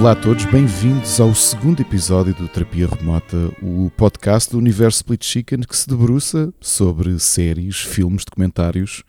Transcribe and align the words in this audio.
Olá 0.00 0.12
a 0.12 0.16
todos, 0.16 0.46
bem-vindos 0.46 1.20
ao 1.20 1.34
segundo 1.34 1.82
episódio 1.82 2.32
do 2.32 2.48
Terapia 2.48 2.88
Remota, 2.88 3.36
o 3.60 3.90
podcast 3.98 4.50
do 4.50 4.56
universo 4.56 5.00
Split 5.00 5.22
Chicken 5.22 5.60
que 5.60 5.76
se 5.76 5.86
debruça 5.86 6.50
sobre 6.58 7.18
séries, 7.18 7.80
filmes, 7.80 8.24
documentários, 8.24 9.04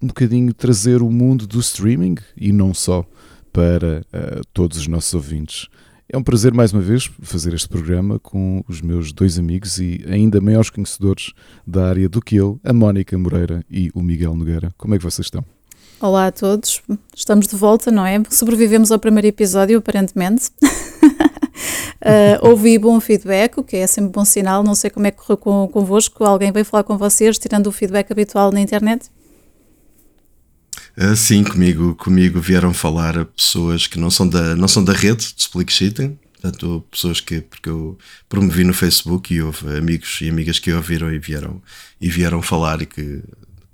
um 0.00 0.06
bocadinho 0.06 0.54
trazer 0.54 1.02
o 1.02 1.10
mundo 1.10 1.44
do 1.44 1.58
streaming 1.58 2.14
e 2.36 2.52
não 2.52 2.72
só 2.72 3.04
para 3.52 4.06
uh, 4.14 4.40
todos 4.52 4.78
os 4.78 4.86
nossos 4.86 5.12
ouvintes. 5.12 5.66
É 6.08 6.16
um 6.16 6.22
prazer 6.22 6.54
mais 6.54 6.72
uma 6.72 6.82
vez 6.82 7.10
fazer 7.20 7.52
este 7.52 7.68
programa 7.68 8.20
com 8.20 8.62
os 8.68 8.80
meus 8.80 9.12
dois 9.12 9.40
amigos 9.40 9.80
e 9.80 10.04
ainda 10.08 10.40
maiores 10.40 10.70
conhecedores 10.70 11.32
da 11.66 11.88
área 11.88 12.08
do 12.08 12.22
que 12.22 12.36
eu, 12.36 12.60
a 12.62 12.72
Mónica 12.72 13.18
Moreira 13.18 13.64
e 13.68 13.90
o 13.92 14.00
Miguel 14.00 14.36
Nogueira. 14.36 14.70
Como 14.78 14.94
é 14.94 14.98
que 14.98 15.04
vocês 15.04 15.26
estão? 15.26 15.44
Olá 16.00 16.28
a 16.28 16.32
todos, 16.32 16.80
estamos 17.12 17.48
de 17.48 17.56
volta, 17.56 17.90
não 17.90 18.06
é? 18.06 18.22
Sobrevivemos 18.30 18.92
ao 18.92 19.00
primeiro 19.00 19.26
episódio, 19.26 19.78
aparentemente. 19.78 20.48
uh, 21.02 22.38
ouvi 22.48 22.78
bom 22.78 23.00
feedback, 23.00 23.58
o 23.58 23.64
que 23.64 23.78
é 23.78 23.86
sempre 23.88 24.12
bom 24.12 24.24
sinal. 24.24 24.62
Não 24.62 24.76
sei 24.76 24.90
como 24.90 25.08
é 25.08 25.10
que 25.10 25.16
correu 25.16 25.36
com, 25.36 25.66
convosco. 25.66 26.22
Alguém 26.22 26.52
veio 26.52 26.64
falar 26.64 26.84
com 26.84 26.96
vocês, 26.96 27.36
tirando 27.36 27.66
o 27.66 27.72
feedback 27.72 28.12
habitual 28.12 28.52
na 28.52 28.60
internet? 28.60 29.10
Uh, 30.96 31.16
sim, 31.16 31.42
comigo, 31.42 31.96
comigo 31.96 32.40
vieram 32.40 32.72
falar 32.72 33.24
pessoas 33.24 33.88
que 33.88 33.98
não 33.98 34.08
são 34.08 34.28
da, 34.28 34.54
não 34.54 34.68
são 34.68 34.84
da 34.84 34.92
rede 34.92 35.34
de 35.34 35.40
Split 35.40 35.72
Sheeting, 35.72 36.16
portanto, 36.34 36.84
pessoas 36.92 37.20
que 37.20 37.40
porque 37.40 37.70
eu 37.70 37.98
promovi 38.28 38.62
no 38.62 38.72
Facebook 38.72 39.34
e 39.34 39.42
houve 39.42 39.76
amigos 39.76 40.20
e 40.20 40.28
amigas 40.28 40.60
que 40.60 40.72
ouviram 40.72 41.12
e 41.12 41.18
vieram, 41.18 41.60
e 42.00 42.08
vieram 42.08 42.40
falar 42.40 42.82
e 42.82 42.86
que 42.86 43.20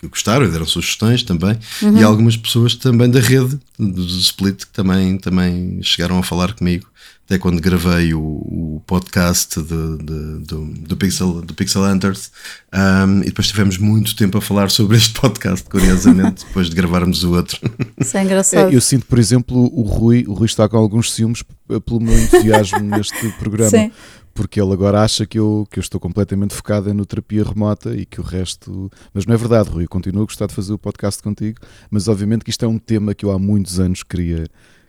gostaram 0.09 0.47
e 0.47 0.49
deram 0.49 0.67
sugestões 0.67 1.23
também, 1.23 1.59
uhum. 1.83 1.99
e 1.99 2.03
algumas 2.03 2.37
pessoas 2.37 2.75
também 2.75 3.11
da 3.11 3.21
rede 3.21 3.59
do 3.79 4.03
Split 4.03 4.65
que 4.65 4.73
também, 4.73 5.19
também 5.19 5.81
chegaram 5.83 6.19
a 6.19 6.23
falar 6.23 6.53
comigo 6.55 6.87
até 7.27 7.39
quando 7.39 7.59
gravei 7.59 8.13
o, 8.13 8.21
o 8.21 8.83
podcast 8.87 9.59
de, 9.59 9.97
de, 9.99 10.39
do, 10.45 10.67
do, 10.67 10.97
Pixel, 10.97 11.41
do 11.41 11.55
Pixel 11.55 11.83
Hunters. 11.83 12.31
Um, 12.73 13.23
e 13.23 13.27
depois 13.27 13.49
tivemos 13.49 13.79
muito 13.79 14.15
tempo 14.15 14.37
a 14.37 14.43
falar 14.43 14.71
sobre 14.71 14.99
este 14.99 15.19
podcast, 15.19 15.67
curiosamente, 15.69 16.45
depois 16.47 16.69
de 16.69 16.77
gravarmos 16.77 17.25
o 17.25 17.33
outro. 17.33 17.59
Isso 17.99 18.17
é 18.19 18.25
engraçado. 18.25 18.71
É, 18.71 18.77
eu 18.77 18.81
sinto, 18.81 19.07
por 19.07 19.19
exemplo, 19.19 19.57
o 19.73 19.83
Rui, 19.83 20.25
o 20.29 20.35
Rui 20.35 20.47
está 20.47 20.69
com 20.69 20.77
alguns 20.77 21.13
ciúmes 21.13 21.43
pelo 21.87 22.01
meu 22.01 22.19
entusiasmo 22.19 22.81
neste 22.85 23.29
programa. 23.39 23.71
Sim. 23.71 23.91
Porque 24.35 24.61
ele 24.61 24.73
agora 24.73 25.01
acha 25.01 25.25
que 25.25 25.39
eu, 25.39 25.67
que 25.71 25.79
eu 25.79 25.81
estou 25.81 26.01
completamente 26.01 26.53
focado 26.55 26.93
no 26.93 27.07
terapia 27.07 27.45
remota 27.45 27.95
e 27.95 28.05
que 28.05 28.21
o 28.21 28.25
resto. 28.25 28.91
Mas 29.13 29.25
não 29.27 29.35
é 29.35 29.39
verdade, 29.39 29.71
Rui. 29.71 29.85
Eu 29.85 29.89
continuo 29.89 30.23
a 30.23 30.27
gostar 30.27 30.47
de 30.47 30.55
fazer 30.55 30.73
o 30.73 30.79
podcast 30.79 31.23
contigo, 31.23 31.61
mas 31.91 32.09
obviamente 32.09 32.45
que 32.45 32.51
isto 32.51 32.65
é 32.65 32.69
um 32.69 32.79
tema 32.79 33.15
que 33.15 33.25
eu 33.25 33.31
há 33.31 33.39
muitos 33.39 33.79
anos 33.79 34.03
queria, 34.03 34.45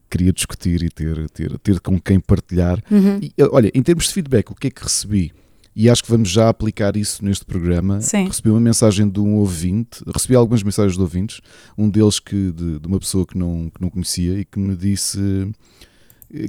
queria 0.10 0.34
discutir 0.34 0.82
e 0.82 0.90
ter, 0.90 1.30
ter, 1.30 1.60
ter 1.60 1.80
com 1.80 2.00
quem 2.00 2.20
partilhar. 2.20 2.84
Uhum. 2.90 3.20
E, 3.22 3.32
olha, 3.52 3.72
em 3.74 3.84
termos 3.84 4.06
de 4.06 4.14
feedback, 4.14 4.52
o 4.52 4.56
que 4.56 4.68
é 4.68 4.72
que 4.72 4.82
recebi? 4.82 5.32
E 5.76 5.90
acho 5.90 6.04
que 6.04 6.10
vamos 6.10 6.30
já 6.30 6.48
aplicar 6.48 6.96
isso 6.96 7.24
neste 7.24 7.44
programa. 7.44 8.00
Sim. 8.00 8.28
Recebi 8.28 8.50
uma 8.50 8.62
mensagem 8.62 9.10
de 9.10 9.20
um 9.20 9.36
ouvinte, 9.36 10.02
recebi 10.12 10.34
algumas 10.34 10.64
mensagens 10.64 10.96
de 10.96 11.02
ouvintes, 11.02 11.42
um 11.78 11.90
deles 11.90 12.18
que 12.18 12.52
de, 12.52 12.80
de 12.80 12.88
uma 12.88 12.98
pessoa 12.98 13.26
que 13.26 13.38
não, 13.38 13.70
que 13.70 13.82
não 13.82 13.90
conhecia 13.90 14.40
e 14.40 14.46
que 14.46 14.58
me 14.58 14.74
disse 14.74 15.20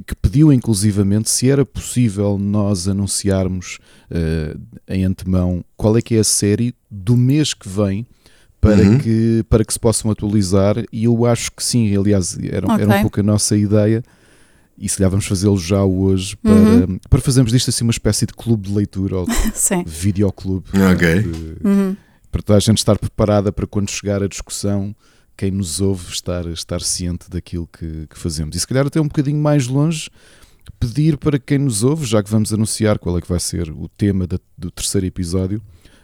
que 0.05 0.15
pediu 0.15 0.51
inclusivamente 0.51 1.29
se 1.29 1.49
era 1.49 1.65
possível 1.65 2.37
nós 2.37 2.87
anunciarmos 2.87 3.79
uh, 4.11 4.59
em 4.87 5.05
antemão 5.05 5.63
qual 5.75 5.97
é 5.97 6.01
que 6.01 6.15
é 6.15 6.19
a 6.19 6.23
série 6.23 6.75
do 6.89 7.15
mês 7.15 7.53
que 7.53 7.69
vem 7.69 8.05
para, 8.59 8.81
uhum. 8.81 8.97
que, 8.97 9.45
para 9.49 9.63
que 9.63 9.71
se 9.71 9.79
possam 9.79 10.11
atualizar 10.11 10.75
e 10.91 11.05
eu 11.05 11.25
acho 11.25 11.51
que 11.51 11.63
sim, 11.63 11.95
aliás, 11.95 12.37
era, 12.39 12.65
okay. 12.65 12.83
era 12.83 12.97
um 12.97 13.01
pouco 13.01 13.19
a 13.19 13.23
nossa 13.23 13.55
ideia 13.55 14.03
e 14.77 14.89
se 14.89 14.97
calhar 14.97 15.09
vamos 15.09 15.25
fazê-lo 15.25 15.57
já 15.57 15.83
hoje 15.83 16.35
para, 16.37 16.53
uhum. 16.53 16.99
para 17.09 17.21
fazermos 17.21 17.51
disto 17.51 17.69
assim 17.69 17.83
uma 17.83 17.91
espécie 17.91 18.25
de 18.25 18.33
clube 18.33 18.67
de 18.67 18.73
leitura 18.75 19.17
ou 19.17 19.25
de 19.25 19.33
videoclube 19.85 20.67
okay. 20.93 21.19
uhum. 21.63 21.95
para 22.31 22.41
toda 22.41 22.57
a 22.57 22.59
gente 22.59 22.79
estar 22.79 22.97
preparada 22.97 23.51
para 23.51 23.65
quando 23.65 23.89
chegar 23.89 24.21
a 24.21 24.27
discussão 24.27 24.95
quem 25.37 25.51
nos 25.51 25.79
ouve 25.79 26.11
estar, 26.11 26.45
estar 26.47 26.81
ciente 26.81 27.29
daquilo 27.29 27.67
que, 27.67 28.07
que 28.07 28.17
fazemos 28.17 28.55
e 28.55 28.59
se 28.59 28.67
calhar 28.67 28.87
até 28.87 28.99
um 28.99 29.07
bocadinho 29.07 29.39
mais 29.39 29.67
longe 29.67 30.09
pedir 30.79 31.17
para 31.17 31.39
quem 31.39 31.59
nos 31.59 31.83
ouve, 31.83 32.05
já 32.05 32.21
que 32.21 32.29
vamos 32.29 32.51
anunciar 32.51 32.99
qual 32.99 33.17
é 33.17 33.21
que 33.21 33.29
vai 33.29 33.39
ser 33.39 33.69
o 33.69 33.87
tema 33.87 34.27
da, 34.27 34.39
do 34.57 34.69
terceiro 34.71 35.05
episódio 35.05 35.61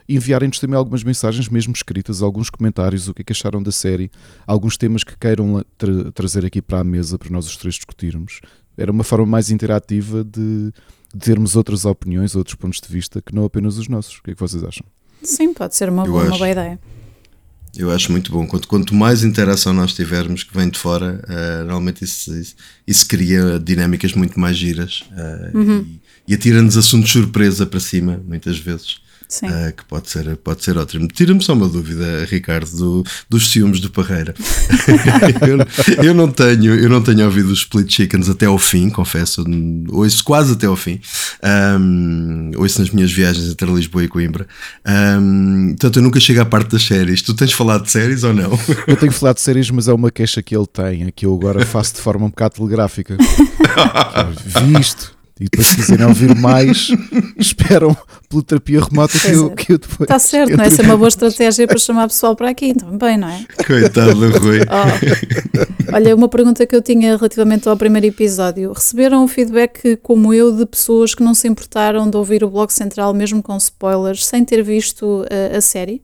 enviarem-nos 0.07 0.59
também 0.59 0.77
algumas 0.77 1.03
mensagens, 1.03 1.49
mesmo 1.49 1.73
escritas, 1.73 2.21
alguns 2.21 2.49
comentários, 2.49 3.07
o 3.07 3.13
que 3.13 3.21
é 3.21 3.25
que 3.25 3.31
acharam 3.31 3.61
da 3.61 3.71
série, 3.71 4.11
alguns 4.45 4.77
temas 4.77 5.03
que 5.03 5.17
queiram 5.17 5.63
tra 5.77 6.11
trazer 6.11 6.45
aqui 6.45 6.61
para 6.61 6.79
a 6.79 6.83
mesa 6.83 7.17
para 7.17 7.29
nós 7.29 7.45
os 7.47 7.57
três 7.57 7.75
discutirmos. 7.75 8.41
Era 8.77 8.91
uma 8.91 9.03
forma 9.03 9.25
mais 9.25 9.49
interativa 9.49 10.23
de, 10.23 10.71
de 11.13 11.19
termos 11.19 11.55
outras 11.55 11.85
opiniões, 11.85 12.35
outros 12.35 12.55
pontos 12.55 12.81
de 12.81 12.87
vista 12.87 13.21
que 13.21 13.33
não 13.33 13.45
apenas 13.45 13.77
os 13.77 13.87
nossos. 13.87 14.17
O 14.17 14.23
que 14.23 14.31
é 14.31 14.33
que 14.33 14.39
vocês 14.39 14.63
acham? 14.63 14.85
Sim, 15.21 15.53
pode 15.53 15.75
ser 15.75 15.89
uma, 15.89 16.03
uma 16.03 16.37
boa 16.37 16.49
ideia. 16.49 16.79
Eu 17.75 17.89
acho 17.91 18.11
muito 18.11 18.31
bom. 18.31 18.45
Quanto, 18.45 18.67
quanto 18.67 18.93
mais 18.93 19.23
interação 19.23 19.73
nós 19.73 19.93
tivermos 19.93 20.43
que 20.43 20.55
vem 20.55 20.69
de 20.69 20.77
fora, 20.77 21.19
uh, 21.27 21.59
normalmente 21.59 22.03
isso, 22.03 22.35
isso, 22.35 22.55
isso, 22.85 23.07
cria 23.07 23.59
dinâmicas 23.59 24.13
muito 24.13 24.39
mais 24.39 24.55
giras 24.55 25.03
uh, 25.11 25.57
uhum. 25.57 25.79
e, 26.27 26.31
e 26.31 26.35
atira-nos 26.35 26.77
assuntos 26.77 27.11
surpresa 27.11 27.65
para 27.65 27.79
cima, 27.79 28.21
muitas 28.27 28.59
vezes. 28.59 29.02
Uh, 29.41 29.73
que 29.75 29.85
pode 29.85 30.09
ser, 30.09 30.35
pode 30.37 30.63
ser 30.63 30.77
ótimo. 30.77 31.07
Tira-me 31.07 31.41
só 31.43 31.53
uma 31.53 31.67
dúvida, 31.67 32.25
Ricardo, 32.25 32.69
do, 32.75 33.03
dos 33.29 33.49
ciúmes 33.49 33.79
do 33.79 33.89
Parreira. 33.89 34.33
eu, 35.97 36.03
eu, 36.05 36.13
não 36.13 36.29
tenho, 36.29 36.75
eu 36.75 36.89
não 36.89 37.01
tenho 37.01 37.25
ouvido 37.25 37.49
os 37.49 37.59
Split 37.59 37.91
Chickens 37.91 38.29
até 38.29 38.45
ao 38.45 38.57
fim, 38.57 38.89
confesso. 38.89 39.43
Ouço 39.89 40.23
quase 40.23 40.53
até 40.53 40.67
ao 40.67 40.75
fim. 40.75 40.99
Um, 41.79 42.51
ouço 42.57 42.79
nas 42.79 42.89
minhas 42.89 43.11
viagens 43.11 43.49
entre 43.49 43.71
Lisboa 43.71 44.03
e 44.03 44.07
Coimbra. 44.07 44.47
Um, 44.85 45.69
portanto, 45.69 45.97
eu 45.97 46.03
nunca 46.03 46.19
chego 46.19 46.41
à 46.41 46.45
parte 46.45 46.71
das 46.71 46.83
séries. 46.83 47.21
Tu 47.21 47.33
tens 47.33 47.53
falado 47.53 47.83
de 47.83 47.91
séries 47.91 48.23
ou 48.23 48.33
não? 48.33 48.57
Eu 48.87 48.95
tenho 48.97 49.11
falado 49.11 49.35
de 49.35 49.41
séries, 49.41 49.69
mas 49.69 49.87
é 49.87 49.93
uma 49.93 50.11
queixa 50.11 50.41
que 50.41 50.55
ele 50.55 50.67
tem, 50.67 51.11
que 51.15 51.25
eu 51.25 51.33
agora 51.33 51.65
faço 51.65 51.95
de 51.95 52.01
forma 52.01 52.25
um 52.25 52.29
bocado 52.29 52.55
telegráfica. 52.55 53.17
Visto 54.77 55.12
e 55.39 55.45
depois 55.45 55.67
se 55.67 55.75
quiserem 55.75 56.05
ouvir 56.05 56.35
mais, 56.35 56.89
esperam 57.37 57.95
pela 58.29 58.43
terapia 58.43 58.81
remota 58.81 59.17
que 59.17 59.31
eu, 59.31 59.47
é. 59.47 59.55
que 59.55 59.73
eu 59.73 59.77
depois. 59.79 60.01
Está 60.01 60.19
certo, 60.19 60.55
não 60.55 60.63
é? 60.63 60.67
Essa 60.67 60.81
é 60.81 60.85
uma 60.85 60.97
boa 60.97 61.07
estratégia 61.07 61.67
para 61.67 61.77
chamar 61.77 62.07
pessoal 62.07 62.35
para 62.35 62.49
aqui, 62.49 62.67
então 62.67 62.95
bem, 62.97 63.17
não 63.17 63.27
é? 63.27 63.45
Coitado 63.65 64.13
do 64.13 64.37
Rui. 64.37 64.59
Oh. 64.73 65.95
Olha, 65.95 66.15
uma 66.15 66.27
pergunta 66.27 66.65
que 66.65 66.75
eu 66.75 66.81
tinha 66.81 67.15
relativamente 67.15 67.69
ao 67.69 67.77
primeiro 67.77 68.07
episódio: 68.07 68.71
receberam 68.71 69.23
um 69.23 69.27
feedback 69.27 69.97
como 69.97 70.33
eu 70.33 70.55
de 70.55 70.65
pessoas 70.65 71.13
que 71.13 71.21
não 71.21 71.33
se 71.33 71.47
importaram 71.47 72.09
de 72.09 72.17
ouvir 72.17 72.43
o 72.43 72.49
Bloco 72.49 72.73
Central, 72.73 73.13
mesmo 73.13 73.43
com 73.43 73.55
spoilers, 73.57 74.25
sem 74.25 74.43
ter 74.43 74.63
visto 74.63 75.25
a, 75.29 75.57
a 75.57 75.61
série? 75.61 76.01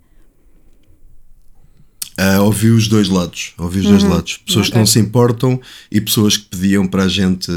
Uh, 2.19 2.43
ouvi 2.43 2.69
os 2.69 2.89
dois 2.89 3.07
lados, 3.07 3.53
ouvi 3.57 3.79
os 3.79 3.85
uhum. 3.85 3.91
dois 3.91 4.03
lados. 4.03 4.37
Pessoas 4.45 4.65
okay. 4.65 4.73
que 4.73 4.77
não 4.77 4.85
se 4.85 4.99
importam 4.99 5.61
e 5.89 6.01
pessoas 6.01 6.35
que 6.35 6.47
pediam 6.47 6.85
para 6.85 7.03
a 7.03 7.07
gente, 7.07 7.49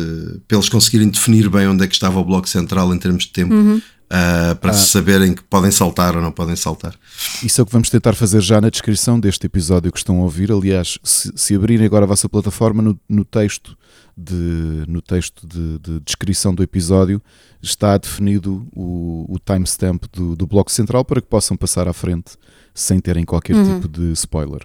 para 0.47 0.57
eles 0.57 0.69
conseguirem 0.69 1.09
definir 1.09 1.49
bem 1.51 1.67
onde 1.67 1.83
é 1.83 1.89
que 1.89 1.95
estava 1.95 2.21
o 2.21 2.25
bloco 2.25 2.49
central 2.49 2.95
em 2.95 2.99
termos 2.99 3.25
de 3.25 3.31
tempo, 3.31 3.53
uhum. 3.53 3.79
uh, 3.79 4.55
para 4.61 4.71
ah. 4.71 4.75
saberem 4.75 5.35
que 5.35 5.43
podem 5.43 5.73
saltar 5.73 6.15
ou 6.15 6.23
não 6.23 6.31
podem 6.31 6.55
saltar. 6.55 6.95
Isso 7.43 7.61
é 7.61 7.63
o 7.63 7.67
que 7.67 7.73
vamos 7.73 7.91
tentar 7.91 8.13
fazer 8.13 8.41
já 8.41 8.61
na 8.61 8.71
descrição 8.71 9.19
deste 9.19 9.45
episódio 9.47 9.91
que 9.91 9.99
estão 9.99 10.21
a 10.21 10.23
ouvir. 10.23 10.53
Aliás, 10.53 10.97
se, 11.03 11.33
se 11.35 11.57
abrirem 11.57 11.85
agora 11.85 12.05
a 12.05 12.09
vossa 12.09 12.29
plataforma, 12.29 12.81
no, 12.81 12.97
no 13.09 13.25
texto, 13.25 13.77
de, 14.17 14.85
no 14.87 15.03
texto 15.03 15.45
de, 15.45 15.81
de, 15.81 15.99
descrição 16.05 16.55
do 16.55 16.63
episódio, 16.63 17.21
está 17.61 17.99
definido 17.99 18.65
o, 18.77 19.27
o 19.29 19.41
timestamp 19.41 20.05
do, 20.13 20.37
do 20.37 20.47
bloco 20.47 20.71
central 20.71 21.05
para 21.05 21.21
que 21.21 21.27
possam 21.27 21.57
passar 21.57 21.89
à 21.89 21.93
frente 21.93 22.37
sem 22.75 23.01
terem 23.01 23.25
qualquer 23.25 23.57
uhum. 23.57 23.75
tipo 23.75 23.89
de 23.89 24.13
spoiler. 24.13 24.63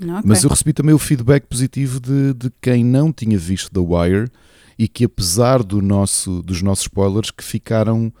Okay. 0.00 0.22
Mas 0.24 0.44
eu 0.44 0.50
recebi 0.50 0.72
também 0.72 0.94
o 0.94 0.98
feedback 0.98 1.46
positivo 1.46 1.98
de, 1.98 2.32
de 2.34 2.52
quem 2.60 2.84
não 2.84 3.12
tinha 3.12 3.36
visto 3.36 3.70
The 3.70 3.80
Wire 3.80 4.30
e 4.78 4.86
que 4.86 5.04
apesar 5.04 5.62
do 5.62 5.82
nosso, 5.82 6.40
dos 6.42 6.62
nossos 6.62 6.84
spoilers 6.84 7.30
que 7.30 7.42
ficaram 7.42 8.12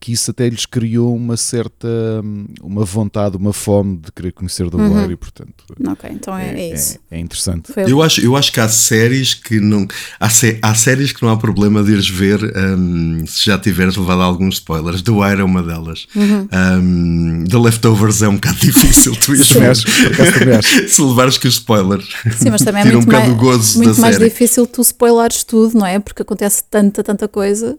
que 0.00 0.12
isso 0.12 0.30
até 0.30 0.48
lhes 0.48 0.66
criou 0.66 1.14
uma 1.14 1.36
certa 1.36 1.88
hum, 2.24 2.46
uma 2.62 2.84
vontade, 2.84 3.36
uma 3.36 3.52
fome 3.52 3.98
de 3.98 4.10
querer 4.12 4.32
conhecer 4.32 4.68
The 4.70 4.76
uhum. 4.76 5.00
Wire 5.00 5.12
e 5.12 5.16
portanto 5.16 5.64
ok, 5.86 6.10
então 6.12 6.36
é, 6.36 6.48
é, 6.48 6.60
é 6.60 6.74
isso. 6.74 6.98
é, 7.10 7.16
é 7.16 7.20
interessante. 7.20 7.72
Eu 7.76 8.02
acho, 8.02 8.20
eu 8.20 8.36
acho 8.36 8.52
que 8.52 8.60
há 8.60 8.68
séries 8.68 9.34
que 9.34 9.60
não 9.60 9.86
há, 10.18 10.28
sé, 10.28 10.58
há 10.62 10.74
séries 10.74 11.12
que 11.12 11.22
não 11.22 11.30
há 11.30 11.36
problema 11.36 11.82
de 11.82 11.92
ires 11.92 12.08
ver 12.08 12.40
um, 12.56 13.24
se 13.26 13.46
já 13.46 13.58
tiveres 13.58 13.96
levado 13.96 14.22
alguns 14.22 14.56
spoilers. 14.56 15.02
The 15.02 15.12
Wire 15.12 15.40
é 15.40 15.44
uma 15.44 15.62
delas. 15.62 16.06
Uhum. 16.14 16.48
um, 16.52 17.44
The 17.44 17.58
Leftovers 17.58 18.22
é 18.22 18.28
um 18.28 18.34
bocado 18.34 18.58
difícil 18.60 19.14
tu 19.16 19.34
ires 19.34 19.50
ver 19.50 19.76
se 20.88 21.02
levares 21.02 21.38
que 21.38 21.46
os 21.46 21.54
spoilers. 21.54 22.08
Sim, 22.36 22.50
mas 22.50 22.62
também 22.62 22.82
é 22.82 22.84
muito, 22.92 23.08
um 23.08 23.12
mais, 23.12 23.76
muito 23.76 24.00
mais 24.00 24.18
difícil 24.18 24.66
tu 24.66 24.80
spoilares 24.82 25.44
tudo, 25.44 25.78
não 25.78 25.86
é? 25.86 25.98
porque 25.98 26.22
acontece 26.22 26.64
tanta, 26.68 27.02
tanta 27.02 27.28
coisa 27.28 27.78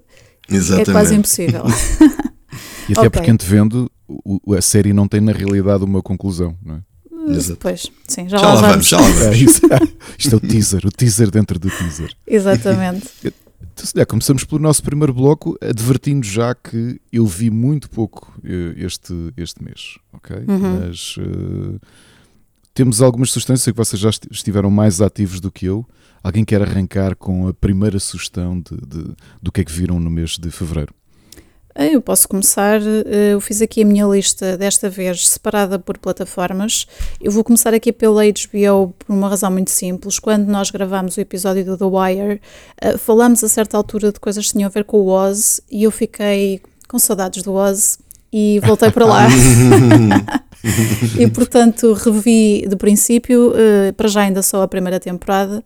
Exatamente. 0.52 0.90
É 0.90 0.94
quase 0.94 1.16
impossível. 1.16 1.64
e 2.88 2.94
até 2.94 3.00
okay. 3.00 3.10
porque 3.10 3.32
antevendo, 3.32 3.92
a 4.58 4.62
série 4.62 4.94
não 4.94 5.08
tem 5.08 5.22
na 5.22 5.32
realidade 5.32 5.84
uma 5.84 6.02
conclusão, 6.02 6.56
não 6.64 6.76
é? 6.76 6.82
Exato. 7.28 7.60
Pois, 7.60 7.92
sim, 8.08 8.28
já, 8.28 8.38
já 8.38 8.54
lá, 8.54 8.62
vamos. 8.70 8.88
Já 8.88 9.00
lá 9.00 9.08
vamos. 9.08 9.22
É, 9.22 9.34
isto 10.18 10.34
é 10.34 10.36
o 10.36 10.40
teaser, 10.40 10.86
o 10.86 10.92
teaser 10.92 11.30
dentro 11.30 11.60
do 11.60 11.70
teaser. 11.70 12.12
Exatamente. 12.26 13.08
Então, 13.24 13.86
se 13.86 14.06
começamos 14.06 14.44
pelo 14.44 14.62
nosso 14.62 14.82
primeiro 14.84 15.14
bloco, 15.14 15.58
advertindo 15.62 16.26
já 16.26 16.56
que 16.56 17.00
eu 17.12 17.26
vi 17.26 17.50
muito 17.50 17.90
pouco 17.90 18.34
eh, 18.44 18.74
este, 18.78 19.14
este 19.38 19.64
mês, 19.64 19.98
ok? 20.12 20.36
Uhum. 20.48 20.80
Mas 20.80 21.16
uh, 21.18 21.80
temos 22.80 23.02
algumas 23.02 23.32
sugestões, 23.32 23.62
sei 23.62 23.74
que 23.74 23.78
vocês 23.78 24.02
já 24.02 24.10
estiveram 24.32 24.72
mais 24.72 25.02
ativos 25.02 25.42
do 25.42 25.52
que 25.52 25.66
eu. 25.66 25.86
Alguém 26.24 26.46
quer 26.46 26.62
arrancar 26.62 27.14
com 27.14 27.46
a 27.46 27.54
primeira 27.54 28.00
sugestão 28.00 28.58
de, 28.58 28.78
de, 28.78 29.16
do 29.42 29.52
que 29.52 29.60
é 29.60 29.66
que 29.66 29.72
viram 29.72 30.00
no 30.00 30.10
mês 30.10 30.38
de 30.38 30.50
fevereiro? 30.50 30.94
Eh, 31.76 31.96
eu 31.96 32.02
posso 32.02 32.26
começar. 32.30 32.80
Eh, 32.82 33.34
eu 33.34 33.42
fiz 33.42 33.62
aqui 33.62 33.82
a 33.82 33.86
minha 33.86 34.06
lista, 34.06 34.58
desta 34.58 34.90
vez 34.90 35.28
separada 35.28 35.78
por 35.78 35.98
plataformas. 35.98 36.88
Eu 37.20 37.34
vou 37.34 37.44
começar 37.44 37.74
aqui 37.74 37.92
pela 37.92 38.24
HBO 38.24 38.96
por 38.98 39.14
uma 39.14 39.28
razão 39.28 39.52
muito 39.52 39.72
simples. 39.72 40.18
Quando 40.18 40.48
nós 40.48 40.72
gravamos 40.72 41.18
o 41.18 41.20
episódio 41.20 41.66
do 41.66 41.78
The 41.78 41.84
Wire, 41.84 42.42
eh, 42.80 42.98
falamos 42.98 43.44
a 43.44 43.50
certa 43.50 43.76
altura 43.76 44.14
de 44.14 44.22
coisas 44.22 44.48
que 44.48 44.54
tinham 44.54 44.68
a 44.68 44.72
ver 44.72 44.86
com 44.86 45.02
o 45.02 45.08
Oz 45.08 45.60
e 45.70 45.84
eu 45.84 45.92
fiquei 45.92 46.62
com 46.88 46.98
saudades 46.98 47.44
do 47.44 47.52
Oz 47.52 48.00
e 48.32 48.62
voltei 48.64 48.90
para 48.90 49.06
lá. 49.06 49.28
e 51.18 51.28
portanto 51.30 51.94
revi 51.94 52.66
de 52.68 52.76
princípio, 52.76 53.52
uh, 53.52 53.94
para 53.96 54.08
já 54.08 54.22
ainda 54.22 54.42
só 54.42 54.62
a 54.62 54.68
primeira 54.68 55.00
temporada, 55.00 55.64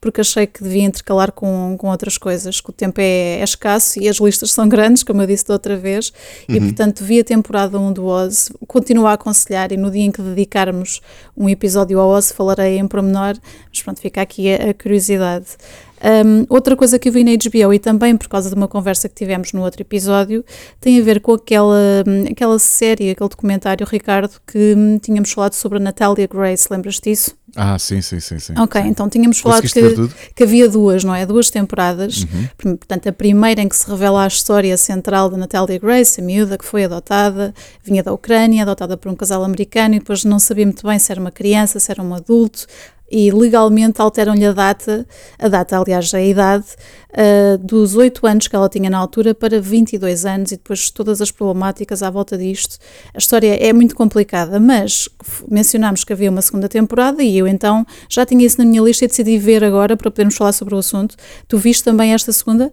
porque 0.00 0.20
achei 0.20 0.46
que 0.46 0.62
devia 0.62 0.84
intercalar 0.84 1.32
com, 1.32 1.76
com 1.78 1.88
outras 1.88 2.16
coisas, 2.16 2.60
que 2.60 2.70
o 2.70 2.72
tempo 2.72 3.00
é, 3.00 3.40
é 3.40 3.42
escasso 3.42 4.00
e 4.00 4.08
as 4.08 4.18
listas 4.18 4.52
são 4.52 4.68
grandes, 4.68 5.02
como 5.02 5.22
eu 5.22 5.26
disse 5.26 5.46
da 5.46 5.54
outra 5.54 5.76
vez, 5.76 6.12
uhum. 6.48 6.56
e 6.56 6.60
portanto 6.60 7.04
vi 7.04 7.20
a 7.20 7.24
temporada 7.24 7.78
1 7.78 7.92
do 7.92 8.06
Oz, 8.06 8.50
continuo 8.66 9.06
a 9.06 9.14
aconselhar 9.14 9.72
e 9.72 9.76
no 9.76 9.90
dia 9.90 10.04
em 10.04 10.12
que 10.12 10.22
dedicarmos 10.22 11.00
um 11.36 11.48
episódio 11.48 11.98
ao 11.98 12.08
Oz 12.10 12.30
falarei 12.30 12.78
em 12.78 12.86
pormenor, 12.86 13.36
mas 13.68 13.82
pronto, 13.82 14.00
fica 14.00 14.20
aqui 14.20 14.52
a, 14.52 14.70
a 14.70 14.74
curiosidade. 14.74 15.46
Um, 16.02 16.44
outra 16.48 16.76
coisa 16.76 16.98
que 16.98 17.08
eu 17.08 17.12
vi 17.12 17.24
na 17.24 17.30
HBO 17.32 17.72
e 17.72 17.78
também 17.78 18.16
por 18.16 18.28
causa 18.28 18.50
de 18.50 18.54
uma 18.54 18.68
conversa 18.68 19.08
que 19.08 19.14
tivemos 19.14 19.52
no 19.52 19.62
outro 19.62 19.80
episódio 19.80 20.44
tem 20.78 21.00
a 21.00 21.02
ver 21.02 21.20
com 21.20 21.32
aquela, 21.32 22.04
aquela 22.30 22.58
série, 22.58 23.10
aquele 23.10 23.30
documentário, 23.30 23.86
Ricardo, 23.86 24.34
que 24.46 24.74
hum, 24.76 24.98
tínhamos 24.98 25.32
falado 25.32 25.54
sobre 25.54 25.78
a 25.78 25.80
Natalia 25.80 26.26
Grace, 26.26 26.68
lembras 26.70 27.00
disso? 27.00 27.34
Ah, 27.54 27.78
sim, 27.78 28.02
sim, 28.02 28.20
sim. 28.20 28.38
sim 28.38 28.52
ok, 28.58 28.82
sim. 28.82 28.88
então 28.88 29.08
tínhamos 29.08 29.38
falado 29.38 29.62
que, 29.62 29.80
que, 30.34 30.42
havia 30.42 30.68
duas, 30.68 31.02
não 31.02 31.14
é? 31.14 31.24
Duas 31.24 31.48
temporadas. 31.48 32.24
Uhum. 32.24 32.76
Portanto, 32.76 33.08
a 33.08 33.12
primeira 33.12 33.62
em 33.62 33.68
que 33.68 33.76
se 33.76 33.88
revela 33.88 34.24
a 34.24 34.26
história 34.26 34.76
central 34.76 35.30
da 35.30 35.38
Natalia 35.38 35.78
Grace, 35.78 36.20
a 36.20 36.24
miúda 36.24 36.58
que 36.58 36.64
foi 36.66 36.84
adotada, 36.84 37.54
vinha 37.82 38.02
da 38.02 38.12
Ucrânia, 38.12 38.62
adotada 38.62 38.96
por 38.96 39.10
um 39.10 39.14
casal 39.14 39.42
americano 39.42 39.94
e 39.94 39.98
depois 40.00 40.24
não 40.24 40.38
sabia 40.38 40.66
muito 40.66 40.86
bem 40.86 40.98
se 40.98 41.10
era 41.10 41.20
uma 41.20 41.30
criança, 41.30 41.80
se 41.80 41.90
era 41.90 42.02
um 42.02 42.14
adulto 42.14 42.66
e 43.10 43.30
legalmente 43.30 44.00
alteram-lhe 44.00 44.44
a 44.46 44.52
data, 44.52 45.06
a 45.38 45.48
data, 45.48 45.78
aliás, 45.78 46.12
a 46.12 46.20
idade, 46.20 46.66
uh, 47.12 47.58
dos 47.58 47.94
8 47.94 48.26
anos 48.26 48.48
que 48.48 48.56
ela 48.56 48.68
tinha 48.68 48.90
na 48.90 48.98
altura 48.98 49.34
para 49.34 49.60
22 49.60 50.24
anos 50.24 50.52
e 50.52 50.56
depois 50.56 50.90
todas 50.90 51.20
as 51.20 51.30
problemáticas 51.30 52.02
à 52.02 52.10
volta 52.10 52.36
disto. 52.36 52.78
A 53.14 53.18
história 53.18 53.56
é 53.56 53.72
muito 53.72 53.94
complicada, 53.94 54.58
mas 54.58 55.08
mencionámos 55.48 56.04
que 56.04 56.12
havia 56.12 56.30
uma 56.30 56.42
segunda 56.42 56.68
temporada 56.68 57.22
e 57.22 57.38
eu 57.38 57.46
então 57.46 57.86
já 58.08 58.26
tinha 58.26 58.44
isso 58.44 58.58
na 58.58 58.64
minha 58.64 58.82
lista 58.82 59.04
e 59.04 59.08
decidi 59.08 59.38
ver 59.38 59.64
agora 59.64 59.96
para 59.96 60.10
podermos 60.10 60.36
falar 60.36 60.52
sobre 60.52 60.74
o 60.74 60.78
assunto. 60.78 61.16
Tu 61.48 61.58
viste 61.58 61.84
também 61.84 62.12
esta 62.12 62.32
segunda? 62.32 62.72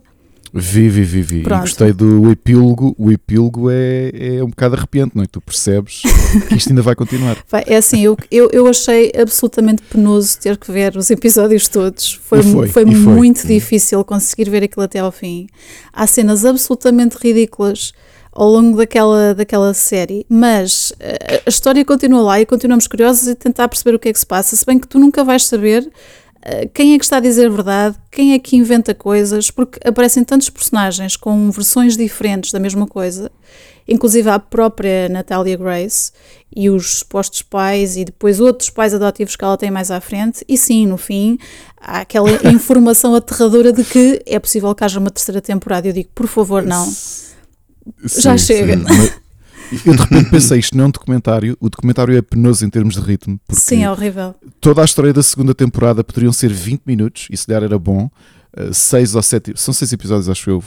Vi, 0.55 0.87
vi, 0.87 1.01
vi, 1.01 1.21
vi. 1.23 1.39
E 1.39 1.43
gostei 1.43 1.91
do 1.91 2.29
epílogo. 2.31 2.95
O 2.95 3.11
epílogo 3.11 3.71
é, 3.71 4.11
é 4.37 4.43
um 4.43 4.49
bocado 4.49 4.75
arrepiante, 4.75 5.15
não 5.15 5.23
é? 5.23 5.27
Tu 5.27 5.41
percebes 5.41 6.03
que 6.47 6.55
isto 6.55 6.69
ainda 6.69 6.83
vai 6.83 6.93
continuar. 6.93 7.37
É 7.65 7.75
assim, 7.75 8.01
eu, 8.01 8.15
eu, 8.29 8.49
eu 8.53 8.67
achei 8.67 9.11
absolutamente 9.19 9.81
penoso 9.81 10.37
ter 10.39 10.55
que 10.57 10.71
ver 10.71 10.95
os 10.95 11.09
episódios 11.09 11.67
todos. 11.67 12.13
Foi, 12.13 12.43
foi, 12.43 12.67
foi 12.67 12.85
muito 12.85 13.41
foi. 13.41 13.55
difícil 13.55 14.03
conseguir 14.05 14.47
ver 14.47 14.63
aquilo 14.63 14.83
até 14.83 14.99
ao 14.99 15.11
fim. 15.11 15.47
Há 15.91 16.05
cenas 16.05 16.45
absolutamente 16.45 17.17
ridículas 17.17 17.91
ao 18.31 18.49
longo 18.49 18.77
daquela, 18.77 19.33
daquela 19.33 19.73
série, 19.73 20.25
mas 20.27 20.91
a, 20.99 21.47
a 21.47 21.49
história 21.49 21.83
continua 21.85 22.21
lá 22.21 22.41
e 22.41 22.45
continuamos 22.45 22.87
curiosos 22.87 23.27
e 23.27 23.35
tentar 23.35 23.67
perceber 23.67 23.95
o 23.95 23.99
que 23.99 24.09
é 24.09 24.13
que 24.13 24.19
se 24.19 24.25
passa, 24.25 24.55
se 24.55 24.65
bem 24.65 24.79
que 24.79 24.87
tu 24.87 24.97
nunca 24.99 25.23
vais 25.23 25.45
saber 25.45 25.83
eh, 25.83 25.91
quem 26.73 26.93
é 26.93 26.97
que 26.97 27.05
está 27.05 27.17
a 27.17 27.21
dizer 27.21 27.45
a 27.45 27.49
verdade, 27.49 27.95
quem 28.11 28.33
é 28.33 28.39
que 28.39 28.57
inventa 28.57 28.93
coisas, 28.93 29.49
porque 29.49 29.79
aparecem 29.87 30.23
tantos 30.23 30.49
personagens 30.49 31.15
com 31.15 31.49
versões 31.49 31.95
diferentes 31.95 32.51
da 32.51 32.59
mesma 32.59 32.85
coisa, 32.85 33.31
inclusive 33.87 34.29
a 34.29 34.37
própria 34.37 35.07
Natalia 35.07 35.55
Grace 35.55 36.11
e 36.53 36.69
os 36.69 36.99
supostos 36.99 37.41
pais 37.41 37.95
e 37.95 38.05
depois 38.05 38.39
outros 38.39 38.69
pais 38.69 38.93
adotivos 38.93 39.35
que 39.35 39.43
ela 39.43 39.57
tem 39.57 39.71
mais 39.71 39.89
à 39.89 40.01
frente, 40.01 40.43
e 40.47 40.57
sim, 40.57 40.85
no 40.85 40.97
fim, 40.97 41.37
há 41.79 41.99
aquela 41.99 42.29
informação 42.51 43.15
aterradora 43.15 43.71
de 43.71 43.83
que 43.83 44.21
é 44.25 44.37
possível 44.37 44.75
que 44.75 44.83
haja 44.83 44.99
uma 44.99 45.11
terceira 45.11 45.41
temporada. 45.41 45.87
Eu 45.87 45.93
digo, 45.93 46.09
por 46.13 46.27
favor, 46.27 46.61
não. 46.61 46.85
Sim, 46.85 48.21
Já 48.21 48.37
chega. 48.37 48.77
Sim. 48.77 49.22
Eu 49.85 49.95
de 49.95 50.01
repente 50.01 50.29
pensei, 50.29 50.59
isto 50.59 50.77
não 50.77 50.85
é 50.85 50.87
um 50.87 50.91
documentário, 50.91 51.57
o 51.59 51.69
documentário 51.69 52.17
é 52.17 52.21
penoso 52.21 52.65
em 52.65 52.69
termos 52.69 52.95
de 52.95 53.01
ritmo. 53.01 53.39
Sim, 53.51 53.83
é 53.83 53.91
horrível. 53.91 54.35
Toda 54.59 54.81
a 54.81 54.85
história 54.85 55.13
da 55.13 55.23
segunda 55.23 55.53
temporada 55.53 56.03
poderiam 56.03 56.31
ser 56.33 56.51
20 56.51 56.81
minutos, 56.85 57.27
e 57.29 57.37
se 57.37 57.47
der 57.47 57.63
era 57.63 57.77
bom. 57.77 58.09
Uh, 58.55 58.71
seis 58.71 59.15
ou 59.15 59.23
sete, 59.23 59.53
são 59.55 59.73
seis 59.73 59.91
episódios, 59.91 60.29
acho 60.29 60.49
eu. 60.49 60.63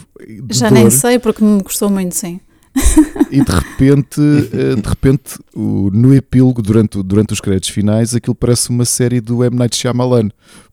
Já 0.51 0.69
dor. 0.69 0.75
nem 0.75 0.91
sei, 0.91 1.19
porque 1.21 1.45
me 1.45 1.63
gostou 1.63 1.89
muito, 1.89 2.15
sim. 2.15 2.41
E 3.31 3.43
de 3.43 3.51
repente, 3.51 4.21
uh, 4.21 4.81
de 4.81 4.89
repente 4.89 5.39
no 5.55 6.15
epílogo, 6.15 6.63
durante, 6.63 7.03
durante 7.03 7.33
os 7.33 7.41
créditos 7.41 7.71
finais, 7.71 8.15
aquilo 8.15 8.35
parece 8.35 8.71
uma 8.71 8.85
série 8.85 9.21
do 9.21 9.43
M. 9.43 9.57
Night 9.57 9.77
Shyamalan. 9.77 10.29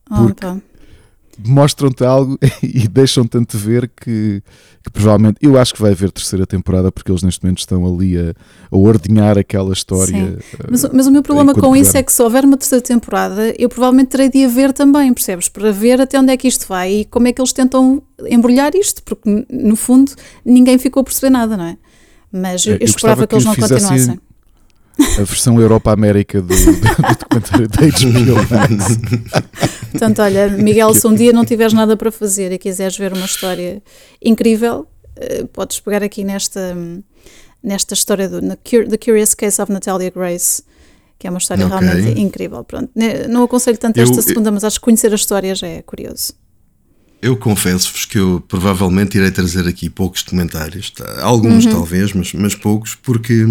Porque, 0.06 0.46
oh, 0.46 0.62
mostram-te 1.40 2.04
algo 2.04 2.38
e 2.62 2.88
deixam 2.88 3.26
tanto 3.26 3.58
ver 3.58 3.90
que, 3.90 4.42
que, 4.84 4.92
provavelmente 4.92 5.38
eu 5.42 5.58
acho 5.58 5.74
que 5.74 5.82
vai 5.82 5.92
haver 5.92 6.12
terceira 6.12 6.46
temporada 6.46 6.92
porque 6.92 7.12
eles 7.12 7.24
neste 7.24 7.44
momento 7.44 7.60
estão 7.60 7.86
ali 7.86 8.18
a, 8.18 8.34
a 8.72 8.78
ordenhar 8.78 9.38
aquela 9.38 9.74
história. 9.74 10.38
Uh, 10.38 10.68
mas, 10.70 10.84
mas, 10.92 11.08
o 11.08 11.12
meu 11.12 11.24
problema 11.24 11.54
com 11.54 11.76
isso 11.76 11.98
é 11.98 12.04
que 12.04 12.12
se 12.12 12.22
houver 12.22 12.46
uma 12.46 12.58
terceira 12.58 12.84
temporada, 12.84 13.54
eu 13.58 13.70
provavelmente 13.70 14.10
terei 14.10 14.30
de 14.30 14.46
a 14.46 14.48
ver 14.48 14.74
também, 14.74 15.14
percebes? 15.14 15.50
Para 15.50 15.72
ver 15.72 16.02
até 16.02 16.20
onde 16.20 16.32
é 16.32 16.38
que 16.38 16.48
isto 16.48 16.68
vai 16.68 16.92
e 16.92 17.06
como 17.06 17.28
é 17.28 17.34
que 17.34 17.42
eles 17.42 17.54
tentam 17.54 18.02
embrulhar 18.26 18.76
isto, 18.76 19.02
porque 19.04 19.46
no 19.50 19.76
fundo 19.76 20.12
ninguém 20.46 20.78
ficou 20.78 21.02
a 21.02 21.04
perceber 21.04 21.30
nada, 21.30 21.58
não 21.58 21.66
é? 21.66 21.78
Mas 22.32 22.66
eu, 22.66 22.74
eu, 22.74 22.80
eu 22.80 22.86
esperava 22.86 23.28
que 23.28 23.36
eles 23.36 23.46
não 23.46 23.56
continuassem 23.56 24.20
a 25.20 25.24
versão 25.24 25.60
Europa-América 25.60 26.42
do, 26.42 26.48
do, 26.48 26.56
do, 26.56 27.18
documentário 27.20 27.68
da 27.68 27.82
HBO 27.82 28.36
Max. 28.50 28.98
Portanto, 29.92 30.22
olha, 30.22 30.50
Miguel, 30.50 30.94
se 30.94 31.06
um 31.08 31.14
dia 31.14 31.34
não 31.34 31.46
tiveres 31.46 31.74
nada 31.74 31.98
para 31.98 32.12
fazer 32.12 32.52
e 32.52 32.58
quiseres 32.58 32.98
ver 32.98 33.14
uma 33.14 33.26
história 33.26 33.82
incrível, 34.22 34.88
uh, 35.18 35.48
podes 35.48 35.80
pegar 35.80 36.04
aqui 36.04 36.24
nesta, 36.24 36.76
nesta 37.62 37.94
história 37.94 38.30
do 38.30 38.42
The 38.42 38.98
Curious 38.98 39.34
Case 39.34 39.62
of 39.62 39.72
Natalia 39.72 40.12
Grace, 40.12 40.64
que 41.18 41.28
é 41.28 41.30
uma 41.30 41.40
história 41.40 41.66
okay. 41.66 41.80
realmente 41.80 42.20
incrível. 42.20 42.64
Pronto, 42.64 42.92
não 43.30 43.44
aconselho 43.44 43.78
tanto 43.78 44.00
esta 44.00 44.18
eu, 44.18 44.22
segunda, 44.24 44.52
mas 44.52 44.64
acho 44.64 44.80
que 44.80 44.86
conhecer 44.86 45.12
a 45.12 45.16
história 45.16 45.56
já 45.56 45.68
é 45.68 45.82
curioso. 45.82 46.34
Eu 47.24 47.38
confesso-vos 47.38 48.04
que 48.04 48.20
eu 48.20 48.44
provavelmente 48.50 49.18
irei 49.18 49.32
trazer 49.32 49.66
aqui 49.66 49.90
poucos 49.90 50.24
documentários, 50.24 50.90
tá? 50.90 51.22
alguns 51.22 51.66
uhum. 51.66 51.72
talvez, 51.72 52.12
mas, 52.12 52.34
mas 52.34 52.54
poucos, 52.54 52.96
porque 53.02 53.46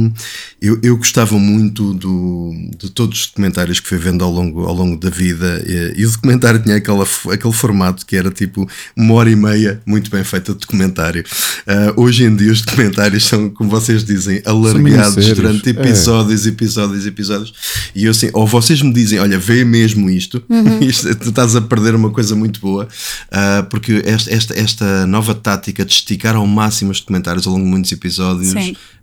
eu, 0.60 0.78
eu 0.82 0.94
gostava 0.98 1.38
muito 1.38 1.94
do, 1.94 2.52
de 2.78 2.90
todos 2.90 3.20
os 3.20 3.26
documentários 3.28 3.80
que 3.80 3.88
fui 3.88 3.96
vendo 3.96 4.22
ao 4.22 4.30
longo, 4.30 4.66
ao 4.66 4.74
longo 4.74 4.98
da 4.98 5.08
vida 5.08 5.64
e, 5.66 6.02
e 6.02 6.04
o 6.04 6.10
documentário 6.10 6.60
tinha 6.62 6.76
aquela, 6.76 7.08
aquele 7.32 7.52
formato 7.54 8.04
que 8.04 8.14
era 8.14 8.30
tipo 8.30 8.68
uma 8.94 9.14
hora 9.14 9.30
e 9.30 9.36
meia 9.36 9.80
muito 9.86 10.10
bem 10.10 10.22
feita 10.22 10.52
de 10.52 10.58
documentário. 10.58 11.24
Uh, 11.66 12.02
hoje 12.02 12.24
em 12.24 12.36
dia 12.36 12.52
os 12.52 12.60
documentários 12.60 13.24
são, 13.24 13.48
como 13.48 13.70
vocês 13.70 14.04
dizem, 14.04 14.42
alargados 14.44 15.26
durante 15.28 15.70
episódios, 15.70 16.44
é. 16.44 16.50
episódios, 16.50 17.06
episódios, 17.06 17.54
e 17.94 18.04
eu 18.04 18.10
assim, 18.10 18.28
ou 18.34 18.46
vocês 18.46 18.82
me 18.82 18.92
dizem, 18.92 19.18
olha, 19.18 19.38
vê 19.38 19.64
mesmo 19.64 20.10
isto, 20.10 20.44
uhum. 20.46 20.78
isto 20.86 21.14
tu 21.14 21.30
estás 21.30 21.56
a 21.56 21.62
perder 21.62 21.94
uma 21.94 22.10
coisa 22.10 22.36
muito 22.36 22.60
boa. 22.60 22.86
Uh, 23.28 23.61
porque 23.62 24.02
esta, 24.04 24.32
esta, 24.32 24.54
esta 24.58 25.06
nova 25.06 25.34
tática 25.34 25.84
de 25.84 25.92
esticar 25.92 26.36
ao 26.36 26.46
máximo 26.46 26.90
os 26.90 27.00
documentários 27.00 27.46
ao 27.46 27.52
longo 27.52 27.64
de 27.64 27.70
muitos 27.70 27.92
episódios 27.92 28.54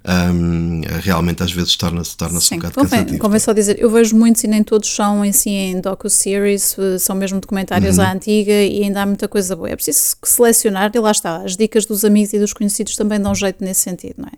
um, 0.10 0.82
realmente 1.02 1.44
às 1.44 1.52
vezes 1.52 1.76
torna-se 1.76 2.16
torna, 2.16 2.40
-se, 2.40 2.54
um 2.54 2.58
bocado 2.58 2.74
convém, 2.74 2.90
cansativo. 2.90 3.20
Convém 3.20 3.40
só 3.40 3.54
dizer, 3.54 3.80
eu 3.80 3.90
vejo 3.90 4.16
muitos 4.16 4.44
e 4.44 4.48
nem 4.48 4.64
todos 4.64 4.90
são 4.90 5.26
em 5.26 5.32
si 5.32 5.50
em 5.50 5.82
docu-series, 5.82 6.78
eh, 6.80 6.98
são 6.98 7.16
mesmo 7.16 7.40
documentários 7.40 7.98
uhum. 7.98 8.06
à 8.06 8.14
antiga 8.14 8.52
e 8.52 8.84
ainda 8.84 9.02
há 9.02 9.06
muita 9.06 9.28
coisa 9.28 9.56
boa. 9.56 9.70
É 9.70 9.76
preciso 9.76 10.16
selecionar 10.24 10.92
e 10.94 11.00
lá 11.00 11.12
está, 11.12 11.38
as 11.44 11.58
dicas 11.58 11.86
dos 11.86 12.06
amigos 12.06 12.34
e 12.34 12.40
dos 12.40 12.54
conhecidos 12.54 12.96
também 12.96 13.20
dão 13.20 13.36
jeito 13.36 13.64
nesse 13.64 13.82
sentido, 13.82 14.16
não 14.20 14.28
é? 14.28 14.32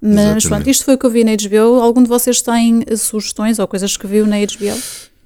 Mas 0.00 0.12
Exatamente. 0.12 0.48
pronto, 0.48 0.70
isto 0.70 0.84
foi 0.84 0.94
o 0.94 0.98
que 0.98 1.06
eu 1.06 1.10
vi 1.10 1.24
na 1.24 1.32
HBO. 1.32 1.80
Algum 1.80 2.02
de 2.02 2.08
vocês 2.08 2.42
tem 2.42 2.84
sugestões 2.96 3.58
ou 3.58 3.66
coisas 3.68 3.96
que 3.96 4.06
viu 4.06 4.26
na 4.26 4.36
HBO? 4.38 4.76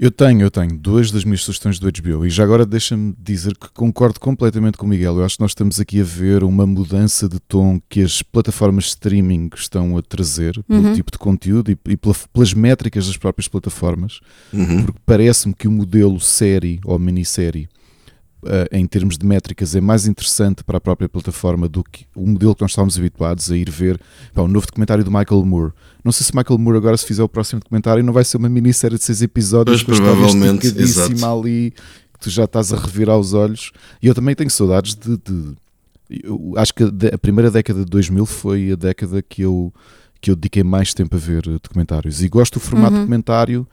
Eu 0.01 0.11
tenho, 0.11 0.41
eu 0.41 0.51
tenho 0.51 0.79
duas 0.79 1.11
das 1.11 1.25
minhas 1.25 1.43
sugestões 1.43 1.79
do 1.79 1.87
HBO 1.93 2.25
e 2.25 2.31
já 2.31 2.43
agora 2.43 2.65
deixa-me 2.65 3.15
dizer 3.19 3.55
que 3.55 3.69
concordo 3.75 4.19
completamente 4.19 4.79
com 4.79 4.87
o 4.87 4.89
Miguel. 4.89 5.19
Eu 5.19 5.25
acho 5.27 5.37
que 5.37 5.43
nós 5.43 5.51
estamos 5.51 5.79
aqui 5.79 6.01
a 6.01 6.05
ver 6.05 6.43
uma 6.43 6.67
mudança 6.67 7.29
de 7.29 7.39
tom 7.39 7.79
que 7.87 8.01
as 8.01 8.23
plataformas 8.23 8.85
de 8.85 8.91
streaming 8.91 9.51
estão 9.55 9.99
a 9.99 10.03
trazer 10.03 10.57
uhum. 10.57 10.83
pelo 10.83 10.95
tipo 10.95 11.13
de 11.13 11.19
conteúdo 11.19 11.71
e, 11.71 11.79
e 11.91 11.99
pela, 11.99 12.15
pelas 12.33 12.55
métricas 12.55 13.09
das 13.09 13.19
próprias 13.19 13.47
plataformas, 13.47 14.21
uhum. 14.55 14.87
porque 14.87 15.01
parece-me 15.05 15.53
que 15.53 15.69
o 15.69 15.71
modelo 15.71 16.19
série 16.19 16.81
ou 16.83 16.99
minissérie 16.99 17.69
em 18.71 18.87
termos 18.87 19.19
de 19.19 19.27
métricas, 19.27 19.75
é 19.75 19.81
mais 19.81 20.07
interessante 20.07 20.65
para 20.65 20.79
a 20.79 20.81
própria 20.81 21.09
plataforma 21.09 21.69
do 21.69 21.85
que 21.85 22.07
o 22.15 22.27
modelo 22.27 22.55
que 22.55 22.63
nós 22.63 22.71
estávamos 22.71 22.99
habituados 22.99 23.51
a 23.51 23.57
ir 23.57 23.71
ver. 23.71 24.01
Pá, 24.33 24.43
o 24.43 24.49
novo 24.49 24.67
documentário 24.67 25.05
do 25.05 25.11
Michael 25.11 25.45
Moore. 25.45 25.73
Não 26.05 26.13
sei 26.13 26.25
se 26.25 26.35
Michael 26.35 26.59
Moore 26.59 26.79
agora, 26.79 26.97
se 26.97 27.05
fizer 27.05 27.23
o 27.23 27.29
próximo 27.29 27.61
documentário, 27.61 28.03
não 28.03 28.13
vai 28.13 28.25
ser 28.25 28.39
uma 28.39 28.49
minissérie 28.49 28.97
de 28.97 29.05
seis 29.05 29.21
episódios, 29.21 29.83
pois, 29.83 29.99
provavelmente, 29.99 30.67
exato. 30.67 31.27
ali 31.27 31.73
que 32.13 32.21
tu 32.21 32.31
já 32.31 32.45
estás 32.45 32.73
a 32.73 32.77
revirar 32.77 33.19
os 33.19 33.35
olhos. 33.35 33.73
E 34.03 34.07
eu 34.07 34.15
também 34.15 34.35
tenho 34.35 34.51
saudades 34.51 34.95
de. 34.95 35.17
de 35.19 35.55
eu 36.09 36.55
acho 36.57 36.75
que 36.75 36.83
a 36.83 37.19
primeira 37.19 37.51
década 37.51 37.81
de 37.81 37.87
2000 37.87 38.27
foi 38.27 38.73
a 38.73 38.75
década 38.75 39.23
que 39.23 39.43
eu, 39.43 39.73
que 40.21 40.31
eu 40.31 40.35
dediquei 40.35 40.65
mais 40.65 40.93
tempo 40.93 41.15
a 41.15 41.19
ver 41.19 41.43
documentários. 41.43 42.23
E 42.23 42.29
gosto 42.29 42.55
do 42.55 42.61
formato 42.61 42.95
uhum. 42.95 43.01
documentário 43.01 43.67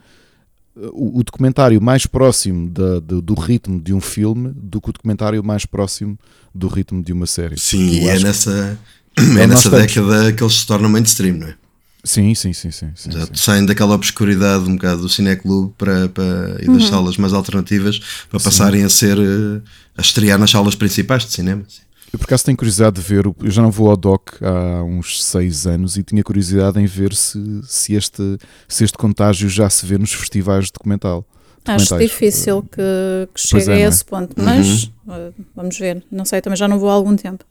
o, 0.93 1.23
documentário 1.23 1.81
mais 1.81 2.05
próximo 2.05 2.69
da, 2.69 2.99
do, 2.99 3.21
do, 3.21 3.33
ritmo 3.33 3.79
de 3.79 3.93
um 3.93 4.01
filme 4.01 4.51
do 4.55 4.79
que 4.79 4.89
o 4.89 4.93
documentário 4.93 5.43
mais 5.43 5.65
próximo 5.65 6.17
do 6.53 6.67
ritmo 6.67 7.03
de 7.03 7.11
uma 7.11 7.25
série. 7.25 7.59
Sim, 7.59 7.89
e 7.89 8.07
é 8.07 8.19
nessa, 8.19 8.77
é 9.17 9.47
nessa 9.47 9.69
década 9.69 10.31
que 10.33 10.43
eles 10.43 10.53
se 10.53 10.67
tornam 10.67 10.89
mainstream, 10.89 11.37
não 11.37 11.47
é? 11.47 11.55
Sim, 12.03 12.33
sim, 12.35 12.53
sim, 12.53 12.71
sim, 12.71 12.91
sim, 12.95 13.11
Já 13.11 13.25
sim. 13.25 13.31
saem 13.33 13.65
daquela 13.65 13.93
obscuridade 13.93 14.63
um 14.63 14.75
bocado 14.75 15.01
do 15.01 15.09
cineclube 15.09 15.73
para, 15.77 16.07
para, 16.07 16.57
e 16.61 16.65
das 16.65 16.83
uhum. 16.83 16.89
salas 16.89 17.17
mais 17.17 17.33
alternativas 17.33 17.99
para 18.29 18.39
passarem 18.39 18.79
sim. 18.81 18.85
a 18.85 18.89
ser 18.89 19.17
eh, 19.17 19.61
a 19.97 20.01
estrear 20.01 20.39
nas 20.39 20.51
salas 20.51 20.73
principais 20.73 21.25
de 21.25 21.33
cinema. 21.33 21.63
Sim. 21.67 21.81
Eu 22.11 22.19
por 22.19 22.25
acaso 22.25 22.45
tenho 22.45 22.57
curiosidade 22.57 23.01
de 23.01 23.01
ver, 23.01 23.25
eu 23.25 23.51
já 23.51 23.61
não 23.61 23.69
vou 23.69 23.89
ao 23.89 23.97
DOC 23.97 24.37
há 24.41 24.83
uns 24.83 25.23
6 25.25 25.67
anos 25.67 25.97
e 25.97 26.03
tinha 26.03 26.23
curiosidade 26.23 26.79
em 26.79 26.85
ver 26.85 27.13
se, 27.13 27.39
se, 27.63 27.95
este, 27.95 28.37
se 28.67 28.83
este 28.83 28.97
contágio 28.97 29.49
já 29.49 29.69
se 29.69 29.85
vê 29.85 29.97
nos 29.97 30.13
festivais 30.13 30.65
de 30.65 30.71
documental. 30.71 31.25
Acho 31.65 31.97
difícil 31.97 32.63
que, 32.63 33.27
que 33.33 33.41
chegue 33.41 33.71
é, 33.71 33.73
a 33.73 33.77
é? 33.79 33.81
esse 33.81 34.05
ponto, 34.05 34.33
mas 34.41 34.85
uhum. 35.05 35.33
vamos 35.53 35.77
ver. 35.77 36.01
Não 36.09 36.23
sei, 36.23 36.39
também 36.39 36.55
já 36.55 36.65
não 36.65 36.79
vou 36.79 36.89
há 36.89 36.93
algum 36.93 37.15
tempo. 37.15 37.43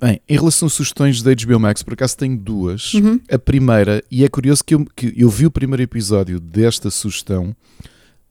Bem, 0.00 0.20
em 0.28 0.36
relação 0.36 0.66
a 0.66 0.70
sugestões 0.70 1.22
da 1.22 1.32
HBO 1.32 1.60
Max, 1.60 1.82
por 1.82 1.92
acaso 1.92 2.16
tenho 2.16 2.36
duas. 2.36 2.94
Uhum. 2.94 3.20
A 3.30 3.38
primeira, 3.38 4.02
e 4.10 4.24
é 4.24 4.28
curioso 4.28 4.64
que 4.64 4.74
eu, 4.74 4.84
que 4.96 5.12
eu 5.16 5.28
vi 5.28 5.46
o 5.46 5.50
primeiro 5.50 5.82
episódio 5.82 6.40
desta 6.40 6.90
sugestão 6.90 7.54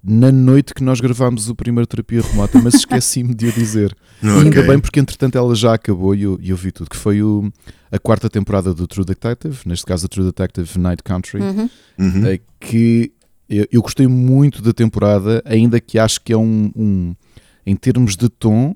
na 0.03 0.31
noite 0.31 0.74
que 0.74 0.84
nós 0.84 1.00
gravámos 1.00 1.48
o 1.48 1.55
primeiro 1.55 1.86
Terapia 1.86 2.22
Remota, 2.22 2.60
mas 2.60 2.74
esqueci-me 2.75 3.34
de 3.34 3.50
a 3.50 3.51
dizer. 3.51 3.96
Okay. 4.22 4.39
Ainda 4.39 4.62
bem, 4.62 4.79
porque 4.79 5.00
entretanto 5.00 5.36
ela 5.36 5.55
já 5.55 5.74
acabou 5.74 6.13
e 6.13 6.22
eu, 6.22 6.39
eu 6.43 6.55
vi 6.55 6.72
tudo. 6.72 6.88
Que 6.88 6.96
foi 6.96 7.24
o, 7.24 7.51
a 7.91 7.98
quarta 7.98 8.29
temporada 8.29 8.72
do 8.72 8.86
True 8.86 9.03
Detective, 9.03 9.58
neste 9.65 9.84
caso 9.84 10.05
a 10.05 10.08
True 10.08 10.27
Detective 10.27 10.77
Night 10.77 11.01
Country, 11.01 11.41
uhum. 11.41 11.70
Uhum. 11.98 12.27
Eh, 12.27 12.39
que 12.60 13.12
eu, 13.50 13.65
eu, 13.72 13.81
gostei 13.81 14.05
muito 14.05 14.62
da 14.62 14.74
temporada, 14.74 15.41
ainda 15.43 15.79
que 15.79 15.98
acho 15.98 16.22
que 16.22 16.31
é 16.31 16.38
um, 16.38 16.72
um 16.75 17.15
em 17.65 17.75
termos 17.75 18.15
de 18.15 18.29
tom, 18.29 18.75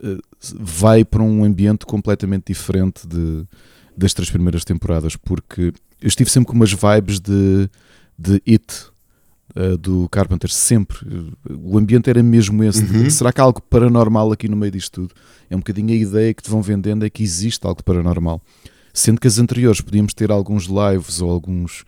eh, 0.00 0.18
vai 0.60 1.04
para 1.04 1.24
um 1.24 1.42
ambiente 1.42 1.84
completamente 1.84 2.44
diferente 2.52 3.04
de, 3.04 3.44
das 3.96 4.14
três 4.14 4.30
primeiras 4.30 4.64
temporadas, 4.64 5.16
porque 5.16 5.72
eu 6.00 6.08
estive 6.08 6.30
sempre 6.30 6.50
com 6.50 6.54
umas 6.54 6.72
vibes 6.72 7.18
de, 7.18 7.68
de 8.16 8.40
It 8.48 8.93
uh, 9.56 9.76
do 9.76 10.08
Carpenter, 10.08 10.50
sempre. 10.50 10.98
O 11.48 11.78
ambiente 11.78 12.10
era 12.10 12.22
mesmo 12.22 12.62
esse. 12.64 12.84
Uhum. 12.84 13.10
Será 13.10 13.32
que 13.32 13.40
há 13.40 13.44
algo 13.44 13.60
paranormal 13.62 14.32
aqui 14.32 14.48
no 14.48 14.56
meio 14.56 14.72
disto 14.72 15.02
tudo? 15.02 15.14
É 15.48 15.54
um 15.54 15.58
bocadinho 15.58 15.90
a 15.90 15.96
ideia 15.96 16.34
que 16.34 16.42
te 16.42 16.50
vão 16.50 16.62
vendendo 16.62 17.04
é 17.04 17.10
que 17.10 17.22
existe 17.22 17.66
algo 17.66 17.82
paranormal. 17.82 18.40
Sendo 18.92 19.20
que 19.20 19.26
as 19.26 19.38
anteriores 19.38 19.80
podíamos 19.80 20.14
ter 20.14 20.30
alguns 20.30 20.64
lives 20.64 21.20
ou 21.20 21.30
alguns. 21.30 21.84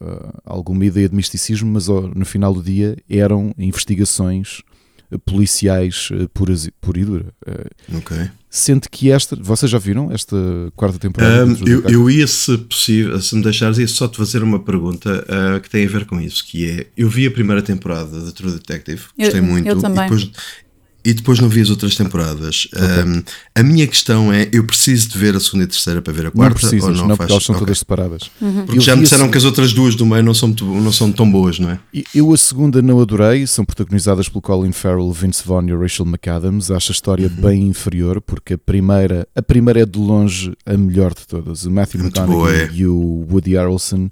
Uh, 0.00 0.32
alguma 0.44 0.84
ideia 0.84 1.08
de 1.08 1.14
misticismo, 1.16 1.72
mas 1.72 1.88
oh, 1.88 2.02
no 2.14 2.24
final 2.24 2.54
do 2.54 2.62
dia 2.62 2.96
eram 3.10 3.52
investigações 3.58 4.62
policiais 5.24 6.08
puras, 6.34 6.68
pura 6.80 6.98
e 7.00 7.04
dura. 7.04 7.26
Ok. 7.94 8.16
Sendo 8.50 8.88
que 8.90 9.10
esta, 9.10 9.36
vocês 9.36 9.70
já 9.70 9.78
viram 9.78 10.10
esta 10.10 10.36
quarta 10.74 10.98
temporada? 10.98 11.44
Um, 11.44 11.56
eu, 11.66 11.82
eu 11.86 12.10
ia, 12.10 12.26
se 12.26 12.56
possível, 12.56 13.20
se 13.20 13.36
me 13.36 13.42
deixares, 13.42 13.76
ia 13.76 13.86
só 13.86 14.08
te 14.08 14.16
fazer 14.16 14.42
uma 14.42 14.58
pergunta 14.58 15.22
uh, 15.28 15.60
que 15.60 15.68
tem 15.68 15.84
a 15.84 15.88
ver 15.88 16.06
com 16.06 16.18
isso, 16.18 16.46
que 16.46 16.70
é, 16.70 16.86
eu 16.96 17.10
vi 17.10 17.26
a 17.26 17.30
primeira 17.30 17.60
temporada 17.60 18.18
de 18.18 18.32
True 18.32 18.52
Detective, 18.52 19.02
gostei 19.18 19.40
eu, 19.40 19.44
muito, 19.44 19.68
eu 19.68 19.78
também. 19.78 20.06
e 20.06 20.08
depois 20.08 20.30
e 21.04 21.14
depois 21.14 21.38
não 21.38 21.48
vi 21.48 21.60
as 21.60 21.70
outras 21.70 21.94
temporadas. 21.94 22.68
Okay. 22.72 23.04
Um, 23.04 23.22
a 23.54 23.62
minha 23.62 23.86
questão 23.86 24.32
é: 24.32 24.48
eu 24.52 24.64
preciso 24.64 25.08
de 25.10 25.18
ver 25.18 25.34
a 25.36 25.40
segunda 25.40 25.64
e 25.64 25.66
a 25.66 25.68
terceira 25.68 26.02
para 26.02 26.12
ver 26.12 26.26
a 26.26 26.30
quarta? 26.30 26.48
Não 26.48 26.60
precisas, 26.60 26.84
ou 26.84 26.94
não, 26.94 27.08
não 27.08 27.16
faz? 27.16 27.18
porque 27.18 27.32
elas 27.32 27.44
são 27.44 27.54
okay. 27.54 27.66
todas 27.66 27.78
separadas. 27.78 28.30
Uhum. 28.40 28.66
Porque 28.66 28.78
eu 28.78 28.82
já 28.82 28.96
me 28.96 29.02
disseram 29.02 29.26
a... 29.26 29.28
que 29.28 29.38
as 29.38 29.44
outras 29.44 29.72
duas 29.72 29.94
do 29.94 30.04
meio 30.04 30.22
não 30.22 30.34
são, 30.34 30.48
não 30.48 30.92
são 30.92 31.12
tão 31.12 31.30
boas, 31.30 31.58
não 31.58 31.70
é? 31.70 31.78
Eu 32.14 32.32
a 32.32 32.36
segunda 32.36 32.82
não 32.82 33.00
adorei, 33.00 33.46
são 33.46 33.64
protagonizadas 33.64 34.28
pelo 34.28 34.42
Colin 34.42 34.72
Farrell, 34.72 35.10
Vince 35.12 35.42
Vaughn 35.44 35.68
e 35.68 35.74
Rachel 35.74 36.06
McAdams. 36.06 36.70
Acho 36.70 36.92
a 36.92 36.94
história 36.94 37.28
uhum. 37.28 37.42
bem 37.42 37.62
inferior, 37.68 38.20
porque 38.20 38.54
a 38.54 38.58
primeira, 38.58 39.26
a 39.34 39.42
primeira 39.42 39.82
é 39.82 39.86
de 39.86 39.98
longe 39.98 40.52
a 40.66 40.76
melhor 40.76 41.14
de 41.14 41.26
todas. 41.26 41.64
O 41.64 41.70
Matthew 41.70 42.00
McConaughey 42.00 42.60
é. 42.60 42.70
e 42.72 42.86
o 42.86 43.26
Woody 43.30 43.54
Harrelson 43.54 44.10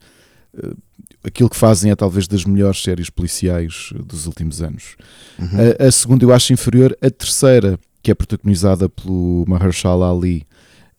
aquilo 1.24 1.50
que 1.50 1.56
fazem 1.56 1.90
é 1.90 1.96
talvez 1.96 2.28
das 2.28 2.44
melhores 2.44 2.82
séries 2.82 3.10
policiais 3.10 3.92
dos 4.04 4.26
últimos 4.26 4.62
anos. 4.62 4.96
Uhum. 5.38 5.48
A, 5.80 5.86
a, 5.86 5.90
segunda 5.90 6.24
eu 6.24 6.32
acho 6.32 6.52
inferior. 6.52 6.96
A 7.02 7.10
terceira, 7.10 7.78
que 8.02 8.10
é 8.10 8.14
protagonizada 8.14 8.88
pelo 8.88 9.44
Mahershala 9.48 10.10
Ali, 10.10 10.46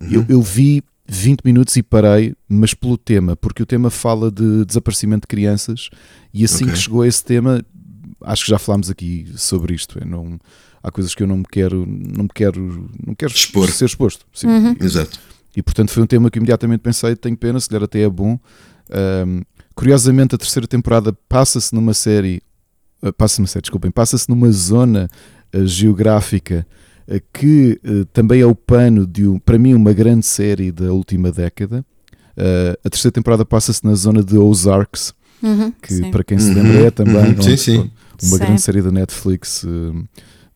uhum. 0.01 0.11
eu, 0.11 0.25
eu, 0.27 0.41
vi 0.41 0.83
20 1.07 1.41
minutos 1.43 1.75
e 1.77 1.83
parei, 1.83 2.35
mas 2.47 2.73
pelo 2.73 2.97
tema, 2.97 3.35
porque 3.35 3.63
o 3.63 3.65
tema 3.65 3.89
fala 3.89 4.29
de 4.29 4.65
desaparecimento 4.65 5.21
de 5.21 5.27
crianças 5.27 5.89
e 6.33 6.43
assim 6.43 6.65
okay. 6.65 6.75
que 6.75 6.81
chegou 6.81 7.01
a 7.01 7.07
esse 7.07 7.23
tema, 7.23 7.63
acho 8.21 8.43
que 8.43 8.51
já 8.51 8.59
falámos 8.59 8.89
aqui 8.89 9.31
sobre 9.37 9.73
isto. 9.73 10.05
não, 10.05 10.37
há 10.83 10.91
coisas 10.91 11.15
que 11.15 11.23
eu 11.23 11.27
não 11.27 11.37
me 11.37 11.45
quero, 11.49 11.85
não 11.87 12.23
me 12.23 12.29
quero, 12.33 12.89
não 13.05 13.15
quero 13.15 13.31
Expor. 13.31 13.69
ser 13.71 13.85
exposto. 13.85 14.25
Sim. 14.33 14.47
Uhum. 14.47 14.75
Exato. 14.81 15.19
E 15.55 15.63
portanto 15.63 15.91
foi 15.91 16.03
um 16.03 16.07
tema 16.07 16.29
que 16.29 16.37
imediatamente 16.37 16.81
pensei, 16.81 17.15
tenho 17.15 17.35
pena, 17.35 17.59
se 17.59 17.67
calhar 17.67 17.83
até 17.83 18.01
é 18.01 18.09
bom. 18.09 18.39
Um, 18.89 19.41
Curiosamente, 19.77 20.33
a 20.33 20.39
terceira 20.39 20.67
temporada 20.67 21.15
passa-se 21.29 21.73
numa 21.75 21.93
série, 21.93 22.41
uh, 23.03 23.13
passa-se 23.13 23.39
numa 23.39 23.47
série, 23.47 23.61
desculpem, 23.61 23.91
passa-se 23.91 24.27
numa 24.27 24.51
zona 24.51 25.07
uh, 25.53 25.67
geográfica 25.67 26.65
uh, 27.07 27.21
que 27.31 27.79
também 28.11 28.41
é 28.41 28.45
o 28.47 28.55
pano 28.55 29.05
de, 29.05 29.27
um, 29.27 29.37
para 29.37 29.59
mim, 29.59 29.75
uma 29.75 29.93
grande 29.93 30.25
série 30.25 30.71
da 30.71 30.91
última 30.91 31.31
década. 31.31 31.85
a 32.83 32.89
terceira 32.89 33.13
temporada 33.13 33.45
passa-se 33.45 33.85
na 33.85 33.93
zona 33.93 34.23
de 34.23 34.35
Ozarks, 34.35 35.13
uhum, 35.43 35.71
que 35.79 35.93
sim. 35.93 36.09
para 36.09 36.23
quem 36.23 36.39
se 36.39 36.51
lembra 36.51 36.87
é 36.87 36.89
também 36.89 37.35
uhum, 37.35 37.41
sim, 37.43 37.55
sim. 37.55 37.77
uma 37.77 37.91
sim. 38.19 38.37
grande 38.39 38.61
série 38.61 38.81
da 38.81 38.91
Netflix 38.91 39.63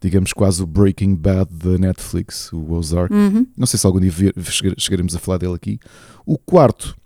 digamos 0.02 0.34
quase 0.34 0.64
o 0.64 0.66
Breaking 0.66 1.14
Bad 1.14 1.48
da 1.54 1.78
Netflix, 1.78 2.52
o 2.52 2.72
Ozark. 2.72 3.14
Uhum. 3.14 3.46
Não 3.56 3.68
sei 3.68 3.78
se 3.78 3.86
algum 3.86 4.00
dia 4.00 4.12
chegaremos 4.76 5.16
a 5.16 5.20
falar 5.20 5.38
dele 5.38 5.54
aqui. 5.54 5.80
O 6.26 6.40
quarto 6.40 6.98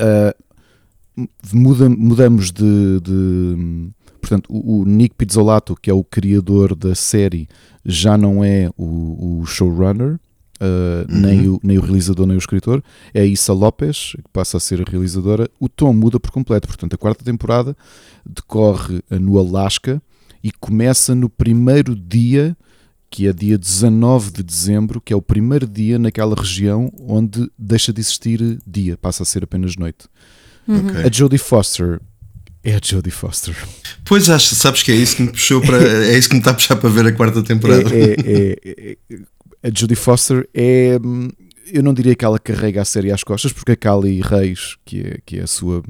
uh, 0.00 1.28
muda, 1.52 1.88
mudamos 1.88 2.50
de, 2.50 3.00
de 3.00 3.90
portanto, 4.20 4.46
o, 4.50 4.80
o, 4.80 4.84
Nick 4.84 5.14
Pizzolato, 5.14 5.76
que 5.76 5.90
é 5.90 5.94
o 5.94 6.04
criador 6.04 6.74
da 6.74 6.94
série, 6.94 7.48
já 7.84 8.16
não 8.16 8.44
é 8.44 8.70
o, 8.76 9.40
o 9.40 9.46
showrunner, 9.46 10.18
uh, 10.60 11.12
uhum. 11.12 11.20
nem, 11.20 11.48
o, 11.48 11.60
nem 11.62 11.78
o 11.78 11.80
realizador, 11.80 12.26
nem 12.26 12.36
o 12.36 12.38
escritor, 12.38 12.82
é 13.12 13.20
a 13.20 13.26
Issa 13.26 13.52
Lopes, 13.52 14.12
que 14.12 14.30
passa 14.32 14.56
a 14.56 14.60
ser 14.60 14.80
a 14.80 14.90
realizadora. 14.90 15.48
O 15.60 15.68
tom 15.68 15.92
muda 15.92 16.18
por 16.18 16.30
completo, 16.30 16.66
portanto, 16.68 16.94
a 16.94 16.98
quarta 16.98 17.24
temporada 17.24 17.76
decorre 18.24 19.02
no 19.10 19.38
Alasca 19.38 20.02
e 20.42 20.50
começa 20.52 21.14
no 21.14 21.28
primeiro 21.28 21.94
dia, 21.94 22.56
que 23.14 23.28
é 23.28 23.32
dia 23.32 23.56
19 23.56 24.32
de 24.32 24.42
dezembro, 24.42 25.00
que 25.00 25.12
é 25.12 25.16
o 25.16 25.22
primeiro 25.22 25.68
dia 25.68 26.00
naquela 26.00 26.34
região 26.34 26.92
onde 26.98 27.48
deixa 27.56 27.92
de 27.92 28.00
existir 28.00 28.58
dia, 28.66 28.96
passa 28.96 29.22
a 29.22 29.26
ser 29.26 29.44
apenas 29.44 29.76
noite. 29.76 30.08
Uhum. 30.66 30.88
Okay. 30.88 31.04
A 31.04 31.12
Jodie 31.12 31.38
Foster 31.38 32.00
é 32.64 32.74
a 32.74 32.80
Jodie 32.84 33.12
Foster. 33.12 33.56
Pois 34.04 34.28
acho, 34.28 34.56
sabes 34.56 34.82
que 34.82 34.90
é 34.90 34.96
isso 34.96 35.14
que 35.14 35.22
me 35.22 35.28
puxou 35.28 35.60
para. 35.60 35.76
é 36.06 36.18
isso 36.18 36.28
que 36.28 36.34
me 36.34 36.40
está 36.40 36.50
a 36.50 36.54
puxar 36.54 36.74
para 36.74 36.90
ver 36.90 37.06
a 37.06 37.12
quarta 37.12 37.40
temporada. 37.40 37.88
É, 37.94 38.16
é, 38.18 38.58
é, 38.64 38.96
é 39.08 39.16
a 39.62 39.70
Jodie 39.72 39.94
Foster 39.94 40.48
é. 40.52 40.98
Eu 41.72 41.84
não 41.84 41.94
diria 41.94 42.16
que 42.16 42.24
ela 42.24 42.40
carrega 42.40 42.82
a 42.82 42.84
série 42.84 43.12
às 43.12 43.22
costas, 43.22 43.52
porque 43.52 43.72
a 43.72 43.76
Kali 43.76 44.20
Reis, 44.22 44.76
que 44.84 45.02
é, 45.02 45.18
que 45.24 45.38
é 45.38 45.44
a 45.44 45.46
sua, 45.46 45.84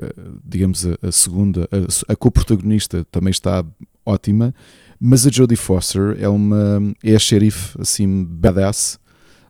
eh, 0.00 0.14
digamos, 0.44 0.86
a, 0.86 0.96
a 1.02 1.10
segunda, 1.10 1.68
a, 1.70 2.12
a 2.12 2.16
co-protagonista, 2.16 3.04
também 3.10 3.30
está 3.32 3.64
ótima, 4.06 4.54
mas 5.00 5.26
a 5.26 5.30
Jodie 5.30 5.56
Foster 5.56 6.16
é 6.20 6.28
uma. 6.28 6.94
é 7.02 7.14
a 7.14 7.18
xerife 7.18 7.76
assim, 7.80 8.24
badass, 8.24 8.98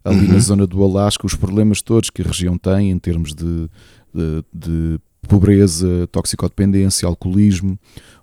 ali 0.05 0.27
uhum. 0.27 0.33
na 0.33 0.39
zona 0.39 0.67
do 0.67 0.83
Alasca, 0.83 1.27
os 1.27 1.35
problemas 1.35 1.83
todos 1.83 2.09
que 2.09 2.23
a 2.23 2.25
região 2.25 2.57
tem 2.57 2.91
em 2.91 2.99
termos 2.99 3.35
de 3.35 3.69
de, 4.15 4.45
de 4.53 5.01
pobreza, 5.29 6.07
toxicodependência, 6.11 7.07
alcoolismo, 7.07 7.79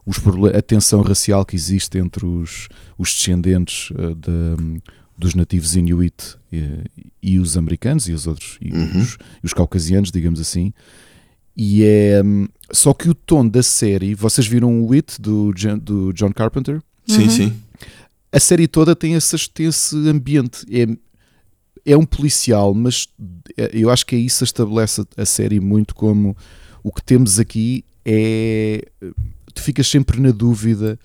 os, 0.06 0.18
a 0.56 0.62
tensão 0.62 1.02
racial 1.02 1.46
que 1.46 1.56
existe 1.56 1.98
entre 1.98 2.26
os, 2.26 2.68
os 2.98 3.14
descendentes 3.14 3.90
uh, 3.92 4.16
de, 4.16 4.82
dos 5.18 5.34
nativos 5.34 5.76
inuit 5.76 6.38
e, 6.52 6.84
e, 7.22 7.40
os 7.40 7.58
americanos 7.58 8.08
e 8.08 8.14
os 8.14 8.28
outros, 8.28 8.58
e, 8.62 8.72
uhum. 8.72 9.02
os, 9.02 9.18
e 9.42 9.46
os 9.46 9.54
caucasianos, 9.54 10.12
digamos 10.12 10.40
assim. 10.40 10.74
E 11.56 11.84
é. 11.84 12.22
Um, 12.24 12.48
só 12.72 12.94
que 12.94 13.10
o 13.10 13.16
tom 13.16 13.48
da 13.48 13.64
série, 13.64 14.14
vocês 14.14 14.46
viram 14.46 14.84
o 14.84 14.94
It 14.94 15.20
do, 15.20 15.54
do 15.82 16.14
John 16.14 16.32
Carpenter? 16.32 16.82
Sim, 17.08 17.24
Uhum. 17.24 17.30
sim. 17.30 17.54
A 18.32 18.40
série 18.40 18.68
toda 18.68 18.96
tem, 18.96 19.16
essas, 19.16 19.48
tem 19.48 19.68
esse 19.68 19.96
ambiente. 20.08 20.66
É, 20.70 20.86
é 21.94 21.98
um 21.98 22.06
policial, 22.06 22.74
mas 22.74 23.08
é- 23.58 23.72
eu 23.74 23.90
acho 23.90 24.06
que 24.06 24.16
é 24.16 24.20
isso 24.20 24.40
que 24.40 24.44
estabelece 24.46 25.04
a 25.16 25.26
série 25.26 25.60
muito 25.60 25.96
como 25.96 26.36
o 26.84 26.92
que 26.92 27.02
temos 27.04 27.40
aqui 27.40 27.84
é. 28.06 28.86
Tu 29.54 29.62
ficas 29.62 29.88
sempre 29.88 30.20
na 30.22 30.32
dúvida 30.32 31.00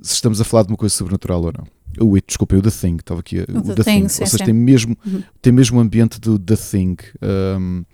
se 0.00 0.14
estamos 0.14 0.40
a 0.40 0.44
falar 0.44 0.64
de 0.64 0.70
uma 0.70 0.76
coisa 0.76 0.94
sobrenatural 0.94 1.42
ou 1.44 1.52
não. 1.56 1.66
O 2.00 2.14
It, 2.16 2.26
desculpem, 2.26 2.58
o 2.58 2.62
The 2.62 2.70
Thing, 2.70 2.96
estava 2.96 3.20
aqui. 3.20 3.38
a- 3.40 3.44
O 3.52 3.58
O, 3.58 3.62
The 3.62 3.74
The, 3.74 3.84
Thing, 3.84 4.00
Thing, 4.00 4.08
sim, 4.08 4.22
ou 4.22 4.26
seja, 4.26 4.38
sim. 4.38 4.44
tem 4.46 4.54
mesmo, 4.54 4.96
Uhum. 5.06 5.22
tem 5.42 5.52
mesmo 5.52 5.78
o 5.78 5.80
ambiente 5.80 6.18
do 6.18 6.38
The 6.38 6.56
Thing. 6.56 6.96
um, 7.22 7.84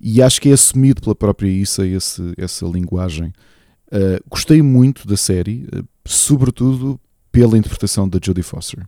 e 0.00 0.20
acho 0.20 0.40
que 0.40 0.48
é 0.50 0.52
assumido 0.52 1.00
pela 1.00 1.14
própria 1.14 1.48
Issa 1.48 1.86
esse, 1.86 2.20
essa 2.36 2.66
linguagem. 2.66 3.32
Uh, 3.88 4.22
gostei 4.28 4.60
muito 4.60 5.06
da 5.06 5.16
série, 5.16 5.66
uh, 5.74 5.84
sobretudo 6.04 7.00
pela 7.32 7.56
interpretação 7.56 8.08
da 8.08 8.18
Jodie 8.22 8.42
Foster. 8.42 8.86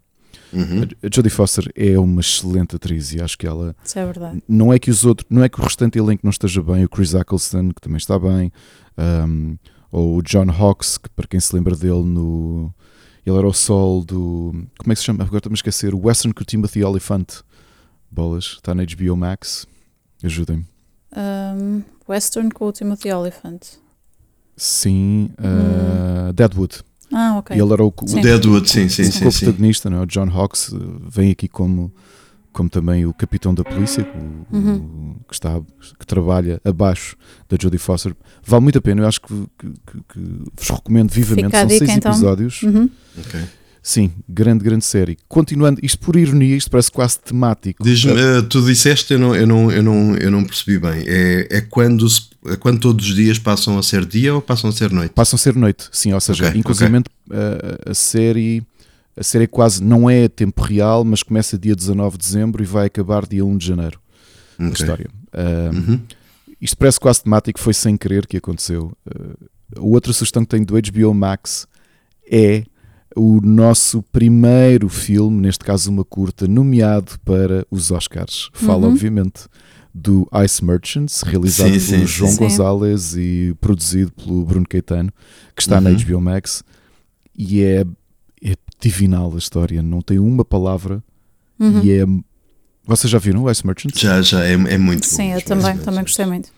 Uhum. 0.53 0.83
A 0.83 1.07
a 1.07 1.11
Jodie 1.13 1.31
Foster 1.31 1.71
é 1.77 1.99
uma 1.99 2.21
excelente 2.21 2.77
atriz 2.77 3.13
e 3.13 3.23
acho 3.23 3.39
que 3.39 3.47
ela 3.47 3.75
Isso 3.85 3.99
é 3.99 4.05
verdade. 4.05 4.43
não 4.49 4.73
é 4.73 4.79
que 4.79 4.91
os 4.91 5.05
outros, 5.05 5.27
não 5.31 5.45
é 5.45 5.49
que 5.49 5.61
o 5.61 5.63
restante 5.63 5.99
elenco 5.99 6.23
não 6.25 6.31
esteja 6.31 6.63
bem, 6.63 6.85
o 6.85 6.89
Chris 6.89 7.15
Eccleston 7.15 7.71
que 7.71 7.81
também 7.81 7.99
está 7.99 8.19
bem, 8.19 8.53
um, 9.29 9.57
ou 9.93 10.19
o 10.19 10.23
John 10.23 10.51
Hawkes, 10.51 10.99
que 10.99 11.09
para 11.11 11.27
quem 11.27 11.39
se 11.39 11.55
lembra 11.55 11.77
dele 11.77 12.03
no 12.03 12.75
ele 13.25 13.37
era 13.37 13.47
o 13.47 13.53
sol 13.53 14.05
do 14.05 14.53
como 14.79 14.93
é 14.93 14.95
que 14.95 15.01
se 15.01 15.05
chama? 15.05 15.23
Agora 15.23 15.39
estou-me 15.39 15.55
a 15.55 15.59
esquecer, 15.59 15.95
o 15.95 16.07
Western 16.07 16.35
com 16.35 16.43
o 16.43 16.45
Timothy 16.45 16.83
Oliphant. 16.83 17.43
Bolas, 18.11 18.57
está 18.57 18.75
na 18.75 18.83
HBO 18.85 19.17
Max. 19.17 19.69
Ajudem-me. 20.23 20.67
Um, 21.17 21.83
Western 22.09 22.51
com 22.51 22.67
o 22.67 22.73
Timothy 22.73 23.13
Oliphant. 23.13 23.79
Sim, 24.63 25.31
uh, 25.39 26.33
Deadwood. 26.35 26.83
Ah, 27.11 27.39
ok. 27.39 27.57
E 27.57 27.61
ele 27.61 27.73
era 27.73 27.83
o, 27.83 27.89
O 28.03 28.07
Sim. 28.09 28.21
Deadwood, 28.21 28.69
sim, 28.69 28.91
sim, 28.91 29.03
o 29.03 29.05
sim. 29.07 29.13
sim. 29.13 29.25
co-protagonista, 29.25 29.89
não 29.89 29.99
é? 29.99 30.03
o 30.03 30.07
John 30.07 30.29
Hawkes, 30.31 30.69
uh, 30.69 31.01
vem 31.09 31.31
aqui 31.31 31.49
como, 31.49 31.91
como 32.53 32.69
também 32.69 33.07
o 33.07 33.15
capitão 33.15 33.55
da 33.55 33.65
polícia, 33.65 34.07
o- 34.53 34.55
Uhum. 34.57 34.77
o- 34.77 35.25
que, 35.27 35.33
está, 35.35 35.59
que 35.99 36.07
trabalha 36.07 36.61
abaixo 36.63 37.17
da 37.49 37.57
Jodie 37.61 37.79
Foster. 37.79 38.15
Vale 38.45 38.63
muito 38.63 38.77
a 38.79 38.83
pena, 38.83 39.01
eu 39.03 39.09
acho 39.09 39.23
que, 39.23 39.35
que, 39.59 39.67
que- 39.67 40.01
que 40.13 40.21
vos 40.55 40.69
recomendo 40.69 41.11
vivamente. 41.11 41.47
Fica 41.47 41.59
São 41.59 41.67
dica, 41.67 41.79
seis 41.87 41.97
então. 41.97 42.13
episódios. 42.13 42.63
Uhum. 42.63 42.91
Ok. 43.19 43.41
Sim, 43.83 44.11
grande, 44.29 44.63
grande 44.63 44.85
série. 44.85 45.17
Continuando, 45.27 45.81
isto 45.83 45.99
por 46.01 46.17
ironia, 46.17 46.55
isto 46.57 46.71
parece 46.71 46.91
quase 46.91 47.19
temático. 47.19 47.83
Diz-me, 47.83 48.13
eh, 48.13 48.43
tu 48.43 48.61
disseste, 48.63 49.15
eu 49.15 49.19
não, 49.19 49.35
eu 49.35 49.47
não, 49.47 49.71
eu 49.73 49.83
não, 49.83 50.17
eu 50.17 50.31
não 50.31 50.45
percebi 50.45 50.79
bem. 50.79 51.03
É, 51.07 51.49
é, 51.51 51.61
quando, 51.63 52.09
se- 52.09 52.29
é 52.47 52.57
quando 52.57 52.79
todos 52.79 53.09
os 53.09 53.15
dias 53.15 53.39
passam 53.39 53.79
a 53.79 53.83
ser 53.83 54.05
dia 54.05 54.35
ou 54.35 54.43
passam 54.43 54.69
a 54.69 54.73
ser 54.73 54.91
noite? 54.93 55.13
Passam 55.13 55.37
a 55.37 55.39
ser 55.39 55.55
noite, 55.57 55.89
sim, 55.91 56.13
ou 56.13 56.21
seja, 56.21 56.49
Ok, 56.49 56.61
inclusive 56.61 56.95
a, 57.31 57.91
a 57.91 57.95
série 57.95 58.63
a 59.17 59.23
série 59.23 59.47
quase 59.47 59.83
não 59.83 60.09
é 60.09 60.25
a 60.25 60.29
tempo 60.29 60.63
real, 60.63 61.05
mas 61.05 61.23
começa 61.23 61.59
dia 61.59 61.75
19 61.75 62.17
de 62.17 62.25
dezembro 62.25 62.63
e 62.63 62.67
vai 62.67 62.87
acabar 62.87 63.27
dia 63.27 63.45
1 63.45 63.57
de 63.57 63.67
janeiro. 63.67 63.99
a 64.59 64.65
Ok. 64.67 64.73
história. 64.75 65.07
Um, 65.35 65.77
Uhum. 65.77 66.01
Isto 66.61 66.77
parece 66.77 67.01
quase 67.01 67.23
temático, 67.23 67.59
foi 67.59 67.73
sem 67.73 67.97
querer 67.97 68.27
que 68.27 68.37
aconteceu. 68.37 68.93
Uh, 69.07 69.49
a 69.77 69.81
outra 69.81 70.13
sugestão 70.13 70.43
que 70.43 70.49
tenho 70.51 70.67
do 70.67 70.75
HBO 70.75 71.15
Max 71.15 71.67
é 72.31 72.65
o 73.17 73.41
nosso 73.41 74.03
primeiro 74.13 74.89
filme, 74.89 75.41
neste 75.41 75.65
caso 75.65 75.91
uma 75.91 76.05
curta, 76.05 76.47
nomeado 76.47 77.19
para 77.25 77.67
os 77.71 77.91
Oscars. 77.91 78.51
Fala, 78.53 78.87
Uhum. 78.87 78.93
obviamente, 78.93 79.43
do 79.93 80.29
Ice 80.45 80.65
Merchants, 80.65 81.23
realizado 81.23 81.73
Sim, 81.73 81.79
sim. 81.81 82.07
João 82.07 82.31
Sim. 82.31 82.39
Gonzalez 82.39 83.17
e 83.17 83.55
produzido 83.61 84.13
pelo 84.13 84.45
Bruno 84.45 84.67
Caetano, 84.69 85.13
que 85.57 85.63
está 85.63 85.81
na 85.81 85.91
Uhum. 85.91 85.97
HBO 85.97 86.21
Max. 86.21 86.63
E 87.37 87.63
é, 87.63 87.85
é 88.45 88.55
divinal 88.81 89.33
a 89.35 89.39
história, 89.39 89.83
não 89.83 90.01
tem 90.01 90.19
uma 90.19 90.45
palavra. 90.45 91.03
Uhum. 91.59 91.83
E 91.83 91.91
é. 91.93 92.05
Vocês 92.87 93.11
já 93.11 93.19
viram 93.19 93.43
o 93.45 93.51
Ice 93.51 93.67
Merchants? 93.67 94.01
Já, 94.01 94.23
já, 94.23 94.45
é, 94.45 94.53
é 94.53 94.79
muito 94.79 95.03
bom. 95.09 95.17
Sim, 95.17 95.33
eu 95.33 95.43
também, 95.43 95.77
também 95.79 96.01
gostei 96.03 96.27
muito. 96.27 96.51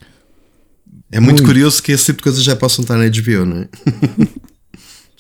É 1.11 1.21
muito, 1.21 1.39
Muito. 1.41 1.45
curioso 1.47 1.83
que 1.83 1.93
esse 1.93 2.07
tipo 2.07 2.19
de 2.19 2.23
coisas 2.25 2.43
já 2.43 2.55
possam 2.57 2.83
estar 2.83 2.97
na 2.97 3.05
HBO, 3.07 3.45
não 3.47 3.57
é? 3.59 3.69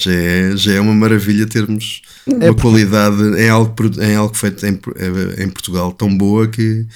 já, 0.04 0.12
é 0.12 0.56
já 0.56 0.72
é 0.74 0.80
uma 0.80 0.94
maravilha 0.94 1.46
termos 1.46 2.02
É 2.26 2.32
uma 2.32 2.38
porque- 2.54 2.60
qualidade 2.62 3.22
em 3.40 3.48
algo, 3.48 3.74
em 4.02 4.14
algo 4.14 4.34
feito 4.36 4.64
em, 4.66 4.78
em 5.38 5.48
Portugal 5.48 5.92
tão 5.92 6.14
boa 6.16 6.46
que, 6.48 6.86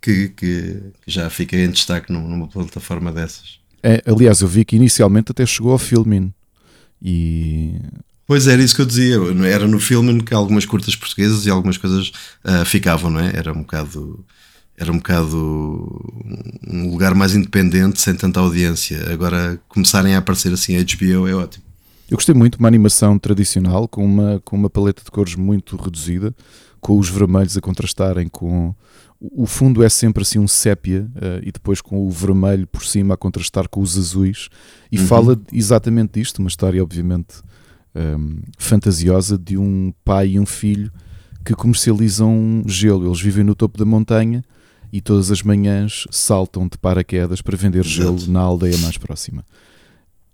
que, 0.00 0.28
que 0.30 0.76
já 1.06 1.28
fica 1.30 1.56
em 1.56 1.70
destaque 1.70 2.12
num- 2.12 2.28
numa 2.28 2.48
plataforma 2.48 3.10
dessas. 3.12 3.58
É, 3.82 4.02
aliás, 4.06 4.40
eu 4.40 4.48
vi 4.48 4.64
que 4.64 4.76
inicialmente 4.76 5.30
até 5.32 5.44
chegou 5.44 5.72
ao 5.72 5.78
Filmin. 5.78 6.32
E 7.02 7.74
Pois 8.26 8.46
era 8.46 8.62
isso 8.62 8.74
que 8.74 8.80
eu 8.80 8.86
dizia, 8.86 9.16
era 9.46 9.66
no 9.68 9.78
filme 9.78 10.22
que 10.22 10.32
algumas 10.32 10.64
curtas 10.64 10.96
portuguesas 10.96 11.44
e 11.44 11.50
algumas 11.50 11.76
coisas 11.76 12.10
ah, 12.42 12.64
ficavam, 12.64 13.10
não 13.10 13.20
é? 13.20 13.32
Era 13.36 13.52
um 13.52 13.60
bocado 13.60 14.24
era 14.76 14.90
um 14.90 14.96
bocado 14.96 15.36
um 16.66 16.90
lugar 16.90 17.14
mais 17.14 17.34
independente, 17.34 18.00
sem 18.00 18.14
tanta 18.14 18.40
audiência. 18.40 19.08
Agora 19.12 19.60
começarem 19.68 20.14
a 20.14 20.18
aparecer 20.18 20.52
assim 20.52 20.76
a 20.76 20.82
HBO 20.82 21.28
é 21.28 21.34
ótimo. 21.34 21.63
Eu 22.10 22.16
gostei 22.16 22.34
muito 22.34 22.56
de 22.56 22.60
uma 22.62 22.68
animação 22.68 23.18
tradicional 23.18 23.88
com 23.88 24.04
uma, 24.04 24.40
com 24.44 24.56
uma 24.56 24.70
paleta 24.70 25.02
de 25.04 25.10
cores 25.10 25.34
muito 25.34 25.76
reduzida, 25.76 26.34
com 26.80 26.98
os 26.98 27.08
vermelhos 27.08 27.56
a 27.56 27.60
contrastarem 27.60 28.28
com. 28.28 28.74
O 29.20 29.46
fundo 29.46 29.82
é 29.82 29.88
sempre 29.88 30.22
assim 30.22 30.38
um 30.38 30.46
sépia 30.46 31.08
eh, 31.16 31.40
e 31.44 31.52
depois 31.52 31.80
com 31.80 32.06
o 32.06 32.10
vermelho 32.10 32.66
por 32.66 32.84
cima 32.84 33.14
a 33.14 33.16
contrastar 33.16 33.68
com 33.70 33.80
os 33.80 33.96
azuis. 33.96 34.48
E 34.92 34.98
Uhum. 34.98 35.06
fala 35.06 35.40
exatamente 35.50 36.20
disto, 36.20 36.40
uma 36.40 36.48
história, 36.48 36.82
obviamente, 36.82 37.36
ehm, 37.94 38.40
fantasiosa 38.58 39.38
de 39.38 39.56
um 39.56 39.94
pai 40.04 40.30
e 40.30 40.40
um 40.40 40.44
filho 40.44 40.92
que 41.42 41.54
comercializam 41.54 42.62
gelo. 42.66 43.06
Eles 43.06 43.20
vivem 43.20 43.44
no 43.44 43.54
topo 43.54 43.78
da 43.78 43.84
montanha 43.86 44.44
e 44.92 45.00
todas 45.00 45.30
as 45.30 45.42
manhãs 45.42 46.04
saltam 46.10 46.68
de 46.68 46.76
paraquedas 46.76 47.40
para 47.40 47.56
vender 47.56 47.84
gelo 47.84 48.16
Exato. 48.16 48.30
na 48.30 48.40
aldeia 48.40 48.76
mais 48.78 48.98
próxima. 48.98 49.42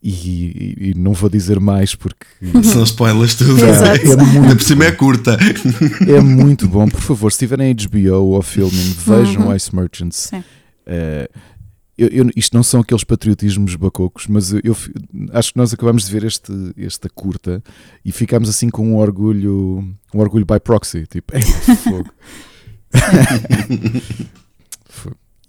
E, 0.03 0.09
e- 0.11 0.91
e 0.91 0.95
não 0.97 1.13
vou 1.13 1.29
dizer 1.29 1.61
mais 1.61 1.95
porque 1.95 2.25
São 2.65 2.83
spoilers 2.85 3.35
tudo. 3.35 3.63
É 3.65 3.91
Ainda 4.11 4.25
muito, 4.25 4.57
por 4.57 4.63
cima 4.65 4.85
é 4.87 4.93
curta. 4.93 5.37
é 6.09 6.21
muito 6.21 6.67
bom. 6.69 6.89
Por 6.89 7.01
favor, 7.03 7.31
se 7.31 7.39
tiverem 7.41 7.75
HBO 7.75 8.25
ou 8.29 8.43
filming, 8.43 8.95
vejam 9.07 9.49
Uhum. 9.49 9.55
Ice 9.55 9.75
Merchants. 9.77 10.17
Sim. 10.31 10.43
Eh, 10.87 11.29
eu- 11.99 12.09
eu- 12.09 12.31
isto 12.35 12.57
não 12.57 12.63
são 12.63 12.81
aqueles 12.81 13.05
patriotismos 13.05 13.75
bacocos, 13.77 14.27
mas 14.27 14.53
eu, 14.53 14.61
eu 14.65 14.77
acho 15.35 15.53
que 15.53 15.59
nós 15.59 15.75
acabamos 15.75 16.07
de 16.07 16.11
ver 16.13 16.25
este, 16.25 16.51
esta 16.79 17.11
curta 17.11 17.63
e 18.03 18.11
ficámos 18.11 18.49
assim 18.49 18.71
com 18.71 18.89
um 18.89 18.97
orgulho, 18.97 19.85
um 20.15 20.19
orgulho 20.19 20.47
by 20.47 20.59
proxy, 20.65 21.07
tipo, 21.07 21.35
"Ei, 21.37 21.43
fogo. 21.77 22.11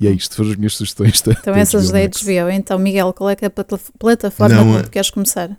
E 0.02 0.08
é 0.08 0.12
isto, 0.12 0.36
foram 0.36 0.50
as 0.50 0.56
minhas 0.58 0.74
sugestões. 0.76 1.22
Da, 1.22 1.32
Então 1.34 1.54
essas 1.56 1.92
da. 1.92 2.00
HBO. 2.00 2.50
Então, 2.52 2.78
Miguel, 2.80 3.14
qual 3.14 3.30
é, 3.30 3.36
que 3.36 3.46
é 3.46 3.48
a 3.48 3.52
plata- 3.52 3.80
plataforma 4.00 4.56
Não, 4.56 4.66
por 4.66 4.76
é- 4.76 4.80
onde 4.80 4.90
queres 4.90 5.10
começar? 5.12 5.56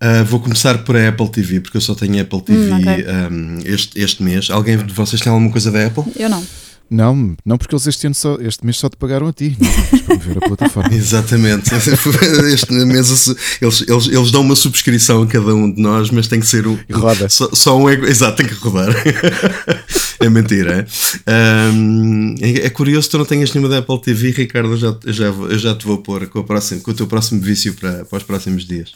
Ah, 0.00 0.22
vou 0.24 0.38
começar 0.40 0.78
por 0.84 0.96
a 0.96 1.08
Apple 1.08 1.28
TV, 1.28 1.60
porque 1.60 1.76
eu 1.76 1.80
só 1.80 1.94
tenho 1.94 2.20
Apple 2.20 2.40
TV 2.42 2.58
Hum, 2.72 2.76
ok. 2.80 3.04
um, 3.30 3.58
este, 3.64 3.98
este 4.00 4.22
mês. 4.22 4.48
Alguém 4.50 4.76
de 4.76 4.92
vocês 4.92 5.20
tem 5.22 5.30
alguma 5.32 5.50
coisa 5.50 5.70
da 5.72 5.86
Apple? 5.86 6.04
Eu 6.16 6.28
não. 6.28 6.44
Não, 6.90 7.36
não 7.44 7.58
porque 7.58 7.74
eles 7.74 7.86
este, 7.86 8.06
ano 8.06 8.14
só, 8.14 8.36
este 8.40 8.64
mês 8.64 8.78
só 8.78 8.88
te 8.88 8.96
pagaram 8.96 9.28
a 9.28 9.32
ti, 9.32 9.56
não 9.60 9.98
para 10.06 10.16
ver 10.16 10.38
a 10.38 10.40
plataforma. 10.40 10.92
Exatamente. 10.96 11.70
Este 12.52 12.72
mês 12.72 13.28
eles, 13.60 13.84
eles, 13.86 14.06
eles 14.08 14.30
dão 14.30 14.40
uma 14.40 14.56
subscrição 14.56 15.22
a 15.22 15.26
cada 15.26 15.54
um 15.54 15.70
de 15.70 15.80
nós, 15.80 16.10
mas 16.10 16.26
tem 16.28 16.40
que 16.40 16.46
ser 16.46 16.66
um. 16.66 16.78
Roda. 16.90 17.28
Só, 17.28 17.50
só 17.52 17.78
um. 17.78 17.88
ego- 17.90 18.06
Exato, 18.06 18.38
tem 18.38 18.46
que 18.46 18.54
rodar. 18.54 18.88
é 20.20 20.28
mentira. 20.28 20.86
é? 21.26 21.70
Um, 21.72 22.34
é, 22.40 22.66
é 22.66 22.70
curioso 22.70 23.06
que 23.08 23.12
tu 23.12 23.18
não 23.18 23.24
tenhas 23.24 23.52
nenhuma 23.52 23.68
da 23.68 23.78
Apple 23.78 24.00
TV, 24.00 24.30
Ricardo. 24.30 24.70
Eu 24.70 24.76
já, 24.76 24.96
eu 25.04 25.12
já, 25.12 25.24
eu 25.26 25.58
já 25.58 25.74
te 25.74 25.86
vou 25.86 25.98
pôr 25.98 26.26
com, 26.28 26.38
a 26.40 26.44
próxima, 26.44 26.80
com 26.80 26.90
o 26.90 26.94
teu 26.94 27.06
próximo 27.06 27.40
vício 27.40 27.74
para, 27.74 28.04
para 28.04 28.16
os 28.16 28.22
próximos 28.22 28.66
dias. 28.66 28.92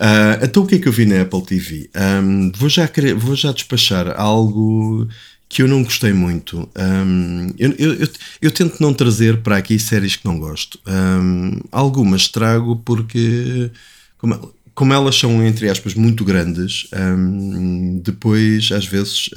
Ah, 0.00 0.38
então, 0.42 0.62
o 0.62 0.66
que 0.66 0.76
é 0.76 0.78
que 0.78 0.88
eu 0.88 0.92
vi 0.92 1.04
na 1.04 1.20
Apple 1.22 1.42
TV? 1.44 1.90
Um, 1.94 2.50
vou, 2.56 2.68
já 2.68 2.88
vou 3.16 3.36
já 3.36 3.52
despachar 3.52 4.18
algo 4.18 5.06
que 5.54 5.62
eu 5.62 5.68
não 5.68 5.84
gostei 5.84 6.12
muito. 6.12 6.68
Um, 6.76 7.46
eu, 7.56 7.72
eu, 7.78 7.94
eu, 7.94 8.08
eu 8.42 8.50
tento 8.50 8.80
não 8.80 8.92
trazer 8.92 9.40
para 9.40 9.56
aqui 9.56 9.78
séries 9.78 10.16
que 10.16 10.24
não 10.24 10.36
gosto. 10.36 10.80
Um, 10.84 11.60
algumas 11.70 12.26
trago 12.26 12.82
porque, 12.84 13.70
como, 14.18 14.52
como 14.74 14.92
elas 14.92 15.14
são, 15.14 15.46
entre 15.46 15.70
aspas, 15.70 15.94
muito 15.94 16.24
grandes, 16.24 16.88
um, 16.92 18.00
depois, 18.02 18.72
às 18.72 18.84
vezes, 18.84 19.30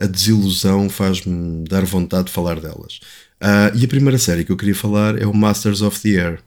a 0.00 0.06
desilusão 0.06 0.88
faz-me 0.88 1.68
dar 1.68 1.84
vontade 1.84 2.28
de 2.28 2.32
falar 2.32 2.58
delas. 2.58 3.00
Ah, 3.38 3.70
e 3.74 3.84
a 3.84 3.88
primeira 3.88 4.16
série 4.16 4.46
que 4.46 4.50
eu 4.50 4.56
queria 4.56 4.74
falar 4.74 5.20
é 5.20 5.26
o 5.26 5.34
Masters 5.34 5.82
of 5.82 6.00
the 6.00 6.18
Air. 6.18 6.38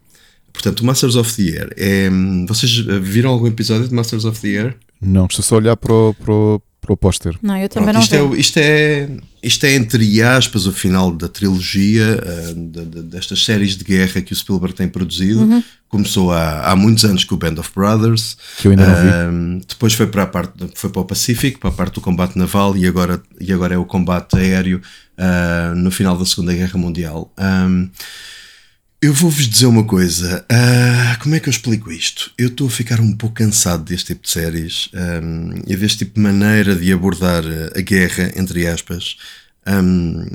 Portanto, 0.51 0.79
o 0.79 0.85
Masters 0.87 1.15
of 1.15 1.35
the 1.35 1.59
Air 1.59 1.69
é. 1.77 2.09
Vocês 2.47 2.71
viram 3.03 3.29
algum 3.29 3.45
episódio 3.45 3.87
de 3.87 3.93
Masters 3.93 4.25
of 4.25 4.41
the 4.41 4.47
Air? 4.47 4.77
Não, 4.99 5.27
estou 5.27 5.43
só 5.43 5.53
a 5.53 5.57
olhar 5.59 5.77
para 5.77 5.93
o, 5.93 6.15
para 6.15 6.33
o, 6.33 6.61
para 6.87 6.93
o 6.93 6.97
póster. 6.97 7.37
Não, 7.41 7.57
eu 7.57 7.67
também 7.67 7.93
Pronto, 7.93 7.97
não 7.97 8.01
isto, 8.01 8.15
é, 8.15 8.39
isto, 8.39 8.57
é, 8.57 9.09
isto 9.43 9.65
é, 9.65 9.75
entre 9.75 10.23
aspas, 10.23 10.65
o 10.65 10.71
final 10.71 11.11
da 11.11 11.27
trilogia, 11.27 12.23
uh, 12.23 12.53
de, 12.55 12.85
de, 12.85 13.01
destas 13.03 13.43
séries 13.43 13.75
de 13.75 13.83
guerra 13.83 14.21
que 14.21 14.31
o 14.31 14.35
Spielberg 14.35 14.73
tem 14.73 14.87
produzido. 14.87 15.41
Uhum. 15.41 15.63
Começou 15.89 16.31
há, 16.31 16.71
há 16.71 16.75
muitos 16.75 17.03
anos 17.03 17.23
com 17.25 17.35
o 17.35 17.37
Band 17.37 17.55
of 17.59 17.69
Brothers. 17.75 18.37
Que 18.57 18.67
eu 18.67 18.71
ainda 18.71 18.87
não 18.87 19.59
vi. 19.59 19.65
depois 19.67 19.93
foi 19.93 20.07
para 20.07 20.23
a 20.23 20.27
parte, 20.27 20.53
foi 20.75 20.89
para 20.89 21.01
o 21.01 21.05
Pacífico, 21.05 21.59
para 21.59 21.69
a 21.69 21.73
parte 21.73 21.95
do 21.95 22.01
combate 22.01 22.37
naval 22.37 22.75
e 22.77 22.87
agora, 22.87 23.21
e 23.39 23.51
agora 23.51 23.75
é 23.75 23.77
o 23.77 23.85
combate 23.85 24.37
aéreo 24.37 24.81
uh, 25.17 25.75
no 25.75 25.91
final 25.91 26.17
da 26.17 26.25
Segunda 26.25 26.53
Guerra 26.53 26.77
Mundial. 26.77 27.31
Um, 27.37 27.89
eu 29.01 29.13
vou-vos 29.13 29.47
dizer 29.47 29.67
uma 29.67 29.83
coisa. 29.83 30.45
Uh, 30.51 31.19
como 31.21 31.35
é 31.35 31.39
que 31.39 31.47
eu 31.47 31.51
explico 31.51 31.91
isto? 31.91 32.31
Eu 32.37 32.47
estou 32.47 32.67
a 32.67 32.71
ficar 32.71 32.99
um 32.99 33.15
pouco 33.15 33.35
cansado 33.35 33.83
deste 33.83 34.07
tipo 34.07 34.23
de 34.23 34.29
séries 34.29 34.89
um, 34.93 35.61
e 35.67 35.75
deste 35.75 35.99
tipo 35.99 36.15
de 36.15 36.21
maneira 36.21 36.75
de 36.75 36.91
abordar 36.91 37.43
a 37.75 37.81
guerra, 37.81 38.31
entre 38.35 38.65
aspas. 38.65 39.17
Um, 39.67 40.25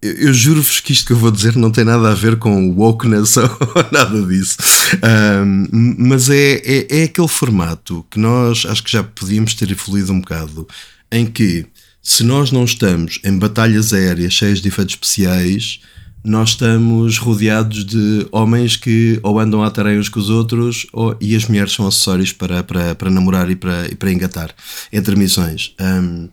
eu, 0.00 0.12
eu 0.12 0.34
juro-vos 0.34 0.78
que 0.78 0.92
isto 0.92 1.06
que 1.06 1.12
eu 1.12 1.16
vou 1.16 1.32
dizer 1.32 1.56
não 1.56 1.72
tem 1.72 1.84
nada 1.84 2.12
a 2.12 2.14
ver 2.14 2.36
com 2.36 2.70
wokeness 2.70 3.38
ou 3.42 3.48
nada 3.90 4.22
disso. 4.26 4.56
Um, 5.02 5.66
mas 5.98 6.30
é, 6.30 6.62
é, 6.64 7.00
é 7.00 7.02
aquele 7.04 7.28
formato 7.28 8.06
que 8.08 8.20
nós 8.20 8.64
acho 8.66 8.84
que 8.84 8.92
já 8.92 9.02
podíamos 9.02 9.54
ter 9.54 9.68
evoluído 9.68 10.12
um 10.12 10.20
bocado, 10.20 10.68
em 11.10 11.26
que 11.26 11.66
se 12.00 12.22
nós 12.22 12.52
não 12.52 12.64
estamos 12.64 13.18
em 13.24 13.36
batalhas 13.36 13.92
aéreas 13.92 14.32
cheias 14.34 14.60
de 14.60 14.68
efeitos 14.68 14.94
especiais 14.94 15.80
nós 16.24 16.50
estamos 16.50 17.18
rodeados 17.18 17.84
de 17.84 18.26
homens 18.32 18.76
que 18.76 19.20
ou 19.22 19.38
andam 19.38 19.62
a 19.62 19.70
tareia 19.70 20.00
uns 20.00 20.08
com 20.08 20.18
os 20.18 20.30
outros 20.30 20.86
ou, 20.90 21.14
e 21.20 21.36
as 21.36 21.46
mulheres 21.46 21.72
são 21.72 21.86
acessórios 21.86 22.32
para, 22.32 22.62
para, 22.64 22.94
para 22.94 23.10
namorar 23.10 23.50
e 23.50 23.54
para, 23.54 23.86
e 23.86 23.94
para 23.94 24.10
engatar 24.10 24.54
entre 24.90 25.14
missões. 25.16 25.74
Um, 25.78 26.28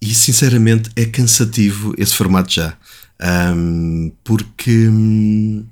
e 0.00 0.14
sinceramente 0.14 0.90
é 0.96 1.04
cansativo 1.04 1.94
esse 1.98 2.14
formato 2.14 2.52
já. 2.52 2.74
Um, 3.54 4.10
porque. 4.24 4.88
Hum, 4.88 5.64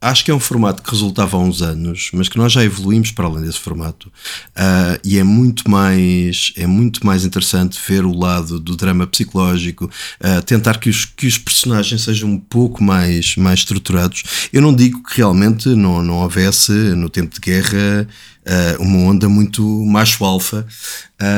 acho 0.00 0.24
que 0.24 0.30
é 0.30 0.34
um 0.34 0.40
formato 0.40 0.82
que 0.82 0.90
resultava 0.90 1.36
há 1.36 1.40
uns 1.40 1.62
anos, 1.62 2.10
mas 2.12 2.28
que 2.28 2.36
nós 2.36 2.52
já 2.52 2.62
evoluímos 2.62 3.10
para 3.10 3.26
além 3.26 3.42
desse 3.42 3.58
formato. 3.58 4.08
Uh, 4.08 5.00
e 5.02 5.18
é 5.18 5.24
muito 5.24 5.70
mais 5.70 6.52
é 6.56 6.66
muito 6.66 7.04
mais 7.04 7.24
interessante 7.24 7.78
ver 7.86 8.04
o 8.04 8.16
lado 8.16 8.60
do 8.60 8.76
drama 8.76 9.06
psicológico, 9.06 9.90
uh, 10.20 10.42
tentar 10.42 10.78
que 10.78 10.90
os, 10.90 11.04
que 11.04 11.26
os 11.26 11.38
personagens 11.38 12.02
sejam 12.02 12.28
um 12.28 12.38
pouco 12.38 12.84
mais, 12.84 13.36
mais 13.36 13.60
estruturados. 13.60 14.22
Eu 14.52 14.60
não 14.60 14.74
digo 14.74 15.02
que 15.02 15.16
realmente 15.18 15.68
não, 15.70 16.02
não 16.02 16.16
houvesse, 16.16 16.72
no 16.72 17.08
tempo 17.08 17.34
de 17.34 17.40
guerra, 17.40 18.06
uh, 18.46 18.82
uma 18.82 18.98
onda 18.98 19.28
muito 19.28 19.62
macho 19.86 20.24
alfa, 20.24 20.66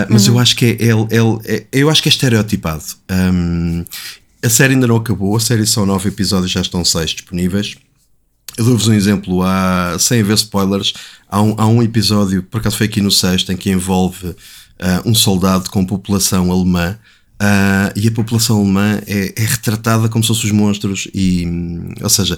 mas 0.08 0.26
uhum. 0.26 0.34
eu 0.34 0.40
acho 0.40 0.56
que 0.56 0.64
é, 0.64 0.70
é, 0.70 0.90
é, 0.90 1.56
é, 1.56 1.66
eu 1.72 1.88
acho 1.88 2.02
que 2.02 2.08
é 2.08 2.10
estereotipado. 2.10 2.82
Um, 3.10 3.84
a 4.42 4.48
série 4.48 4.74
ainda 4.74 4.86
não 4.86 4.96
acabou, 4.96 5.36
a 5.36 5.40
série 5.40 5.66
são 5.66 5.86
nove 5.86 6.08
episódios, 6.08 6.50
já 6.50 6.60
estão 6.60 6.84
seis 6.84 7.10
disponíveis. 7.10 7.76
Eu 8.58 8.64
dou-vos 8.64 8.88
um 8.88 8.92
exemplo, 8.92 9.40
há, 9.44 9.96
sem 10.00 10.20
haver 10.20 10.34
spoilers, 10.34 10.92
há 11.28 11.40
um, 11.40 11.54
há 11.56 11.64
um 11.64 11.80
episódio, 11.80 12.42
por 12.42 12.58
acaso 12.58 12.76
foi 12.76 12.86
aqui 12.86 13.00
no 13.00 13.08
sexto, 13.08 13.52
em 13.52 13.56
que 13.56 13.70
envolve 13.70 14.30
uh, 14.30 14.36
um 15.06 15.14
soldado 15.14 15.70
com 15.70 15.86
população 15.86 16.50
alemã. 16.50 16.98
Uh, 17.40 17.94
e 17.94 18.08
a 18.08 18.10
população 18.10 18.58
alemã 18.58 19.00
é, 19.06 19.32
é, 19.40 19.44
retratada 19.44 20.08
como 20.08 20.24
se 20.24 20.28
fossem 20.28 20.46
os 20.46 20.50
monstros 20.50 21.06
e, 21.14 21.46
ou 22.02 22.10
seja, 22.10 22.36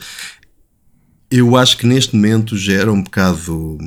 eu 1.31 1.57
acho 1.57 1.79
que 1.79 1.87
neste 1.87 2.15
momento 2.15 2.55
gera 2.55 2.93
um 2.93 3.03
bocado 3.03 3.79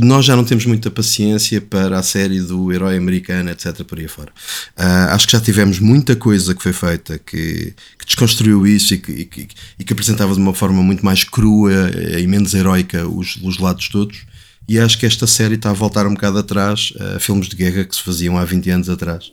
nós 0.00 0.24
já 0.24 0.34
não 0.34 0.44
temos 0.44 0.64
muita 0.64 0.90
paciência 0.90 1.60
para 1.60 1.98
a 1.98 2.02
série 2.02 2.40
do 2.40 2.72
herói 2.72 2.96
americano, 2.96 3.50
etc. 3.50 3.84
por 3.84 3.98
aí 3.98 4.08
fora. 4.08 4.32
Uh, 4.78 5.10
acho 5.10 5.26
que 5.26 5.32
já 5.32 5.40
tivemos 5.40 5.78
muita 5.78 6.16
coisa 6.16 6.54
que 6.54 6.62
foi 6.62 6.72
feita 6.72 7.18
que, 7.18 7.74
que 7.98 8.06
desconstruiu 8.06 8.66
isso 8.66 8.94
e 8.94 8.98
que, 8.98 9.12
e, 9.12 9.24
que, 9.24 9.48
e 9.78 9.84
que, 9.84 9.92
apresentava 9.92 10.32
de 10.32 10.40
uma 10.40 10.54
forma 10.54 10.82
muito 10.82 11.04
mais 11.04 11.24
crua 11.24 11.90
e 12.18 12.26
menos 12.26 12.54
heroica 12.54 13.06
os, 13.06 13.36
os 13.42 13.58
lados 13.58 13.88
todos. 13.88 14.24
E 14.68 14.78
acho 14.78 14.98
que 14.98 15.06
esta 15.06 15.26
série 15.26 15.56
está 15.56 15.70
a 15.70 15.74
voltar 15.74 16.06
um 16.06 16.14
bocado 16.14 16.38
atrás 16.38 16.92
a 17.16 17.18
filmes 17.18 17.48
de 17.48 17.56
guerra 17.56 17.84
que 17.84 17.94
se 17.94 18.02
faziam 18.02 18.38
há 18.38 18.44
20 18.44 18.70
anos 18.70 18.88
atrás. 18.88 19.30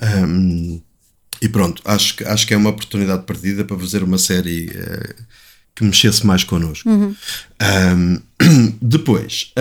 Um, 0.00 0.80
e 1.42 1.48
pronto, 1.48 1.82
acho 1.84 2.16
que, 2.16 2.24
acho 2.24 2.46
que 2.46 2.54
é 2.54 2.56
uma 2.56 2.70
oportunidade 2.70 3.24
perdida 3.24 3.64
para 3.64 3.78
fazer 3.78 4.02
uma 4.02 4.18
série. 4.18 4.68
Uh, 4.68 5.47
que 5.78 5.84
mexesse 5.84 6.26
mais 6.26 6.42
connosco. 6.42 6.88
Uhum. 6.88 7.14
Um, 7.62 8.20
depois, 8.82 9.52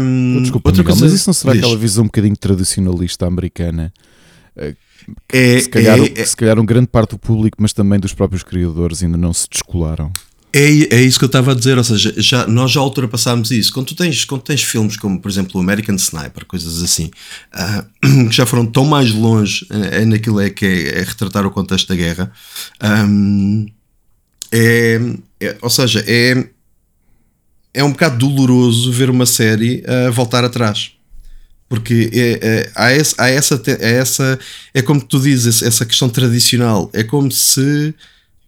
um, 0.00 0.40
Desculpa, 0.40 0.68
outra 0.68 0.82
Miguel, 0.82 0.94
coisa, 0.94 1.04
mas 1.04 1.20
isso 1.20 1.28
não 1.28 1.34
será 1.34 1.52
diz. 1.52 1.62
aquela 1.62 1.76
visão 1.76 2.04
um 2.04 2.06
bocadinho 2.06 2.36
tradicionalista 2.36 3.26
americana? 3.26 3.92
Eh, 4.56 4.74
é, 5.32 5.60
se, 5.60 5.68
calhar, 5.68 5.98
é, 5.98 6.20
é, 6.20 6.24
se 6.24 6.36
calhar 6.36 6.58
um 6.58 6.64
grande 6.64 6.86
parte 6.86 7.10
do 7.10 7.18
público, 7.18 7.56
mas 7.60 7.72
também 7.72 7.98
dos 7.98 8.14
próprios 8.14 8.44
criadores 8.44 9.02
ainda 9.02 9.16
não 9.16 9.32
se 9.32 9.48
descolaram. 9.50 10.12
É, 10.52 10.94
é 10.94 11.02
isso 11.02 11.18
que 11.18 11.24
eu 11.24 11.26
estava 11.26 11.50
a 11.50 11.54
dizer, 11.54 11.76
ou 11.76 11.82
seja, 11.82 12.14
já, 12.16 12.46
nós 12.46 12.70
já 12.70 12.80
ultrapassámos 12.80 13.50
isso. 13.50 13.72
Quando 13.72 13.88
tu, 13.88 13.96
tens, 13.96 14.24
quando 14.24 14.42
tens 14.42 14.62
filmes 14.62 14.96
como, 14.96 15.20
por 15.20 15.28
exemplo, 15.28 15.58
o 15.58 15.60
American 15.60 15.96
Sniper, 15.96 16.46
coisas 16.46 16.80
assim, 16.80 17.10
uh, 17.52 18.28
que 18.30 18.36
já 18.36 18.46
foram 18.46 18.64
tão 18.64 18.84
mais 18.84 19.10
longe 19.10 19.66
uh, 19.68 20.06
naquilo 20.06 20.38
é 20.40 20.50
que 20.50 20.64
é, 20.64 21.00
é, 21.00 21.02
retratar 21.02 21.44
o 21.44 21.50
contexto 21.50 21.88
da 21.88 21.96
guerra, 21.96 22.30
um, 22.80 23.66
é, 24.56 25.00
é, 25.40 25.56
ou 25.60 25.68
seja, 25.68 26.04
é, 26.06 26.46
é 27.74 27.82
um 27.82 27.90
bocado 27.90 28.16
doloroso 28.18 28.92
ver 28.92 29.10
uma 29.10 29.26
série 29.26 29.82
a 29.86 30.10
voltar 30.10 30.44
atrás. 30.44 30.92
Porque 31.68 32.08
é, 32.12 32.38
é, 32.40 32.72
há, 32.76 32.92
esse, 32.92 33.14
há 33.18 33.28
essa, 33.28 33.60
essa. 33.80 34.38
É 34.72 34.80
como 34.80 35.00
tu 35.00 35.18
dizes, 35.18 35.60
essa 35.60 35.84
questão 35.84 36.08
tradicional. 36.08 36.88
É 36.92 37.02
como 37.02 37.32
se 37.32 37.92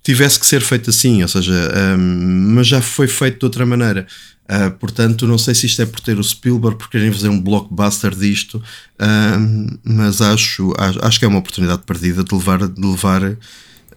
tivesse 0.01 0.39
que 0.39 0.47
ser 0.47 0.61
feito 0.61 0.91
assim, 0.91 1.23
ou 1.23 1.29
seja, 1.29 1.53
um, 1.99 2.55
mas 2.55 2.69
já 2.69 2.81
foi 2.81 3.09
feito 3.09 3.41
de 3.41 3.45
outra 3.45 3.67
maneira. 3.67 4.07
Uh, 4.45 4.71
portanto, 4.79 5.27
não 5.27 5.37
sei 5.37 5.57
se 5.57 5.67
isto 5.67 5.83
é 5.83 5.87
por 5.87 5.99
ter 5.99 6.17
o 6.17 6.23
Spielberg, 6.23 6.79
por 6.79 6.89
querem 6.89 7.13
fazer 7.13 7.29
um 7.29 7.41
blockbuster 7.41 8.15
disto, 8.15 8.63
uh, 9.01 9.79
mas 9.83 10.21
acho, 10.21 10.73
acho, 10.79 11.05
acho 11.05 11.19
que 11.19 11.25
é 11.25 11.29
uma 11.29 11.41
oportunidade 11.41 11.83
perdida 11.85 12.23
de 12.23 12.33
levar, 12.33 12.69
de 12.69 12.81
levar 12.81 13.37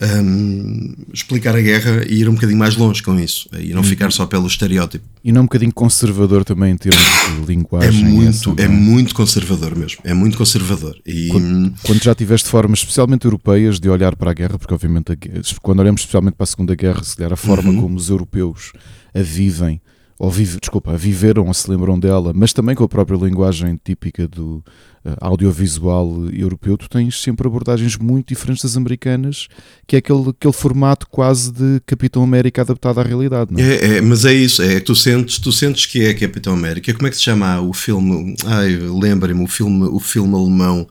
um, 0.02 0.94
explicar 1.14 1.56
a 1.56 1.62
guerra 1.62 2.04
e 2.08 2.22
ir 2.22 2.30
um 2.30 2.34
bocadinho 2.34 2.58
mais 2.58 2.76
longe 2.76 3.04
com 3.04 3.20
isso 3.20 3.50
e 3.60 3.74
não 3.74 3.84
ficar 3.84 4.12
só 4.12 4.26
pelo 4.26 4.48
estereótipo. 4.48 5.06
E 5.24 5.32
não 5.32 5.42
um 5.42 5.46
bocadinho 5.46 5.74
conservador 5.74 6.46
também 6.46 6.74
em 6.74 6.78
termos 6.78 7.04
de 7.40 7.46
linguagem. 7.46 8.06
É 8.06 8.10
muito, 8.10 8.30
essa, 8.30 8.62
é, 8.62 8.66
é 8.66 8.68
muito 8.68 9.14
conservador 9.14 9.76
mesmo, 9.76 10.00
é 10.04 10.14
muito 10.14 10.38
conservador. 10.38 10.98
E... 11.06 11.28
Quando, 11.28 11.74
quando, 11.84 12.04
já 12.04 12.16
tiveste 12.16 12.48
formas, 12.50 12.80
especialmente 12.80 13.26
europeias, 13.26 13.80
de 13.80 13.90
olhar 13.90 14.16
para 14.16 14.32
a 14.32 14.34
guerra, 14.34 14.58
porque 14.58 14.74
obviamente 14.74 15.12
a, 15.12 15.16
quando 15.62 15.80
olhamos 15.80 16.02
especialmente 16.02 16.36
para 16.36 16.46
a 16.46 16.48
Segunda 16.48 16.76
Guerra, 16.76 17.04
se 17.04 17.16
calhar 17.16 17.34
a 17.34 17.38
forma 17.38 17.72
uhum. 17.72 17.82
como 17.82 17.98
os 17.98 18.10
europeus 18.10 18.72
a 19.14 19.22
vivem 19.22 19.82
ou 20.20 20.30
vive, 20.30 20.60
desculpa, 20.60 20.98
viveram 20.98 21.48
ou 21.48 21.54
se 21.54 21.72
lembram 21.72 21.98
dela, 21.98 22.34
mas 22.36 22.52
também 22.52 22.76
com 22.76 22.84
a 22.84 22.90
própria 22.90 23.16
linguagem 23.16 23.80
típica 23.82 24.28
do 24.28 24.58
uh, 25.06 25.16
audiovisual 25.22 26.26
europeu, 26.34 26.78
tu 26.78 26.90
tens 26.90 27.22
sempre 27.22 27.48
abordagens 27.48 27.96
muito 27.96 28.28
diferentes 28.28 28.62
das 28.62 28.76
americanas, 28.76 29.48
que 29.88 29.96
é 29.96 30.00
aquele, 30.00 30.32
aquele 30.32 30.52
formato 30.52 31.08
quase 31.10 31.54
de 31.54 31.80
Capitão 31.86 32.22
América 32.22 32.64
adaptado 32.64 33.00
à 33.00 33.04
realidade, 33.04 33.54
não 33.54 33.62
é? 33.62 33.76
é, 33.76 33.98
é 33.98 34.02
mas 34.02 34.26
é 34.26 34.34
isso, 34.34 34.62
é 34.62 34.82
tu 34.82 34.94
sentes, 34.94 35.40
tu 35.40 35.54
sentes 35.54 35.86
que 35.86 36.04
é 36.04 36.14
Capitão 36.14 36.52
América. 36.52 36.94
Como 36.94 37.08
é 37.08 37.10
que 37.10 37.16
se 37.16 37.24
chama 37.24 37.62
o 37.62 37.72
filme? 37.72 38.36
Ai, 38.46 38.76
lembrem-me, 38.76 39.42
o 39.42 39.48
filme, 39.48 39.86
o 39.86 40.00
filme 40.02 40.36
alemão. 40.36 40.86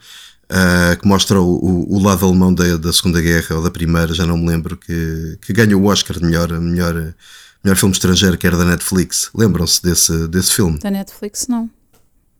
Uh, 0.51 0.99
que 0.99 1.07
mostra 1.07 1.39
o, 1.39 1.45
o, 1.45 1.97
o, 1.97 2.03
lado 2.03 2.25
alemão 2.25 2.55
da, 2.55 2.79
da 2.79 2.91
Segunda 2.91 3.21
Guerra 3.21 3.57
ou 3.57 3.63
da 3.63 3.71
Primeira, 3.71 4.15
já 4.15 4.25
não 4.25 4.39
me 4.39 4.49
lembro, 4.49 4.79
que, 4.79 5.37
que 5.43 5.53
ganha 5.53 5.77
o 5.77 5.85
Oscar 5.85 6.19
de 6.19 6.25
melhor, 6.25 6.49
melhor 6.59 7.15
melhor 7.63 7.77
filme 7.77 7.93
estrangeiro 7.93 8.39
que 8.39 8.47
era 8.47 8.57
da 8.57 8.65
Netflix. 8.65 9.31
Lembram-se 9.35 9.83
desse, 9.83 10.29
desse 10.29 10.55
filme? 10.55 10.79
Da 10.79 10.91
Netflix, 10.91 11.47
não. 11.49 11.71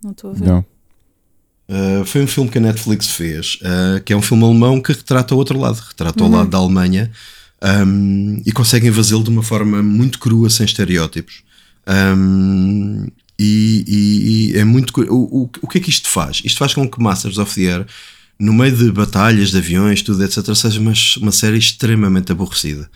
Não 0.03 0.13
estou 0.13 0.31
a 0.31 0.35
ver. 0.35 0.47
Não. 0.47 0.65
Uh, 1.69 2.05
foi 2.07 2.23
um 2.23 2.27
filme 2.27 2.51
que 2.51 2.57
a 2.57 2.61
Netflix 2.61 3.09
fez, 3.09 3.59
uh, 3.61 4.03
que 4.03 4.13
é 4.13 4.17
um 4.17 4.23
filme 4.23 4.43
alemão 4.43 4.81
que 4.81 4.93
retrata 4.93 5.35
o 5.35 5.39
outro 5.39 5.59
lado, 5.59 5.79
retrata 5.87 6.23
uhum. 6.23 6.31
o 6.31 6.33
lado 6.33 6.49
da 6.49 6.57
Alemanha 6.57 7.11
um, 7.63 8.41
e 8.47 8.53
conseguem 8.53 8.91
fazê-lo 8.93 9.23
de 9.23 9.31
uma 9.31 9.43
forma 9.43 9.83
muito 9.83 10.19
crua, 10.19 10.49
sem 10.49 10.65
estereótipos. 10.65 11.43
Um, 11.87 13.07
e, 13.39 13.85
e, 13.87 14.53
e, 14.53 14.59
é 14.59 14.65
muito. 14.65 14.99
O, 15.13 15.43
o, 15.43 15.51
o 15.63 15.69
que 15.69 15.79
é 15.79 15.81
que 15.81 15.91
isto 15.91 16.09
faz? 16.09 16.41
Isto 16.45 16.59
faz 16.59 16.75
com 16.75 16.89
que 16.89 17.01
Masters 17.01 17.39
of 17.39 17.55
the 17.55 17.73
Air, 17.73 17.87
no 18.39 18.53
meio 18.53 18.75
de 18.75 18.91
batalhas, 18.91 19.51
de 19.51 19.59
aviões, 19.59 20.03
tudo, 20.03 20.25
etc., 20.25 20.55
seja 20.55 20.81
uma, 20.81 20.93
uma 21.19 21.33
série 21.33 21.59
extremamente 21.59 22.33
aborrecida. 22.33 22.91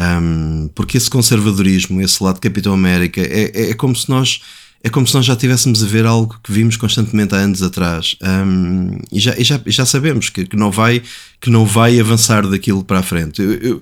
Um, 0.00 0.68
porque 0.74 0.96
esse 0.96 1.10
conservadorismo, 1.10 2.00
esse 2.00 2.22
lado 2.24 2.36
de 2.36 2.40
Capitão 2.40 2.72
América, 2.72 3.20
é, 3.20 3.50
é, 3.54 3.70
é, 3.70 3.74
como 3.74 3.94
se 3.94 4.08
nós 4.08 4.40
é 4.82 4.88
como 4.88 5.06
se 5.06 5.14
nós 5.14 5.26
já 5.26 5.34
estivéssemos 5.34 5.84
a 5.84 5.86
ver 5.86 6.06
algo 6.06 6.40
que 6.42 6.50
vimos 6.50 6.74
constantemente 6.74 7.34
há 7.34 7.38
anos 7.38 7.62
atrás 7.62 8.16
um, 8.22 8.98
e, 9.12 9.20
já, 9.20 9.36
e 9.36 9.44
já, 9.44 9.60
já 9.66 9.84
sabemos 9.84 10.30
que, 10.30 10.46
que, 10.46 10.56
não 10.56 10.70
vai, 10.70 11.02
que 11.38 11.50
não 11.50 11.66
vai 11.66 12.00
avançar 12.00 12.48
daquilo 12.48 12.82
para 12.82 13.00
a 13.00 13.02
frente. 13.02 13.42
Eu, 13.42 13.52
eu, 13.52 13.80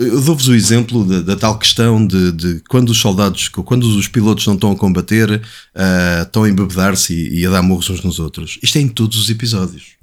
eu 0.00 0.20
dou-vos 0.20 0.48
o 0.48 0.54
exemplo 0.54 1.04
da, 1.04 1.20
da, 1.20 1.36
tal 1.36 1.56
questão 1.56 2.04
de, 2.04 2.32
de, 2.32 2.60
quando 2.68 2.88
os 2.90 2.98
soldados, 2.98 3.48
quando 3.48 3.84
os 3.84 4.08
pilotos 4.08 4.44
não 4.48 4.54
estão 4.54 4.72
a 4.72 4.76
combater, 4.76 5.30
uh, 5.30 6.22
estão 6.22 6.42
a 6.42 6.48
embebedar-se 6.48 7.14
e, 7.14 7.42
e, 7.42 7.46
a 7.46 7.50
dar 7.50 7.62
morros 7.62 7.88
uns 7.88 8.02
nos 8.02 8.18
outros. 8.18 8.58
Isto 8.64 8.78
é 8.78 8.80
em 8.80 8.88
todos 8.88 9.16
os 9.16 9.30
episódios 9.30 9.99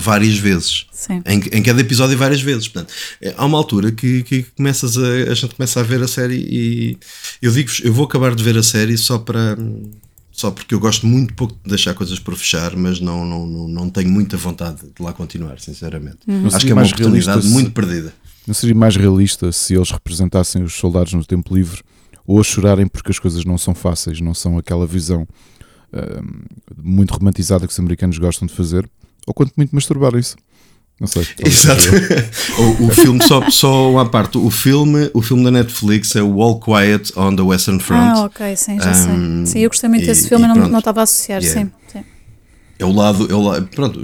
várias 0.00 0.38
vezes. 0.38 0.86
Em, 1.26 1.58
em, 1.58 1.62
cada 1.62 1.80
episódio 1.80 2.16
várias 2.16 2.40
vezes. 2.40 2.68
Portanto, 2.68 2.92
é, 3.20 3.34
há 3.36 3.44
uma 3.44 3.58
altura 3.58 3.90
que, 3.90 4.22
que 4.22 4.42
começas 4.42 4.96
a, 4.96 5.30
a 5.30 5.34
gente 5.34 5.54
começa 5.54 5.80
a 5.80 5.82
ver 5.82 6.02
a 6.02 6.08
série 6.08 6.36
e 6.36 6.98
eu 7.42 7.50
digo-vos, 7.52 7.80
eu 7.84 7.92
vou 7.92 8.04
acabar 8.04 8.34
de 8.34 8.42
ver 8.42 8.56
a 8.56 8.62
série 8.62 8.96
só 8.96 9.18
para 9.18 9.56
só 10.40 10.50
porque 10.50 10.74
eu 10.74 10.80
gosto 10.80 11.06
muito 11.06 11.34
pouco 11.34 11.54
de 11.62 11.68
deixar 11.68 11.92
coisas 11.92 12.18
por 12.18 12.34
fechar, 12.34 12.74
mas 12.74 12.98
não, 12.98 13.26
não, 13.26 13.46
não, 13.46 13.68
não 13.68 13.90
tenho 13.90 14.08
muita 14.08 14.38
vontade 14.38 14.80
de 14.82 15.02
lá 15.02 15.12
continuar, 15.12 15.60
sinceramente. 15.60 16.18
Uhum. 16.26 16.46
Acho 16.46 16.64
que 16.64 16.70
é 16.70 16.74
uma 16.74 16.82
oportunidade 16.82 17.42
se, 17.42 17.48
muito 17.48 17.72
perdida. 17.72 18.12
Não 18.46 18.54
seria 18.54 18.74
mais 18.74 18.96
realista 18.96 19.52
se 19.52 19.74
eles 19.74 19.90
representassem 19.90 20.62
os 20.62 20.74
soldados 20.74 21.12
no 21.12 21.24
tempo 21.24 21.54
livre 21.54 21.82
ou 22.26 22.40
a 22.40 22.42
chorarem 22.42 22.86
porque 22.86 23.10
as 23.10 23.18
coisas 23.18 23.44
não 23.44 23.58
são 23.58 23.74
fáceis, 23.74 24.20
não 24.20 24.32
são 24.32 24.56
aquela 24.56 24.86
visão 24.86 25.28
uh, 25.92 26.82
muito 26.82 27.12
romantizada 27.12 27.66
que 27.66 27.72
os 27.72 27.78
americanos 27.78 28.16
gostam 28.16 28.46
de 28.46 28.54
fazer, 28.54 28.88
ou 29.26 29.34
quanto 29.34 29.52
muito 29.56 29.74
masturbarem-se. 29.74 30.36
Não 31.00 31.06
sei. 31.06 31.26
Exato. 31.42 31.82
o, 32.58 32.88
o, 32.88 32.90
filme, 32.90 33.22
só, 33.22 33.48
só 33.50 33.90
uma 33.90 34.08
parte, 34.08 34.36
o 34.36 34.50
filme, 34.50 35.10
o 35.14 35.22
filme 35.22 35.42
da 35.42 35.50
Netflix 35.50 36.14
é 36.14 36.22
o 36.22 36.42
All 36.42 36.60
Quiet 36.60 37.12
on 37.16 37.34
the 37.34 37.42
Western 37.42 37.80
Front. 37.80 38.18
Ah, 38.18 38.24
ok, 38.24 38.54
sim, 38.54 38.78
já 38.78 38.90
um, 38.90 39.46
sei. 39.46 39.52
Sim, 39.52 39.58
eu 39.60 39.70
gostei 39.70 39.88
muito 39.88 40.04
e, 40.04 40.06
desse 40.06 40.28
filme, 40.28 40.46
não, 40.46 40.54
não 40.54 40.78
estava 40.78 41.00
a 41.00 41.04
associar, 41.04 41.42
yeah. 41.42 41.60
sim, 41.60 41.72
sim. 41.90 42.04
É 42.80 42.84
o 42.84 42.92
lado, 42.92 43.30
é 43.30 43.34
o 43.34 43.42
lado, 43.42 43.68
pronto, 43.68 44.00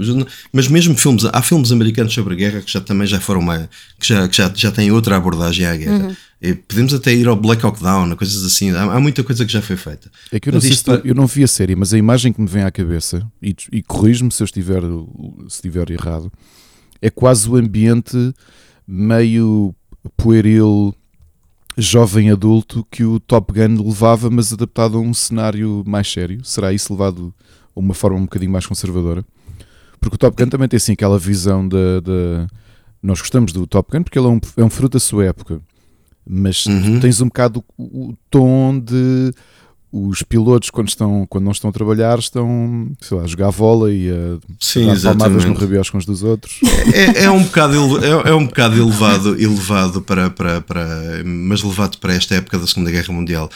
mas 0.52 0.68
mesmo 0.68 0.94
filmes, 0.94 1.24
há 1.24 1.40
filmes 1.40 1.72
americanos 1.72 2.12
sobre 2.12 2.34
a 2.34 2.36
guerra 2.36 2.60
que 2.60 2.70
já 2.70 2.78
também 2.78 3.06
já 3.06 3.18
foram 3.18 3.40
uma, 3.40 3.70
que 3.98 4.06
já, 4.06 4.28
que 4.28 4.36
já, 4.36 4.52
já 4.54 4.70
têm 4.70 4.92
outra 4.92 5.16
abordagem 5.16 5.64
à 5.64 5.74
guerra. 5.74 6.14
Uhum. 6.42 6.56
podemos 6.68 6.92
até 6.92 7.14
ir 7.14 7.26
ao 7.26 7.34
Black 7.34 7.64
Hawk 7.64 7.82
Down, 7.82 8.14
coisas 8.16 8.44
assim, 8.44 8.72
há, 8.72 8.82
há, 8.82 9.00
muita 9.00 9.24
coisa 9.24 9.46
que 9.46 9.52
já 9.52 9.62
foi 9.62 9.76
feita. 9.76 10.10
É 10.30 10.38
que 10.38 10.50
eu 10.50 10.52
não, 10.52 10.60
sei 10.60 10.72
isto... 10.72 10.90
eu 11.04 11.14
não 11.14 11.26
vi 11.26 11.42
a 11.42 11.48
série, 11.48 11.74
mas 11.74 11.94
a 11.94 11.96
imagem 11.96 12.34
que 12.34 12.40
me 12.40 12.46
vem 12.46 12.64
à 12.64 12.70
cabeça, 12.70 13.26
e, 13.42 13.56
e 13.72 13.82
corrijo-me 13.82 14.30
se 14.30 14.42
eu 14.42 14.44
estiver, 14.44 14.82
se 15.48 15.54
estiver 15.54 15.90
errado, 15.90 16.30
é 17.00 17.08
quase 17.08 17.48
o 17.48 17.56
ambiente 17.56 18.34
meio 18.86 19.74
pueril, 20.18 20.94
jovem 21.78 22.30
adulto 22.30 22.86
que 22.90 23.04
o 23.04 23.18
Top 23.18 23.54
Gun 23.54 23.82
levava, 23.82 24.28
mas 24.28 24.52
adaptado 24.52 24.98
a 24.98 25.00
um 25.00 25.14
cenário 25.14 25.82
mais 25.86 26.12
sério. 26.12 26.44
Será 26.44 26.74
isso 26.74 26.92
levado 26.92 27.34
uma 27.76 27.94
forma 27.94 28.18
um 28.18 28.22
bocadinho 28.22 28.50
mais 28.50 28.66
conservadora? 28.66 29.24
Porque 30.00 30.16
o 30.16 30.18
Top 30.18 30.42
Gun 30.42 30.48
também 30.48 30.68
tem 30.68 30.76
assim 30.76 30.92
aquela 30.92 31.18
visão 31.18 31.66
da. 31.68 31.78
Nós 33.02 33.20
gostamos 33.20 33.52
do 33.52 33.66
Top 33.66 33.90
Gun 33.90 34.02
porque 34.02 34.18
ele 34.18 34.26
é 34.26 34.30
um, 34.30 34.40
é 34.56 34.64
um 34.64 34.70
fruto 34.70 34.94
da 34.94 35.00
sua 35.00 35.26
época, 35.26 35.60
mas 36.26 36.66
uhum. 36.66 36.98
tens 36.98 37.20
um 37.20 37.26
bocado 37.26 37.62
o, 37.76 38.08
o 38.08 38.16
tom 38.30 38.80
de 38.80 39.32
os 40.08 40.22
pilotos 40.22 40.70
quando, 40.70 40.88
estão, 40.88 41.26
quando 41.28 41.44
não 41.44 41.52
estão 41.52 41.70
a 41.70 41.72
trabalhar 41.72 42.18
estão 42.18 42.90
lá, 43.10 43.22
a 43.22 43.26
jogar 43.26 43.52
bola 43.52 43.92
e 43.92 44.10
a 44.10 44.38
Sim, 44.60 44.86
dar 44.86 45.16
palmadas 45.16 45.44
no 45.44 45.54
rabiosco 45.54 45.96
uns 45.96 46.04
dos 46.04 46.22
outros. 46.22 46.60
É, 46.92 47.24
é, 47.24 47.30
um 47.30 47.42
bocado 47.42 48.04
é, 48.04 48.30
é, 48.30 48.34
um 48.34 48.46
bocado 48.46 48.80
elevado 48.80 49.40
elevado 49.40 50.02
para, 50.02 50.30
para, 50.30 50.60
para 50.60 50.86
mas 51.24 51.62
levado 51.62 51.98
para 51.98 52.14
esta 52.14 52.34
época 52.34 52.58
da 52.58 52.66
Segunda 52.66 52.90
Guerra 52.90 53.12
Mundial. 53.12 53.50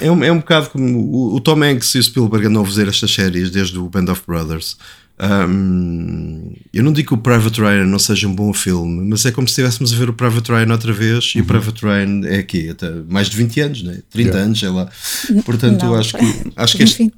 É, 0.00 0.10
um, 0.10 0.24
é 0.24 0.32
um 0.32 0.38
bocado 0.38 0.70
como 0.70 0.98
o, 0.98 1.34
o 1.36 1.40
Tom 1.40 1.62
Hanks 1.62 1.94
e 1.94 1.98
o 1.98 2.02
Spielberg 2.02 2.46
andam 2.46 2.62
a 2.62 2.66
fazer 2.66 2.88
estas 2.88 3.12
séries 3.12 3.50
desde 3.50 3.78
o 3.78 3.88
Band 3.88 4.10
of 4.10 4.22
Brothers 4.26 4.76
um, 5.22 6.52
eu 6.72 6.82
não 6.82 6.92
digo 6.92 7.08
que 7.08 7.14
o 7.14 7.18
Private 7.18 7.60
Ryan 7.60 7.84
não 7.84 7.98
seja 7.98 8.26
um 8.26 8.34
bom 8.34 8.52
filme, 8.52 9.08
mas 9.08 9.24
é 9.24 9.30
como 9.30 9.46
se 9.46 9.52
estivéssemos 9.52 9.92
a 9.92 9.96
ver 9.96 10.10
o 10.10 10.12
Private 10.12 10.50
Ryan 10.50 10.72
outra 10.72 10.92
vez 10.92 11.26
uhum. 11.26 11.32
e 11.34 11.38
o 11.38 11.40
uhum. 11.42 11.46
Private 11.46 11.84
Ryan 11.84 12.20
é 12.26 12.38
aqui, 12.38 12.68
até 12.68 12.90
mais 13.08 13.30
de 13.30 13.36
20 13.36 13.60
anos, 13.60 13.82
né? 13.84 13.98
30 14.10 14.28
yeah. 14.28 14.44
anos, 14.44 14.58
sei 14.58 14.68
lá. 14.68 14.90
Portanto, 15.44 15.84
não, 15.84 15.94
acho 15.94 16.16
que, 16.16 16.52
acho 16.56 16.76
que 16.76 16.82
este... 16.82 16.98
20. 16.98 17.14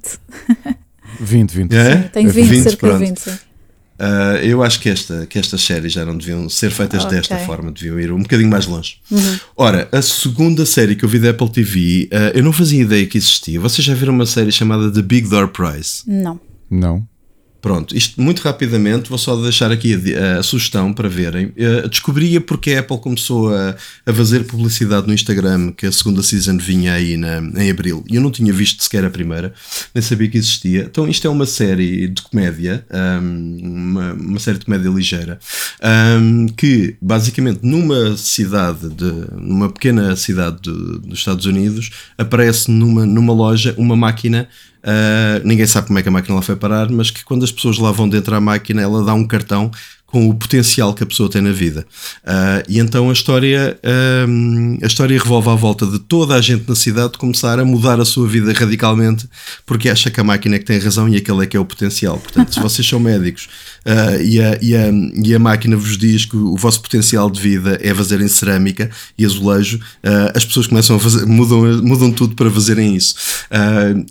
20, 1.19 1.51
20. 1.51 1.73
É? 1.73 1.95
Tem 1.95 2.27
20, 2.27 2.47
20 2.47 2.63
cerca 2.63 2.93
de 2.93 3.05
20. 3.05 3.27
Uh, 3.97 4.37
eu 4.43 4.61
acho 4.61 4.81
que, 4.81 4.89
esta, 4.89 5.25
que 5.25 5.39
estas 5.39 5.61
séries 5.61 5.93
já 5.93 6.05
não 6.05 6.17
deviam 6.17 6.49
ser 6.49 6.69
feitas 6.69 7.05
okay. 7.05 7.17
desta 7.17 7.37
forma, 7.39 7.71
deviam 7.71 7.97
ir 7.99 8.11
um 8.11 8.21
bocadinho 8.21 8.49
mais 8.49 8.67
longe. 8.67 8.97
Uhum. 9.09 9.39
Ora, 9.55 9.87
a 9.91 10.01
segunda 10.01 10.65
série 10.65 10.95
que 10.95 11.05
eu 11.05 11.09
vi 11.09 11.17
da 11.17 11.29
Apple 11.29 11.49
TV, 11.49 12.09
uh, 12.11 12.37
eu 12.37 12.43
não 12.43 12.51
fazia 12.51 12.81
ideia 12.81 13.07
que 13.07 13.17
existia. 13.17 13.59
Vocês 13.59 13.85
já 13.85 13.93
viram 13.95 14.13
uma 14.13 14.25
série 14.25 14.51
chamada 14.51 14.91
The 14.91 15.01
Big 15.01 15.29
Door 15.29 15.47
Prize? 15.47 16.03
Não. 16.05 16.39
Não. 16.69 17.07
Pronto, 17.65 17.97
isto 17.97 18.21
muito 18.21 18.43
rapidamente, 18.43 19.09
vou 19.09 19.17
só 19.17 19.35
deixar 19.37 19.71
aqui 19.71 19.95
a, 19.95 20.35
a, 20.35 20.37
a 20.37 20.43
sugestão 20.43 20.93
para 20.93 21.09
verem. 21.09 21.47
Uh, 21.47 21.89
descobria 21.89 22.39
porque 22.39 22.73
a 22.73 22.81
Apple 22.81 22.99
começou 22.99 23.51
a, 23.51 23.75
a, 24.05 24.13
fazer 24.13 24.43
publicidade 24.43 25.07
no 25.07 25.13
Instagram 25.15 25.71
que 25.71 25.87
a 25.87 25.91
segunda 25.91 26.21
season 26.21 26.59
vinha 26.59 26.93
aí 26.93 27.17
na, 27.17 27.39
em 27.59 27.71
abril 27.71 28.05
e 28.07 28.17
eu 28.17 28.21
não 28.21 28.29
tinha 28.29 28.53
visto 28.53 28.83
sequer 28.83 29.03
a 29.03 29.09
primeira, 29.09 29.51
nem 29.95 30.01
sabia 30.03 30.29
que 30.29 30.37
existia. 30.37 30.81
Então, 30.81 31.07
isto 31.07 31.25
é 31.25 31.29
uma 31.31 31.47
série 31.47 32.07
de 32.07 32.21
comédia, 32.21 32.85
um, 32.93 33.57
uma, 33.63 34.13
uma, 34.13 34.39
série 34.39 34.59
de 34.59 34.65
comédia 34.65 34.89
ligeira, 34.89 35.39
um, 36.21 36.45
que 36.45 36.95
basicamente 37.01 37.61
numa 37.63 38.15
cidade, 38.15 38.89
de, 38.89 39.11
numa 39.41 39.71
pequena 39.71 40.15
cidade 40.15 40.61
de, 40.61 40.99
dos 40.99 41.17
Estados 41.17 41.47
Unidos, 41.47 41.89
aparece 42.15 42.69
numa, 42.69 43.07
numa 43.07 43.33
loja 43.33 43.73
uma 43.75 43.95
máquina 43.95 44.47
Uh, 44.85 45.41
ninguém 45.43 45.65
sabe 45.65 45.87
como 45.87 45.97
é 45.97 46.03
que 46.03 46.09
a 46.09 46.11
máquina 46.11 46.35
lá 46.35 46.41
foi 46.43 46.55
parar, 46.55 46.91
mas 46.91 47.09
que 47.09 47.25
quando 47.25 47.43
as 47.43 47.51
pessoas 47.51 47.79
lá 47.79 47.91
vão 47.91 48.07
dentro 48.07 48.31
da 48.31 48.39
máquina, 48.39 48.83
ela 48.83 49.03
dá 49.03 49.15
um 49.15 49.25
cartão 49.25 49.71
com 50.05 50.29
o 50.29 50.33
potencial 50.33 50.93
que 50.93 51.03
a 51.03 51.05
pessoa 51.05 51.29
tem 51.29 51.41
na 51.41 51.51
vida. 51.51 51.85
Uh, 52.23 52.63
e 52.69 52.79
então 52.79 53.09
a 53.09 53.13
história, 53.13 53.77
uh, 53.83 54.77
a 54.81 54.87
história 54.87 55.19
revolve 55.19 55.49
à 55.49 55.55
volta 55.55 55.85
de 55.85 55.99
toda 55.99 56.35
a 56.35 56.41
gente 56.41 56.69
na 56.69 56.75
cidade 56.75 57.17
começar 57.17 57.59
a 57.59 57.65
mudar 57.65 57.99
a 57.99 58.05
sua 58.05 58.27
vida 58.27 58.53
radicalmente 58.53 59.27
porque 59.65 59.89
acha 59.89 60.09
que 60.11 60.19
a 60.19 60.23
máquina 60.23 60.55
é 60.55 60.59
que 60.59 60.65
tem 60.65 60.79
razão 60.79 61.09
e 61.09 61.17
aquele 61.17 61.43
é 61.43 61.45
que 61.45 61.57
é 61.57 61.59
o 61.59 61.65
potencial. 61.65 62.17
Portanto, 62.19 62.53
se 62.53 62.59
vocês 62.61 62.87
são 62.87 62.99
médicos 62.99 63.49
uh, 63.85 64.21
e, 64.21 64.41
a, 64.41 64.57
e, 64.61 64.75
a, 64.75 64.85
e 65.23 65.35
a 65.35 65.39
máquina 65.39 65.75
vos 65.75 65.97
diz 65.97 66.25
que 66.25 66.35
o 66.35 66.55
vosso 66.55 66.81
potencial 66.81 67.29
de 67.29 67.39
vida 67.39 67.79
é 67.81 67.93
fazer 67.93 68.21
em 68.21 68.27
cerâmica 68.27 68.89
e 69.17 69.25
azulejo, 69.25 69.79
as 70.33 70.45
pessoas 70.45 70.67
começam 70.67 70.95
a 70.95 70.99
fazer, 70.99 71.25
mudam, 71.25 71.81
mudam 71.81 72.11
tudo 72.11 72.35
para 72.35 72.49
fazerem 72.49 72.95
isso. 72.95 73.15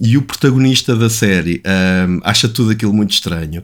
e 0.01 0.17
o 0.17 0.23
protagonista 0.23 0.97
da 0.97 1.09
série 1.09 1.63
acha 2.23 2.49
tudo 2.49 2.71
aquilo 2.71 2.93
muito 2.93 3.13
estranho, 3.13 3.63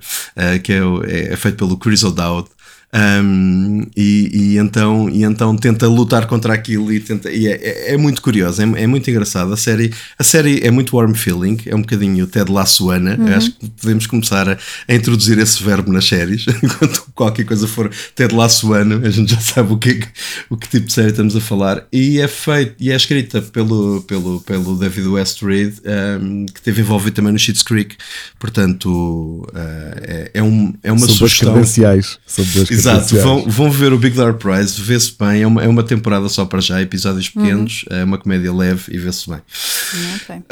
que 0.63 0.73
é, 0.73 0.81
é, 1.07 1.33
é 1.33 1.37
feito 1.37 1.57
pelo 1.57 1.77
Chris 1.77 2.03
O'Dowd 2.03 2.49
um, 2.93 3.87
e, 3.97 4.31
e, 4.33 4.59
então, 4.59 5.09
e 5.09 5.23
então 5.23 5.57
tenta 5.57 5.87
lutar 5.87 6.27
contra 6.27 6.53
aquilo 6.53 6.93
e, 6.93 6.99
tenta, 6.99 7.31
e 7.31 7.47
é, 7.47 7.53
é, 7.53 7.95
é 7.95 7.97
muito 7.97 8.21
curioso, 8.21 8.61
é, 8.61 8.65
é, 8.83 8.87
muito 8.87 9.09
engraçado. 9.09 9.53
A 9.53 9.57
série, 9.57 9.93
a 10.19 10.25
série 10.25 10.61
é 10.67 10.71
muito 10.73 10.97
warm 10.97 11.15
feeling, 11.15 11.57
é 11.67 11.75
um 11.75 11.83
bocadinho 11.83 12.27
Ted 12.27 12.51
Lassoana. 12.51 13.17
Uhum. 13.17 13.35
Acho 13.35 13.53
que 13.53 13.71
podemos 13.71 14.07
começar 14.07 14.49
a, 14.49 14.59
a, 14.89 14.95
introduzir 14.95 15.39
esse 15.39 15.63
verbo 15.63 15.93
nas 15.93 16.05
séries. 16.05 16.47
Enquanto 16.63 17.05
qualquer 17.15 17.45
coisa 17.45 17.69
for 17.69 17.91
Ted 18.15 18.35
Lassoano, 18.35 19.07
a 19.07 19.11
gente 19.11 19.35
já 19.35 19.41
sabe 19.41 19.73
o 19.73 19.79
que, 19.79 20.01
o 20.49 20.57
que 20.57 20.69
tipo 20.69 20.87
de 20.87 20.93
série 20.93 21.11
estamos 21.11 21.37
a 21.37 21.41
falar. 21.41 21.87
E 21.93 22.19
é 22.19 22.27
feito 22.27 22.75
e 22.81 22.91
é 22.91 22.97
escrita 22.97 23.41
pelo, 23.41 24.03
pelo, 24.03 24.41
pelo 24.41 24.77
David 24.77 25.07
West 25.07 25.43
Reed, 25.43 25.75
um, 26.21 26.47
que 26.47 26.59
esteve 26.59 26.81
envolvido 26.81 27.15
também 27.15 27.33
no 27.33 27.39
Schitt's 27.39 27.63
Creek. 27.63 27.97
Portanto, 28.39 29.47
uh, 29.49 30.01
é, 30.03 30.31
é, 30.35 30.43
um, 30.43 30.75
é 30.83 30.91
uma 30.91 31.07
São 31.07 31.15
sugestão. 31.15 31.53
credenciais. 31.53 32.19
São 32.27 32.45
Exato, 32.81 33.17
vão, 33.17 33.45
vão 33.47 33.71
ver 33.71 33.93
o 33.93 33.99
Big 33.99 34.15
Door 34.17 34.35
Prize, 34.35 34.81
vê-se 34.81 35.13
bem, 35.19 35.43
é 35.43 35.47
uma, 35.47 35.63
é 35.63 35.69
uma 35.69 35.83
temporada 35.83 36.29
só 36.29 36.45
para 36.45 36.61
já, 36.61 36.81
episódios 36.81 37.31
uhum. 37.35 37.43
pequenos, 37.43 37.85
uhum. 37.91 37.97
é 37.97 38.05
uma 38.05 38.19
comédia 38.19 38.53
leve 38.53 38.85
e 38.89 38.99
vê-se 38.99 39.29
bem. 39.29 39.41
Okay. 40.23 40.43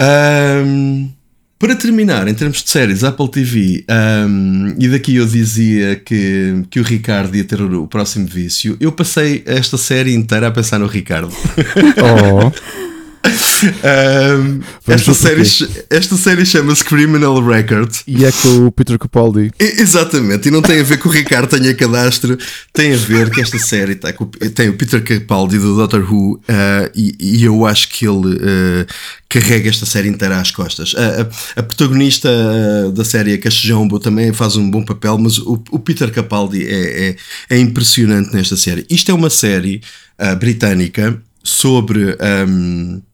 Um, 0.66 1.10
para 1.58 1.74
terminar, 1.74 2.28
em 2.28 2.34
termos 2.34 2.62
de 2.62 2.70
séries, 2.70 3.02
Apple 3.02 3.28
TV, 3.28 3.84
um, 3.90 4.74
e 4.78 4.88
daqui 4.88 5.16
eu 5.16 5.26
dizia 5.26 5.96
que, 5.96 6.64
que 6.70 6.78
o 6.78 6.84
Ricardo 6.84 7.36
ia 7.36 7.44
ter 7.44 7.60
o, 7.60 7.82
o 7.82 7.88
próximo 7.88 8.26
vício, 8.26 8.76
eu 8.80 8.92
passei 8.92 9.42
esta 9.44 9.76
série 9.76 10.14
inteira 10.14 10.46
a 10.46 10.50
pensar 10.50 10.78
no 10.78 10.86
Ricardo. 10.86 11.32
Oh. 11.98 12.52
Um, 13.28 14.60
esta, 14.86 15.12
série, 15.14 15.42
esta 15.90 16.16
série 16.16 16.46
chama-se 16.46 16.84
Criminal 16.84 17.44
Record. 17.44 17.92
E 18.06 18.24
é 18.24 18.30
com 18.32 18.66
o 18.66 18.72
Peter 18.72 18.98
Capaldi. 18.98 19.50
E, 19.58 19.64
exatamente, 19.80 20.48
e 20.48 20.50
não 20.50 20.62
tem 20.62 20.80
a 20.80 20.82
ver 20.82 20.98
com 20.98 21.08
o 21.08 21.12
Ricardo 21.12 21.48
tenha 21.48 21.74
cadastro, 21.74 22.38
tem 22.72 22.94
a 22.94 22.96
ver 22.96 23.30
que 23.30 23.40
esta 23.40 23.58
série 23.58 23.96
tá 23.96 24.12
com, 24.12 24.26
tem 24.26 24.68
o 24.68 24.76
Peter 24.76 25.02
Capaldi 25.02 25.58
do 25.58 25.76
Doctor 25.76 26.00
Who 26.02 26.34
uh, 26.34 26.40
e, 26.94 27.16
e, 27.18 27.44
eu 27.44 27.66
acho 27.66 27.88
que 27.88 28.06
ele 28.06 28.36
uh, 28.36 28.86
carrega 29.28 29.68
esta 29.68 29.86
série 29.86 30.08
inteira 30.08 30.38
às 30.38 30.50
costas. 30.50 30.94
A, 30.96 31.22
a, 31.22 31.60
a 31.60 31.62
protagonista 31.62 32.28
uh, 32.28 32.92
da 32.92 33.04
série, 33.04 33.34
a 33.34 33.38
Cachejombo, 33.38 33.98
também 33.98 34.32
faz 34.32 34.56
um 34.56 34.70
bom 34.70 34.84
papel, 34.84 35.18
mas 35.18 35.38
o, 35.38 35.62
o 35.70 35.78
Peter 35.78 36.10
Capaldi 36.12 36.64
é, 36.64 37.08
é, 37.08 37.16
é, 37.50 37.58
impressionante 37.58 38.32
nesta 38.32 38.56
série. 38.56 38.86
Isto 38.88 39.10
é 39.10 39.14
uma 39.14 39.30
série 39.30 39.80
britânica 40.38 41.20
sobre. 41.42 42.16
Um, 42.46 42.96
uh, 42.96 43.07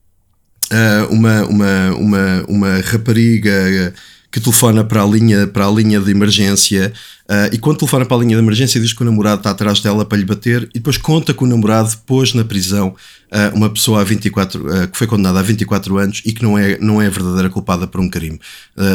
uma, 1.11 1.45
uma, 1.47 1.95
uma, 1.95 2.45
uma 2.49 2.81
rapariga 2.81 3.95
que 4.31 4.41
telefona 4.41 4.83
para 4.83 5.03
a 5.03 5.07
linha, 5.07 5.47
para 5.47 5.67
a 5.67 5.71
linha 5.71 6.01
de 6.01 6.11
emergência 6.11 6.93
Uh, 7.25 7.49
e 7.55 7.59
quando 7.59 7.79
telefona 7.79 8.05
para 8.05 8.19
a 8.19 8.21
linha 8.21 8.37
de 8.37 8.43
emergência, 8.43 8.79
diz 8.79 8.93
que 8.93 9.01
o 9.01 9.05
namorado 9.05 9.39
está 9.39 9.51
atrás 9.51 9.81
dela 9.81 10.05
para 10.05 10.19
lhe 10.19 10.27
bater, 10.27 10.65
e 10.75 10.75
depois 10.75 10.99
conta 10.99 11.33
que 11.33 11.43
o 11.43 11.47
namorado 11.47 11.91
pôs 12.05 12.35
na 12.35 12.45
prisão 12.45 12.89
uh, 12.89 13.57
uma 13.57 13.71
pessoa 13.71 14.03
há 14.03 14.05
24, 14.05 14.61
uh, 14.61 14.89
que 14.89 14.99
foi 14.99 15.07
condenada 15.07 15.41
há 15.41 15.43
24 15.43 15.97
anos 15.97 16.21
e 16.27 16.33
que 16.33 16.43
não 16.43 16.59
é, 16.59 16.79
não 16.79 17.01
é 17.01 17.09
verdadeira 17.09 17.49
culpada 17.49 17.87
por 17.87 18.01
um 18.01 18.09
crime 18.11 18.39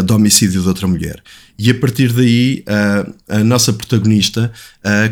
de 0.05 0.13
homicídio 0.13 0.61
de 0.61 0.67
outra 0.67 0.87
mulher. 0.87 1.23
E 1.57 1.69
a 1.69 1.75
partir 1.75 2.13
daí, 2.13 2.63
a 3.27 3.43
nossa 3.43 3.73
protagonista 3.73 4.51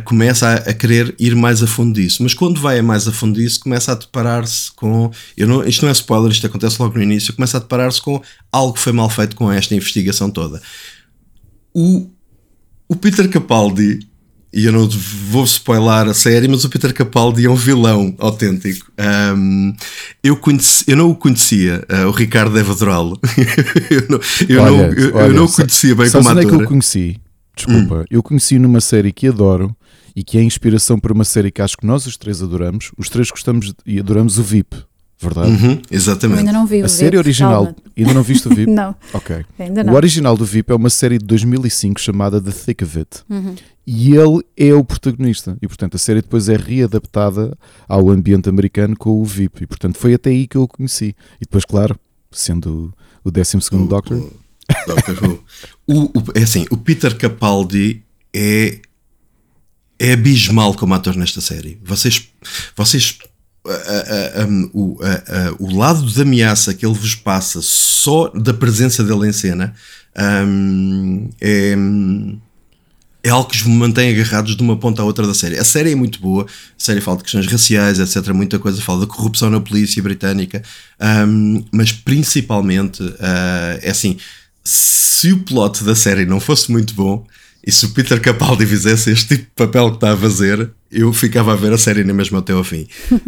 começa 0.04 0.48
a, 0.48 0.54
a, 0.56 0.74
querer 0.74 1.16
ir 1.20 1.36
mais 1.36 1.64
a 1.64 1.68
fundo 1.68 1.94
disso. 1.94 2.22
Mas 2.24 2.34
quando 2.34 2.60
vai 2.60 2.80
a 2.80 2.84
mais 2.84 3.08
a 3.08 3.12
fundo 3.12 3.40
disso, 3.40 3.60
começa 3.60 3.92
a 3.92 3.96
deparar-se 3.96 4.72
com. 4.74 5.12
Eu 5.36 5.48
não, 5.48 5.64
isto 5.66 5.82
não 5.84 5.90
é 5.90 5.94
spoiler, 5.94 6.32
isto 6.32 6.46
acontece 6.46 6.82
logo 6.82 6.96
no 6.96 7.04
início. 7.04 7.34
Começa 7.34 7.58
a 7.58 7.60
deparar-se 7.60 8.02
com 8.02 8.22
algo 8.52 8.74
que 8.74 8.80
foi 8.80 8.94
mal 8.94 9.10
feito 9.10 9.36
com 9.36 9.52
esta 9.52 9.74
investigação 9.76 10.30
toda. 10.30 10.62
O 11.74 12.10
o 12.88 12.96
Peter 12.96 13.30
Capaldi, 13.30 14.00
e 14.54 14.66
eu 14.66 14.72
não 14.72 14.88
vou 14.88 15.44
spoiler 15.44 16.08
a 16.08 16.14
série, 16.14 16.48
mas 16.48 16.64
o 16.64 16.70
Peter 16.70 16.94
Capaldi 16.94 17.46
é 17.46 17.50
um 17.50 17.56
vilão 17.56 18.16
autêntico. 18.18 18.92
Um, 19.36 19.74
eu, 20.24 20.38
conheci, 20.38 20.86
eu 20.88 20.98
não 20.98 21.10
o 21.12 21.16
conhecia, 21.16 21.84
uh, 21.92 22.08
o 22.08 22.12
Ricardo 22.12 22.58
Evadrol. 22.58 23.20
eu 23.92 24.06
não, 24.10 24.20
eu 24.48 24.62
olha, 24.62 24.72
não, 24.72 24.94
eu, 24.94 25.16
olha, 25.16 25.26
eu 25.28 25.34
não 25.34 25.46
o 25.46 25.52
conhecia 25.52 25.96
bem 25.96 26.10
como 26.10 26.30
ator. 26.30 26.44
é 26.44 26.46
que 26.46 26.54
eu 26.54 26.66
conheci? 26.66 27.20
Desculpa, 27.56 27.96
hum. 27.96 28.06
eu 28.10 28.24
conheci 28.24 28.58
numa 28.58 28.80
série 28.80 29.12
que 29.12 29.28
adoro 29.28 29.76
e 30.16 30.24
que 30.24 30.38
é 30.38 30.44
inspiração 30.44 30.98
para 30.98 31.14
uma 31.14 31.24
série 31.24 31.52
que 31.52 31.62
acho 31.62 31.78
que 31.78 31.86
nós 31.86 32.06
os 32.06 32.18
três 32.18 32.42
adoramos. 32.42 32.92
Os 32.98 33.10
três 33.10 33.30
gostamos 33.30 33.74
e 33.86 34.00
adoramos 34.00 34.38
o 34.40 34.44
VIP 34.44 34.87
verdade? 35.20 35.52
Uhum, 35.52 35.82
exatamente. 35.90 36.40
Eu 36.40 36.48
ainda 36.48 36.54
não 36.54 36.68
vi 36.68 36.82
o 36.82 36.86
A 36.86 36.88
VIP, 36.88 36.92
série 36.92 37.18
original, 37.18 37.66
calma. 37.66 37.76
ainda 37.98 38.14
não 38.14 38.24
viste 38.24 38.48
o 38.48 38.54
VIP? 38.54 38.70
não. 38.72 38.96
Ok. 39.14 39.46
Ainda 39.58 39.84
não. 39.84 39.94
O 39.94 39.96
original 39.96 40.38
do 40.38 40.46
VIP 40.46 40.72
é 40.72 40.76
uma 40.76 40.90
série 40.90 41.18
de 41.18 41.26
2005 41.26 42.00
chamada 42.00 42.42
The 42.42 42.52
Thick 42.52 42.84
of 42.84 43.00
It. 43.00 43.24
Uhum. 43.30 43.56
E 43.86 44.16
ele 44.16 44.44
é 44.56 44.74
o 44.74 44.84
protagonista. 44.84 45.58
E 45.62 45.68
portanto 45.68 45.96
a 45.96 45.98
série 45.98 46.22
depois 46.22 46.50
é 46.50 46.56
readaptada 46.56 47.58
ao 47.88 48.10
ambiente 48.10 48.50
americano 48.50 48.96
com 48.98 49.22
o 49.22 49.26
VIP. 49.26 49.64
E 49.64 49.68
portanto 49.68 49.98
foi 49.98 50.14
até 50.14 50.30
aí 50.30 50.48
que 50.48 50.58
eu 50.58 50.64
o 50.64 50.68
conheci. 50.68 51.16
E 51.38 51.46
depois, 51.46 51.66
claro, 51.66 51.98
sendo 52.32 52.94
o 53.24 53.32
12 53.32 53.58
Doctor. 53.88 54.18
O, 54.18 54.34
Doctor 54.88 55.24
Who. 55.24 55.44
o, 55.88 56.20
o, 56.20 56.24
é 56.36 56.44
assim, 56.44 56.66
o 56.70 56.78
Peter 56.78 57.16
Capaldi 57.18 58.04
é 58.34 58.82
é 60.00 60.14
abismal 60.14 60.74
como 60.76 60.94
ator 60.94 61.16
nesta 61.16 61.42
série. 61.42 61.80
Vocês, 61.84 62.30
vocês 62.76 63.18
o, 64.74 64.98
o 65.60 65.78
lado 65.78 66.06
de 66.06 66.22
ameaça 66.22 66.74
que 66.74 66.86
ele 66.86 66.96
vos 66.96 67.16
passa 67.16 67.60
só 67.62 68.30
da 68.30 68.54
presença 68.54 69.04
dele 69.04 69.28
em 69.28 69.34
cena 69.34 69.74
um, 70.18 71.30
é, 71.40 71.76
é 73.24 73.30
algo 73.30 73.50
que 73.50 73.56
os 73.56 73.64
mantém 73.64 74.10
agarrados 74.10 74.56
de 74.56 74.64
uma 74.64 74.78
ponta 74.78 75.02
à 75.02 75.06
outra 75.06 75.28
da 75.28 75.34
série. 75.34 75.58
A 75.58 75.64
série 75.64 75.92
é 75.92 75.96
muito 75.96 76.20
boa, 76.20 76.46
a 76.46 76.48
série 76.78 77.02
fala 77.02 77.18
de 77.18 77.24
questões 77.24 77.46
raciais, 77.48 78.00
etc. 78.00 78.34
Muita 78.34 78.58
coisa, 78.58 78.82
fala 78.82 79.02
da 79.02 79.08
corrupção 79.08 79.50
na 79.50 79.60
polícia 79.60 80.02
britânica, 80.02 80.64
um, 81.28 81.64
mas 81.72 81.92
principalmente 81.92 83.04
uh, 83.04 83.80
é 83.82 83.90
assim: 83.90 84.18
se 84.64 85.32
o 85.34 85.40
plot 85.40 85.84
da 85.84 85.96
série 85.96 86.26
não 86.26 86.40
fosse 86.40 86.72
muito 86.72 86.94
bom, 86.94 87.26
e 87.68 87.72
se 87.72 87.86
o 87.86 87.90
Peter 87.90 88.22
Capaldi 88.22 88.66
fizesse 88.66 89.12
este 89.12 89.28
tipo 89.28 89.44
de 89.44 89.52
papel 89.54 89.90
que 89.90 89.98
está 89.98 90.14
a 90.14 90.18
fazer, 90.18 90.70
eu 90.90 91.12
ficava 91.12 91.52
a 91.52 91.56
ver 91.58 91.74
a 91.74 91.78
série 91.78 92.02
nem 92.02 92.16
mesmo 92.16 92.38
até 92.38 92.54
ao 92.54 92.64
fim. 92.64 92.88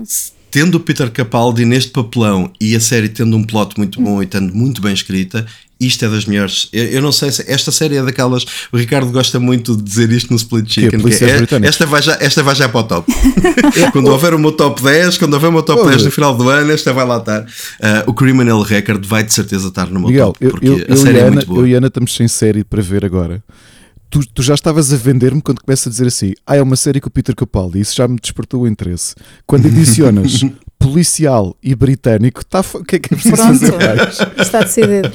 tendo 0.49 0.75
o 0.75 0.79
Peter 0.79 1.11
Capaldi 1.11 1.65
neste 1.65 1.91
papelão 1.91 2.49
e 2.59 2.73
a 2.73 2.79
série 2.79 3.09
tendo 3.09 3.35
um 3.35 3.43
plot 3.43 3.77
muito 3.77 4.01
bom 4.01 4.21
e 4.21 4.25
estando 4.25 4.55
muito 4.55 4.81
bem 4.81 4.93
escrita, 4.93 5.45
isto 5.77 6.05
é 6.05 6.09
das 6.09 6.23
melhores. 6.23 6.69
Eu, 6.71 6.85
eu, 6.85 7.01
não 7.01 7.11
sei 7.11 7.33
se 7.33 7.51
esta 7.51 7.69
série 7.69 7.97
é 7.97 8.01
daquelas. 8.01 8.45
O 8.71 8.77
Ricardo 8.77 9.11
gosta 9.11 9.41
muito 9.41 9.75
de 9.75 9.83
dizer 9.83 10.09
isto 10.09 10.29
no 10.31 10.37
Split 10.37 10.71
Chicken. 10.71 11.01
Que 11.01 11.25
é, 11.25 11.65
é 11.65 11.67
esta, 11.67 11.85
vai 11.85 12.01
já, 12.01 12.17
esta 12.21 12.41
vai 12.41 12.55
já 12.55 12.69
para 12.69 12.79
o 12.79 12.83
top. 12.83 13.11
quando 13.91 14.07
houver 14.07 14.33
o 14.33 14.39
meu 14.39 14.53
top 14.53 14.81
10, 14.81 15.17
quando 15.17 15.33
houver 15.33 15.49
o 15.49 15.53
meu 15.53 15.63
top 15.63 15.85
10 15.85 16.05
no 16.05 16.11
final 16.11 16.33
do 16.33 16.47
ano, 16.47 16.71
esta 16.71 16.93
vai 16.93 17.05
lá 17.05 17.17
estar. 17.17 17.41
Uh, 17.41 18.07
o 18.07 18.13
Criminal 18.13 18.61
Record 18.61 19.05
vai 19.05 19.21
de 19.21 19.33
certeza 19.33 19.67
estar 19.67 19.87
no 19.87 19.99
meu 19.99 20.09
Miguel, 20.09 20.27
top. 20.27 20.49
Porque 20.49 20.67
eu, 20.67 20.79
eu, 20.79 20.93
a 20.93 20.95
série 20.95 21.17
é 21.17 21.21
Ana, 21.23 21.31
muito 21.31 21.47
boa. 21.47 21.59
Eu 21.59 21.67
e 21.67 21.73
Ana 21.73 21.87
estamos 21.87 22.15
sem 22.15 22.27
série 22.29 22.63
para 22.63 22.81
ver 22.81 23.03
agora 23.03 23.43
tu, 24.09 24.25
tu 24.33 24.41
já 24.41 24.53
estavas 24.53 24.91
a 24.91 24.97
vender-me 24.97 25.41
quando 25.41 25.61
começa 25.61 25.89
a 25.89 25.91
dizer 25.91 26.07
assim: 26.07 26.33
ah, 26.45 26.55
é 26.55 26.61
uma 26.61 26.75
série 26.75 26.99
com 26.99 27.07
o 27.07 27.11
Peter 27.11 27.35
Capaldi, 27.35 27.79
isso 27.79 27.95
já 27.95 28.07
me 28.07 28.17
despertou 28.19 28.63
o 28.63 28.67
interesse. 28.67 29.15
Quando 29.45 29.67
adicionas 29.67 30.41
policial 30.79 31.55
e 31.61 31.75
britânico, 31.75 32.43
tá, 32.45 32.61
o 32.73 32.83
que 32.83 32.95
é 32.95 32.99
que 32.99 33.13
é 33.13 33.17
preciso 33.17 33.35
Pronto. 33.35 33.59
fazer 33.59 33.77
mais? 33.77 34.19
Está 34.39 34.61
decidido. 34.61 35.11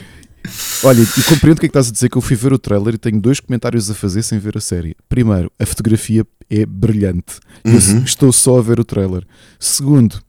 Olha, 0.82 1.00
e 1.00 1.22
compreendo 1.22 1.56
o 1.56 1.60
que 1.60 1.66
é 1.66 1.68
que 1.68 1.78
estás 1.78 1.88
a 1.88 1.90
dizer, 1.90 2.10
que 2.10 2.18
eu 2.18 2.22
fui 2.22 2.36
ver 2.36 2.52
o 2.52 2.58
trailer 2.58 2.94
e 2.94 2.98
tenho 2.98 3.18
dois 3.18 3.40
comentários 3.40 3.90
a 3.90 3.94
fazer 3.94 4.22
sem 4.22 4.38
ver 4.38 4.58
a 4.58 4.60
série. 4.60 4.94
Primeiro, 5.08 5.50
a 5.58 5.64
fotografia 5.64 6.26
é 6.50 6.66
brilhante. 6.66 7.40
Uhum. 7.64 8.04
estou 8.04 8.30
só 8.30 8.58
a 8.58 8.62
ver 8.62 8.78
o 8.78 8.84
trailer. 8.84 9.26
Segundo, 9.58 10.20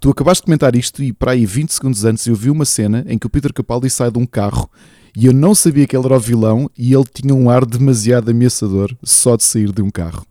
tu 0.00 0.08
acabaste 0.08 0.40
de 0.40 0.46
comentar 0.46 0.74
isto 0.74 1.02
e 1.02 1.12
para 1.12 1.32
aí 1.32 1.44
20 1.44 1.74
segundos 1.74 2.04
antes 2.06 2.26
eu 2.26 2.34
vi 2.34 2.48
uma 2.48 2.64
cena 2.64 3.04
em 3.06 3.18
que 3.18 3.26
o 3.26 3.30
Peter 3.30 3.52
Capaldi 3.52 3.90
sai 3.90 4.10
de 4.10 4.18
um 4.18 4.24
carro 4.24 4.70
e 5.20 5.26
eu 5.26 5.32
não 5.32 5.52
sabia 5.52 5.84
que 5.84 5.96
ele 5.96 6.06
era 6.06 6.16
o 6.16 6.20
vilão 6.20 6.70
e 6.78 6.94
ele 6.94 7.04
tinha 7.12 7.34
um 7.34 7.50
ar 7.50 7.66
demasiado 7.66 8.30
ameaçador 8.30 8.94
só 9.02 9.34
de 9.34 9.42
sair 9.42 9.72
de 9.72 9.82
um 9.82 9.90
carro. 9.90 10.24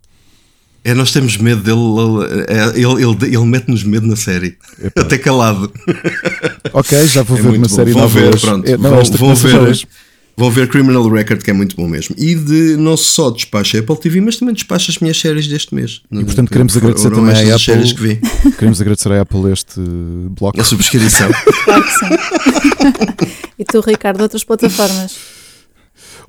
É, 0.81 0.93
nós 0.93 1.11
temos 1.11 1.35
medo 1.35 1.61
dele, 1.61 1.77
ele, 2.73 2.85
ele, 2.85 3.03
ele, 3.03 3.35
ele 3.35 3.45
mete-nos 3.45 3.83
medo 3.83 4.07
na 4.07 4.15
série, 4.15 4.57
Epa. 4.81 5.01
até 5.01 5.17
calado. 5.17 5.69
Ok, 6.71 7.05
já 7.07 7.21
vou 7.21 7.37
é 7.37 7.41
ver 7.41 7.49
uma 7.49 7.67
bom. 7.67 7.67
série 7.67 7.91
vão 7.91 8.03
nova 8.03 8.17
ver, 8.17 8.39
Pronto, 8.39 8.65
é, 8.65 8.77
não, 8.77 8.91
vão, 8.91 9.03
vão 9.03 9.35
ver, 9.35 9.87
vão 10.37 10.51
ver 10.51 10.69
Criminal 10.69 11.09
Record, 11.09 11.41
que 11.41 11.49
é 11.49 11.53
muito 11.53 11.75
bom 11.75 11.87
mesmo. 11.87 12.15
E 12.17 12.35
de 12.35 12.77
não 12.77 12.95
só 12.95 13.31
despacha 13.31 13.77
a 13.77 13.81
Apple 13.81 13.97
TV, 13.97 14.21
mas 14.21 14.37
também 14.37 14.53
despacha 14.53 14.91
as 14.91 14.99
minhas 14.99 15.19
séries 15.19 15.47
deste 15.47 15.73
mês. 15.73 16.01
E 16.11 16.23
portanto 16.23 16.49
queremos 16.49 16.77
agradecer 16.77 17.09
também 17.09 17.33
à 17.33 17.55
Apple. 17.55 17.93
Que 17.93 18.01
vi. 18.01 18.21
Queremos 18.51 18.79
agradecer 18.79 19.11
à 19.11 19.21
Apple 19.21 19.51
este 19.51 19.81
bloco. 20.29 20.61
A 20.61 20.63
subscrição. 20.63 21.29
claro 21.65 21.83
que 21.83 21.91
sim. 21.91 22.05
e 23.57 23.65
tu, 23.65 23.81
Ricardo, 23.81 24.21
outras 24.21 24.43
plataformas? 24.43 25.17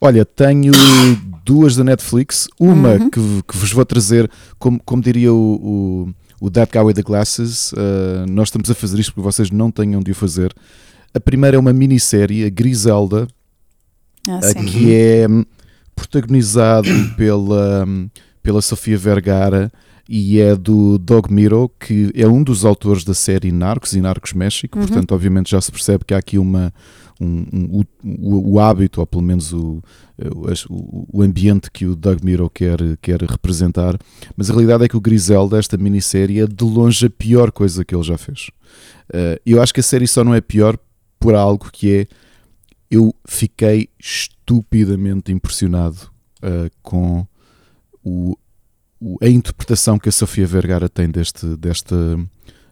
Olha, 0.01 0.25
tenho 0.25 0.73
duas 1.45 1.77
da 1.77 1.85
Netflix, 1.85 2.49
uma 2.59 2.93
uhum. 2.95 3.11
que, 3.11 3.21
que, 3.47 3.57
vos 3.57 3.73
vou 3.73 3.85
trazer, 3.85 4.31
como, 4.59 4.81
como 4.85 5.03
diria 5.03 5.33
o, 5.33 6.09
o, 6.41 6.47
o 6.47 6.51
That 6.51 6.73
Guy 6.73 6.85
with 6.85 6.95
the 6.95 7.03
Glasses, 7.03 7.73
uh, 7.73 8.27
nós 8.29 8.49
estamos 8.49 8.71
a 8.71 8.75
fazer 8.75 8.99
isto 8.99 9.13
porque 9.13 9.25
vocês 9.25 9.51
não 9.51 9.71
tenham 9.71 10.01
de 10.01 10.13
o 10.13 10.15
fazer. 10.15 10.55
A 11.13 11.21
primeira 11.21 11.57
é 11.57 11.61
uma 11.61 11.73
minissérie, 11.73 12.45
a 12.45 12.51
Griselda, 12.51 13.27
ah, 14.31 14.65
que 14.65 14.95
é 14.95 15.27
protagonizado 15.95 16.89
pela, 17.17 17.87
pela 18.43 18.63
Sofia 18.63 18.97
Vergara 18.97 19.73
e 20.09 20.41
é 20.41 20.57
do 20.57 20.97
Dog 20.97 21.33
Miro, 21.33 21.71
que 21.79 22.11
é 22.15 22.27
um 22.27 22.43
dos 22.43 22.65
autores 22.65 23.05
da 23.05 23.13
série 23.13 23.53
Narcos 23.53 23.93
e 23.93 24.01
Narcos 24.01 24.33
México, 24.33 24.79
uhum. 24.79 24.87
portanto, 24.87 25.13
obviamente, 25.13 25.51
já 25.51 25.61
se 25.61 25.71
percebe 25.71 26.05
que 26.07 26.15
há 26.15 26.19
aqui 26.19 26.39
uma, 26.39 26.73
um, 27.21 27.45
um, 27.53 27.85
o, 28.03 28.55
o, 28.55 28.59
hábito, 28.59 29.01
ou 29.01 29.07
pelo 29.07 29.23
menos 29.23 29.53
o, 29.53 29.83
o, 30.71 31.07
o, 31.13 31.23
ambiente 31.23 31.71
que 31.71 31.85
o 31.85 31.95
Doug 31.95 32.23
Miro 32.23 32.49
quer, 32.49 32.79
quer 33.03 33.21
representar, 33.21 33.99
mas 34.35 34.49
a 34.49 34.55
realidade 34.55 34.85
é 34.85 34.89
que 34.89 34.97
o 34.97 35.01
Griselda, 35.01 35.59
esta 35.59 35.77
minissérie, 35.77 36.41
é 36.41 36.47
de 36.47 36.65
longe 36.65 37.05
a 37.05 37.11
pior 37.11 37.53
coisa 37.53 37.85
que 37.85 37.95
ele 37.95 38.05
já 38.05 38.17
fez. 38.17 38.49
Uh, 39.11 39.39
eu 39.45 39.61
acho 39.61 39.75
que 39.75 39.81
a 39.81 39.83
série 39.83 40.07
só 40.07 40.25
não 40.25 40.35
é 40.35 40.41
pior 40.41 40.79
por 41.21 41.35
algo 41.35 41.69
que 41.71 41.93
é 41.93 42.07
eu 42.91 43.15
fiquei 43.27 43.89
estupidamente 43.99 45.33
impressionado 45.33 46.11
uh, 46.43 46.71
com 46.83 47.27
o, 48.03 48.37
o, 49.01 49.19
a 49.23 49.29
interpretação 49.29 49.99
que 49.99 50.09
a 50.09 50.13
Sofia 50.13 50.47
Vergara 50.47 50.89
tem 50.89 51.11
deste, 51.11 51.47
desta 51.57 52.19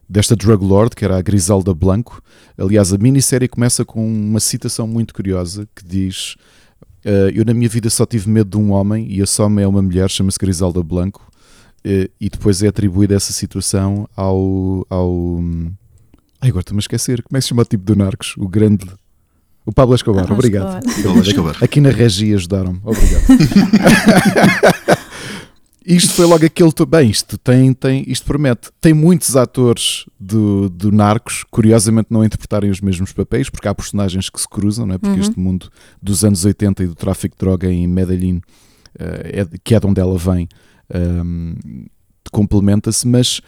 desta 0.09 0.37
drug 0.37 0.65
lord, 0.65 0.95
que 0.95 1.05
era 1.05 1.19
a 1.19 1.23
Griselda 1.23 1.75
Blanco. 1.75 2.23
Aliás, 2.57 2.93
a 2.93 2.99
minissérie 2.99 3.49
começa 3.49 3.85
com 3.85 4.07
uma 4.07 4.41
citação 4.41 4.87
muito 4.87 5.13
curiosa 5.13 5.69
que 5.75 5.85
diz: 5.85 6.37
uh, 7.05 7.31
Eu 7.35 7.45
na 7.45 7.53
minha 7.53 7.69
vida 7.69 7.91
só 7.91 8.07
tive 8.07 8.29
medo 8.31 8.51
de 8.51 8.57
um 8.57 8.71
homem 8.71 9.07
e 9.11 9.21
esse 9.21 9.41
homem 9.43 9.65
é 9.65 9.69
uma 9.69 9.83
mulher, 9.83 10.09
chama-se 10.11 10.39
Griselda 10.39 10.83
Blanco. 10.83 11.31
Uh, 11.85 12.11
e 12.21 12.29
depois 12.29 12.63
é 12.63 12.69
atribuída 12.69 13.15
essa 13.15 13.33
situação 13.33 14.09
ao. 14.17 14.87
ao 14.89 15.41
Ai, 16.41 16.51
agora 16.51 16.61
estou-me 16.61 16.79
a 16.79 16.81
esquecer. 16.81 17.23
Como 17.23 17.37
é 17.37 17.41
que 17.41 17.43
se 17.43 17.49
chama 17.49 17.63
o 17.63 17.65
tipo 17.65 17.85
do 17.85 17.97
Narcos? 17.97 18.35
O 18.37 18.49
grande. 18.49 18.87
O 19.67 19.73
Pablo 19.73 19.97
Escobar, 19.97 20.27
ah, 20.29 20.33
obrigado. 20.33 20.87
Escobar. 21.23 21.57
Aqui 21.61 21.81
na 21.81 21.91
regia 21.91 22.37
ajudaram-me, 22.37 22.81
obrigado. 22.85 23.25
isto 25.85 26.13
foi 26.13 26.25
logo 26.25 26.47
aquele. 26.47 26.71
Bem, 26.89 27.11
isto 27.11 27.37
tem, 27.37 27.75
tem, 27.75 28.05
isto 28.07 28.25
promete. 28.25 28.71
Tem 28.81 28.95
muitos 28.95 29.35
atores 29.35 30.07
do, 30.21 30.71
do 30.71 30.93
Narcos, 30.93 31.45
curiosamente 31.51 32.07
não 32.11 32.25
interpretarem 32.25 32.71
os 32.71 32.81
mesmos 32.81 33.13
papéis, 33.13 33.51
porque 33.51 33.67
há 33.67 33.75
personagens 33.75 34.31
que 34.31 34.41
se 34.41 34.49
cruzam, 34.49 34.87
não 34.87 34.95
é? 34.95 34.99
porque 34.99 35.17
uhum. 35.17 35.21
este 35.21 35.37
mundo 35.37 35.69
dos 36.01 36.25
anos 36.25 36.45
80 36.45 36.85
e 36.85 36.87
do 36.87 36.95
tráfico 36.95 37.35
de 37.35 37.41
droga 37.41 37.69
em 37.69 37.89
Medellín, 37.89 38.37
uh, 38.37 38.43
é, 39.01 39.49
que 39.65 39.75
é 39.75 39.81
de 39.81 39.87
onde 39.89 40.01
ela 40.01 40.17
vem, 40.17 40.49
um, 40.95 41.57
ehm, 41.59 41.87
complementa-se, 42.31 43.05
mas 43.05 43.41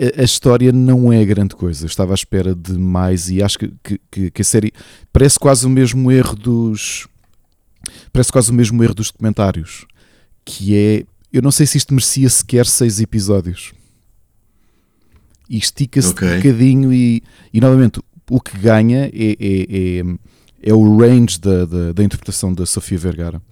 a, 0.00 0.20
a, 0.20 0.24
história 0.24 0.72
não 0.72 1.12
é 1.12 1.24
grande 1.24 1.54
coisa. 1.54 1.84
Eu 1.84 1.88
estava 1.88 2.12
à 2.12 2.14
espera 2.14 2.54
de 2.54 2.72
mais 2.72 3.30
e 3.30 3.42
acho 3.42 3.58
que, 3.58 3.72
que, 4.10 4.30
que 4.30 4.42
a 4.42 4.44
série 4.44 4.72
parece 5.12 5.38
quase 5.38 5.66
o 5.66 5.70
mesmo 5.70 6.10
erro 6.10 6.34
dos. 6.36 7.06
Parece 8.12 8.32
quase 8.32 8.50
o 8.50 8.54
mesmo 8.54 8.82
erro 8.82 8.94
dos 8.94 9.10
documentários 9.10 9.86
que 10.46 10.76
é. 10.76 11.04
Eu 11.32 11.42
não 11.42 11.50
sei 11.50 11.66
se 11.66 11.76
isto 11.76 11.92
merecia 11.92 12.30
sequer 12.30 12.64
seis 12.64 13.00
episódios. 13.00 13.74
E 15.50 15.58
estica-se 15.58 16.08
Ok. 16.10 16.26
um 16.26 16.36
bocadinho 16.36 16.92
e, 16.92 17.22
e 17.52 17.60
novamente 17.60 18.00
o 18.30 18.40
que 18.40 18.56
ganha 18.56 19.10
é, 19.12 19.36
é, 19.38 19.98
é, 19.98 20.02
é 20.62 20.74
o 20.74 20.96
range 20.96 21.38
da, 21.38 21.64
da, 21.66 21.92
da 21.92 22.02
interpretação 22.02 22.54
da 22.54 22.64
Sofia 22.64 22.96
Vergara. 22.96 23.42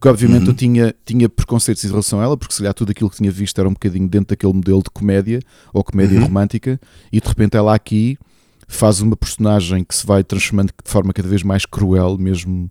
Que 0.00 0.08
obviamente 0.08 0.42
Uhum. 0.44 0.48
eu 0.48 0.54
tinha, 0.54 0.94
tinha 1.04 1.28
preconceitos 1.28 1.84
em 1.84 1.88
relação 1.88 2.20
a 2.20 2.24
ela, 2.24 2.36
porque 2.36 2.54
se 2.54 2.60
calhar 2.60 2.72
tudo 2.72 2.90
aquilo 2.90 3.10
que 3.10 3.16
tinha 3.16 3.30
visto 3.30 3.58
era 3.58 3.68
um 3.68 3.72
bocadinho 3.74 4.08
dentro 4.08 4.28
daquele 4.28 4.52
modelo 4.54 4.82
de 4.82 4.90
comédia 4.90 5.40
ou 5.74 5.84
comédia 5.84 6.18
Uhum. 6.18 6.24
romântica, 6.24 6.80
e 7.12 7.20
de 7.20 7.28
repente 7.28 7.56
ela 7.56 7.74
aqui 7.74 8.16
faz 8.66 9.00
uma 9.00 9.16
personagem 9.16 9.84
que 9.84 9.94
se 9.94 10.06
vai 10.06 10.24
transformando 10.24 10.68
de 10.68 10.90
forma 10.90 11.12
cada 11.12 11.28
vez 11.28 11.42
mais 11.42 11.66
cruel, 11.66 12.16
mesmo 12.16 12.70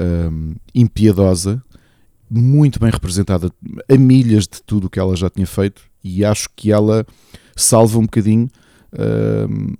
hum, 0.00 0.54
impiedosa, 0.74 1.62
muito 2.30 2.78
bem 2.78 2.90
representada, 2.90 3.50
a 3.88 3.96
milhas 3.96 4.44
de 4.44 4.62
tudo 4.62 4.86
o 4.86 4.90
que 4.90 5.00
ela 5.00 5.16
já 5.16 5.28
tinha 5.28 5.46
feito, 5.46 5.82
e 6.02 6.24
acho 6.24 6.48
que 6.56 6.70
ela 6.72 7.04
salva 7.56 7.98
um 7.98 8.02
bocadinho. 8.02 8.48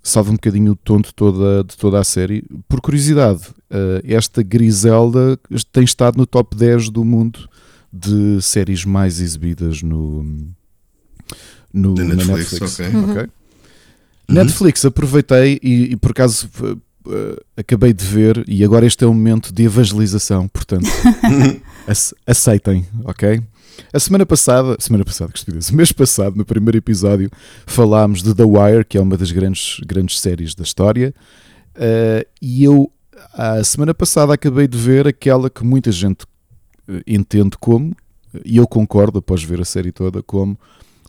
Salva 0.03 0.31
um 0.31 0.35
bocadinho 0.35 0.73
o 0.73 0.77
tom 0.77 1.01
de 1.01 1.13
toda, 1.15 1.65
de 1.65 1.77
toda 1.77 1.99
a 1.99 2.05
série. 2.05 2.45
Por 2.69 2.81
curiosidade, 2.81 3.43
uh, 3.71 4.01
esta 4.05 4.43
Griselda 4.43 5.39
tem 5.73 5.85
estado 5.85 6.17
no 6.17 6.27
top 6.27 6.57
10 6.57 6.91
do 6.91 7.05
mundo 7.05 7.49
de 7.93 8.41
séries 8.41 8.85
mais 8.85 9.21
exibidas 9.21 9.83
no, 9.83 10.23
no 11.73 11.95
na 11.95 12.15
Netflix, 12.15 12.53
Netflix. 12.53 12.79
ok. 12.79 12.87
ok? 12.89 13.23
Uhum. 13.23 13.29
Netflix, 14.29 14.85
aproveitei 14.85 15.59
e, 15.61 15.93
e 15.93 15.97
por 15.97 16.13
acaso 16.13 16.49
uh, 16.63 17.45
acabei 17.57 17.93
de 17.93 18.05
ver, 18.05 18.45
e 18.47 18.63
agora 18.65 18.87
este 18.87 19.03
é 19.03 19.07
o 19.07 19.13
momento 19.13 19.53
de 19.53 19.65
evangelização, 19.65 20.47
portanto, 20.47 20.89
ace- 21.89 22.15
aceitem, 22.25 22.87
ok? 23.05 23.43
A 23.93 23.99
semana 23.99 24.25
passada, 24.25 24.77
semana 24.79 25.05
passada, 25.05 25.33
que 25.33 25.75
mês 25.75 25.91
passado, 25.93 26.37
no 26.37 26.45
primeiro 26.45 26.79
episódio, 26.79 27.29
falámos 27.67 28.23
de 28.23 28.33
The 28.35 28.45
Wire, 28.45 28.85
que 28.85 28.97
é 28.97 29.01
uma 29.01 29.17
das 29.17 29.33
grandes, 29.33 29.81
grandes 29.87 30.21
séries 30.21 30.55
da 30.55 30.63
história, 30.63 31.13
uh, 31.77 32.25
e 32.41 32.63
eu, 32.65 32.91
a 33.33 33.65
semana 33.65 33.93
passada, 33.93 34.35
acabei 34.35 34.69
de 34.69 34.79
ver 34.79 35.09
aquela 35.09 35.51
que 35.51 35.65
muita 35.65 35.91
gente 35.91 36.23
uh, 36.89 37.01
entende 37.07 37.57
como, 37.59 37.95
e 38.45 38.59
eu 38.59 38.67
concordo 38.67 39.19
após 39.19 39.43
ver 39.43 39.61
a 39.61 39.65
série 39.65 39.91
toda, 39.91 40.23
como 40.23 40.57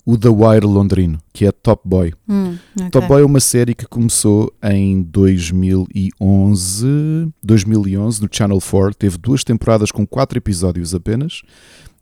o 0.03 0.17
The 0.17 0.29
Wire 0.29 0.65
londrino, 0.65 1.19
que 1.31 1.45
é 1.45 1.51
Top 1.51 1.87
Boy. 1.87 2.15
Hum, 2.27 2.57
ok. 2.75 2.89
Top 2.89 3.07
Boy 3.07 3.21
é 3.21 3.25
uma 3.25 3.39
série 3.39 3.75
que 3.75 3.85
começou 3.85 4.51
em 4.63 5.03
2011, 5.03 7.31
2011 7.43 8.23
no 8.23 8.29
Channel 8.31 8.59
4, 8.59 8.95
teve 8.95 9.19
duas 9.19 9.43
temporadas 9.43 9.91
com 9.91 10.07
quatro 10.07 10.39
episódios 10.39 10.95
apenas 10.95 11.43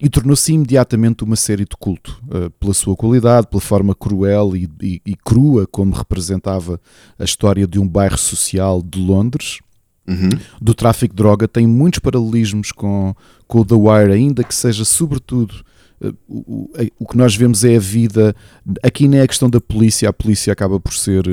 e 0.02 0.10
tornou-se 0.10 0.54
imediatamente 0.54 1.24
uma 1.24 1.36
série 1.36 1.64
de 1.66 1.76
culto 1.78 2.22
eh, 2.32 2.50
pela 2.60 2.74
sua 2.74 2.96
qualidade, 2.96 3.48
pela 3.48 3.60
forma 3.62 3.94
cruel 3.94 4.56
e, 4.56 4.70
e- 4.82 5.02
e 5.06 5.16
crua 5.16 5.68
como 5.68 5.94
representava 5.94 6.80
a 7.18 7.24
história 7.24 7.68
de 7.68 7.80
um 7.80 7.88
bairro 7.88 8.18
social 8.18 8.82
de 8.82 9.00
Londres 9.00 9.60
Uhum. 10.08 10.30
do 10.60 10.74
tráfico 10.74 11.14
de 11.14 11.18
droga 11.22 11.48
tem 11.48 11.68
muitos 11.68 12.00
paralelismos 12.00 12.72
com, 12.72 13.14
com 13.48 13.60
o 13.60 13.66
The 13.66 13.76
Wire, 13.76 14.12
ainda 14.12 14.44
que 14.44 14.56
seja 14.56 14.84
sobretudo 14.84 15.54
eh, 16.02 16.12
o, 16.28 16.38
o- 16.64 16.72
o 17.02 17.06
que 17.06 17.16
nós 17.16 17.36
vemos 17.36 17.64
é 17.64 17.76
a 17.76 17.80
vida. 17.80 18.36
Aqui 18.82 19.08
nem 19.08 19.20
é 19.20 19.24
a 19.24 19.28
questão 19.28 19.48
da 19.50 19.62
polícia, 19.62 20.10
a 20.10 20.14
polícia 20.14 20.52
acaba 20.52 20.80
por 20.80 20.94
ser. 20.94 21.24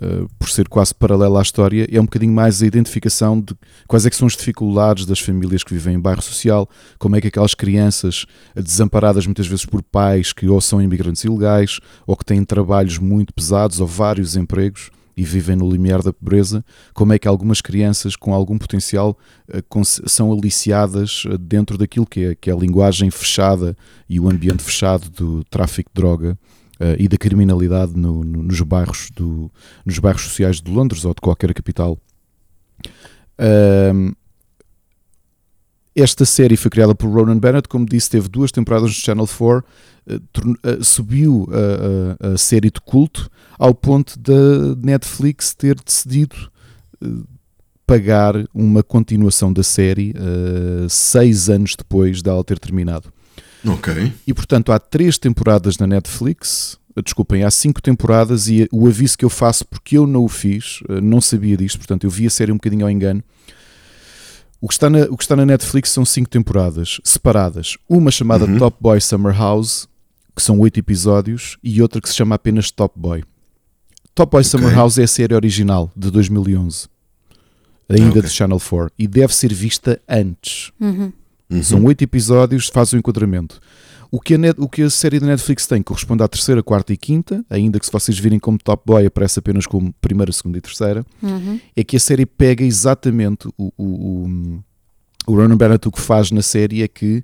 Eh, 0.00 0.24
por 0.38 0.48
ser 0.50 0.68
quase 0.68 0.94
paralela 0.94 1.38
à 1.38 1.42
história, 1.42 1.86
é 1.90 2.00
um 2.00 2.04
bocadinho 2.04 2.32
mais 2.32 2.62
a 2.62 2.66
identificação 2.66 3.40
de 3.40 3.54
quais 3.86 4.04
é 4.04 4.10
que 4.10 4.16
são 4.16 4.26
as 4.26 4.36
dificuldades 4.36 5.06
das 5.06 5.20
famílias 5.20 5.62
que 5.62 5.72
vivem 5.72 5.94
em 5.94 6.00
bairro 6.00 6.22
social, 6.22 6.68
como 6.98 7.14
é 7.14 7.20
que 7.20 7.28
aquelas 7.28 7.54
crianças 7.54 8.26
eh, 8.56 8.62
desamparadas 8.62 9.26
muitas 9.26 9.46
vezes 9.46 9.64
por 9.64 9.82
pais 9.82 10.32
que 10.32 10.48
ou 10.48 10.60
são 10.60 10.82
imigrantes 10.82 11.22
ilegais 11.24 11.78
ou 12.06 12.16
que 12.16 12.24
têm 12.24 12.44
trabalhos 12.44 12.98
muito 12.98 13.32
pesados 13.32 13.80
ou 13.80 13.86
vários 13.86 14.36
empregos 14.36 14.90
e 15.16 15.22
vivem 15.22 15.54
no 15.54 15.70
limiar 15.70 16.02
da 16.02 16.12
pobreza, 16.12 16.64
como 16.92 17.12
é 17.12 17.18
que 17.20 17.28
algumas 17.28 17.60
crianças 17.60 18.16
com 18.16 18.34
algum 18.34 18.58
potencial 18.58 19.16
eh, 19.48 19.62
são 20.06 20.32
aliciadas 20.32 21.22
dentro 21.38 21.78
daquilo 21.78 22.06
que 22.06 22.24
é, 22.24 22.34
que 22.34 22.50
é 22.50 22.52
a 22.52 22.56
linguagem 22.56 23.12
fechada 23.12 23.76
e 24.08 24.18
o 24.18 24.28
ambiente 24.28 24.64
fechado 24.64 25.08
do 25.08 25.44
tráfico 25.44 25.90
de 25.94 26.02
droga 26.02 26.36
eh, 26.84 26.96
e 26.98 27.08
da 27.08 27.16
criminalidade 27.16 27.92
no- 27.96 28.22
no- 28.24 28.42
nos, 28.42 28.60
bairros 28.60 29.10
do, 29.14 29.50
nos 29.86 29.98
bairros 29.98 30.22
sociais 30.22 30.60
de 30.60 30.70
Londres 30.70 31.04
ou 31.04 31.14
de 31.14 31.20
qualquer 31.20 31.52
capital. 31.54 31.98
Esta 35.96 36.24
série 36.24 36.56
foi 36.56 36.70
criada 36.70 36.92
por 36.94 37.08
Ronan 37.08 37.38
Bennett, 37.38 37.68
como 37.68 37.86
disse, 37.86 38.10
teve 38.10 38.28
duas 38.28 38.50
temporadas 38.50 38.88
no 38.90 38.94
Channel 38.96 39.28
4, 39.28 39.64
eh, 40.08 40.18
torn- 40.32 40.56
eh, 40.64 40.78
subiu 40.82 41.46
a, 41.52 42.26
a- 42.30 42.34
a 42.34 42.38
série 42.38 42.68
de 42.70 42.80
culto 42.80 43.30
ao 43.56 43.72
ponto 43.72 44.18
da 44.18 44.74
Netflix 44.82 45.54
ter 45.54 45.76
decidido 45.80 46.34
eh, 47.00 47.06
pagar 47.86 48.34
uma 48.52 48.82
continuação 48.82 49.52
da 49.52 49.62
série 49.62 50.12
eh, 50.16 50.86
seis 50.88 51.48
anos 51.48 51.76
depois 51.76 52.22
dela 52.22 52.42
ter 52.42 52.58
terminado. 52.58 53.12
Ok. 53.66 54.12
E 54.26 54.34
portanto 54.34 54.72
há 54.72 54.78
três 54.78 55.18
temporadas 55.18 55.78
na 55.78 55.86
Netflix. 55.86 56.78
eh, 56.96 57.02
Desculpem, 57.02 57.42
há 57.44 57.50
cinco 57.50 57.80
temporadas 57.82 58.48
e 58.48 58.68
o 58.72 58.86
aviso 58.86 59.16
que 59.18 59.24
eu 59.24 59.30
faço 59.30 59.64
porque 59.66 59.96
eu 59.98 60.06
não 60.06 60.24
o 60.24 60.28
fiz, 60.28 60.80
eh, 60.88 61.00
não 61.00 61.20
sabia 61.20 61.56
disto, 61.56 61.78
portanto 61.78 62.04
eu 62.04 62.10
vi 62.10 62.26
a 62.26 62.30
série 62.30 62.52
um 62.52 62.56
bocadinho 62.56 62.84
ao 62.84 62.90
engano. 62.90 63.22
O 64.60 64.68
que, 64.68 64.74
está 64.74 64.88
na, 64.88 65.00
o 65.10 65.16
que 65.16 65.22
está 65.24 65.36
na 65.36 65.44
Netflix 65.44 65.90
são 65.90 66.04
cinco 66.06 66.28
temporadas 66.30 66.98
separadas. 67.04 67.76
Uma 67.88 68.10
chamada 68.10 68.46
Uhum. 68.46 68.58
Top 68.58 68.76
Boy 68.80 68.98
Summer 69.00 69.36
House, 69.36 69.86
que 70.34 70.42
são 70.42 70.58
oito 70.60 70.78
episódios, 70.80 71.58
e 71.62 71.82
outra 71.82 72.00
que 72.00 72.08
se 72.08 72.14
chama 72.14 72.34
apenas 72.34 72.70
Top 72.70 72.98
Boy. 72.98 73.22
Top 74.14 74.30
Boy 74.32 74.42
Summer 74.44 74.68
Ok. 74.68 74.76
House 74.76 74.96
é 74.98 75.02
a 75.02 75.06
série 75.08 75.34
original 75.34 75.92
de 75.94 76.10
2011, 76.10 76.86
ainda 77.90 78.08
Ok. 78.10 78.22
de 78.22 78.30
Channel 78.30 78.58
4, 78.58 78.90
e 78.98 79.06
deve 79.06 79.34
ser 79.34 79.52
vista 79.52 80.00
antes. 80.08 80.70
Uhum. 80.80 81.12
Uhum. 81.50 81.62
São 81.62 81.84
oito 81.84 82.02
episódios, 82.02 82.68
faz 82.68 82.92
o 82.92 82.96
enquadramento. 82.96 83.60
O 84.10 84.20
que, 84.20 84.34
a 84.34 84.38
net- 84.38 84.60
o 84.60 84.68
que 84.68 84.82
a 84.82 84.90
série 84.90 85.18
da 85.18 85.26
Netflix 85.26 85.66
tem 85.66 85.82
corresponde 85.82 86.22
à 86.22 86.28
terceira, 86.28 86.62
quarta 86.62 86.92
e 86.92 86.96
quinta, 86.96 87.44
ainda 87.50 87.80
que 87.80 87.86
se 87.86 87.90
vocês 87.92 88.16
virem 88.18 88.38
como 88.38 88.56
Top 88.58 88.82
Boy 88.86 89.04
aparece 89.06 89.38
apenas 89.40 89.66
como 89.66 89.92
primeira, 90.00 90.30
segunda 90.32 90.56
e 90.58 90.60
terceira, 90.60 91.04
Uhum. 91.22 91.58
é 91.74 91.82
que 91.82 91.96
a 91.96 92.00
série 92.00 92.24
pega 92.24 92.64
exatamente 92.64 93.48
o, 93.58 93.72
o, 93.76 93.84
o, 93.84 94.62
o 95.26 95.34
Ronan 95.34 95.56
Bennett 95.56 95.88
o 95.88 95.90
que 95.92 96.00
faz 96.00 96.30
na 96.30 96.42
série 96.42 96.82
é 96.82 96.88
que 96.88 97.22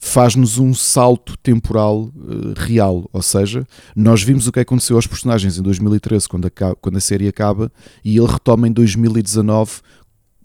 faz-nos 0.00 0.58
um 0.58 0.72
salto 0.74 1.36
temporal 1.38 2.12
eh, 2.16 2.54
real, 2.56 3.08
ou 3.12 3.22
seja, 3.22 3.66
nós 3.96 4.22
vimos 4.22 4.46
o 4.46 4.52
que 4.52 4.60
aconteceu 4.60 4.96
aos 4.96 5.06
personagens 5.08 5.58
em 5.58 5.62
2013 5.62 6.28
quando, 6.28 6.46
aca- 6.46 6.76
quando 6.76 6.96
a 6.98 7.00
série 7.00 7.26
acaba 7.26 7.72
e 8.04 8.16
ele 8.18 8.26
retoma 8.26 8.68
em 8.68 8.72
2019 8.72 9.80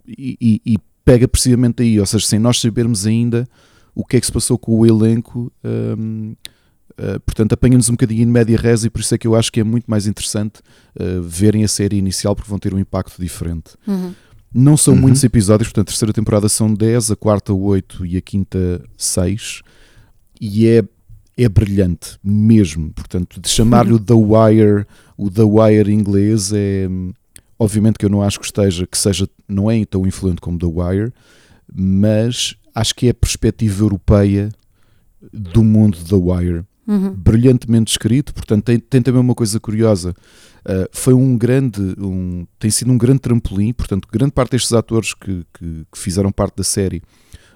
e, 0.08 0.36
e- 0.40 0.60
e 0.74 0.78
pega 1.04 1.28
precisamente 1.28 1.82
aí, 1.82 2.00
ou 2.00 2.06
seja, 2.06 2.26
sem 2.26 2.38
nós 2.38 2.60
sabermos 2.60 3.06
ainda 3.06 3.46
o 3.94 4.04
que 4.04 4.16
é 4.16 4.20
que 4.20 4.26
se 4.26 4.32
passou 4.32 4.58
com 4.58 4.72
o 4.78 4.86
elenco. 4.86 5.52
hum, 5.64 6.34
Uh, 6.96 7.18
portanto, 7.26 7.52
apanha-nos 7.54 7.88
um 7.88 7.94
bocadinho 7.94 8.22
em 8.22 8.26
média 8.26 8.56
res 8.56 8.84
e 8.84 8.90
por 8.90 9.00
isso 9.00 9.12
é 9.12 9.18
que 9.18 9.26
eu 9.26 9.34
acho 9.34 9.50
que 9.50 9.58
é 9.58 9.64
muito 9.64 9.84
mais 9.90 10.06
interessante 10.06 10.60
uh, 11.00 11.20
verem 11.22 11.64
a 11.64 11.68
série 11.68 11.96
inicial 11.96 12.36
porque 12.36 12.48
vão 12.48 12.56
ter 12.56 12.72
um 12.72 12.78
impacto 12.78 13.20
diferente. 13.20 13.72
Uhum. 13.84 14.14
Não 14.54 14.76
são 14.76 14.94
Uhum. 14.94 15.00
muitos 15.00 15.24
episódios, 15.24 15.66
portanto, 15.70 15.88
a 15.88 15.90
terceira 15.90 16.12
temporada 16.12 16.48
são 16.48 16.72
10, 16.72 17.10
a 17.10 17.16
quarta 17.16 17.52
8 17.52 18.06
e 18.06 18.16
a 18.16 18.20
quinta 18.20 18.80
6 18.96 19.62
e 20.40 20.68
é, 20.68 20.84
é 21.36 21.48
brilhante 21.48 22.16
mesmo. 22.22 22.92
Portanto, 22.92 23.40
de 23.40 23.48
chamar-lhe 23.48 23.94
o 23.94 23.98
The 23.98 24.14
Wire, 24.14 24.86
o 25.16 25.28
The 25.28 25.42
Wire 25.42 25.92
inglês 25.92 26.52
é 26.52 26.88
obviamente 27.58 27.98
que 27.98 28.04
eu 28.04 28.10
não 28.10 28.22
acho 28.22 28.38
que 28.38 28.46
esteja, 28.46 28.86
que 28.86 28.98
seja, 28.98 29.28
não 29.48 29.70
é 29.70 29.84
tão 29.84 30.06
influente 30.06 30.40
como 30.40 30.58
The 30.58 30.66
Wire, 30.66 31.12
mas 31.72 32.56
acho 32.74 32.94
que 32.94 33.06
é 33.06 33.10
a 33.10 33.14
perspectiva 33.14 33.82
europeia 33.82 34.50
do 35.32 35.62
mundo 35.64 35.98
The 35.98 36.16
Wire 36.16 36.64
Uhum. 36.86 37.14
brilhantemente 37.14 37.90
escrito, 37.92 38.34
portanto 38.34 38.64
tem, 38.64 38.78
tem 38.78 39.00
também 39.00 39.18
uma 39.18 39.34
coisa 39.34 39.58
curiosa, 39.58 40.10
uh, 40.66 40.86
foi 40.92 41.14
um 41.14 41.34
grande, 41.38 41.80
um, 41.98 42.46
tem 42.58 42.70
sido 42.70 42.92
um 42.92 42.98
grande 42.98 43.20
trampolim, 43.20 43.72
portanto 43.72 44.06
grande 44.12 44.32
parte 44.32 44.50
destes 44.50 44.70
atores 44.74 45.14
que, 45.14 45.46
que, 45.54 45.86
que 45.90 45.98
fizeram 45.98 46.30
parte 46.30 46.56
da 46.56 46.62
série 46.62 47.02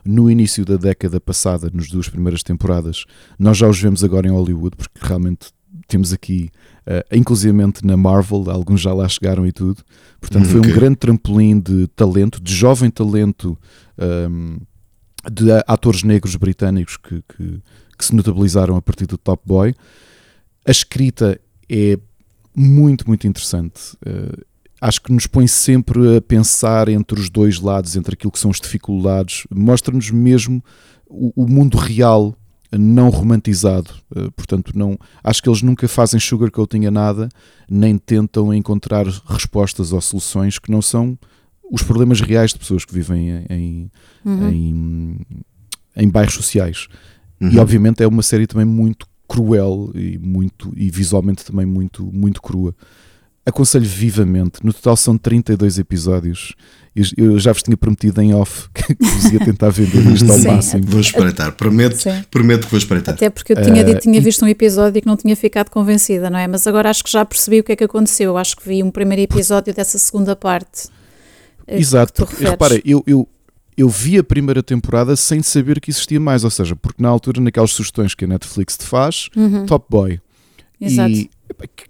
no 0.03 0.30
início 0.30 0.64
da 0.64 0.76
década 0.76 1.20
passada, 1.20 1.70
nas 1.74 1.88
duas 1.88 2.09
primeiras 2.09 2.42
temporadas, 2.42 3.05
nós 3.38 3.59
já 3.59 3.68
os 3.68 3.78
vemos 3.78 4.03
agora 4.03 4.26
em 4.26 4.30
Hollywood, 4.30 4.74
porque 4.76 4.99
realmente 5.03 5.49
temos 5.89 6.12
aqui, 6.12 6.51
uh, 6.86 7.16
inclusivamente 7.16 7.84
na 7.84 7.97
Marvel, 7.97 8.51
alguns 8.51 8.80
já 8.80 8.93
lá 8.93 9.09
chegaram 9.09 9.47
e 9.47 9.53
tudo, 9.53 9.82
portanto 10.20 10.45
Uhum, 10.45 10.51
foi 10.51 10.61
um 10.61 10.74
grande 10.74 10.97
trampolim 10.97 11.59
de 11.59 11.86
talento, 11.89 12.41
de 12.41 12.55
jovem 12.55 12.91
talento 12.91 13.59
um, 14.30 14.59
de 15.30 15.51
atores 15.66 16.03
negros 16.03 16.36
britânicos 16.36 16.97
que, 16.97 17.22
que, 17.22 17.62
que 17.99 18.05
se 18.05 18.14
notabilizaram 18.14 18.76
a 18.76 18.82
partir 18.82 19.07
do 19.07 19.18
Top 19.18 19.43
Boy. 19.45 19.74
A 20.66 20.70
escrita 20.70 21.41
é 21.68 21.99
muito, 22.55 23.07
muito 23.07 23.26
interessante. 23.26 23.95
Uh, 24.07 24.45
acho 24.80 25.03
que 25.03 25.12
nos 25.12 25.26
põe 25.26 25.47
sempre 25.47 26.16
a 26.16 26.20
pensar 26.20 26.89
entre 26.89 27.18
os 27.18 27.28
dois 27.28 27.61
lados, 27.61 27.97
entre 27.97 28.14
aquilo 28.14 28.30
que 28.30 28.39
são 28.39 28.51
as 28.51 28.61
dificuldades, 28.61 29.45
mostra-nos 29.51 30.11
mesmo 30.11 30.62
o, 31.07 31.45
o 31.45 31.49
mundo 31.49 31.76
real 31.76 32.36
não 32.72 33.08
romantizado. 33.08 33.90
Uh, 34.10 34.30
portanto, 34.32 34.72
não, 34.74 34.98
acho 35.22 35.42
que 35.42 35.48
eles 35.48 35.62
nunca 35.62 35.88
fazem 35.88 36.20
sugarcoating 36.20 36.86
a 36.86 36.90
nada, 36.90 37.28
nem 37.68 37.96
tentam 37.96 38.52
encontrar 38.52 39.06
respostas 39.26 39.92
ou 39.92 40.00
soluções 40.00 40.58
que 40.58 40.70
não 40.70 40.82
são 40.82 41.18
os 41.70 41.82
problemas 41.82 42.20
reais 42.20 42.52
de 42.52 42.58
pessoas 42.58 42.84
que 42.84 42.92
vivem 42.92 43.44
em, 43.48 43.90
uhum. 44.24 44.48
em, 44.48 45.26
em, 45.96 46.08
bairros 46.08 46.34
sociais. 46.34 46.88
Uhum. 47.40 47.50
E 47.50 47.58
obviamente 47.58 48.02
é 48.02 48.06
uma 48.06 48.22
série 48.22 48.46
também 48.46 48.66
muito 48.66 49.06
cruel 49.28 49.90
e, 49.94 50.18
muito, 50.18 50.72
e 50.74 50.90
visualmente 50.90 51.44
também 51.44 51.66
muito, 51.66 52.10
muito 52.12 52.40
crua. 52.40 52.74
Aconselho 53.49 53.86
vivamente. 53.86 54.64
No 54.64 54.72
total 54.72 54.96
são 54.96 55.16
32 55.16 55.78
episódios. 55.78 56.55
Eu 57.16 57.38
já 57.38 57.53
vos 57.53 57.62
tinha 57.62 57.76
prometido 57.76 58.20
em 58.20 58.34
off 58.34 58.68
que 58.74 58.94
vos 59.01 59.32
ia 59.32 59.38
tentar 59.38 59.70
vender 59.70 60.05
isto 60.12 60.30
ao 60.30 60.38
Sim, 60.38 60.49
máximo. 60.49 60.84
Vou 60.86 61.01
espreitar, 61.01 61.53
prometo, 61.53 62.05
prometo 62.30 62.64
que 62.64 62.70
vou 62.70 62.78
espreitar. 62.78 63.14
Até 63.14 63.30
porque 63.30 63.53
eu 63.53 63.62
tinha, 63.62 63.86
uh, 63.86 63.99
tinha 63.99 64.20
visto 64.20 64.44
um 64.44 64.49
episódio 64.49 64.99
e 64.99 65.01
que 65.01 65.07
não 65.07 65.16
tinha 65.16 65.34
ficado 65.34 65.70
convencida, 65.70 66.28
não 66.28 66.38
é? 66.38 66.46
Mas 66.46 66.66
agora 66.66 66.90
acho 66.90 67.03
que 67.03 67.11
já 67.11 67.24
percebi 67.24 67.61
o 67.61 67.64
que 67.64 67.72
é 67.72 67.76
que 67.76 67.84
aconteceu. 67.84 68.36
Acho 68.36 68.57
que 68.57 68.68
vi 68.68 68.82
um 68.82 68.90
primeiro 68.90 69.22
episódio 69.22 69.72
dessa 69.72 69.96
segunda 69.96 70.36
parte. 70.36 70.88
Eh, 71.66 71.78
Exato, 71.78 72.28
repara, 72.40 72.80
eu, 72.84 73.03
eu, 73.07 73.28
eu 73.78 73.88
vi 73.88 74.18
a 74.18 74.24
primeira 74.24 74.62
temporada 74.62 75.14
sem 75.14 75.42
saber 75.42 75.80
que 75.80 75.90
existia 75.90 76.18
mais, 76.18 76.44
ou 76.44 76.51
seja, 76.51 76.74
porque 76.74 77.03
na 77.03 77.09
altura, 77.09 77.40
naquelas 77.40 77.70
sugestões 77.70 78.14
que 78.14 78.24
a 78.24 78.28
Netflix 78.28 78.76
te 78.76 78.84
faz, 78.84 79.30
uhum. 79.36 79.64
Top 79.64 79.86
Boy. 79.88 80.20
Exato. 80.80 81.10
E 81.10 81.30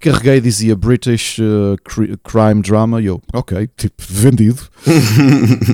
carreguei 0.00 0.36
e 0.36 0.40
dizia 0.40 0.76
British 0.76 1.38
uh, 1.38 1.76
Crime 2.22 2.62
Drama 2.62 3.02
e 3.02 3.06
eu, 3.06 3.20
ok, 3.32 3.68
tipo, 3.76 4.02
vendido. 4.08 4.62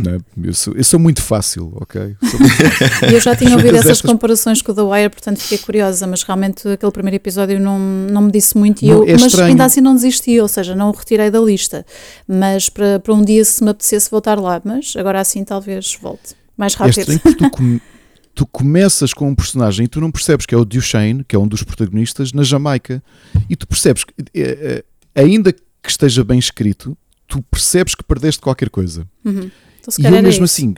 Né? 0.04 0.18
eu, 0.42 0.54
sou, 0.54 0.74
eu, 0.74 0.84
sou, 0.84 0.98
muito 0.98 1.22
fácil, 1.22 1.72
ok? 1.76 2.16
Muito 2.20 3.14
eu 3.14 3.20
já 3.20 3.36
tinha 3.36 3.54
ouvido 3.54 3.76
essas 3.76 4.00
comparações 4.00 4.60
com 4.60 4.72
o 4.72 4.74
The 4.74 4.82
Wire, 4.82 5.10
portanto 5.10 5.38
fiquei 5.38 5.58
curiosa, 5.58 6.06
mas 6.06 6.22
realmente 6.22 6.66
aquele 6.66 6.92
primeiro 6.92 7.16
episódio 7.16 7.60
não, 7.60 7.78
não 7.78 8.22
me 8.22 8.32
disse 8.32 8.56
muito, 8.56 8.82
e 8.82 8.88
não, 8.88 9.04
eu, 9.04 9.14
é 9.14 9.18
mas 9.18 9.38
ainda 9.38 9.64
assim 9.64 9.80
não 9.80 9.94
desisti, 9.94 10.40
ou 10.40 10.48
seja, 10.48 10.74
não 10.74 10.90
o 10.90 10.92
retirei 10.92 11.30
da 11.30 11.38
lista. 11.38 11.86
Mas 12.26 12.68
para, 12.68 12.98
para 12.98 13.14
um 13.14 13.22
dia, 13.22 13.44
se 13.44 13.62
me 13.62 13.70
apetecesse 13.70 14.10
voltar 14.10 14.38
lá, 14.38 14.60
mas 14.64 14.94
agora 14.96 15.20
assim 15.20 15.44
talvez 15.44 15.96
volte 16.00 16.34
mais 16.56 16.74
é 16.74 16.78
rápido. 16.78 16.98
É 16.98 17.00
estranho 17.00 17.20
porque 17.20 17.50
tu, 17.50 17.80
tu 18.35 18.47
começas 18.47 19.14
com 19.14 19.28
um 19.28 19.35
personagem 19.35 19.85
e 19.85 19.89
tu 19.89 20.01
não 20.01 20.11
percebes 20.11 20.45
que 20.45 20.55
é 20.55 20.59
o 20.59 20.64
Duchesne, 20.64 21.24
que 21.24 21.37
é 21.37 21.39
um 21.39 21.47
dos 21.47 21.62
protagonistas, 21.62 22.32
na 22.32 22.43
Jamaica, 22.43 23.03
e 23.49 23.55
tu 23.55 23.66
percebes 23.66 24.05
que, 24.05 24.12
é, 24.35 24.82
é, 25.14 25.22
ainda 25.22 25.53
que 25.53 25.91
esteja 25.91 26.24
bem 26.24 26.39
escrito, 26.39 26.97
tu 27.28 27.43
percebes 27.43 27.95
que 27.95 28.03
perdeste 28.03 28.41
qualquer 28.41 28.70
coisa. 28.70 29.07
Uhum. 29.24 29.51
Então, 29.80 29.95
e 29.99 30.07
eu 30.07 30.22
mesmo 30.22 30.45
assim, 30.45 30.74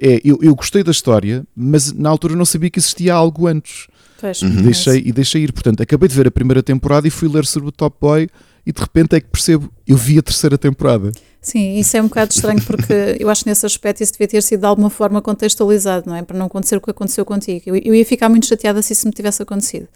é, 0.00 0.20
eu, 0.24 0.38
eu 0.40 0.54
gostei 0.54 0.82
da 0.82 0.90
história, 0.90 1.44
mas 1.54 1.92
na 1.92 2.08
altura 2.08 2.36
não 2.36 2.44
sabia 2.44 2.70
que 2.70 2.78
existia 2.78 3.12
algo 3.12 3.46
antes. 3.46 3.86
Pois, 4.20 4.42
uhum. 4.42 4.62
deixei, 4.62 5.02
e 5.04 5.12
deixei 5.12 5.42
ir. 5.44 5.52
Portanto, 5.52 5.82
acabei 5.82 6.08
de 6.08 6.14
ver 6.14 6.26
a 6.26 6.30
primeira 6.30 6.62
temporada 6.62 7.06
e 7.06 7.10
fui 7.10 7.28
ler 7.28 7.44
sobre 7.44 7.68
o 7.68 7.72
Top 7.72 7.96
Boy 8.00 8.28
e 8.66 8.72
de 8.72 8.80
repente 8.80 9.14
é 9.14 9.20
que 9.20 9.28
percebo, 9.28 9.72
eu 9.86 9.96
vi 9.96 10.18
a 10.18 10.22
terceira 10.22 10.58
temporada. 10.58 11.12
Sim, 11.40 11.78
isso 11.78 11.96
é 11.96 12.02
um 12.02 12.08
bocado 12.08 12.32
estranho 12.32 12.62
porque 12.62 12.92
eu 13.18 13.30
acho 13.30 13.44
que 13.44 13.50
nesse 13.50 13.64
aspecto 13.64 14.02
isso 14.02 14.12
devia 14.12 14.28
ter 14.28 14.42
sido 14.42 14.60
de 14.60 14.66
alguma 14.66 14.90
forma 14.90 15.22
contextualizado, 15.22 16.08
não 16.08 16.16
é? 16.16 16.22
Para 16.22 16.36
não 16.36 16.46
acontecer 16.46 16.76
o 16.76 16.80
que 16.80 16.90
aconteceu 16.90 17.24
contigo. 17.24 17.62
Eu, 17.66 17.76
eu 17.76 17.94
ia 17.94 18.04
ficar 18.04 18.28
muito 18.28 18.46
chateada 18.46 18.82
se 18.82 18.92
isso 18.92 19.06
me 19.06 19.12
tivesse 19.12 19.42
acontecido. 19.42 19.88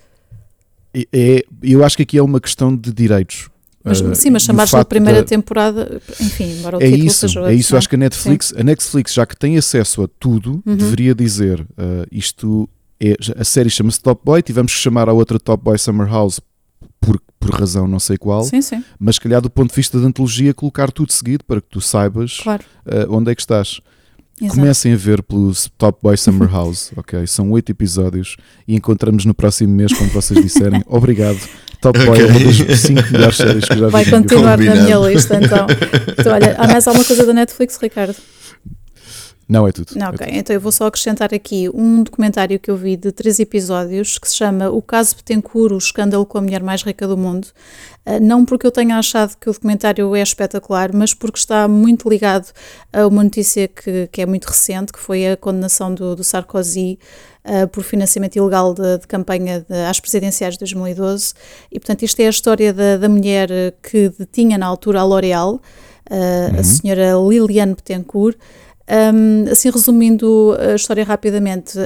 É, 1.12 1.44
eu 1.62 1.84
acho 1.84 1.96
que 1.96 2.02
aqui 2.02 2.18
é 2.18 2.22
uma 2.22 2.40
questão 2.40 2.74
de 2.76 2.92
direitos. 2.92 3.48
Mas, 3.84 4.00
uh, 4.00 4.14
sim, 4.14 4.30
mas 4.30 4.42
chamares 4.42 4.72
a 4.74 4.84
primeira 4.84 5.22
da... 5.22 5.28
temporada, 5.28 6.00
enfim, 6.20 6.58
embora 6.58 6.78
o 6.78 6.82
é 6.82 6.86
título 6.86 7.06
isso, 7.06 7.18
seja 7.18 7.40
É 7.50 7.54
isso, 7.54 7.76
acho 7.76 7.88
que 7.88 7.96
a 7.96 7.98
Netflix, 7.98 8.54
a 8.56 8.62
Netflix, 8.62 9.12
já 9.12 9.26
que 9.26 9.36
tem 9.36 9.56
acesso 9.58 10.04
a 10.04 10.08
tudo, 10.20 10.62
uhum. 10.64 10.76
deveria 10.76 11.14
dizer 11.14 11.60
uh, 11.62 12.06
isto 12.12 12.68
é, 13.00 13.16
a 13.36 13.42
série 13.42 13.68
chama-se 13.68 14.00
Top 14.00 14.22
Boy, 14.24 14.40
tivemos 14.42 14.72
que 14.72 14.78
chamar 14.78 15.08
a 15.08 15.12
outra 15.12 15.40
Top 15.40 15.62
Boy 15.64 15.76
Summer 15.76 16.06
House 16.06 16.40
por, 17.02 17.20
por 17.38 17.50
razão 17.50 17.88
não 17.88 17.98
sei 17.98 18.16
qual, 18.16 18.44
sim, 18.44 18.62
sim. 18.62 18.82
mas 18.98 19.16
se 19.16 19.20
calhar 19.20 19.42
do 19.42 19.50
ponto 19.50 19.70
de 19.70 19.76
vista 19.76 20.00
da 20.00 20.06
antologia 20.06 20.54
colocar 20.54 20.90
tudo 20.90 21.12
seguido 21.12 21.44
para 21.44 21.60
que 21.60 21.68
tu 21.68 21.80
saibas 21.80 22.38
claro. 22.38 22.62
uh, 22.86 23.14
onde 23.14 23.30
é 23.30 23.34
que 23.34 23.42
estás. 23.42 23.80
Exato. 24.40 24.58
Comecem 24.58 24.92
a 24.94 24.96
ver 24.96 25.22
pelos 25.22 25.70
Top 25.76 25.98
Boy 26.02 26.16
Summer 26.16 26.50
House, 26.50 26.90
ok? 26.96 27.26
São 27.26 27.50
oito 27.52 27.70
episódios 27.70 28.36
e 28.66 28.74
encontramos 28.74 29.24
no 29.24 29.34
próximo 29.34 29.72
mês, 29.72 29.92
como 29.92 30.10
vocês 30.10 30.42
disserem. 30.42 30.82
Obrigado. 30.88 31.38
Top 31.80 31.98
Boy 32.04 32.20
é 32.20 32.26
uma 32.26 32.40
das 32.40 32.80
cinco 32.80 33.12
melhores 33.12 33.36
séries 33.36 33.64
que 33.64 33.78
já 33.78 33.86
vi. 33.86 33.92
Vai 33.92 34.04
continuar 34.06 34.58
na 34.58 34.74
minha 34.74 34.96
lista 34.96 35.36
então. 35.36 35.66
então. 36.18 36.32
Olha, 36.32 36.56
há 36.58 36.66
mais 36.66 36.86
alguma 36.86 37.04
coisa 37.04 37.26
da 37.26 37.32
Netflix, 37.32 37.78
Ricardo? 37.80 38.16
Não, 39.48 39.66
é 39.66 39.72
tudo. 39.72 39.92
Não, 39.96 40.08
ok, 40.08 40.20
é 40.20 40.26
tudo. 40.26 40.38
então 40.38 40.54
eu 40.54 40.60
vou 40.60 40.72
só 40.72 40.86
acrescentar 40.86 41.34
aqui 41.34 41.68
um 41.74 42.02
documentário 42.02 42.58
que 42.58 42.70
eu 42.70 42.76
vi 42.76 42.96
de 42.96 43.12
três 43.12 43.38
episódios 43.38 44.18
que 44.18 44.28
se 44.28 44.36
chama 44.36 44.70
O 44.70 44.80
Caso 44.80 45.16
Betancourt, 45.16 45.72
o 45.72 45.78
escândalo 45.78 46.24
com 46.24 46.38
a 46.38 46.40
mulher 46.40 46.62
mais 46.62 46.82
rica 46.82 47.06
do 47.06 47.16
mundo. 47.16 47.48
Uh, 48.06 48.18
não 48.20 48.44
porque 48.44 48.66
eu 48.66 48.70
tenha 48.70 48.96
achado 48.96 49.36
que 49.36 49.48
o 49.48 49.52
documentário 49.52 50.14
é 50.16 50.22
espetacular, 50.22 50.90
mas 50.92 51.14
porque 51.14 51.38
está 51.38 51.68
muito 51.68 52.08
ligado 52.08 52.48
a 52.92 53.06
uma 53.06 53.22
notícia 53.22 53.68
que, 53.68 54.08
que 54.10 54.22
é 54.22 54.26
muito 54.26 54.46
recente, 54.46 54.92
que 54.92 54.98
foi 54.98 55.28
a 55.28 55.36
condenação 55.36 55.94
do, 55.94 56.16
do 56.16 56.24
Sarkozy 56.24 56.98
uh, 57.44 57.68
por 57.68 57.84
financiamento 57.84 58.36
ilegal 58.36 58.74
de, 58.74 58.98
de 58.98 59.06
campanha 59.06 59.64
de, 59.68 59.74
às 59.88 60.00
presidenciais 60.00 60.54
de 60.54 60.60
2012. 60.60 61.34
E, 61.70 61.78
portanto, 61.78 62.02
isto 62.02 62.20
é 62.20 62.26
a 62.26 62.30
história 62.30 62.72
da, 62.72 62.96
da 62.96 63.08
mulher 63.08 63.48
que 63.82 64.08
detinha 64.18 64.58
na 64.58 64.66
altura 64.66 65.00
a 65.00 65.04
L'Oréal, 65.04 65.54
uh, 65.54 65.60
uhum. 66.10 66.58
a 66.58 66.62
senhora 66.62 67.12
Liliane 67.28 67.74
Betancourt, 67.74 68.36
um, 69.14 69.50
assim, 69.50 69.70
resumindo 69.70 70.56
a 70.58 70.74
história 70.74 71.04
rapidamente, 71.04 71.78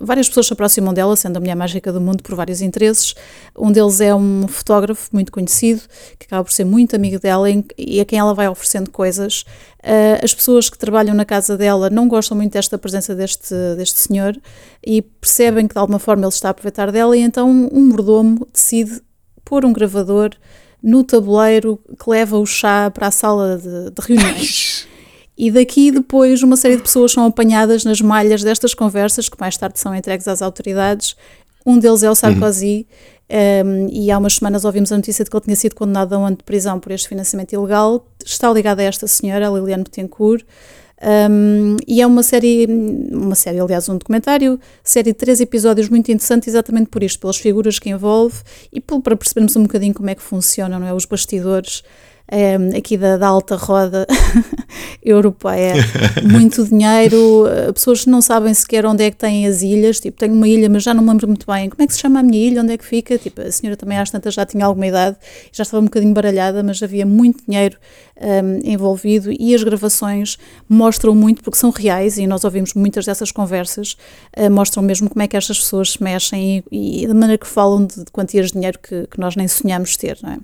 várias 0.00 0.28
pessoas 0.28 0.46
se 0.46 0.52
aproximam 0.52 0.92
dela, 0.92 1.16
sendo 1.16 1.36
a 1.36 1.40
mulher 1.40 1.54
mais 1.54 1.72
rica 1.72 1.92
do 1.92 2.00
mundo, 2.00 2.22
por 2.22 2.34
vários 2.34 2.60
interesses. 2.60 3.14
Um 3.56 3.72
deles 3.72 4.00
é 4.00 4.14
um 4.14 4.46
fotógrafo 4.46 5.08
muito 5.12 5.32
conhecido, 5.32 5.82
que 6.18 6.26
acaba 6.26 6.44
por 6.44 6.52
ser 6.52 6.64
muito 6.64 6.94
amigo 6.94 7.18
dela 7.18 7.48
e 7.78 8.00
a 8.00 8.04
quem 8.04 8.18
ela 8.18 8.34
vai 8.34 8.48
oferecendo 8.48 8.90
coisas. 8.90 9.44
Uh, 9.82 10.22
as 10.22 10.32
pessoas 10.32 10.70
que 10.70 10.78
trabalham 10.78 11.14
na 11.14 11.24
casa 11.24 11.56
dela 11.56 11.90
não 11.90 12.06
gostam 12.06 12.36
muito 12.36 12.52
desta 12.52 12.78
presença 12.78 13.14
deste, 13.14 13.54
deste 13.76 13.98
senhor 13.98 14.38
e 14.86 15.02
percebem 15.02 15.66
que 15.66 15.74
de 15.74 15.80
alguma 15.80 15.98
forma 15.98 16.22
ele 16.22 16.28
está 16.28 16.48
a 16.48 16.50
aproveitar 16.52 16.92
dela, 16.92 17.16
e 17.16 17.20
então 17.20 17.50
um 17.50 17.86
mordomo 17.86 18.46
decide 18.52 19.00
pôr 19.44 19.64
um 19.64 19.72
gravador 19.72 20.30
no 20.82 21.02
tabuleiro 21.02 21.78
que 21.98 22.10
leva 22.10 22.38
o 22.38 22.46
chá 22.46 22.90
para 22.90 23.08
a 23.08 23.10
sala 23.10 23.58
de, 23.58 23.90
de 23.90 24.06
reuniões. 24.06 24.86
E 25.42 25.50
daqui 25.50 25.90
depois 25.90 26.40
uma 26.44 26.56
série 26.56 26.76
de 26.76 26.82
pessoas 26.82 27.10
são 27.10 27.26
apanhadas 27.26 27.84
nas 27.84 28.00
malhas 28.00 28.44
destas 28.44 28.74
conversas, 28.74 29.28
que 29.28 29.36
mais 29.40 29.56
tarde 29.56 29.76
são 29.76 29.92
entregues 29.92 30.28
às 30.28 30.40
autoridades. 30.40 31.16
Um 31.66 31.80
deles 31.80 32.04
é 32.04 32.08
o 32.08 32.14
Sarkozy, 32.14 32.86
uhum. 33.28 33.66
um, 33.66 33.88
e 33.90 34.08
há 34.12 34.18
umas 34.18 34.34
semanas 34.34 34.64
ouvimos 34.64 34.92
a 34.92 34.96
notícia 34.96 35.24
de 35.24 35.30
que 35.32 35.36
ele 35.36 35.42
tinha 35.44 35.56
sido 35.56 35.74
condenado 35.74 36.12
a 36.12 36.18
um 36.20 36.26
ano 36.26 36.36
de 36.36 36.44
prisão 36.44 36.78
por 36.78 36.92
este 36.92 37.08
financiamento 37.08 37.54
ilegal. 37.54 38.06
Está 38.24 38.52
ligado 38.52 38.78
a 38.78 38.84
esta 38.84 39.08
senhora, 39.08 39.48
a 39.48 39.52
Liliane 39.52 39.82
Betancourt. 39.82 40.44
Um, 41.02 41.76
e 41.88 42.00
é 42.00 42.06
uma 42.06 42.22
série, 42.22 42.68
uma 43.10 43.34
série, 43.34 43.58
aliás, 43.58 43.88
um 43.88 43.98
documentário, 43.98 44.60
série 44.84 45.10
de 45.10 45.18
três 45.18 45.40
episódios 45.40 45.88
muito 45.88 46.12
interessante, 46.12 46.48
exatamente 46.48 46.88
por 46.88 47.02
isto, 47.02 47.18
pelas 47.18 47.36
figuras 47.36 47.80
que 47.80 47.90
envolve 47.90 48.36
e 48.72 48.80
para 48.80 49.16
percebermos 49.16 49.56
um 49.56 49.64
bocadinho 49.64 49.92
como 49.92 50.08
é 50.08 50.14
que 50.14 50.22
funcionam, 50.22 50.78
não 50.78 50.86
é? 50.86 50.94
Os 50.94 51.04
bastidores 51.04 51.82
um, 52.32 52.76
aqui 52.76 52.96
da, 52.96 53.18
da, 53.18 53.26
alta 53.28 53.56
roda 53.56 54.06
europeia. 55.04 55.74
Muito 56.24 56.64
dinheiro, 56.64 57.46
eh, 57.46 57.72
pessoas 57.72 58.04
que 58.04 58.10
não 58.10 58.22
sabem 58.22 58.54
sequer 58.54 58.86
onde 58.86 59.04
é 59.04 59.10
que 59.10 59.16
têm 59.18 59.46
as 59.46 59.60
ilhas. 59.60 60.00
Tipo, 60.00 60.18
tenho 60.18 60.32
uma 60.32 60.48
ilha, 60.48 60.68
mas 60.70 60.82
já 60.82 60.94
não 60.94 61.02
me 61.02 61.10
lembro 61.10 61.28
muito 61.28 61.46
bem 61.46 61.68
como 61.68 61.82
é 61.82 61.86
que 61.86 61.92
se 61.92 61.98
chama 61.98 62.20
a 62.20 62.22
minha 62.22 62.38
ilha, 62.38 62.62
onde 62.62 62.72
é 62.72 62.78
que 62.78 62.84
fica. 62.84 63.18
Tipo, 63.18 63.42
a 63.42 63.52
senhora 63.52 63.76
também 63.76 63.98
às 63.98 64.10
tantas 64.10 64.32
já 64.32 64.46
tinha 64.46 64.64
alguma 64.64 64.86
idade, 64.86 65.16
já 65.52 65.62
estava 65.62 65.82
um 65.82 65.84
bocadinho 65.84 66.14
baralhada, 66.14 66.62
mas 66.62 66.82
havia 66.82 67.04
muito 67.04 67.44
dinheiro 67.46 67.76
um, 68.22 68.70
envolvido 68.70 69.30
e 69.30 69.54
as 69.54 69.62
gravações 69.62 70.38
mostram 70.68 71.14
muito, 71.14 71.42
porque 71.42 71.58
são 71.58 71.70
reais 71.70 72.16
e 72.16 72.26
nós 72.26 72.44
ouvimos 72.44 72.72
muitas 72.72 73.04
dessas 73.04 73.30
conversas, 73.30 73.96
uh, 74.38 74.50
mostram 74.50 74.82
mesmo 74.82 75.10
como 75.10 75.22
é 75.22 75.28
que 75.28 75.36
estas 75.36 75.58
pessoas 75.58 75.92
se 75.92 76.02
mexem 76.02 76.64
e, 76.70 77.02
e 77.02 77.06
da 77.06 77.14
maneira 77.14 77.38
que 77.38 77.46
falam 77.46 77.84
de, 77.84 78.04
de 78.04 78.10
quantias 78.10 78.46
de 78.46 78.52
dinheiro 78.54 78.78
que, 78.78 79.06
que 79.06 79.20
nós 79.20 79.36
nem 79.36 79.48
sonhamos 79.48 79.96
ter, 79.96 80.18
não 80.22 80.30
é? 80.30 80.38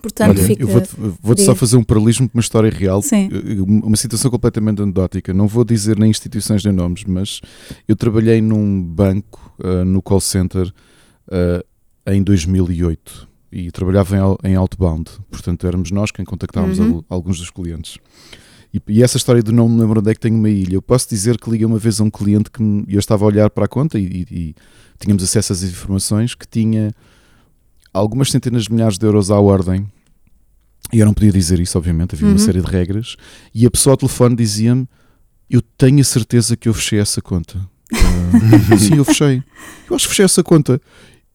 Portanto, 0.00 0.30
Olha, 0.30 0.46
fica, 0.46 0.62
eu 0.62 0.68
vou-te 0.68 0.90
vou 1.20 1.36
só 1.38 1.54
fazer 1.54 1.76
um 1.76 1.84
paralelismo 1.84 2.28
com 2.28 2.38
uma 2.38 2.42
história 2.42 2.70
real, 2.70 3.02
Sim. 3.02 3.28
uma 3.66 3.96
situação 3.96 4.30
completamente 4.30 4.80
anedótica. 4.82 5.34
Não 5.34 5.46
vou 5.46 5.64
dizer 5.64 5.98
nem 5.98 6.10
instituições 6.10 6.64
nem 6.64 6.72
nomes, 6.72 7.04
mas 7.04 7.40
eu 7.86 7.96
trabalhei 7.96 8.40
num 8.40 8.82
banco, 8.82 9.52
uh, 9.58 9.84
no 9.84 10.00
call 10.00 10.20
center, 10.20 10.72
uh, 11.28 11.64
em 12.06 12.22
2008 12.22 13.28
e 13.50 13.70
trabalhava 13.70 14.16
em, 14.16 14.50
em 14.50 14.54
outbound. 14.56 15.10
Portanto, 15.30 15.66
éramos 15.66 15.90
nós 15.90 16.10
quem 16.10 16.24
contactávamos 16.24 16.78
uhum. 16.78 17.02
alguns 17.08 17.38
dos 17.38 17.50
clientes. 17.50 17.98
E, 18.72 18.80
e, 18.88 19.02
essa 19.02 19.16
história 19.16 19.42
do 19.42 19.52
não 19.52 19.68
me 19.68 19.80
lembro 19.80 20.00
onde 20.00 20.10
é 20.10 20.14
que 20.14 20.20
tenho 20.20 20.36
uma 20.36 20.50
ilha, 20.50 20.74
eu 20.74 20.82
posso 20.82 21.08
dizer 21.08 21.38
que 21.38 21.50
liguei 21.50 21.64
uma 21.64 21.78
vez 21.78 22.00
a 22.00 22.04
um 22.04 22.10
cliente 22.10 22.50
que 22.50 22.62
me, 22.62 22.84
eu 22.88 22.98
estava 22.98 23.24
a 23.24 23.26
olhar 23.26 23.48
para 23.48 23.64
a 23.64 23.68
conta 23.68 23.98
e, 23.98 24.04
e, 24.04 24.26
e 24.30 24.54
tínhamos 24.98 25.22
acesso 25.22 25.52
às 25.52 25.62
informações 25.62 26.34
que 26.34 26.46
tinha 26.46 26.94
algumas 27.98 28.30
centenas 28.30 28.64
de 28.64 28.72
milhares 28.72 28.98
de 28.98 29.06
euros 29.06 29.30
à 29.30 29.38
ordem. 29.38 29.86
E 30.92 31.00
eu 31.00 31.06
não 31.06 31.12
podia 31.12 31.32
dizer 31.32 31.60
isso, 31.60 31.76
obviamente, 31.76 32.14
havia 32.14 32.26
uhum. 32.26 32.32
uma 32.32 32.38
série 32.38 32.60
de 32.60 32.66
regras. 32.66 33.16
E 33.54 33.66
a 33.66 33.70
pessoa 33.70 33.92
ao 33.92 33.96
telefone 33.96 34.34
dizia-me: 34.34 34.88
Eu 35.50 35.60
tenho 35.60 36.00
a 36.00 36.04
certeza 36.04 36.56
que 36.56 36.68
eu 36.68 36.74
fechei 36.74 36.98
essa 36.98 37.20
conta. 37.20 37.58
Uh, 37.92 38.76
sim, 38.78 38.96
eu 38.96 39.04
fechei. 39.04 39.42
Eu 39.88 39.96
acho 39.96 40.06
que 40.06 40.10
fechei 40.10 40.24
essa 40.24 40.42
conta. 40.42 40.80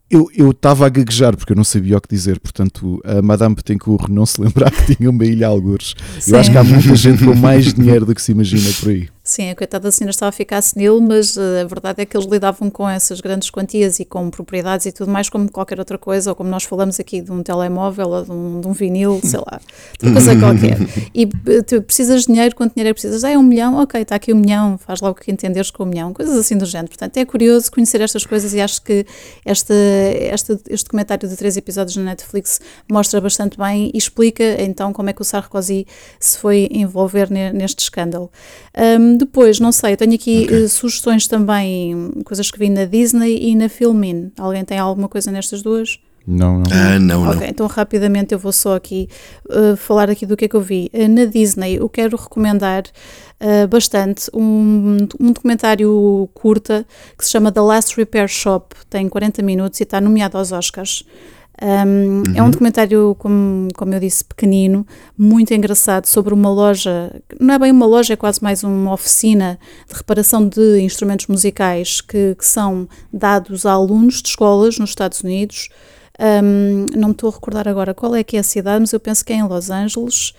Eu 0.10 0.52
estava 0.52 0.86
a 0.86 0.90
gaguejar 0.90 1.36
porque 1.36 1.54
eu 1.54 1.56
não 1.56 1.64
sabia 1.64 1.98
o 1.98 2.02
que 2.02 2.08
dizer, 2.08 2.40
portanto, 2.40 3.02
a 3.04 3.20
Madame 3.20 3.56
Petencourt 3.56 4.10
não 4.10 4.28
se 4.28 4.40
lembrar 4.40 4.70
que 4.70 4.96
tinha 4.96 5.10
uma 5.10 5.26
ilha 5.26 5.48
algures. 5.48 5.96
Eu 6.28 6.38
acho 6.38 6.52
que 6.52 6.58
há 6.58 6.64
muita 6.64 6.96
gente 6.96 7.26
com 7.26 7.34
mais 7.34 7.74
dinheiro 7.74 8.06
do 8.06 8.14
que 8.14 8.22
se 8.22 8.32
imagina 8.32 8.70
por 8.80 8.90
aí. 8.90 9.10
Sim, 9.26 9.52
a 9.52 9.56
coitada 9.56 9.84
da 9.84 9.92
senhora 9.92 10.10
estava 10.10 10.28
a 10.28 10.32
ficar 10.34 10.62
senil, 10.62 11.00
mas 11.00 11.38
uh, 11.38 11.62
a 11.62 11.64
verdade 11.64 12.02
é 12.02 12.06
que 12.06 12.18
eles 12.18 12.28
lidavam 12.30 12.70
com 12.70 12.90
essas 12.90 13.22
grandes 13.22 13.50
quantias 13.50 13.98
e 14.02 14.04
com 14.04 14.30
propriedades 14.30 14.86
e 14.86 14.92
tudo 14.92 15.10
mais 15.10 15.30
como 15.30 15.50
qualquer 15.50 15.80
outra 15.80 15.98
coisa, 15.98 16.32
ou 16.32 16.36
como 16.36 16.50
nós 16.50 16.66
falamos 16.66 17.00
aqui 17.00 17.22
de 17.22 17.32
um 17.32 17.42
telemóvel 17.42 18.10
ou 18.10 18.26
de 18.26 18.32
um, 18.32 18.60
de 18.60 18.68
um 18.68 18.74
vinil, 18.74 19.22
sei 19.24 19.40
lá, 19.40 19.62
de 19.98 20.12
coisa 20.12 20.36
qualquer. 20.38 20.78
E 21.16 21.24
uh, 21.24 21.64
tu 21.66 21.82
precisas 21.84 22.24
de 22.24 22.34
dinheiro, 22.34 22.54
quanto 22.54 22.74
dinheiro 22.74 22.90
é 22.90 22.94
que 22.94 23.00
precisas? 23.00 23.24
Ah, 23.24 23.30
é 23.30 23.38
um 23.38 23.44
milhão? 23.44 23.82
Ok, 23.82 24.02
está 24.02 24.16
aqui 24.16 24.34
um 24.34 24.36
milhão, 24.36 24.78
faz 24.78 25.00
logo 25.00 25.18
o 25.18 25.24
que 25.24 25.32
entenderes 25.32 25.72
com 25.72 25.84
um 25.84 25.86
milhão, 25.86 26.14
coisas 26.14 26.36
assim 26.36 26.58
do 26.58 26.66
género. 26.66 26.90
Portanto, 26.90 27.16
é 27.16 27.24
curioso 27.24 27.72
conhecer 27.72 28.02
estas 28.02 28.26
coisas 28.26 28.54
e 28.54 28.60
acho 28.60 28.82
que 28.82 29.06
este, 29.46 29.74
este, 30.34 30.60
este 30.70 30.84
documentário 30.84 31.30
de 31.30 31.38
três 31.38 31.56
episódios 31.56 31.96
na 31.96 32.04
Netflix 32.04 32.60
mostra 32.92 33.22
bastante 33.22 33.58
bem 33.58 33.90
e 33.94 33.98
explica 33.98 34.62
então 34.62 34.92
como 34.92 35.10
é 35.10 35.14
que 35.14 35.22
o 35.22 35.26
Sarkozy 35.26 35.88
se 36.20 36.38
foi 36.38 36.68
envolver 36.70 37.32
neste 37.32 37.84
escândalo. 37.84 38.30
Um, 38.78 39.13
depois, 39.18 39.60
não 39.60 39.72
sei, 39.72 39.94
eu 39.94 39.98
tenho 39.98 40.14
aqui 40.14 40.44
okay. 40.46 40.64
uh, 40.64 40.70
sugestões 40.70 41.28
também, 41.28 42.12
coisas 42.26 42.50
que 42.50 42.60
vi 42.60 42.70
na 42.70 42.86
Disney 42.86 43.50
e 43.50 43.56
na 43.56 43.70
Filmin. 43.70 44.32
Alguém 44.38 44.64
tem 44.64 44.78
alguma 44.78 45.10
coisa 45.10 45.32
nestas 45.32 45.62
duas? 45.62 46.00
Não, 46.26 46.60
não. 46.60 46.66
Ah, 46.72 47.00
não, 47.00 47.24
ok, 47.28 47.42
não. 47.42 47.48
então 47.48 47.68
rapidamente 47.68 48.34
eu 48.34 48.40
vou 48.40 48.54
só 48.54 48.76
aqui 48.76 49.10
uh, 49.50 49.76
falar 49.76 50.10
aqui 50.10 50.26
do 50.26 50.38
que 50.38 50.46
é 50.46 50.48
que 50.48 50.56
eu 50.56 50.62
vi. 50.62 50.90
Uh, 50.94 51.08
na 51.10 51.26
Disney, 51.26 51.76
eu 51.76 51.90
quero 51.90 52.16
recomendar 52.16 52.84
uh, 53.42 53.68
bastante 53.68 54.30
um, 54.34 55.06
um 55.20 55.32
documentário 55.34 56.30
curta 56.34 56.86
que 57.18 57.26
se 57.26 57.32
chama 57.32 57.52
The 57.52 57.62
Last 57.62 57.98
Repair 57.98 58.30
Shop, 58.30 58.74
tem 58.90 59.10
40 59.10 59.42
minutos 59.42 59.80
e 59.82 59.84
está 59.84 60.00
nomeado 60.00 60.38
aos 60.38 60.54
Oscars. 60.54 61.04
Um, 61.64 62.18
uhum. 62.18 62.24
É 62.36 62.44
um 62.44 62.52
documentário, 62.52 63.16
como, 63.18 63.70
como 63.74 63.94
eu 63.94 64.00
disse, 64.02 64.26
pequenino, 64.26 64.86
muito 65.18 65.54
engraçado, 65.54 66.06
sobre 66.08 66.34
uma 66.34 66.50
loja, 66.50 67.22
não 67.40 67.54
é 67.54 67.60
bem 67.60 67.72
uma 67.72 67.86
loja, 67.86 68.14
é 68.14 68.18
quase 68.18 68.44
mais 68.44 68.66
uma 68.66 68.92
oficina 68.92 69.58
de 69.88 69.96
reparação 69.96 70.46
de 70.46 70.82
instrumentos 70.82 71.28
musicais 71.28 72.02
que, 72.02 72.36
que 72.36 72.46
são 72.46 72.86
dados 73.14 73.66
a 73.66 73.72
alunos 73.72 74.22
de 74.22 74.28
escolas 74.28 74.78
nos 74.78 74.90
Estados 74.90 75.22
Unidos. 75.22 75.70
Um, 76.20 76.86
não 76.94 77.08
me 77.08 77.14
estou 77.14 77.30
a 77.30 77.34
recordar 77.34 77.66
agora 77.66 77.94
qual 77.94 78.14
é 78.14 78.26
que 78.26 78.36
é 78.36 78.42
a 78.42 78.44
cidade, 78.44 78.82
mas 78.82 78.92
eu 78.92 79.00
penso 79.00 79.24
que 79.24 79.32
é 79.32 79.38
em 79.38 79.44
Los 79.44 79.70
Angeles. 79.70 80.34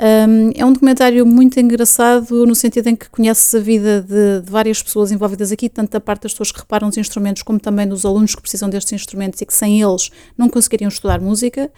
Um, 0.00 0.52
é 0.54 0.64
um 0.64 0.72
documentário 0.72 1.26
muito 1.26 1.58
engraçado 1.58 2.46
no 2.46 2.54
sentido 2.54 2.86
em 2.86 2.94
que 2.94 3.10
conheces 3.10 3.52
a 3.52 3.58
vida 3.58 4.00
de, 4.00 4.40
de, 4.42 4.48
várias 4.50 4.80
pessoas 4.80 5.10
envolvidas 5.10 5.50
aqui, 5.50 5.68
tanto 5.68 5.90
da 5.90 6.00
parte 6.00 6.22
das 6.22 6.32
pessoas 6.32 6.52
que 6.52 6.60
reparam 6.60 6.86
os 6.86 6.96
instrumentos, 6.96 7.42
como 7.42 7.58
também 7.58 7.86
dos 7.86 8.04
alunos 8.04 8.32
que 8.32 8.40
precisam 8.40 8.70
destes 8.70 8.92
instrumentos 8.92 9.40
e 9.40 9.46
que 9.46 9.52
sem 9.52 9.82
eles 9.82 10.10
não 10.36 10.48
conseguiriam 10.48 10.88
estudar 10.88 11.20
música. 11.20 11.68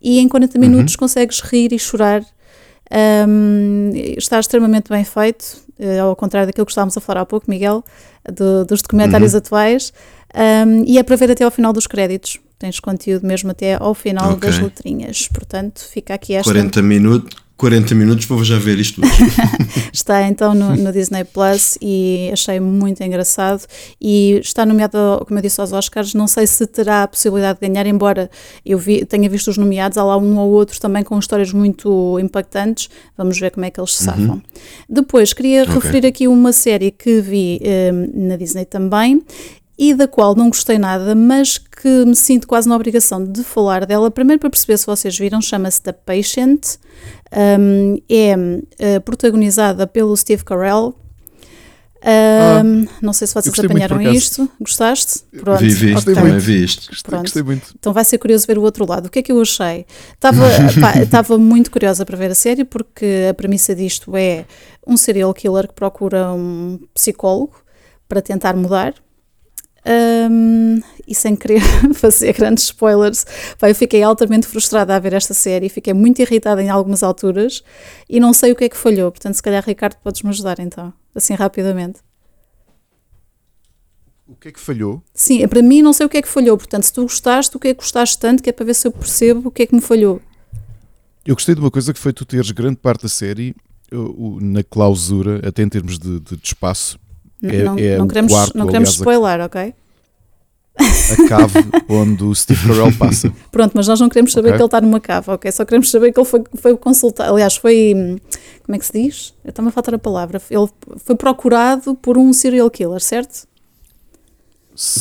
E 0.00 0.20
em 0.20 0.28
40 0.28 0.56
uhum. 0.56 0.60
minutos 0.60 0.94
uhum. 0.94 1.00
consegues 1.00 1.40
rir 1.40 1.72
e 1.72 1.78
chorar. 1.78 2.24
Um, 3.26 3.90
está 4.16 4.38
extremamente 4.38 4.88
bem 4.88 5.02
feito, 5.02 5.60
uh, 5.80 6.02
ao 6.02 6.14
contrário 6.14 6.46
daquilo 6.46 6.66
que 6.66 6.72
estávamos 6.72 6.96
a 6.96 7.00
falar 7.00 7.22
há 7.22 7.26
pouco, 7.26 7.50
Miguel, 7.50 7.82
do, 8.32 8.64
dos 8.66 8.82
documentários 8.82 9.32
uhum. 9.32 9.38
atuais. 9.38 9.92
Um, 10.32 10.84
e 10.84 10.96
é 10.98 11.02
para 11.02 11.16
ver 11.16 11.32
até 11.32 11.42
ao 11.42 11.50
final 11.50 11.72
dos 11.72 11.88
créditos. 11.88 12.38
Tens 12.64 12.80
conteúdo 12.80 13.26
mesmo 13.26 13.50
até 13.50 13.74
ao 13.74 13.92
final 13.92 14.32
okay. 14.32 14.48
das 14.48 14.58
letrinhas. 14.58 15.28
Portanto, 15.28 15.86
fica 15.86 16.14
aqui 16.14 16.32
esta. 16.32 16.50
40 16.50 16.80
minutos, 16.80 17.36
40 17.58 17.94
minutos 17.94 18.24
vou 18.24 18.42
já 18.42 18.58
ver 18.58 18.78
isto 18.78 19.02
está 19.92 20.22
então 20.22 20.54
no, 20.54 20.74
no, 20.74 20.90
Disney 20.90 21.24
Plus 21.24 21.76
e 21.78 22.30
achei 22.32 22.58
muito 22.60 23.04
engraçado 23.04 23.66
e 24.00 24.40
está 24.42 24.64
nomeado, 24.64 24.96
como 25.28 25.38
eu 25.38 25.42
disse, 25.42 25.60
aos 25.60 25.74
Oscars. 25.74 26.14
Não 26.14 26.26
sei 26.26 26.46
se 26.46 26.66
terá 26.66 27.02
a 27.02 27.06
possibilidade 27.06 27.60
de 27.60 27.68
ganhar, 27.68 27.84
embora 27.86 28.30
eu 28.64 28.78
vi, 28.78 29.04
tenha 29.04 29.28
visto 29.28 29.48
os 29.48 29.58
nomeados, 29.58 29.98
há 29.98 30.02
lá 30.02 30.16
um 30.16 30.38
ou 30.38 30.50
outro 30.50 30.80
também 30.80 31.04
com 31.04 31.18
histórias 31.18 31.52
muito 31.52 32.18
impactantes. 32.18 32.88
Vamos 33.14 33.38
ver 33.38 33.50
como 33.50 33.66
é 33.66 33.70
que 33.70 33.78
eles 33.78 33.94
se 33.94 34.08
uhum. 34.08 34.14
safam. 34.14 34.34
Uhum. 34.36 34.42
Depois, 34.88 35.34
queria 35.34 35.64
okay. 35.64 35.74
referir 35.74 36.06
aqui 36.06 36.26
uma 36.26 36.50
série 36.50 36.90
que 36.90 37.20
vi 37.20 37.60
um, 37.92 38.28
na 38.28 38.36
Disney 38.36 38.64
também 38.64 39.22
e 39.78 39.92
da 39.92 40.06
qual 40.06 40.34
não 40.34 40.48
gostei 40.48 40.78
nada, 40.78 41.14
mas 41.14 41.58
que 41.58 42.04
me 42.04 42.14
sinto 42.14 42.46
quase 42.46 42.68
na 42.68 42.76
obrigação 42.76 43.24
de 43.24 43.42
falar 43.42 43.84
dela. 43.84 44.10
Primeiro, 44.10 44.40
para 44.40 44.50
perceber 44.50 44.78
se 44.78 44.86
vocês 44.86 45.18
viram, 45.18 45.40
chama-se 45.40 45.82
The 45.82 45.92
Patient, 45.92 46.76
um, 47.60 47.98
é 48.08 48.36
uh, 48.36 49.00
protagonizada 49.00 49.86
pelo 49.86 50.16
Steve 50.16 50.44
Carell. 50.44 50.94
Um, 52.06 52.84
ah, 52.84 52.88
não 53.00 53.14
sei 53.14 53.26
se 53.26 53.32
vocês 53.32 53.58
apanharam 53.58 54.00
isto. 54.00 54.48
Gostaste? 54.60 55.24
Pronto, 55.40 55.58
vi, 55.58 55.70
vi, 55.70 55.96
okay. 55.96 56.14
também 56.14 56.38
vi 56.38 56.62
isto. 56.62 56.90
Gostei, 56.90 57.18
gostei, 57.18 57.42
muito. 57.42 57.74
Então 57.78 57.94
vai 57.94 58.04
ser 58.04 58.18
curioso 58.18 58.46
ver 58.46 58.58
o 58.58 58.62
outro 58.62 58.86
lado. 58.86 59.06
O 59.06 59.10
que 59.10 59.20
é 59.20 59.22
que 59.22 59.32
eu 59.32 59.40
achei? 59.40 59.86
Estava 61.02 61.38
muito 61.40 61.70
curiosa 61.70 62.04
para 62.04 62.16
ver 62.16 62.30
a 62.30 62.34
série, 62.34 62.62
porque 62.62 63.26
a 63.30 63.34
premissa 63.34 63.74
disto 63.74 64.14
é 64.16 64.44
um 64.86 64.98
serial 64.98 65.32
killer 65.32 65.66
que 65.66 65.74
procura 65.74 66.30
um 66.30 66.78
psicólogo 66.92 67.54
para 68.06 68.20
tentar 68.20 68.54
mudar 68.54 68.94
um, 69.86 70.80
e 71.06 71.14
sem 71.14 71.36
querer 71.36 71.60
fazer 71.94 72.32
grandes 72.32 72.64
spoilers, 72.64 73.24
pá, 73.58 73.68
eu 73.68 73.74
fiquei 73.74 74.02
altamente 74.02 74.46
frustrada 74.46 74.96
a 74.96 74.98
ver 74.98 75.12
esta 75.12 75.34
série, 75.34 75.68
fiquei 75.68 75.92
muito 75.92 76.20
irritada 76.20 76.62
em 76.62 76.70
algumas 76.70 77.02
alturas 77.02 77.62
e 78.08 78.18
não 78.18 78.32
sei 78.32 78.52
o 78.52 78.56
que 78.56 78.64
é 78.64 78.68
que 78.68 78.76
falhou. 78.76 79.10
Portanto, 79.10 79.34
se 79.34 79.42
calhar, 79.42 79.62
Ricardo, 79.64 79.96
podes-me 80.02 80.30
ajudar 80.30 80.58
então, 80.60 80.92
assim 81.14 81.34
rapidamente. 81.34 82.00
O 84.26 84.34
que 84.34 84.48
é 84.48 84.52
que 84.52 84.60
falhou? 84.60 85.02
Sim, 85.12 85.42
é 85.42 85.46
para 85.46 85.60
mim 85.60 85.82
não 85.82 85.92
sei 85.92 86.06
o 86.06 86.08
que 86.08 86.16
é 86.16 86.22
que 86.22 86.28
falhou. 86.28 86.56
Portanto, 86.56 86.84
se 86.84 86.92
tu 86.92 87.02
gostaste, 87.02 87.54
o 87.56 87.60
que 87.60 87.68
é 87.68 87.74
que 87.74 87.80
gostaste 87.80 88.18
tanto, 88.18 88.42
que 88.42 88.48
é 88.48 88.52
para 88.52 88.64
ver 88.64 88.74
se 88.74 88.88
eu 88.88 88.92
percebo 88.92 89.48
o 89.48 89.50
que 89.50 89.64
é 89.64 89.66
que 89.66 89.74
me 89.74 89.82
falhou. 89.82 90.20
Eu 91.26 91.34
gostei 91.34 91.54
de 91.54 91.60
uma 91.60 91.70
coisa 91.70 91.92
que 91.92 91.98
foi 91.98 92.12
tu 92.12 92.24
teres 92.24 92.50
grande 92.50 92.76
parte 92.76 93.02
da 93.02 93.08
série 93.08 93.54
na 94.40 94.62
clausura, 94.62 95.46
até 95.46 95.62
em 95.62 95.68
termos 95.68 95.98
de, 95.98 96.20
de, 96.20 96.36
de 96.36 96.46
espaço, 96.46 96.98
é, 97.48 97.62
não, 97.62 97.78
é 97.78 97.98
não 97.98 98.08
queremos, 98.08 98.32
quarto, 98.32 98.58
não 98.58 98.66
queremos 98.66 98.90
spoiler, 98.90 99.40
ok? 99.40 99.74
A 100.76 101.28
cave 101.28 101.54
onde 101.88 102.24
o 102.24 102.34
Steve 102.34 102.66
Carell 102.66 102.92
passa. 102.98 103.32
Pronto, 103.52 103.72
mas 103.74 103.86
nós 103.86 104.00
não 104.00 104.08
queremos 104.08 104.32
saber 104.32 104.48
okay. 104.48 104.56
que 104.56 104.62
ele 104.62 104.66
está 104.66 104.80
numa 104.80 105.00
cave, 105.00 105.30
ok? 105.30 105.52
Só 105.52 105.64
queremos 105.64 105.90
saber 105.90 106.12
que 106.12 106.18
ele 106.18 106.26
foi, 106.26 106.42
foi 106.56 106.76
consultado. 106.76 107.32
Aliás, 107.32 107.56
foi. 107.56 108.20
Como 108.64 108.74
é 108.74 108.78
que 108.78 108.86
se 108.86 108.92
diz? 108.92 109.34
Está-me 109.44 109.68
a 109.68 109.70
faltar 109.70 109.94
a 109.94 109.98
palavra. 109.98 110.42
Ele 110.50 110.68
foi 110.96 111.14
procurado 111.14 111.94
por 111.94 112.18
um 112.18 112.32
serial 112.32 112.70
killer, 112.70 113.00
certo? 113.00 113.46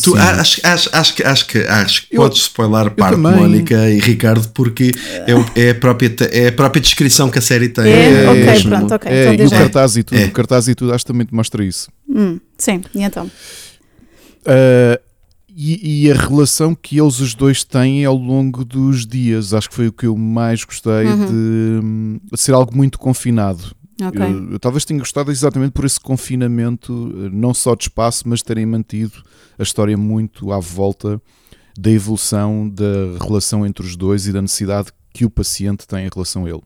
Tu, 0.03 0.15
acho, 0.15 0.61
acho, 0.63 0.89
acho, 0.93 1.15
que, 1.15 1.23
acho 1.23 1.47
que, 1.47 1.57
acho 1.57 2.07
que 2.07 2.15
eu, 2.15 2.21
podes 2.21 2.41
spoiler 2.41 2.91
parte 2.91 3.17
Mónica 3.17 3.89
e 3.89 3.99
Ricardo 3.99 4.47
porque 4.49 4.91
é, 5.25 5.61
é, 5.61 5.69
a 5.71 5.75
própria, 5.75 6.15
é 6.31 6.49
a 6.49 6.51
própria 6.51 6.79
descrição 6.79 7.27
que 7.31 7.39
a 7.39 7.41
série 7.41 7.69
tem. 7.69 7.85
É, 7.85 8.23
é 8.23 8.29
ok, 8.29 8.43
é, 8.43 8.61
pronto, 8.61 8.93
ok. 8.93 9.11
É, 9.11 9.33
então, 9.33 9.45
e 9.45 9.47
o 9.47 9.49
cartaz 9.49 9.97
e 9.97 10.03
tudo, 10.03 10.21
é. 10.21 10.25
o 10.25 10.31
cartaz 10.31 10.67
e 10.67 10.75
tudo 10.75 10.93
acho 10.93 11.03
que 11.03 11.11
também 11.11 11.25
te 11.25 11.33
mostra 11.33 11.65
isso. 11.65 11.89
Hum, 12.07 12.39
sim, 12.55 12.83
e 12.93 13.01
então? 13.01 13.25
Uh, 14.45 15.01
e, 15.55 16.05
e, 16.05 16.11
a 16.11 16.15
relação 16.15 16.75
que 16.75 16.99
eles 16.99 17.19
os 17.19 17.33
dois 17.33 17.63
têm 17.63 18.05
ao 18.05 18.15
longo 18.15 18.63
dos 18.63 19.07
dias, 19.07 19.55
acho 19.55 19.69
que 19.69 19.75
foi 19.75 19.87
o 19.87 19.93
que 19.93 20.05
eu 20.05 20.15
mais 20.15 20.63
gostei 20.63 21.05
uhum. 21.05 22.19
de, 22.21 22.31
de 22.31 22.39
ser 22.39 22.53
algo 22.53 22.75
muito 22.75 22.99
confinado. 22.99 23.75
Okay. 24.09 24.21
Eu, 24.21 24.51
eu, 24.53 24.59
talvez 24.59 24.85
tenha 24.85 24.99
gostado 24.99 25.31
exatamente 25.31 25.71
por 25.71 25.85
esse 25.85 25.99
confinamento, 25.99 26.91
não 27.31 27.53
só 27.53 27.75
de 27.75 27.83
espaço, 27.83 28.27
mas 28.27 28.41
terem 28.41 28.65
mantido 28.65 29.23
a 29.57 29.63
história 29.63 29.97
muito 29.97 30.51
à 30.51 30.59
volta 30.59 31.21
da 31.77 31.89
evolução 31.89 32.69
da 32.69 33.17
relação 33.23 33.65
entre 33.65 33.85
os 33.85 33.95
dois 33.95 34.27
e 34.27 34.31
da 34.31 34.41
necessidade 34.41 34.89
que 35.13 35.25
o 35.25 35.29
paciente 35.29 35.87
tem 35.87 36.05
em 36.05 36.09
relação 36.13 36.45
a 36.45 36.49
ele. 36.49 36.61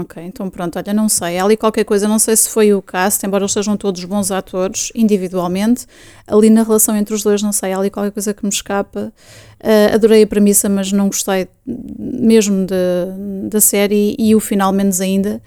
Ok, 0.00 0.22
então 0.22 0.48
pronto, 0.48 0.78
olha, 0.78 0.94
não 0.94 1.10
sei. 1.10 1.36
Há 1.36 1.44
ali 1.44 1.58
qualquer 1.58 1.84
coisa, 1.84 2.08
não 2.08 2.18
sei 2.18 2.34
se 2.36 2.48
foi 2.48 2.72
o 2.72 2.80
cast, 2.80 3.24
embora 3.26 3.42
eles 3.42 3.52
sejam 3.52 3.76
todos 3.76 4.02
bons 4.04 4.30
atores 4.30 4.90
individualmente, 4.94 5.86
ali 6.26 6.48
na 6.48 6.62
relação 6.62 6.96
entre 6.96 7.14
os 7.14 7.22
dois, 7.22 7.42
não 7.42 7.52
sei, 7.52 7.74
há 7.74 7.78
ali 7.78 7.90
qualquer 7.90 8.10
coisa 8.10 8.32
que 8.32 8.42
me 8.44 8.48
escapa. 8.48 9.12
Uh, 9.60 9.94
adorei 9.94 10.22
a 10.22 10.26
premissa, 10.26 10.70
mas 10.70 10.90
não 10.90 11.08
gostei 11.08 11.48
mesmo 11.66 12.64
de, 12.64 13.48
da 13.50 13.60
série 13.60 14.16
e 14.18 14.34
o 14.34 14.40
final 14.40 14.72
menos 14.72 15.02
ainda. 15.02 15.42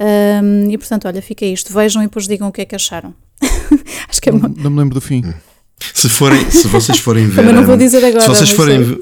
Um, 0.00 0.70
e 0.70 0.78
portanto, 0.78 1.06
olha, 1.06 1.20
fica 1.22 1.44
isto. 1.44 1.72
Vejam 1.72 2.02
e 2.02 2.06
depois 2.06 2.26
digam 2.26 2.48
o 2.48 2.52
que 2.52 2.62
é 2.62 2.64
que 2.64 2.74
acharam. 2.74 3.14
Acho 4.08 4.20
que 4.20 4.28
é 4.28 4.32
não, 4.32 4.48
não 4.48 4.70
me 4.70 4.78
lembro 4.78 4.94
do 4.94 5.00
fim. 5.00 5.22
Se, 5.94 6.08
forem, 6.08 6.50
se 6.50 6.66
vocês 6.68 6.98
forem 6.98 7.26
ver. 7.28 7.36
Também 7.36 7.54
não 7.54 7.64
vou 7.64 7.76
dizer 7.76 8.04
agora. 8.04 8.22
Se 8.22 8.28
vocês 8.28 8.50
forem. 8.50 8.98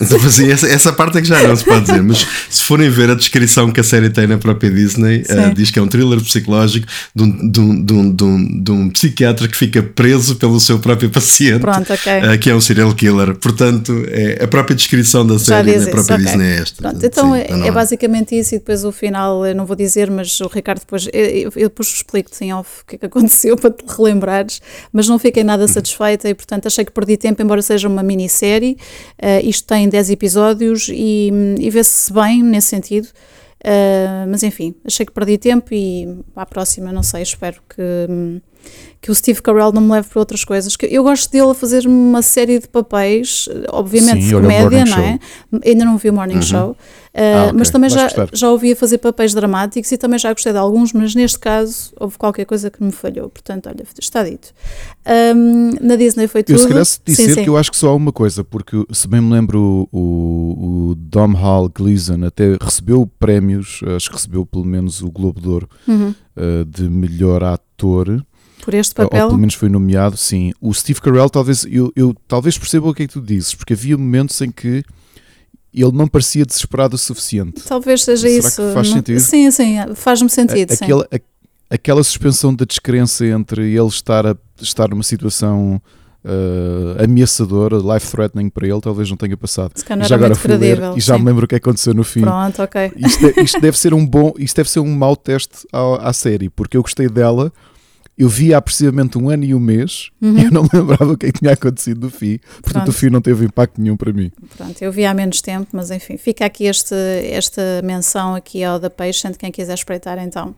essa, 0.51 0.67
essa 0.67 0.93
parte 0.93 1.19
é 1.19 1.23
que 1.23 1.29
já 1.29 1.47
não 1.47 1.57
se 1.57 1.65
pode 1.65 1.87
dizer, 1.87 2.03
mas 2.03 2.27
se 2.49 2.65
forem 2.65 2.89
ver 2.91 3.11
a 3.11 3.15
descrição 3.15 3.71
que 3.71 3.81
a 3.81 3.85
série 3.85 4.11
tem 4.11 4.27
na 4.27 4.39
própria 4.39 4.71
Disney, 4.71 5.23
uh, 5.23 5.55
diz 5.55 5.71
que 5.71 5.79
é 5.79 5.83
um 5.83 5.89
thriller 5.89 6.21
psicológico 6.21 6.87
de 7.15 7.23
um, 7.23 7.51
de, 7.51 7.61
um, 7.61 7.85
de, 7.85 7.93
um, 7.93 8.15
de, 8.15 8.25
um, 8.25 8.63
de 8.63 8.71
um 8.71 8.91
psiquiatra 8.91 9.49
que 9.49 9.57
fica 9.57 9.83
preso 9.83 10.37
pelo 10.37 10.59
seu 10.61 10.79
próprio 10.79 11.11
paciente, 11.11 11.61
Pronto, 11.61 11.93
okay. 11.93 12.19
uh, 12.21 12.39
que 12.39 12.51
é 12.51 12.55
um 12.55 12.61
serial 12.61 12.95
killer. 12.95 13.35
Portanto, 13.37 14.05
é, 14.09 14.45
a 14.45 14.49
própria 14.49 14.77
descrição 14.77 15.27
da 15.27 15.39
série 15.39 15.77
na 15.77 15.87
própria 15.87 16.15
okay. 16.15 16.27
Disney 16.27 16.47
é 16.47 16.61
esta. 16.61 16.83
Pronto, 16.83 17.07
então 17.07 17.33
Sim, 17.33 17.39
é, 17.39 17.45
então 17.45 17.65
é, 17.65 17.71
basicamente 17.71 18.39
isso, 18.39 18.55
e 18.55 18.59
depois 18.59 18.85
o 18.85 18.93
final, 18.93 19.45
eu 19.47 19.55
não 19.55 19.67
vou 19.67 19.77
dizer, 19.77 20.11
mas 20.11 20.41
o 20.41 20.47
Ricardo 20.47 20.81
depois. 20.81 21.09
Eu, 21.13 21.53
eu 21.57 21.69
depois 21.69 21.89
explico-te 21.89 22.45
em 22.45 22.53
off 22.53 22.83
o 22.83 22.87
que 22.87 22.97
é 22.97 22.99
que 22.99 23.07
aconteceu 23.07 23.57
para 23.59 23.71
te 23.71 23.85
relembrares, 23.87 24.61
mas 24.93 25.09
não 25.09 25.19
fiquei 25.19 25.45
nada 25.45 25.67
satisfeita 25.67 26.29
e, 26.29 26.35
portanto, 26.35 26.67
achei 26.71 26.85
que 26.85 26.93
perdi 26.93 27.17
tempo, 27.17 27.43
embora 27.43 27.61
seja 27.61 27.89
uma 27.89 28.03
minissérie. 28.03 28.77
Uh, 29.23 29.47
isto 29.47 29.67
tem 29.67 29.89
10 29.89 30.11
episódios 30.11 30.89
e, 30.91 31.31
e 31.59 31.71
vê-se 31.71 32.13
bem 32.13 32.43
nesse 32.43 32.69
sentido. 32.69 33.09
Uh, 33.63 34.25
mas 34.29 34.43
enfim, 34.43 34.75
achei 34.85 35.05
que 35.05 35.13
perdi 35.13 35.37
tempo 35.37 35.75
e 35.75 36.09
à 36.35 36.47
próxima, 36.47 36.93
não 36.93 37.03
sei, 37.03 37.23
espero 37.23 37.61
que, 37.69 38.41
que 39.01 39.11
o 39.11 39.15
Steve 39.15 39.41
Carell 39.41 39.73
não 39.73 39.81
me 39.81 39.93
leve 39.93 40.09
para 40.09 40.21
outras 40.21 40.45
coisas. 40.45 40.77
Que 40.77 40.87
eu 40.87 41.03
gosto 41.03 41.31
dele 41.31 41.51
a 41.51 41.55
fazer 41.55 41.87
uma 41.87 42.23
série 42.23 42.59
de 42.59 42.69
papéis, 42.69 43.49
obviamente 43.69 44.23
Sim, 44.23 44.29
de 44.29 44.35
comédia, 44.35 44.85
não 44.85 44.99
é? 44.99 45.19
Ainda 45.65 45.85
não 45.85 45.97
vi 45.97 46.11
o 46.11 46.13
Morning 46.13 46.37
uhum. 46.37 46.43
Show, 46.43 46.77
Uh, 47.11 47.19
ah, 47.19 47.45
okay. 47.47 47.59
Mas 47.59 47.71
também 47.71 47.91
já, 47.91 48.09
já 48.33 48.51
ouvi 48.51 48.73
a 48.73 48.77
fazer 48.77 48.99
papéis 48.99 49.35
dramáticos 49.35 49.91
e 49.91 49.99
também 49.99 50.17
já 50.17 50.33
gostei 50.33 50.53
de 50.53 50.59
alguns, 50.59 50.93
mas 50.93 51.15
neste 51.15 51.39
caso 51.41 51.93
houve 51.99 52.17
qualquer 52.17 52.45
coisa 52.45 52.71
que 52.71 52.83
me 52.83 52.93
falhou. 52.93 53.29
Portanto, 53.29 53.69
olha, 53.69 53.85
está 54.01 54.23
dito. 54.23 54.53
Um, 55.37 55.73
na 55.81 55.97
Disney 55.97 56.29
foi 56.29 56.45
tudo. 56.45 56.55
Eu 56.55 56.59
se 56.61 56.69
calhar 56.69 56.85
se 56.85 57.01
disser 57.05 57.27
sim, 57.27 57.35
sim. 57.35 57.43
que 57.43 57.49
eu 57.49 57.57
acho 57.57 57.71
que 57.71 57.77
só 57.77 57.89
há 57.89 57.95
uma 57.95 58.13
coisa, 58.13 58.45
porque 58.45 58.85
se 58.93 59.09
bem 59.09 59.21
me 59.21 59.33
lembro, 59.33 59.89
o, 59.91 60.91
o 60.91 60.95
Dom 60.95 61.33
Hall 61.33 61.69
Gleason 61.69 62.25
até 62.25 62.57
recebeu 62.61 63.11
prémios, 63.19 63.81
acho 63.97 64.09
que 64.09 64.15
recebeu 64.15 64.47
pelo 64.47 64.65
menos 64.65 65.03
o 65.03 65.11
Globo 65.11 65.41
de 65.41 65.49
Ouro 65.49 65.69
uhum. 65.89 66.15
uh, 66.37 66.65
de 66.65 66.89
melhor 66.89 67.43
ator. 67.43 68.25
Por 68.63 68.75
este 68.75 68.95
papel? 68.95 69.25
Ou 69.25 69.29
pelo 69.29 69.41
menos 69.41 69.55
foi 69.55 69.69
nomeado, 69.69 70.17
sim. 70.17 70.53
O 70.61 70.73
Steve 70.73 71.01
Carell, 71.01 71.31
talvez, 71.31 71.67
eu, 71.71 71.93
eu 71.97 72.15
talvez 72.29 72.59
perceba 72.59 72.89
o 72.89 72.95
que 72.95 73.05
é 73.05 73.07
que 73.07 73.13
tu 73.13 73.21
dizes, 73.21 73.55
porque 73.55 73.73
havia 73.73 73.97
momentos 73.97 74.41
em 74.41 74.51
que 74.51 74.85
ele 75.73 75.93
não 75.93 76.09
parecia 76.09 76.45
desesperado 76.45 76.97
o 76.97 76.99
suficiente. 76.99 77.63
Talvez 77.63 78.03
seja 78.03 78.29
Será 78.29 78.39
isso. 78.49 78.75
Faz 78.75 78.89
sentido? 78.89 79.21
Sim, 79.21 79.51
sim, 79.51 79.77
faz-me 79.95 80.29
sentido. 80.29 80.73
A, 80.73 80.75
aquela, 80.75 81.09
a, 81.13 81.75
aquela 81.75 82.03
suspensão 82.03 82.55
da 82.55 82.65
descrença 82.65 83.25
entre 83.27 83.73
ele 83.73 83.87
estar, 83.87 84.27
a, 84.27 84.37
estar 84.61 84.89
numa 84.89 85.05
situação 85.05 85.81
uh, 86.25 87.03
ameaçadora, 87.03 87.77
life-threatening 87.77 88.51
para 88.51 88.67
ele, 88.67 88.81
talvez 88.81 89.09
não 89.09 89.17
tenha 89.17 89.37
passado. 89.37 89.73
Se 89.77 89.85
já 90.09 90.17
agora 90.17 90.35
fui 90.35 90.57
ler 90.57 90.79
e 90.97 91.01
já 91.01 91.15
sim. 91.15 91.21
me 91.21 91.27
lembro 91.27 91.45
o 91.45 91.49
que 91.49 91.55
aconteceu 91.55 91.95
no 91.95 92.05
fim. 92.05 92.23
Pronto, 92.23 92.63
ok. 92.63 92.93
Isto, 92.97 93.27
é, 93.27 93.43
isto 93.43 93.61
deve 93.61 93.79
ser 93.79 93.95
um 93.95 94.05
bom, 94.05 94.33
isto 94.39 94.57
deve 94.57 94.69
ser 94.69 94.81
um 94.81 94.95
mau 94.95 95.17
teste 95.17 95.67
à, 95.73 96.09
à 96.09 96.13
série, 96.13 96.49
porque 96.49 96.77
eu 96.77 96.83
gostei 96.83 97.09
dela 97.09 97.53
eu 98.21 98.29
vi 98.29 98.53
há 98.53 98.61
precisamente 98.61 99.17
um 99.17 99.31
ano 99.31 99.45
e 99.45 99.55
um 99.55 99.59
mês 99.59 100.11
uhum. 100.21 100.39
e 100.39 100.45
eu 100.45 100.51
não 100.51 100.65
me 100.65 100.69
lembrava 100.75 101.11
o 101.11 101.17
que, 101.17 101.25
é 101.25 101.33
que 101.33 101.39
tinha 101.39 101.53
acontecido 101.55 102.03
no 102.03 102.11
FI, 102.11 102.39
portanto 102.61 102.85
Pronto. 102.85 102.89
o 102.91 102.93
FI 102.93 103.09
não 103.09 103.23
teve 103.23 103.47
impacto 103.47 103.81
nenhum 103.81 103.97
para 103.97 104.13
mim. 104.13 104.31
Pronto, 104.59 104.83
eu 104.83 104.93
vi 104.93 105.07
há 105.07 105.15
menos 105.15 105.41
tempo, 105.41 105.69
mas 105.73 105.91
enfim, 105.91 106.19
fica 106.19 106.45
aqui 106.45 106.67
este, 106.67 106.95
esta 106.95 107.81
menção 107.83 108.35
aqui 108.35 108.63
ao 108.63 108.79
The 108.79 108.91
Patient, 108.91 109.37
quem 109.39 109.51
quiser 109.51 109.73
espreitar 109.73 110.19
então 110.19 110.55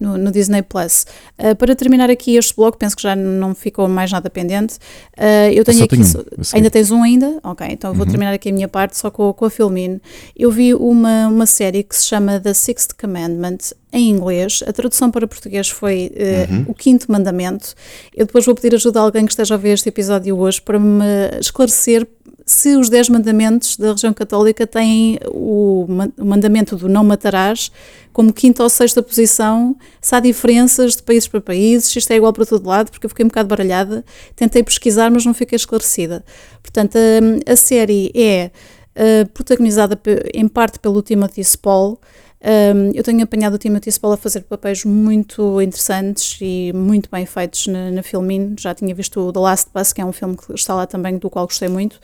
no, 0.00 0.16
no 0.16 0.30
Disney 0.30 0.62
Plus. 0.62 1.06
Uh, 1.38 1.54
para 1.56 1.74
terminar 1.74 2.10
aqui 2.10 2.36
este 2.36 2.54
bloco, 2.54 2.78
penso 2.78 2.96
que 2.96 3.02
já 3.02 3.14
não 3.16 3.54
ficou 3.54 3.88
mais 3.88 4.10
nada 4.10 4.28
pendente. 4.30 4.76
Uh, 5.16 5.52
eu 5.52 5.64
tenho 5.64 5.80
eu 5.80 5.84
aqui. 5.84 5.96
Tenho 5.96 6.24
ainda 6.52 6.70
tens 6.70 6.90
um 6.90 7.02
ainda? 7.02 7.38
Ok, 7.42 7.66
então 7.70 7.92
vou 7.92 8.04
uhum. 8.04 8.10
terminar 8.10 8.32
aqui 8.32 8.48
a 8.48 8.52
minha 8.52 8.68
parte 8.68 8.96
só 8.96 9.10
com, 9.10 9.32
com 9.32 9.44
a 9.44 9.50
Filmin. 9.50 10.00
Eu 10.36 10.50
vi 10.50 10.74
uma, 10.74 11.28
uma 11.28 11.46
série 11.46 11.82
que 11.82 11.96
se 11.96 12.06
chama 12.06 12.40
The 12.40 12.54
Sixth 12.54 12.92
Commandment 12.98 13.58
em 13.92 14.10
inglês. 14.10 14.62
A 14.66 14.72
tradução 14.72 15.10
para 15.10 15.26
português 15.26 15.68
foi 15.68 16.12
uh, 16.14 16.52
uhum. 16.52 16.64
O 16.68 16.74
Quinto 16.74 17.10
Mandamento. 17.10 17.74
Eu 18.14 18.26
depois 18.26 18.44
vou 18.44 18.54
pedir 18.54 18.74
ajuda 18.74 19.00
a 19.00 19.02
alguém 19.02 19.24
que 19.24 19.32
esteja 19.32 19.54
a 19.54 19.58
ver 19.58 19.72
este 19.72 19.88
episódio 19.88 20.36
hoje 20.38 20.60
para 20.60 20.78
me 20.78 21.04
esclarecer 21.40 22.06
se 22.48 22.76
os 22.76 22.88
Dez 22.88 23.08
Mandamentos 23.08 23.76
da 23.76 23.88
religião 23.88 24.14
católica 24.14 24.64
têm 24.68 25.18
o 25.26 25.84
mandamento 26.16 26.76
do 26.76 26.88
não 26.88 27.02
matarás 27.02 27.72
como 28.12 28.32
quinta 28.32 28.62
ou 28.62 28.68
sexta 28.68 29.02
posição, 29.02 29.76
se 30.00 30.14
há 30.14 30.20
diferenças 30.20 30.94
de 30.94 31.02
países 31.02 31.26
para 31.26 31.40
países, 31.40 31.90
se 31.90 31.98
isto 31.98 32.10
é 32.12 32.16
igual 32.16 32.32
para 32.32 32.46
todo 32.46 32.66
lado, 32.66 32.90
porque 32.90 33.04
eu 33.04 33.10
fiquei 33.10 33.24
um 33.24 33.28
bocado 33.28 33.48
baralhada, 33.48 34.04
tentei 34.36 34.62
pesquisar, 34.62 35.10
mas 35.10 35.26
não 35.26 35.34
fiquei 35.34 35.56
esclarecida. 35.56 36.24
Portanto, 36.62 36.96
a, 36.96 37.52
a 37.52 37.56
série 37.56 38.12
é 38.14 38.52
uh, 38.94 39.28
protagonizada 39.30 40.00
em 40.32 40.46
parte 40.46 40.78
pelo 40.78 41.02
Timothy 41.02 41.42
Spall, 41.42 42.00
um, 42.46 42.92
eu 42.94 43.02
tenho 43.02 43.24
apanhado 43.24 43.54
o 43.54 43.58
Timothy 43.58 43.90
Spall 43.90 44.12
a 44.12 44.16
fazer 44.16 44.42
papéis 44.42 44.84
muito 44.84 45.60
interessantes 45.60 46.38
e 46.40 46.72
muito 46.72 47.10
bem 47.10 47.26
feitos 47.26 47.66
na, 47.66 47.90
na 47.90 48.04
Filmin. 48.04 48.54
Já 48.56 48.72
tinha 48.72 48.94
visto 48.94 49.18
o 49.20 49.32
The 49.32 49.40
Last 49.40 49.70
Bus, 49.74 49.92
que 49.92 50.00
é 50.00 50.04
um 50.04 50.12
filme 50.12 50.36
que 50.36 50.52
está 50.54 50.72
lá 50.72 50.86
também, 50.86 51.18
do 51.18 51.28
qual 51.28 51.44
gostei 51.46 51.68
muito. 51.68 51.98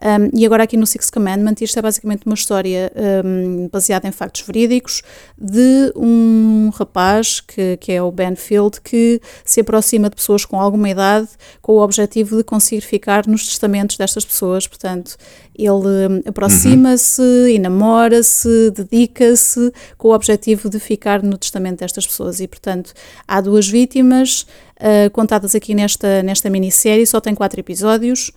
Um, 0.00 0.38
e 0.38 0.46
agora 0.46 0.62
aqui 0.62 0.76
no 0.76 0.86
Sixth 0.86 1.12
Commandment, 1.12 1.56
isto 1.60 1.76
é 1.76 1.82
basicamente 1.82 2.26
uma 2.26 2.36
história 2.36 2.92
um, 3.24 3.68
baseada 3.72 4.06
em 4.06 4.12
factos 4.12 4.42
verídicos 4.42 5.02
de 5.36 5.92
um 5.96 6.70
rapaz, 6.72 7.40
que, 7.40 7.76
que 7.78 7.90
é 7.90 8.00
o 8.00 8.12
Ben 8.12 8.36
Field, 8.36 8.80
que 8.80 9.20
se 9.44 9.60
aproxima 9.60 10.08
de 10.08 10.14
pessoas 10.14 10.44
com 10.44 10.60
alguma 10.60 10.88
idade 10.88 11.28
com 11.60 11.72
o 11.72 11.82
objetivo 11.82 12.36
de 12.36 12.44
conseguir 12.44 12.82
ficar 12.82 13.26
nos 13.26 13.44
testamentos 13.46 13.96
destas 13.96 14.24
pessoas. 14.24 14.68
Portanto, 14.68 15.16
ele 15.58 16.22
aproxima-se 16.24 17.20
uhum. 17.20 17.48
e 17.48 17.58
namora-se, 17.58 18.70
dedica-se 18.70 19.72
com 19.96 20.08
o 20.08 20.14
objetivo 20.14 20.70
de 20.70 20.78
ficar 20.78 21.22
no 21.22 21.36
testamento 21.36 21.80
destas 21.80 22.06
pessoas. 22.06 22.38
E, 22.38 22.46
portanto, 22.46 22.92
há 23.26 23.40
duas 23.40 23.66
vítimas 23.66 24.46
uh, 24.76 25.10
contadas 25.10 25.56
aqui 25.56 25.74
nesta, 25.74 26.22
nesta 26.22 26.48
minissérie, 26.48 27.04
só 27.04 27.20
tem 27.20 27.34
quatro 27.34 27.58
episódios. 27.58 28.30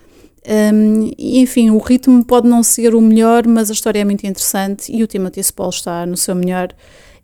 Um, 0.74 1.12
enfim, 1.20 1.70
o 1.70 1.78
ritmo 1.78 2.26
pode 2.26 2.48
não 2.48 2.64
ser 2.64 2.96
o 2.96 3.02
melhor, 3.02 3.46
mas 3.46 3.70
a 3.70 3.74
história 3.74 4.00
é 4.00 4.04
muito 4.04 4.26
interessante 4.26 4.92
e 4.92 5.04
o 5.04 5.08
Timothy 5.08 5.44
Spall 5.44 5.70
está 5.70 6.04
no 6.08 6.18
seu 6.18 6.34
melhor 6.34 6.74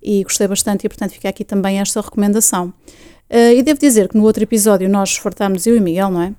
e 0.03 0.23
gostei 0.23 0.47
bastante 0.47 0.85
e, 0.85 0.89
portanto, 0.89 1.13
fica 1.13 1.27
aqui 1.27 1.43
também 1.43 1.79
esta 1.79 1.99
recomendação. 1.99 2.71
Uh, 3.29 3.57
e 3.57 3.63
devo 3.63 3.79
dizer 3.79 4.07
que 4.07 4.15
no 4.15 4.23
outro 4.23 4.43
episódio 4.43 4.87
nós 4.87 5.17
fartámos, 5.17 5.65
eu 5.65 5.75
e 5.75 5.79
Miguel, 5.79 6.11
não 6.11 6.21
é? 6.21 6.33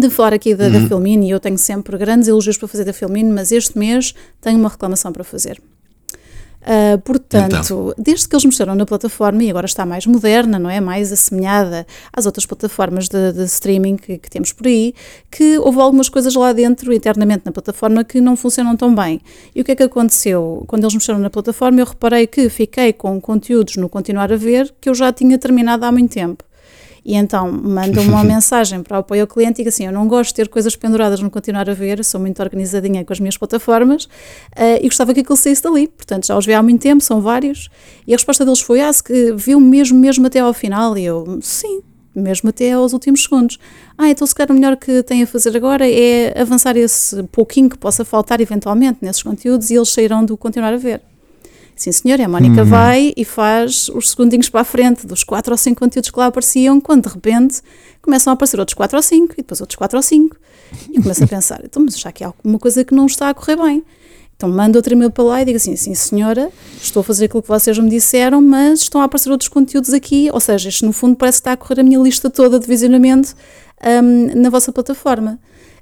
De 0.00 0.10
falar 0.10 0.32
aqui 0.32 0.54
da, 0.54 0.66
uhum. 0.66 0.72
da 0.72 0.80
Filmine, 0.88 1.26
e 1.26 1.30
eu 1.30 1.40
tenho 1.40 1.58
sempre 1.58 1.96
grandes 1.96 2.28
elogios 2.28 2.58
para 2.58 2.68
fazer 2.68 2.84
da 2.84 2.92
Filmine, 2.92 3.30
mas 3.30 3.52
este 3.52 3.78
mês 3.78 4.14
tenho 4.40 4.58
uma 4.58 4.68
reclamação 4.68 5.12
para 5.12 5.24
fazer. 5.24 5.60
Uh, 6.64 6.98
portanto, 7.02 7.56
então. 7.62 7.94
desde 7.98 8.26
que 8.26 8.34
eles 8.34 8.44
mostraram 8.46 8.74
na 8.74 8.86
plataforma 8.86 9.44
e 9.44 9.50
agora 9.50 9.66
está 9.66 9.84
mais 9.84 10.06
moderna, 10.06 10.58
não 10.58 10.70
é? 10.70 10.80
Mais 10.80 11.12
assemelhada 11.12 11.86
às 12.10 12.24
outras 12.24 12.46
plataformas 12.46 13.06
de, 13.06 13.32
de 13.32 13.44
streaming 13.44 13.98
que, 13.98 14.16
que, 14.16 14.30
temos 14.30 14.50
por 14.50 14.66
aí, 14.66 14.94
que 15.30 15.58
houve 15.58 15.78
algumas 15.78 16.08
coisas 16.08 16.34
lá 16.34 16.54
dentro, 16.54 16.90
internamente 16.90 17.42
na 17.44 17.52
plataforma, 17.52 18.02
que 18.02 18.18
não 18.18 18.34
funcionam 18.34 18.74
tão 18.78 18.94
bem. 18.94 19.20
E 19.54 19.60
o 19.60 19.64
que 19.64 19.72
é 19.72 19.76
que 19.76 19.82
aconteceu? 19.82 20.64
Quando 20.66 20.84
eles 20.84 20.94
mostraram 20.94 21.20
na 21.20 21.28
plataforma, 21.28 21.80
eu 21.80 21.84
reparei 21.84 22.26
que 22.26 22.48
fiquei 22.48 22.94
com 22.94 23.20
conteúdos 23.20 23.76
no 23.76 23.86
continuar 23.86 24.32
a 24.32 24.36
ver 24.36 24.74
que 24.80 24.88
eu 24.88 24.94
já 24.94 25.12
tinha 25.12 25.36
terminado 25.36 25.84
há 25.84 25.92
muito 25.92 26.14
tempo. 26.14 26.42
E 27.04 27.14
então 27.14 27.50
manda 27.52 28.00
uma 28.00 28.22
mensagem 28.24 28.82
para 28.82 28.96
o 28.96 29.00
apoio 29.00 29.22
ao 29.22 29.26
cliente 29.26 29.52
e 29.52 29.56
digo 29.56 29.68
assim: 29.68 29.86
Eu 29.86 29.92
não 29.92 30.08
gosto 30.08 30.30
de 30.30 30.36
ter 30.36 30.48
coisas 30.48 30.74
penduradas 30.74 31.20
no 31.20 31.30
continuar 31.30 31.68
a 31.68 31.74
ver, 31.74 32.02
sou 32.04 32.20
muito 32.20 32.40
organizadinha 32.40 33.04
com 33.04 33.12
as 33.12 33.20
minhas 33.20 33.36
plataformas 33.36 34.04
uh, 34.04 34.80
e 34.80 34.84
gostava 34.84 35.12
que 35.12 35.20
aquilo 35.20 35.36
saísse 35.36 35.62
dali. 35.62 35.88
Portanto, 35.88 36.26
já 36.26 36.36
os 36.36 36.46
vi 36.46 36.54
há 36.54 36.62
muito 36.62 36.80
tempo, 36.80 37.02
são 37.02 37.20
vários. 37.20 37.68
E 38.06 38.14
a 38.14 38.16
resposta 38.16 38.44
deles 38.44 38.60
foi: 38.60 38.80
Ah, 38.80 38.92
se 38.92 39.02
viu 39.36 39.60
mesmo, 39.60 39.98
mesmo 39.98 40.26
até 40.26 40.40
ao 40.40 40.54
final. 40.54 40.96
E 40.96 41.04
eu, 41.04 41.38
sim, 41.42 41.82
mesmo 42.14 42.50
até 42.50 42.72
aos 42.72 42.92
últimos 42.92 43.24
segundos. 43.24 43.58
Ah, 43.98 44.08
então 44.08 44.26
se 44.26 44.34
calhar 44.34 44.50
o 44.50 44.54
melhor 44.54 44.76
que 44.76 45.02
tem 45.02 45.22
a 45.22 45.26
fazer 45.26 45.56
agora 45.56 45.88
é 45.88 46.40
avançar 46.40 46.76
esse 46.76 47.22
pouquinho 47.24 47.68
que 47.68 47.76
possa 47.76 48.04
faltar 48.04 48.40
eventualmente 48.40 48.98
nesses 49.02 49.22
conteúdos 49.22 49.70
e 49.70 49.74
eles 49.74 49.90
sairão 49.90 50.24
do 50.24 50.36
continuar 50.36 50.72
a 50.72 50.78
ver. 50.78 51.02
Sim, 51.76 51.90
senhor, 51.90 52.20
a 52.20 52.28
Mónica 52.28 52.62
uhum. 52.62 52.68
vai 52.68 53.12
e 53.16 53.24
faz 53.24 53.88
os 53.88 54.10
segundinhos 54.10 54.48
para 54.48 54.60
a 54.60 54.64
frente 54.64 55.06
dos 55.06 55.24
4 55.24 55.52
ou 55.52 55.58
5 55.58 55.78
conteúdos 55.78 56.10
que 56.10 56.18
lá 56.18 56.26
apareciam, 56.26 56.80
quando 56.80 57.08
de 57.08 57.14
repente 57.14 57.60
começam 58.00 58.30
a 58.30 58.34
aparecer 58.34 58.60
outros 58.60 58.74
4 58.74 58.96
ou 58.96 59.02
5 59.02 59.32
e 59.32 59.36
depois 59.38 59.60
outros 59.60 59.76
4 59.76 59.98
ou 59.98 60.02
5. 60.02 60.36
E 60.92 61.02
começo 61.02 61.24
a 61.24 61.26
pensar, 61.26 61.60
então, 61.64 61.82
mas 61.84 61.98
já 61.98 62.12
que 62.12 62.22
há 62.22 62.28
alguma 62.28 62.58
coisa 62.58 62.84
que 62.84 62.94
não 62.94 63.06
está 63.06 63.28
a 63.28 63.34
correr 63.34 63.56
bem. 63.56 63.82
Então 64.36 64.48
mando 64.48 64.78
outro 64.78 64.92
e-mail 64.92 65.10
para 65.10 65.24
lá 65.24 65.42
e 65.42 65.44
digo 65.44 65.56
assim, 65.56 65.76
sim 65.76 65.94
senhora, 65.94 66.50
estou 66.80 67.00
a 67.00 67.04
fazer 67.04 67.26
aquilo 67.26 67.42
que 67.42 67.48
vocês 67.48 67.78
me 67.78 67.88
disseram, 67.88 68.40
mas 68.42 68.80
estão 68.80 69.00
a 69.00 69.04
aparecer 69.04 69.30
outros 69.30 69.48
conteúdos 69.48 69.92
aqui, 69.92 70.28
ou 70.32 70.40
seja, 70.40 70.68
isto 70.68 70.84
no 70.84 70.92
fundo 70.92 71.16
parece 71.16 71.38
que 71.38 71.40
está 71.40 71.52
a 71.52 71.56
correr 71.56 71.80
a 71.80 71.84
minha 71.84 71.98
lista 71.98 72.28
toda 72.28 72.58
de 72.58 72.66
visionamento 72.66 73.34
um, 74.02 74.40
na 74.40 74.50
vossa 74.50 74.72
plataforma. 74.72 75.38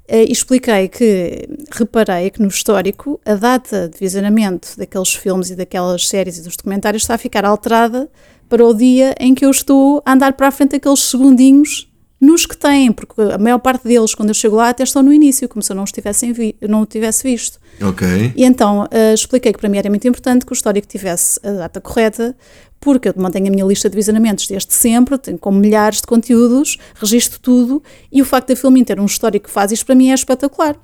E 0.07 0.31
expliquei 0.31 0.89
que 0.89 1.47
reparei 1.71 2.29
que 2.29 2.41
no 2.41 2.49
histórico 2.49 3.21
a 3.25 3.35
data 3.35 3.87
de 3.87 3.97
visionamento 3.97 4.77
daqueles 4.77 5.13
filmes 5.13 5.49
e 5.49 5.55
daquelas 5.55 6.07
séries 6.07 6.37
e 6.37 6.41
dos 6.41 6.57
documentários 6.57 7.03
está 7.03 7.15
a 7.15 7.17
ficar 7.17 7.45
alterada 7.45 8.09
para 8.49 8.65
o 8.65 8.73
dia 8.73 9.15
em 9.17 9.33
que 9.33 9.45
eu 9.45 9.49
estou 9.49 10.03
a 10.05 10.11
andar 10.11 10.33
para 10.33 10.49
a 10.49 10.51
frente 10.51 10.75
aqueles 10.75 10.99
segundinhos 10.99 11.89
nos 12.23 12.45
que 12.45 12.55
têm, 12.55 12.89
porque 12.93 13.21
a 13.21 13.37
maior 13.37 13.59
parte 13.59 13.83
deles, 13.85 14.15
quando 14.15 14.29
eu 14.29 14.33
chego 14.33 14.55
lá, 14.55 14.69
até 14.69 14.81
estão 14.81 15.03
no 15.03 15.11
início, 15.11 15.49
como 15.49 15.61
se 15.61 15.69
eu 15.71 15.75
não, 15.75 15.83
estivessem 15.83 16.31
vi, 16.31 16.55
não 16.61 16.81
o 16.81 16.85
tivesse 16.85 17.21
visto. 17.23 17.59
Ok. 17.81 18.33
E 18.33 18.45
então 18.45 18.83
uh, 18.83 19.13
expliquei 19.13 19.51
que 19.51 19.59
para 19.59 19.67
mim 19.67 19.77
era 19.77 19.89
muito 19.89 20.07
importante 20.07 20.45
que 20.45 20.51
o 20.51 20.55
histórico 20.55 20.87
tivesse 20.87 21.37
a 21.43 21.51
data 21.51 21.81
correta, 21.81 22.33
porque 22.79 23.09
eu 23.09 23.13
mantenho 23.17 23.47
a 23.47 23.49
minha 23.49 23.65
lista 23.65 23.89
de 23.89 23.95
visionamentos 23.97 24.47
desde 24.47 24.73
sempre, 24.73 25.17
tenho 25.17 25.37
com 25.37 25.51
milhares 25.51 25.99
de 25.99 26.07
conteúdos, 26.07 26.77
registro 26.95 27.39
tudo, 27.41 27.83
e 28.09 28.21
o 28.21 28.25
facto 28.25 28.47
da 28.47 28.55
Filmin 28.55 28.85
ter 28.85 29.01
um 29.01 29.05
histórico 29.05 29.47
que 29.47 29.51
faz 29.51 29.73
isto 29.73 29.85
para 29.85 29.95
mim 29.95 30.09
é 30.09 30.13
espetacular, 30.13 30.77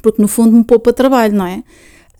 porque 0.00 0.22
no 0.22 0.28
fundo 0.28 0.52
me 0.56 0.64
poupa 0.64 0.94
trabalho, 0.94 1.34
não 1.34 1.46
é? 1.46 1.62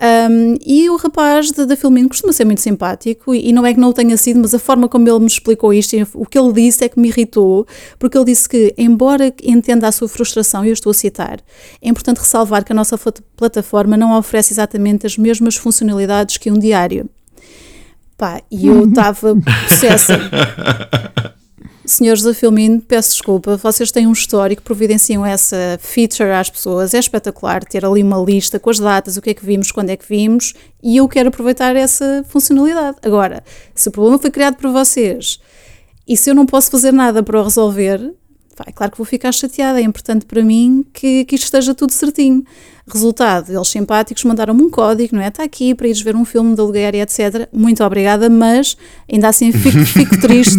Um, 0.00 0.56
e 0.66 0.90
o 0.90 0.96
rapaz 0.96 1.52
da 1.52 1.76
Filmin 1.76 2.08
costuma 2.08 2.32
ser 2.32 2.44
muito 2.44 2.60
simpático 2.60 3.32
e, 3.32 3.48
e, 3.48 3.52
não 3.52 3.64
é 3.64 3.72
que 3.72 3.78
não 3.78 3.90
o 3.90 3.92
tenha 3.92 4.16
sido, 4.16 4.40
mas 4.40 4.52
a 4.52 4.58
forma 4.58 4.88
como 4.88 5.08
ele 5.08 5.20
me 5.20 5.26
explicou 5.26 5.72
isto, 5.72 5.96
o 6.14 6.26
que 6.26 6.36
ele 6.36 6.52
disse 6.52 6.84
é 6.84 6.88
que 6.88 6.98
me 6.98 7.08
irritou, 7.08 7.66
porque 7.98 8.18
ele 8.18 8.24
disse 8.24 8.48
que, 8.48 8.74
embora 8.76 9.32
entenda 9.42 9.86
a 9.86 9.92
sua 9.92 10.08
frustração, 10.08 10.64
e 10.64 10.68
eu 10.68 10.72
estou 10.72 10.90
a 10.90 10.94
citar, 10.94 11.40
é 11.80 11.88
importante 11.88 12.18
ressalvar 12.18 12.64
que 12.64 12.72
a 12.72 12.74
nossa 12.74 12.98
plataforma 13.36 13.96
não 13.96 14.18
oferece 14.18 14.52
exatamente 14.52 15.06
as 15.06 15.16
mesmas 15.16 15.56
funcionalidades 15.56 16.38
que 16.38 16.50
um 16.50 16.58
diário. 16.58 17.08
Pá, 18.18 18.42
e 18.50 18.66
eu 18.66 18.86
estava 18.88 19.36
possessa. 19.68 20.18
Senhores 21.86 22.22
da 22.22 22.32
Filmin, 22.32 22.80
peço 22.80 23.10
desculpa, 23.10 23.58
vocês 23.58 23.92
têm 23.92 24.06
um 24.06 24.12
histórico, 24.12 24.62
providenciam 24.62 25.24
essa 25.24 25.78
feature 25.80 26.30
às 26.30 26.48
pessoas, 26.48 26.94
é 26.94 26.98
espetacular 26.98 27.62
ter 27.62 27.84
ali 27.84 28.02
uma 28.02 28.16
lista 28.16 28.58
com 28.58 28.70
as 28.70 28.78
datas, 28.78 29.18
o 29.18 29.22
que 29.22 29.30
é 29.30 29.34
que 29.34 29.44
vimos, 29.44 29.70
quando 29.70 29.90
é 29.90 29.96
que 29.96 30.08
vimos, 30.08 30.54
e 30.82 30.96
eu 30.96 31.06
quero 31.06 31.28
aproveitar 31.28 31.76
essa 31.76 32.24
funcionalidade. 32.26 32.96
Agora, 33.02 33.44
se 33.74 33.88
o 33.88 33.92
problema 33.92 34.18
foi 34.18 34.30
criado 34.30 34.56
por 34.56 34.70
vocês 34.72 35.38
e 36.08 36.16
se 36.16 36.30
eu 36.30 36.34
não 36.34 36.46
posso 36.46 36.70
fazer 36.70 36.92
nada 36.92 37.22
para 37.22 37.38
o 37.38 37.44
resolver, 37.44 38.14
é 38.66 38.72
claro 38.72 38.92
que 38.92 38.98
vou 38.98 39.04
ficar 39.04 39.32
chateada, 39.32 39.80
é 39.80 39.82
importante 39.82 40.24
para 40.24 40.42
mim 40.42 40.84
que, 40.92 41.24
que 41.24 41.34
isto 41.34 41.44
esteja 41.44 41.74
tudo 41.74 41.92
certinho. 41.92 42.44
Resultado, 42.86 43.50
eles 43.50 43.68
simpáticos 43.68 44.22
mandaram-me 44.24 44.62
um 44.62 44.70
código, 44.70 45.16
não 45.16 45.22
é? 45.22 45.28
Está 45.28 45.42
aqui 45.42 45.74
para 45.74 45.88
ires 45.88 46.02
ver 46.02 46.14
um 46.14 46.24
filme 46.24 46.54
de 46.54 46.60
aluguer 46.60 46.94
e 46.94 47.00
etc. 47.00 47.48
Muito 47.50 47.82
obrigada, 47.82 48.28
mas 48.28 48.76
ainda 49.10 49.28
assim 49.28 49.50
fico, 49.52 49.78
fico 49.86 50.20
triste 50.20 50.58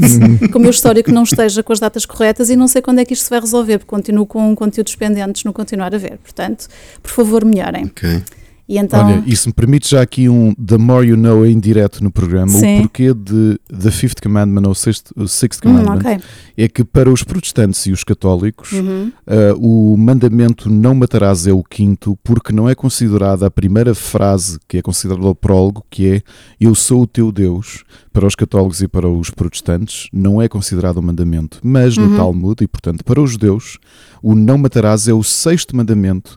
que 0.52 0.58
o 0.58 0.60
meu 0.60 0.72
histórico 0.72 1.12
não 1.12 1.24
esteja 1.24 1.62
com 1.62 1.72
as 1.72 1.80
datas 1.80 2.06
corretas 2.06 2.50
e 2.50 2.56
não 2.56 2.68
sei 2.68 2.82
quando 2.82 3.00
é 3.00 3.06
que 3.06 3.14
isto 3.14 3.24
se 3.24 3.30
vai 3.30 3.39
resolver, 3.39 3.78
porque 3.78 3.89
continuo 3.89 4.26
com 4.26 4.56
conteúdos 4.56 4.96
pendentes 4.96 5.43
no 5.43 5.54
continuar 5.54 5.93
a 5.93 5.98
ver. 6.00 6.18
Portanto, 6.18 6.68
por 7.02 7.12
favor, 7.12 7.46
melhorem. 7.46 7.86
Ok. 7.86 8.24
E 8.68 8.80
então... 8.80 9.05
Olha, 9.05 9.24
isso 9.28 9.47
me 9.47 9.53
permite 9.53 9.91
já 9.91 10.01
aqui 10.01 10.28
um 10.28 10.53
The 10.55 10.78
More 10.78 11.07
You 11.07 11.18
Know 11.18 11.45
em 11.45 11.59
direto 11.59 12.03
no 12.03 12.11
programa. 12.11 12.49
Sim. 12.49 12.80
O 12.80 12.82
porquê 12.82 13.13
de 13.13 13.59
The 13.68 13.91
Fifth 13.91 14.22
Commandment 14.22 14.68
ou 14.68 14.74
Sixth, 14.74 15.11
Sixth 15.28 15.59
hum, 15.63 15.70
Commandment 15.70 15.95
hum, 15.95 15.99
okay. 15.99 16.18
é 16.57 16.68
que 16.68 16.84
para 16.84 17.11
os 17.11 17.24
protestantes 17.24 17.86
e 17.86 17.91
os 17.91 18.03
católicos 18.03 18.72
uhum. 18.72 19.11
uh, 19.28 19.93
o 19.93 19.95
mandamento 19.95 20.68
não 20.68 20.95
matarás 20.95 21.45
é 21.45 21.53
o 21.53 21.63
quinto 21.63 22.18
porque 22.24 22.51
não 22.51 22.68
é 22.68 22.74
considerada 22.74 23.45
a 23.45 23.51
primeira 23.51 23.93
frase 23.93 24.57
que 24.68 24.80
é 24.80 24.82
considerada 24.82 25.28
o 25.28 25.36
prólogo 25.36 25.86
que 25.89 26.07
é 26.07 26.22
eu 26.59 26.74
sou 26.74 27.03
o 27.03 27.07
teu 27.07 27.32
Deus. 27.32 27.84
Para 28.11 28.26
os 28.26 28.34
católicos 28.34 28.82
e 28.82 28.88
para 28.88 29.09
os 29.09 29.30
protestantes 29.30 30.07
não 30.11 30.41
é 30.41 30.47
considerado 30.47 30.97
um 30.97 31.03
mandamento, 31.03 31.59
mas 31.61 31.97
no 31.97 32.07
uhum. 32.07 32.18
Talmud 32.18 32.63
e 32.63 32.68
portanto 32.68 33.03
para 33.03 33.22
os 33.22 33.32
judeus 33.32 33.78
o 34.24 34.34
não 34.34 34.57
matarás 34.57 35.07
é 35.07 35.13
o 35.13 35.22
sexto 35.22 35.76
mandamento 35.76 36.36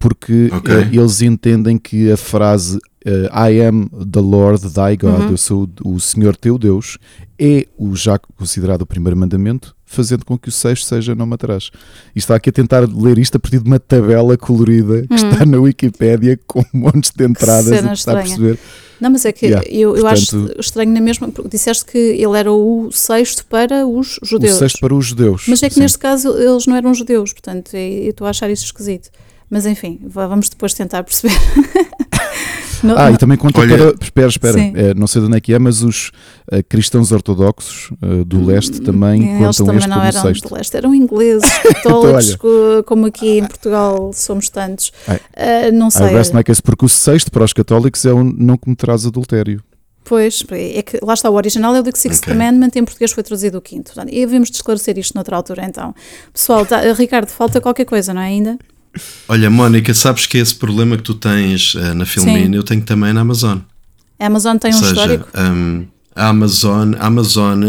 porque 0.00 0.50
okay. 0.50 0.76
uh, 0.76 1.02
eles 1.02 1.20
entendem 1.20 1.76
que 1.76 2.10
a 2.10 2.16
frase 2.16 2.78
uh, 3.06 3.50
I 3.50 3.60
am 3.62 3.88
the 3.90 4.20
Lord 4.20 4.62
thy 4.70 4.96
God, 4.96 5.20
uhum. 5.20 5.30
eu 5.30 5.36
sou 5.36 5.68
o 5.84 6.00
Senhor 6.00 6.34
teu 6.34 6.58
Deus, 6.58 6.96
é 7.38 7.66
o 7.76 7.94
já 7.94 8.18
considerado 8.18 8.80
o 8.80 8.86
primeiro 8.86 9.14
mandamento, 9.14 9.76
fazendo 9.84 10.24
com 10.24 10.38
que 10.38 10.48
o 10.48 10.52
sexto 10.52 10.86
seja 10.86 11.14
não 11.14 11.26
matarás. 11.26 11.70
E 12.16 12.18
está 12.18 12.34
aqui 12.34 12.48
a 12.48 12.52
tentar 12.52 12.88
ler 12.88 13.18
isto 13.18 13.36
a 13.36 13.38
partir 13.38 13.58
de 13.58 13.68
uma 13.68 13.78
tabela 13.78 14.38
colorida 14.38 15.06
que 15.06 15.22
uhum. 15.22 15.30
está 15.30 15.44
na 15.44 15.58
Wikipédia 15.58 16.40
com 16.46 16.64
montes 16.72 17.12
de 17.14 17.26
entradas 17.26 17.68
e 17.68 17.74
está 17.74 17.92
estranha. 17.92 18.20
a 18.20 18.22
perceber. 18.22 18.58
Não, 18.98 19.10
mas 19.10 19.24
é 19.26 19.32
que 19.32 19.46
yeah. 19.46 19.66
eu, 19.68 19.96
eu 19.96 20.02
Portanto, 20.02 20.14
acho 20.14 20.60
estranho 20.60 20.92
na 20.92 21.00
mesma, 21.00 21.28
porque 21.28 21.50
disseste 21.50 21.84
que 21.84 21.98
ele 21.98 22.38
era 22.38 22.50
o 22.50 22.90
sexto 22.90 23.44
para 23.46 23.86
os 23.86 24.18
judeus. 24.22 24.56
O 24.56 24.58
sexto 24.58 24.80
para 24.80 24.94
os 24.94 25.06
judeus. 25.06 25.44
Mas 25.46 25.62
é 25.62 25.68
que 25.68 25.74
sim. 25.74 25.80
neste 25.80 25.98
caso 25.98 26.34
eles 26.38 26.66
não 26.66 26.76
eram 26.76 26.94
judeus, 26.94 27.32
portanto 27.34 27.74
eu 27.74 28.10
estou 28.10 28.26
a 28.26 28.30
achar 28.30 28.50
isso 28.50 28.64
esquisito. 28.64 29.10
Mas 29.50 29.66
enfim, 29.66 29.98
vamos 30.04 30.48
depois 30.48 30.72
tentar 30.72 31.02
perceber. 31.02 31.34
no, 32.84 32.96
ah, 32.96 33.08
no... 33.08 33.16
e 33.16 33.18
também 33.18 33.36
conta 33.36 33.60
Olha, 33.60 33.76
para. 33.76 34.04
Espera, 34.04 34.28
espera. 34.28 34.60
É, 34.60 34.94
não 34.94 35.08
sei 35.08 35.20
de 35.20 35.26
onde 35.26 35.36
é 35.36 35.40
que 35.40 35.52
é, 35.52 35.58
mas 35.58 35.82
os 35.82 36.12
uh, 36.52 36.62
cristãos 36.68 37.10
ortodoxos 37.10 37.90
uh, 38.00 38.24
do 38.24 38.38
hum, 38.38 38.46
leste 38.46 38.80
também 38.80 39.42
Eles 39.42 39.56
contam 39.58 39.66
também 39.66 39.78
este 39.78 39.88
não 39.88 39.96
como 39.96 40.08
eram 40.08 40.22
sexto. 40.22 40.48
do 40.48 40.54
leste, 40.54 40.76
eram 40.76 40.94
ingleses, 40.94 41.50
católicos, 41.82 42.30
então, 42.30 42.82
como 42.86 43.06
aqui 43.06 43.38
em 43.38 43.46
Portugal 43.46 44.12
somos 44.14 44.48
tantos. 44.48 44.92
Uh, 45.08 45.72
não 45.72 45.90
sei. 45.90 46.06
My 46.32 46.44
case, 46.44 46.62
porque 46.62 46.84
o 46.84 46.88
sexto 46.88 47.32
para 47.32 47.42
os 47.42 47.52
católicos 47.52 48.04
é 48.04 48.12
o 48.12 48.22
não 48.22 48.56
cometerás 48.56 49.04
adultério. 49.04 49.60
Pois, 50.04 50.44
é 50.50 50.82
que 50.82 50.98
lá 51.02 51.14
está, 51.14 51.28
o 51.28 51.34
original 51.34 51.74
é 51.74 51.80
o 51.80 51.82
The 51.82 51.92
Sixth 51.94 52.22
okay. 52.22 52.32
Commandment, 52.32 52.70
em 52.74 52.84
português 52.84 53.12
foi 53.12 53.22
traduzido 53.22 53.58
o 53.58 53.60
quinto. 53.60 53.92
E 54.08 54.24
havemos 54.24 54.50
de 54.50 54.56
esclarecer 54.56 54.98
isto 54.98 55.14
noutra 55.14 55.36
altura, 55.36 55.64
então. 55.64 55.94
Pessoal, 56.32 56.64
tá, 56.66 56.80
Ricardo, 56.92 57.28
falta 57.28 57.60
qualquer 57.60 57.84
coisa, 57.84 58.12
não 58.14 58.20
é 58.20 58.26
ainda? 58.26 58.58
Olha, 59.28 59.48
Mónica, 59.48 59.94
sabes 59.94 60.26
que 60.26 60.38
esse 60.38 60.54
problema 60.54 60.96
que 60.96 61.02
tu 61.02 61.14
tens 61.14 61.74
uh, 61.74 61.94
na 61.94 62.04
Filmin 62.04 62.54
eu 62.54 62.62
tenho 62.62 62.82
também 62.82 63.12
na 63.12 63.20
Amazon. 63.20 63.58
A 64.18 64.26
Amazon 64.26 64.56
tem 64.56 64.72
Ou 64.72 64.76
um 64.76 64.80
seja, 64.80 64.92
histórico? 64.92 65.28
Um, 65.38 65.86
a 66.14 66.28
Amazon, 66.28 66.94
a 66.98 67.06
Amazon 67.06 67.62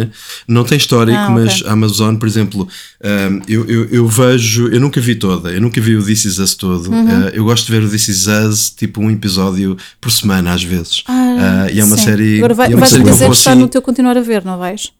não 0.47 0.63
tem 0.63 0.77
histórico, 0.77 1.17
ah, 1.17 1.31
okay. 1.31 1.35
mas 1.35 1.63
a 1.65 1.71
Amazon, 1.71 2.15
por 2.15 2.27
exemplo, 2.27 2.67
um, 3.03 3.41
eu, 3.47 3.65
eu, 3.69 3.85
eu, 3.85 4.07
vejo, 4.07 4.67
eu 4.67 4.79
nunca 4.79 4.99
vi 4.99 5.15
toda, 5.15 5.51
eu 5.51 5.61
nunca 5.61 5.79
vi 5.79 5.95
o 5.95 6.03
This 6.03 6.25
Is 6.25 6.39
Us 6.39 6.55
todo. 6.55 6.91
Uhum. 6.91 7.05
Uh, 7.05 7.29
eu 7.33 7.43
gosto 7.45 7.67
de 7.67 7.71
ver 7.71 7.83
o 7.83 7.89
This 7.89 8.07
Is 8.07 8.27
Us 8.27 8.71
tipo 8.71 8.99
um 8.99 9.11
episódio 9.11 9.77
por 10.01 10.11
semana, 10.11 10.53
às 10.53 10.63
vezes. 10.63 11.03
Ah, 11.07 11.67
uh, 11.67 11.73
e 11.73 11.79
é 11.79 11.85
uma 11.85 11.97
sim. 11.97 12.03
série. 12.03 12.37
Agora 12.37 12.53
vai, 12.53 12.73
é 12.73 12.75
vais 12.75 12.93
me 12.93 13.03
dizer 13.03 13.29
que 13.29 13.35
está 13.35 13.51
assim, 13.51 13.61
no 13.61 13.67
teu 13.67 13.81
continuar 13.81 14.17
a 14.17 14.21
ver, 14.21 14.43
não 14.43 14.57
vais? 14.57 14.91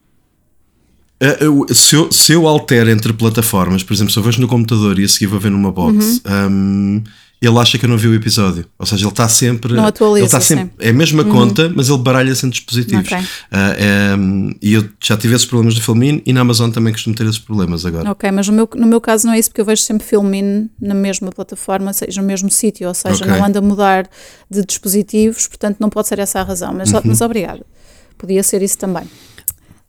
Uh, 1.22 1.72
se, 1.74 1.96
eu, 1.96 2.12
se 2.12 2.32
eu 2.34 2.48
altero 2.48 2.90
entre 2.90 3.14
plataformas, 3.14 3.84
por 3.84 3.94
exemplo, 3.94 4.12
se 4.12 4.18
eu 4.18 4.24
vejo 4.24 4.42
no 4.42 4.48
computador 4.48 4.98
e 4.98 5.04
a 5.04 5.08
seguir 5.08 5.28
vou 5.28 5.40
ver 5.40 5.52
numa 5.52 5.72
box, 5.72 6.20
uhum. 6.26 6.48
um, 6.50 7.04
ele 7.40 7.58
acha 7.58 7.78
que 7.78 7.86
eu 7.86 7.90
não 7.90 7.98
vi 7.98 8.08
o 8.08 8.14
episódio. 8.14 8.66
Ou 8.78 8.86
seja, 8.86 9.04
ele 9.04 9.12
está 9.12 9.28
sempre. 9.28 9.74
Não 9.74 9.86
atualiza, 9.86 10.20
ele 10.20 10.26
está 10.26 10.40
sempre 10.40 10.72
É 10.80 10.90
a 10.90 10.94
mesma 10.94 11.24
uhum. 11.24 11.30
conta, 11.30 11.72
mas 11.76 11.90
ele 11.90 11.98
baralha-se 12.00 12.46
entre 12.46 12.60
dispositivos. 12.60 13.06
Okay. 13.06 13.20
Uh, 13.20 13.26
é, 13.52 14.58
e 14.62 14.74
eu 14.74 14.88
já 15.00 15.16
tive 15.16 15.36
esses 15.36 15.46
problemas 15.46 15.76
no 15.76 15.82
Filmin 15.82 16.24
e 16.26 16.34
na 16.34 16.42
Amazon 16.42 16.72
também 16.72 16.94
costumo 16.94 17.16
ter 17.16 17.26
esses 17.26 17.40
problemas 17.40 17.86
agora. 17.86 18.12
Ok, 18.12 18.30
mas 18.32 18.48
no 18.48 18.54
meu, 18.54 18.70
no 18.76 18.88
meu 18.88 19.02
caso 19.02 19.28
não 19.28 19.34
é 19.34 19.40
isso, 19.40 19.50
porque 19.50 19.62
eu 19.62 19.66
vejo 19.66 19.82
sempre 19.82 20.06
Filmin 20.06 20.70
na 20.80 20.94
mesma 20.96 21.32
plataforma, 21.32 21.94
seja 21.94 22.22
no 22.22 22.28
mesmo 22.28 22.50
sítio, 22.50 22.88
ou 22.88 22.94
seja, 22.94 23.26
okay. 23.26 23.38
não 23.38 23.46
anda 23.46 23.60
a 23.60 23.62
mudar 23.62 24.10
de 24.50 24.64
dispositivos, 24.64 25.48
portanto 25.48 25.78
não 25.80 25.90
pode 25.90 26.08
ser 26.08 26.20
essa 26.20 26.40
a 26.42 26.44
razão. 26.44 26.74
Mas, 26.74 26.92
uhum. 26.92 27.02
mas 27.06 27.22
obrigado. 27.22 27.66
Podia 28.20 28.44
ser 28.44 28.62
isso 28.62 28.78
também. 28.78 29.04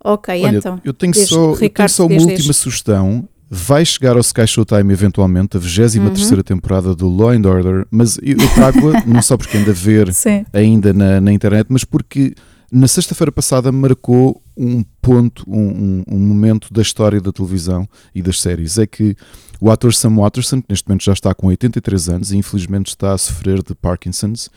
Ok, 0.05 0.44
Olha, 0.44 0.59
então. 0.59 0.80
Eu 0.84 0.92
tenho 0.92 1.14
só, 1.14 1.53
Ricardo, 1.53 1.62
eu 1.62 1.70
tenho 1.70 1.88
só 1.88 2.07
uma 2.07 2.22
última 2.22 2.53
sugestão. 2.53 3.28
Vai 3.55 3.84
chegar 3.84 4.14
ao 4.14 4.20
Sky 4.20 4.46
Showtime 4.46 4.92
eventualmente 4.92 5.59
a 5.59 5.61
23 5.61 5.96
uhum. 6.32 6.42
temporada 6.42 6.94
do 6.94 7.07
Law 7.07 7.30
and 7.30 7.46
Order, 7.46 7.86
mas 7.90 8.16
eu, 8.22 8.38
eu 8.38 8.55
trago-a 8.55 9.05
não 9.07 9.20
só 9.20 9.36
porque 9.36 9.59
anda 9.59 9.72
a 9.72 9.74
ver 9.74 10.12
Sim. 10.14 10.46
ainda 10.53 10.94
na, 10.94 11.20
na 11.20 11.32
internet, 11.32 11.66
mas 11.68 11.84
porque 11.84 12.34
na 12.72 12.88
sexta-feira 12.88 13.30
passada 13.30 13.70
marcou 13.70 14.42
um 14.57 14.82
ponto, 15.03 15.44
um, 15.46 15.61
um, 15.61 16.05
um, 16.11 16.18
momento 16.18 16.72
da 16.72 16.80
história 16.80 17.20
da 17.20 17.30
televisão 17.30 17.86
e 18.14 18.22
das 18.22 18.40
séries. 18.40 18.78
É 18.78 18.86
que 18.86 19.14
o 19.61 19.70
ator 19.70 19.92
Sam 19.92 20.16
Watterson, 20.16 20.62
que 20.62 20.68
neste 20.70 20.88
momento 20.88 21.05
já 21.05 21.12
está 21.12 21.34
com 21.34 21.48
83 21.48 22.09
anos 22.09 22.32
e 22.32 22.38
infelizmente 22.38 22.88
está 22.88 23.12
a 23.12 23.18
sofrer 23.18 23.62
de 23.62 23.74
Parkinson's, 23.74 24.48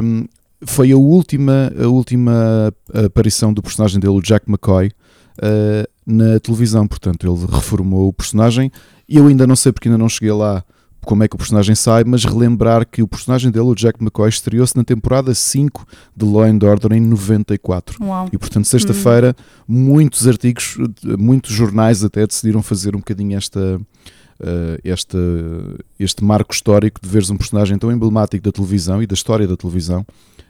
um, 0.00 0.26
foi 0.66 0.92
a 0.92 0.96
última, 0.96 1.72
a 1.80 1.86
última 1.86 2.72
aparição 3.06 3.52
do 3.52 3.62
personagem 3.62 4.00
dele, 4.00 4.14
o 4.14 4.22
Jack 4.22 4.48
McCoy, 4.48 4.88
uh, 5.38 5.88
na 6.06 6.38
televisão. 6.40 6.86
Portanto, 6.86 7.26
ele 7.26 7.46
reformou 7.50 8.08
o 8.08 8.12
personagem. 8.12 8.70
E 9.08 9.16
eu 9.16 9.26
ainda 9.26 9.46
não 9.46 9.56
sei 9.56 9.72
porque 9.72 9.88
ainda 9.88 9.98
não 9.98 10.08
cheguei 10.08 10.32
lá 10.32 10.64
como 11.04 11.22
é 11.22 11.28
que 11.28 11.34
o 11.34 11.38
personagem 11.38 11.74
sai, 11.74 12.02
mas 12.04 12.24
relembrar 12.24 12.86
que 12.86 13.02
o 13.02 13.08
personagem 13.08 13.50
dele, 13.50 13.66
o 13.66 13.74
Jack 13.74 14.02
McCoy, 14.02 14.28
estreou-se 14.28 14.74
na 14.76 14.82
temporada 14.82 15.34
5 15.34 15.86
de 16.16 16.24
Law 16.24 16.44
and 16.44 16.58
Order 16.62 16.92
em 16.92 17.00
94. 17.00 18.02
Uau. 18.02 18.28
E 18.32 18.38
portanto, 18.38 18.64
sexta-feira, 18.64 19.36
hum. 19.68 19.92
muitos 19.92 20.26
artigos, 20.26 20.76
muitos 21.18 21.52
jornais 21.52 22.02
até 22.02 22.26
decidiram 22.26 22.62
fazer 22.62 22.96
um 22.96 23.00
bocadinho 23.00 23.36
esta. 23.36 23.80
Uh, 24.40 24.76
este, 24.82 25.16
este 25.98 26.24
marco 26.24 26.52
histórico 26.52 27.00
de 27.00 27.08
veres 27.08 27.30
um 27.30 27.36
personagem 27.36 27.78
tão 27.78 27.92
emblemático 27.92 28.42
da 28.42 28.50
televisão 28.50 29.00
e 29.00 29.06
da 29.06 29.14
história 29.14 29.46
da 29.46 29.56
televisão 29.56 30.04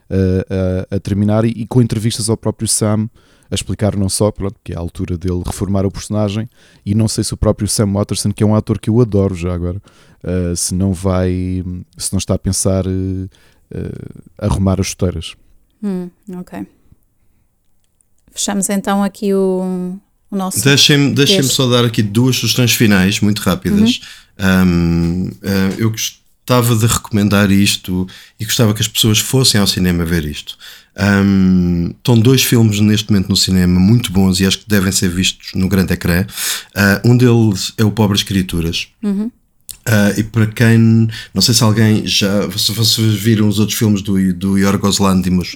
a, 0.09 0.95
a, 0.95 0.99
terminar 0.99 1.45
e, 1.45 1.49
e, 1.49 1.67
com 1.67 1.81
entrevistas 1.81 2.29
ao 2.29 2.37
próprio 2.37 2.67
Sam 2.67 3.09
a 3.49 3.55
explicar 3.55 3.95
não 3.95 4.09
só 4.09 4.31
pronto, 4.31 4.55
que 4.63 4.73
é 4.73 4.75
a 4.75 4.79
altura 4.79 5.17
dele 5.17 5.43
reformar 5.45 5.85
o 5.85 5.91
personagem 5.91 6.49
e 6.85 6.95
não 6.95 7.07
sei 7.07 7.23
se 7.23 7.33
o 7.33 7.37
próprio 7.37 7.67
Sam 7.67 7.93
Watterson, 7.93 8.31
que 8.31 8.43
é 8.43 8.45
um 8.45 8.55
ator 8.55 8.79
que 8.79 8.89
eu 8.89 8.99
adoro 8.99 9.35
já 9.35 9.53
agora, 9.53 9.81
uh, 10.23 10.55
se 10.55 10.73
não 10.73 10.93
vai, 10.93 11.63
se 11.97 12.11
não 12.11 12.17
está 12.17 12.33
a 12.33 12.39
pensar 12.39 12.87
uh, 12.87 12.89
uh, 12.91 14.23
arrumar 14.37 14.79
as 14.79 14.87
chuteiras. 14.87 15.35
Hum, 15.83 16.09
ok. 16.39 16.65
Fechamos 18.31 18.69
então 18.69 19.03
aqui 19.03 19.33
o, 19.33 19.97
o 20.29 20.35
nosso. 20.35 20.63
Deixem-me 20.63 21.13
deixem 21.13 21.43
só 21.43 21.69
dar 21.69 21.85
aqui 21.85 22.01
duas 22.01 22.35
sugestões 22.35 22.73
finais, 22.73 23.19
muito 23.19 23.39
rápidas. 23.39 24.01
Uhum. 24.39 24.65
Um, 24.67 25.27
uh, 25.27 25.75
eu 25.77 25.91
gostava 25.91 26.75
de 26.75 26.85
recomendar 26.85 27.51
isto 27.51 28.07
e 28.39 28.45
gostava 28.45 28.73
que 28.73 28.81
as 28.81 28.87
pessoas 28.87 29.19
fossem 29.19 29.59
ao 29.59 29.67
cinema 29.67 30.05
ver 30.05 30.25
isto. 30.25 30.57
Um, 30.97 31.93
estão 31.97 32.17
dois 32.17 32.43
filmes 32.43 32.79
neste 32.79 33.11
momento 33.11 33.29
no 33.29 33.35
cinema 33.35 33.79
muito 33.79 34.11
bons 34.11 34.39
e 34.39 34.45
acho 34.45 34.59
que 34.59 34.69
devem 34.69 34.91
ser 34.91 35.09
vistos 35.09 35.51
no 35.53 35.67
grande 35.67 35.93
ecrã. 35.93 36.25
Uh, 36.75 37.09
um 37.09 37.17
deles 37.17 37.73
é 37.77 37.83
o 37.83 37.91
Pobres 37.91 38.21
Escrituras. 38.21 38.87
Uhum. 39.03 39.31
Uh, 39.87 40.19
e 40.19 40.23
para 40.23 40.47
quem, 40.47 41.07
não 41.31 41.41
sei 41.41 41.53
se 41.53 41.63
alguém 41.63 42.07
já, 42.07 42.49
se 42.57 42.71
vocês 42.71 43.13
viram 43.13 43.47
os 43.47 43.59
outros 43.59 43.77
filmes 43.77 44.01
do, 44.01 44.33
do 44.33 44.57
Yorgos 44.57 44.97
Lanthimos, 44.97 45.55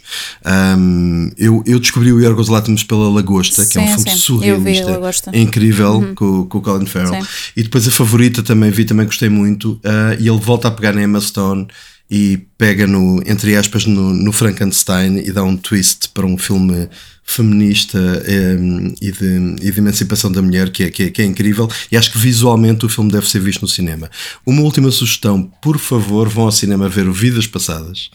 um, 0.78 1.32
eu, 1.36 1.64
eu 1.66 1.80
descobri 1.80 2.14
o 2.14 2.20
Yorgos 2.20 2.48
Lanthimos 2.48 2.84
pela 2.84 3.10
Lagosta, 3.10 3.64
sim, 3.64 3.70
que 3.72 3.78
é 3.80 3.82
um 3.82 3.88
filme 3.88 4.12
sim. 4.12 4.18
surrealista, 4.18 5.32
incrível, 5.36 5.94
uhum. 5.94 6.14
com, 6.14 6.46
com 6.46 6.58
o 6.60 6.62
Colin 6.62 6.86
Farrell. 6.86 7.24
Sim. 7.24 7.28
E 7.58 7.64
depois 7.64 7.88
a 7.88 7.92
favorita 7.92 8.44
também 8.44 8.70
vi, 8.70 8.86
também 8.86 9.08
gostei 9.08 9.30
muito, 9.30 9.74
uh, 9.74 10.14
e 10.20 10.28
ele 10.30 10.40
volta 10.40 10.68
a 10.68 10.72
pegar 10.72 10.94
na 10.94 11.02
Emma 11.02 11.20
Stone 11.20 11.68
e 12.10 12.38
pega 12.56 12.86
no, 12.86 13.24
entre 13.26 13.56
aspas, 13.56 13.86
no, 13.86 14.14
no 14.14 14.32
Frankenstein 14.32 15.18
e 15.26 15.32
dá 15.32 15.44
um 15.44 15.58
twist 15.58 16.10
para 16.10 16.26
um 16.26 16.38
filme 16.38 16.88
feminista 17.32 18.00
um, 18.00 18.94
e, 19.00 19.12
de, 19.12 19.56
e, 19.62 19.72
de, 19.72 19.80
emancipação 19.80 20.32
da 20.32 20.42
mulher 20.42 20.72
que 20.72 20.84
é, 20.84 20.90
que 20.90 21.04
é, 21.04 21.10
que, 21.10 21.22
é, 21.22 21.26
incrível 21.26 21.70
e 21.92 21.98
acho 21.98 22.12
que 22.12 22.18
visualmente 22.18 22.86
o 22.86 22.90
filme 22.90 23.12
deve 23.12 23.30
ser 23.30 23.40
visto 23.40 23.62
no 23.62 23.68
cinema. 23.68 24.10
Uma 24.46 24.62
última 24.62 24.90
sugestão, 24.90 25.44
por 25.62 25.78
favor, 25.78 26.28
vão 26.28 26.46
ao 26.46 26.52
cinema 26.52 26.90
ver 26.90 27.08
o 27.08 27.14
Vidas 27.14 27.46
Passadas. 27.46 28.10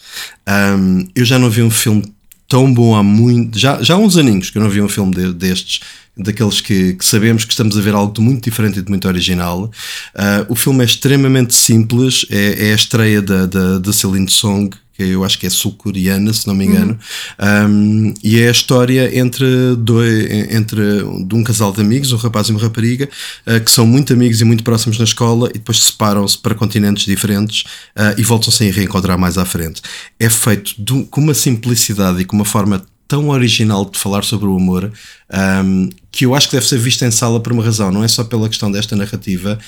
Um, 0.49 1.07
eu 1.15 1.25
já 1.25 1.39
não 1.39 1.49
vi 1.49 1.62
um 1.62 1.71
filme 1.71 2.05
tão 2.49 2.73
bom 2.73 2.95
há 2.95 3.03
muito, 3.03 3.59
já, 3.59 3.83
já 3.83 3.95
há 3.95 3.99
uns 3.99 4.17
aninhos 4.17 4.51
que 4.51 4.59
eu 4.59 4.62
não 4.62 4.71
vi 4.71 4.83
um 4.83 4.89
filme 4.89 5.15
de, 5.15 5.33
destes 5.33 5.81
daqueles 6.17 6.61
que, 6.61 6.95
que, 6.95 7.05
sabemos 7.05 7.45
que 7.45 7.53
estamos 7.53 7.77
a 7.77 7.81
ver 7.81 7.95
algo 7.95 8.12
de 8.12 8.21
muito 8.21 8.45
diferente 8.45 8.79
e 8.79 8.83
de 8.83 8.89
muito 8.89 9.07
original. 9.09 9.71
Uh, 10.15 10.47
o 10.49 10.55
filme 10.55 10.83
é 10.83 10.85
extremamente 10.85 11.55
simples, 11.55 12.27
é, 12.31 12.69
é 12.69 12.73
a 12.73 12.77
estreia 12.77 13.21
da, 13.21 13.47
da, 13.47 13.79
da 13.79 13.93
Celine 13.93 14.29
Song, 14.29 14.77
que 14.95 15.03
eu 15.03 15.24
acho 15.24 15.38
que 15.38 15.47
é 15.47 15.51
sul-coreana, 15.51 16.32
se 16.32 16.47
não 16.47 16.55
me 16.55 16.64
engano, 16.64 16.99
uhum. 17.38 17.68
um, 17.68 18.14
e 18.22 18.40
é 18.40 18.49
a 18.49 18.51
história 18.51 19.18
entre, 19.18 19.74
dois, 19.76 20.30
entre 20.53 20.80
de 21.26 21.34
um 21.34 21.42
casal 21.42 21.72
de 21.72 21.80
amigos, 21.80 22.12
um 22.12 22.16
rapaz 22.16 22.49
e 22.49 22.53
uma 22.53 22.61
rapariga, 22.61 23.09
uh, 23.47 23.61
que 23.61 23.70
são 23.70 23.86
muito 23.86 24.12
amigos 24.12 24.40
e 24.40 24.45
muito 24.45 24.62
próximos 24.62 24.97
na 24.99 25.05
escola 25.05 25.49
e 25.51 25.55
depois 25.55 25.82
separam-se 25.82 26.38
para 26.38 26.55
continentes 26.55 27.05
diferentes 27.05 27.64
uh, 27.97 28.18
e 28.18 28.22
voltam-se 28.22 28.68
a 28.68 28.72
reencontrar 28.72 29.18
mais 29.18 29.36
à 29.36 29.45
frente. 29.45 29.82
É 30.18 30.30
feito 30.30 30.74
de, 30.78 31.05
com 31.05 31.20
uma 31.20 31.34
simplicidade 31.34 32.20
e 32.20 32.24
com 32.24 32.36
uma 32.36 32.45
forma 32.45 32.84
tão 33.07 33.28
original 33.28 33.84
de 33.84 33.99
falar 33.99 34.24
sobre 34.24 34.47
o 34.47 34.57
amor 34.57 34.90
um, 35.64 35.90
que 36.11 36.24
eu 36.24 36.34
acho 36.34 36.49
que 36.49 36.57
deve 36.57 36.66
ser 36.66 36.78
vista 36.78 37.05
em 37.07 37.11
sala 37.11 37.40
por 37.40 37.53
uma 37.53 37.62
razão, 37.62 37.90
não 37.90 38.03
é 38.03 38.09
só 38.09 38.24
pela 38.24 38.49
questão 38.49 38.70
desta 38.70 38.97
narrativa, 38.97 39.59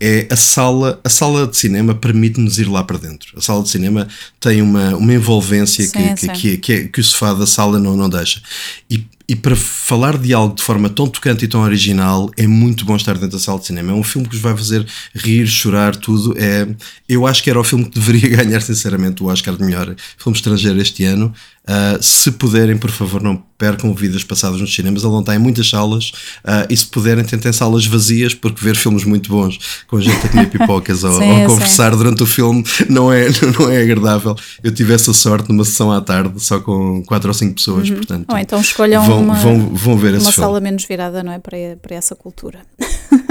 é 0.00 0.26
a 0.30 0.36
sala, 0.36 1.00
a 1.04 1.08
sala 1.08 1.46
de 1.46 1.56
cinema 1.56 1.94
permite-nos 1.94 2.58
ir 2.58 2.68
lá 2.68 2.82
para 2.82 2.98
dentro. 2.98 3.36
A 3.36 3.40
sala 3.40 3.62
de 3.62 3.70
cinema 3.70 4.08
tem 4.40 4.60
uma, 4.60 4.96
uma 4.96 5.14
envolvência 5.14 5.84
sim, 5.84 5.92
que, 5.92 6.20
sim. 6.20 6.26
Que, 6.28 6.32
que, 6.32 6.56
que, 6.58 6.88
que, 6.88 7.00
o 7.00 7.04
sofá 7.04 7.32
da 7.32 7.46
sala 7.46 7.78
não, 7.78 7.96
não 7.96 8.08
deixa. 8.08 8.42
E, 8.90 9.06
e 9.28 9.34
para 9.34 9.56
falar 9.56 10.18
de 10.18 10.34
algo 10.34 10.54
de 10.54 10.62
forma 10.62 10.90
tão 10.90 11.06
tocante 11.06 11.44
e 11.44 11.48
tão 11.48 11.62
original, 11.62 12.30
é 12.36 12.46
muito 12.46 12.84
bom 12.84 12.96
estar 12.96 13.14
dentro 13.14 13.30
da 13.30 13.38
sala 13.38 13.60
de 13.60 13.66
cinema. 13.66 13.92
É 13.92 13.94
um 13.94 14.02
filme 14.02 14.28
que 14.28 14.34
vos 14.34 14.42
vai 14.42 14.56
fazer 14.56 14.86
rir, 15.14 15.46
chorar, 15.46 15.96
tudo. 15.96 16.34
É, 16.36 16.66
eu 17.08 17.26
acho 17.26 17.42
que 17.42 17.48
era 17.48 17.58
o 17.58 17.64
filme 17.64 17.84
que 17.84 17.98
deveria 17.98 18.28
ganhar, 18.36 18.60
sinceramente, 18.60 19.22
o 19.22 19.26
Oscar 19.26 19.56
de 19.56 19.62
melhor 19.62 19.94
filme 20.18 20.36
estrangeiro 20.36 20.80
este 20.80 21.04
ano. 21.04 21.32
Uh, 21.66 22.02
se 22.02 22.30
puderem, 22.30 22.76
por 22.76 22.90
favor, 22.90 23.22
não 23.22 23.42
percam 23.56 23.94
vidas 23.94 24.22
passadas 24.22 24.60
nos 24.60 24.74
cinemas. 24.74 25.02
Ele 25.02 25.12
não 25.12 25.20
está 25.20 25.34
em 25.34 25.38
muitas 25.38 25.68
salas 25.68 26.10
uh, 26.44 26.66
e 26.68 26.76
se 26.76 26.86
puderem, 26.86 27.24
tentem 27.24 27.52
salas 27.54 27.86
vazias, 27.86 28.34
porque 28.34 28.62
ver 28.62 28.76
filmes 28.76 29.04
muito 29.04 29.30
bons 29.30 29.58
com 29.86 29.98
gente 29.98 30.26
a 30.26 30.28
comer 30.28 30.50
pipocas 30.50 31.02
ou, 31.04 31.18
sim, 31.18 31.30
ou 31.30 31.46
conversar 31.48 31.92
sim. 31.92 31.98
durante 31.98 32.22
o 32.22 32.26
filme 32.26 32.62
não 32.90 33.10
é, 33.10 33.28
não 33.58 33.70
é 33.70 33.82
agradável. 33.82 34.36
Eu 34.62 34.74
tive 34.74 34.92
essa 34.92 35.14
sorte 35.14 35.48
numa 35.48 35.64
sessão 35.64 35.90
à 35.90 36.02
tarde, 36.02 36.38
só 36.42 36.60
com 36.60 37.02
quatro 37.04 37.28
ou 37.28 37.34
cinco 37.34 37.54
pessoas, 37.54 37.88
uhum. 37.88 37.96
portanto. 37.96 38.26
Ou 38.30 38.38
então 38.38 38.60
escolham 38.60 39.02
vão, 39.06 39.22
uma, 39.22 39.34
vão, 39.34 39.74
vão 39.74 39.96
ver 39.96 40.14
uma 40.18 40.32
sala 40.32 40.60
menos 40.60 40.84
virada, 40.84 41.22
não 41.22 41.32
é? 41.32 41.38
Para, 41.38 41.56
para 41.80 41.96
essa 41.96 42.14
cultura. 42.14 42.60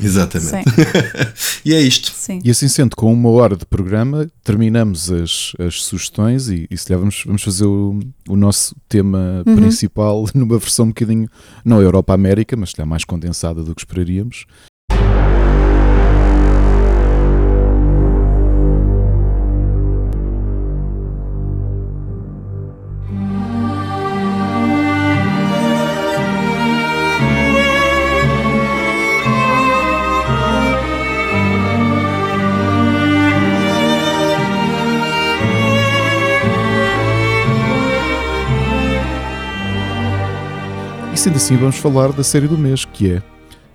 Exatamente. 0.00 0.68
e 1.64 1.74
é 1.74 1.80
isto. 1.80 2.10
Sim. 2.10 2.40
E 2.44 2.50
assim 2.50 2.68
sendo, 2.68 2.96
com 2.96 3.12
uma 3.12 3.30
hora 3.30 3.56
de 3.56 3.66
programa, 3.66 4.28
terminamos 4.44 5.10
as, 5.10 5.52
as 5.58 5.82
sugestões 5.82 6.48
e, 6.48 6.66
e 6.70 6.76
se 6.76 6.86
calhar 6.86 7.00
vamos, 7.00 7.22
vamos 7.24 7.42
fazer 7.42 7.66
o, 7.66 7.98
o 8.28 8.36
nosso 8.36 8.76
tema 8.88 9.42
uhum. 9.46 9.56
principal 9.56 10.26
numa 10.34 10.58
versão 10.58 10.86
um 10.86 10.88
bocadinho, 10.88 11.28
não 11.64 11.82
Europa-América, 11.82 12.56
mas 12.56 12.70
se 12.70 12.76
mais 12.84 13.04
condensada 13.04 13.62
do 13.62 13.74
que 13.74 13.80
esperaríamos. 13.80 14.46
Sendo 41.18 41.36
assim, 41.36 41.56
vamos 41.56 41.76
falar 41.76 42.12
da 42.12 42.22
série 42.22 42.46
do 42.46 42.56
mês, 42.56 42.84
que 42.84 43.10
é 43.10 43.22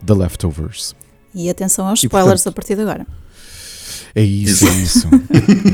The 0.05 0.13
Leftovers. 0.13 0.95
E 1.35 1.49
atenção 1.49 1.87
aos 1.87 2.01
spoilers 2.03 2.43
portanto, 2.43 2.53
a 2.53 2.55
partir 2.55 2.75
de 2.75 2.81
agora. 2.81 3.05
É 4.15 4.23
isso, 4.23 4.67
é 4.67 4.71
isso. 4.75 5.07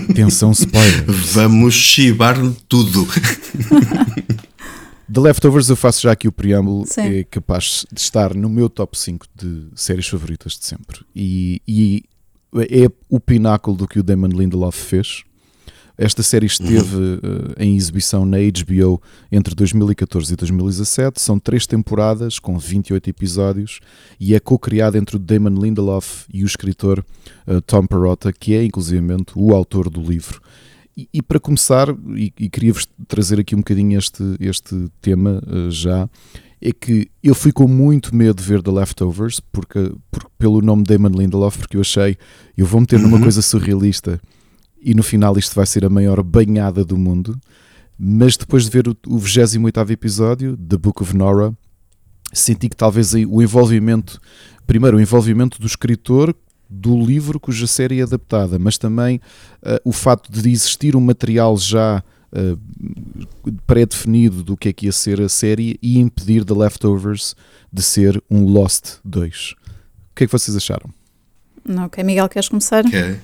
atenção, 0.10 0.52
spoilers. 0.52 1.34
Vamos 1.34 1.74
chibar 1.74 2.36
tudo. 2.68 3.08
The 5.12 5.20
Leftovers, 5.20 5.70
eu 5.70 5.76
faço 5.76 6.02
já 6.02 6.12
aqui 6.12 6.28
o 6.28 6.32
preâmbulo, 6.32 6.86
Sim. 6.88 7.02
é 7.02 7.24
capaz 7.24 7.86
de 7.92 8.00
estar 8.00 8.34
no 8.34 8.50
meu 8.50 8.70
top 8.70 8.98
5 8.98 9.28
de 9.36 9.68
séries 9.76 10.08
favoritas 10.08 10.54
de 10.54 10.66
sempre. 10.66 11.02
E, 11.16 11.62
e 11.68 12.04
é 12.54 12.90
o 13.10 13.20
pináculo 13.20 13.76
do 13.78 13.88
que 13.88 14.00
o 14.00 14.04
Damon 14.04 14.28
Lindelof 14.28 14.78
fez. 14.78 15.24
Esta 16.02 16.24
série 16.24 16.46
esteve 16.46 16.96
uhum. 16.96 17.16
uh, 17.16 17.54
em 17.62 17.76
exibição 17.76 18.24
na 18.24 18.38
HBO 18.38 19.02
entre 19.30 19.54
2014 19.54 20.32
e 20.32 20.36
2017. 20.38 21.22
São 21.22 21.38
três 21.38 21.68
temporadas 21.68 22.40
com 22.40 22.58
28 22.58 23.10
episódios 23.10 23.82
e 24.18 24.34
é 24.34 24.40
co-criada 24.40 24.98
entre 24.98 25.18
o 25.18 25.20
Damon 25.20 25.62
Lindelof 25.62 26.24
e 26.34 26.42
o 26.42 26.46
escritor 26.46 27.04
uh, 27.46 27.62
Tom 27.64 27.86
Perrotta, 27.86 28.32
que 28.32 28.56
é 28.56 28.64
inclusivamente 28.64 29.34
o 29.36 29.54
autor 29.54 29.90
do 29.90 30.02
livro. 30.02 30.42
E, 30.96 31.10
e 31.16 31.22
para 31.22 31.38
começar, 31.38 31.90
e, 32.16 32.32
e 32.40 32.50
queria-vos 32.50 32.88
trazer 33.06 33.38
aqui 33.38 33.54
um 33.54 33.60
bocadinho 33.60 34.00
este, 34.00 34.24
este 34.40 34.88
tema 35.02 35.44
uh, 35.46 35.70
já, 35.70 36.10
é 36.62 36.72
que 36.72 37.10
eu 37.22 37.36
fui 37.36 37.52
com 37.52 37.68
muito 37.68 38.16
medo 38.16 38.38
de 38.38 38.44
ver 38.48 38.64
The 38.64 38.72
Leftovers, 38.72 39.42
porque, 39.52 39.92
porque 40.10 40.30
pelo 40.38 40.62
nome 40.62 40.84
Damon 40.84 41.10
Lindelof, 41.10 41.58
porque 41.58 41.76
eu 41.76 41.82
achei, 41.82 42.18
eu 42.58 42.66
vou 42.66 42.80
meter 42.80 43.00
numa 43.00 43.18
uhum. 43.18 43.24
coisa 43.24 43.42
surrealista 43.42 44.22
e 44.82 44.94
no 44.94 45.04
final 45.04 45.38
isto 45.38 45.56
vai 45.56 45.66
ser 45.66 45.86
a 45.86 45.90
maior 45.90 46.22
banhada 46.24 46.84
do 46.84 46.98
mundo. 46.98 47.40
Mas 47.98 48.38
depois 48.38 48.66
de 48.66 48.70
ver 48.70 48.88
o, 48.88 48.96
o 49.08 49.18
28 49.18 49.92
episódio, 49.92 50.56
The 50.56 50.78
Book 50.78 51.04
of 51.04 51.16
Nora, 51.16 51.54
senti 52.32 52.70
que 52.70 52.76
talvez 52.76 53.14
o 53.14 53.42
envolvimento, 53.42 54.22
primeiro, 54.66 54.98
o 54.98 55.02
envolvimento 55.02 55.60
do 55.60 55.68
escritor 55.68 56.34
do 56.70 56.98
livro 57.04 57.40
cuja 57.40 57.66
série 57.66 58.00
é 58.00 58.04
adaptada, 58.04 58.60
mas 58.60 58.78
também 58.78 59.18
uh, 59.64 59.80
o 59.84 59.92
facto 59.92 60.32
de 60.32 60.50
existir 60.50 60.96
um 60.96 61.02
material 61.02 61.58
já 61.58 62.04
uh, 62.32 63.52
pré-definido 63.66 64.44
do 64.44 64.56
que 64.56 64.70
é 64.70 64.74
que 64.74 64.86
ia 64.86 64.92
ser 64.92 65.20
a 65.20 65.28
série 65.28 65.80
e 65.82 65.98
impedir 65.98 66.46
The 66.46 66.54
Leftovers 66.54 67.36
de 67.74 67.82
ser 67.82 68.22
um 68.30 68.46
Lost 68.46 68.98
2. 69.04 69.56
O 70.12 70.16
que 70.16 70.24
é 70.26 70.28
que 70.28 70.32
vocês 70.32 70.56
acharam? 70.56 70.90
Ok, 71.86 72.04
Miguel, 72.04 72.30
queres 72.30 72.50
começar? 72.50 72.86
Ok. 72.86 73.20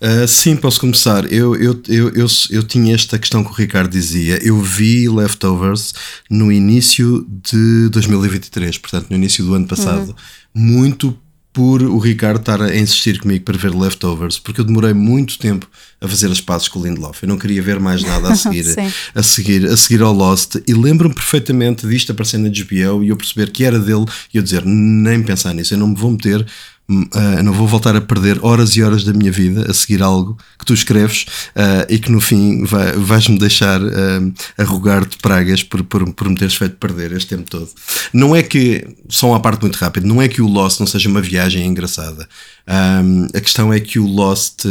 Uh, 0.00 0.26
sim, 0.28 0.56
posso 0.56 0.80
começar. 0.80 1.30
Eu, 1.32 1.54
eu, 1.56 1.82
eu, 1.88 2.08
eu, 2.10 2.26
eu 2.50 2.62
tinha 2.62 2.94
esta 2.94 3.18
questão 3.18 3.42
que 3.42 3.50
o 3.50 3.54
Ricardo 3.54 3.90
dizia. 3.90 4.38
Eu 4.42 4.60
vi 4.60 5.08
Leftovers 5.08 5.92
no 6.30 6.52
início 6.52 7.26
de 7.28 7.88
2023, 7.90 8.78
portanto, 8.78 9.10
no 9.10 9.16
início 9.16 9.44
do 9.44 9.54
ano 9.54 9.66
passado, 9.66 10.14
uhum. 10.54 10.62
muito 10.62 11.18
por 11.58 11.82
o 11.82 11.98
Ricardo 11.98 12.38
estar 12.38 12.62
a 12.62 12.76
insistir 12.76 13.18
comigo 13.18 13.44
para 13.44 13.58
ver 13.58 13.74
Leftovers, 13.74 14.38
porque 14.38 14.60
eu 14.60 14.64
demorei 14.64 14.92
muito 14.92 15.36
tempo 15.38 15.68
a 16.00 16.06
fazer 16.06 16.30
as 16.30 16.40
pazes 16.40 16.68
com 16.68 16.78
o 16.78 16.86
Lindelof. 16.86 17.20
Eu 17.20 17.28
não 17.28 17.36
queria 17.36 17.60
ver 17.60 17.80
mais 17.80 18.00
nada 18.04 18.28
a 18.28 18.36
seguir, 18.36 18.64
a 19.12 19.22
seguir, 19.24 19.66
a 19.66 19.76
seguir 19.76 20.00
ao 20.00 20.12
Lost. 20.12 20.54
E 20.68 20.72
lembro-me 20.72 21.14
perfeitamente 21.14 21.84
disto 21.88 22.12
aparecendo 22.12 22.44
na 22.44 22.50
HBO 22.50 23.02
e 23.02 23.08
eu 23.08 23.16
perceber 23.16 23.50
que 23.50 23.64
era 23.64 23.78
dele 23.80 24.04
e 24.32 24.36
eu 24.36 24.42
dizer, 24.42 24.64
nem 24.64 25.20
pensar 25.20 25.52
nisso, 25.52 25.74
eu 25.74 25.78
não 25.78 25.88
me 25.88 25.96
vou 25.96 26.12
meter 26.12 26.46
uh, 26.90 27.42
não 27.42 27.52
vou 27.52 27.66
voltar 27.66 27.94
a 27.94 28.00
perder 28.00 28.38
horas 28.42 28.76
e 28.76 28.82
horas 28.82 29.04
da 29.04 29.12
minha 29.12 29.30
vida 29.30 29.70
a 29.70 29.74
seguir 29.74 30.02
algo 30.02 30.38
que 30.58 30.64
tu 30.64 30.72
escreves 30.72 31.26
uh, 31.54 31.86
e 31.88 31.98
que 31.98 32.10
no 32.10 32.20
fim 32.20 32.64
vai, 32.64 32.92
vais-me 32.92 33.38
deixar 33.38 33.80
uh, 33.80 34.32
a 34.56 34.64
rogar-te 34.64 35.18
pragas 35.18 35.62
por, 35.62 35.82
por, 35.84 36.12
por 36.12 36.28
me 36.28 36.36
teres 36.36 36.56
feito 36.56 36.76
perder 36.76 37.12
este 37.12 37.36
tempo 37.36 37.50
todo. 37.50 37.68
Não 38.12 38.34
é 38.34 38.42
que, 38.42 38.86
só 39.08 39.28
uma 39.28 39.40
parte 39.40 39.62
muito 39.62 39.76
rápida, 39.76 40.06
não 40.06 40.20
é 40.22 40.28
que 40.28 40.40
o 40.40 40.48
Lost 40.48 40.80
não 40.80 40.86
seja 40.86 41.08
uma 41.08 41.20
viagem 41.20 41.66
engraçada. 41.66 42.28
Um, 42.66 43.26
a 43.34 43.40
questão 43.40 43.72
é 43.72 43.80
que 43.80 43.98
o 43.98 44.06
Lost 44.06 44.64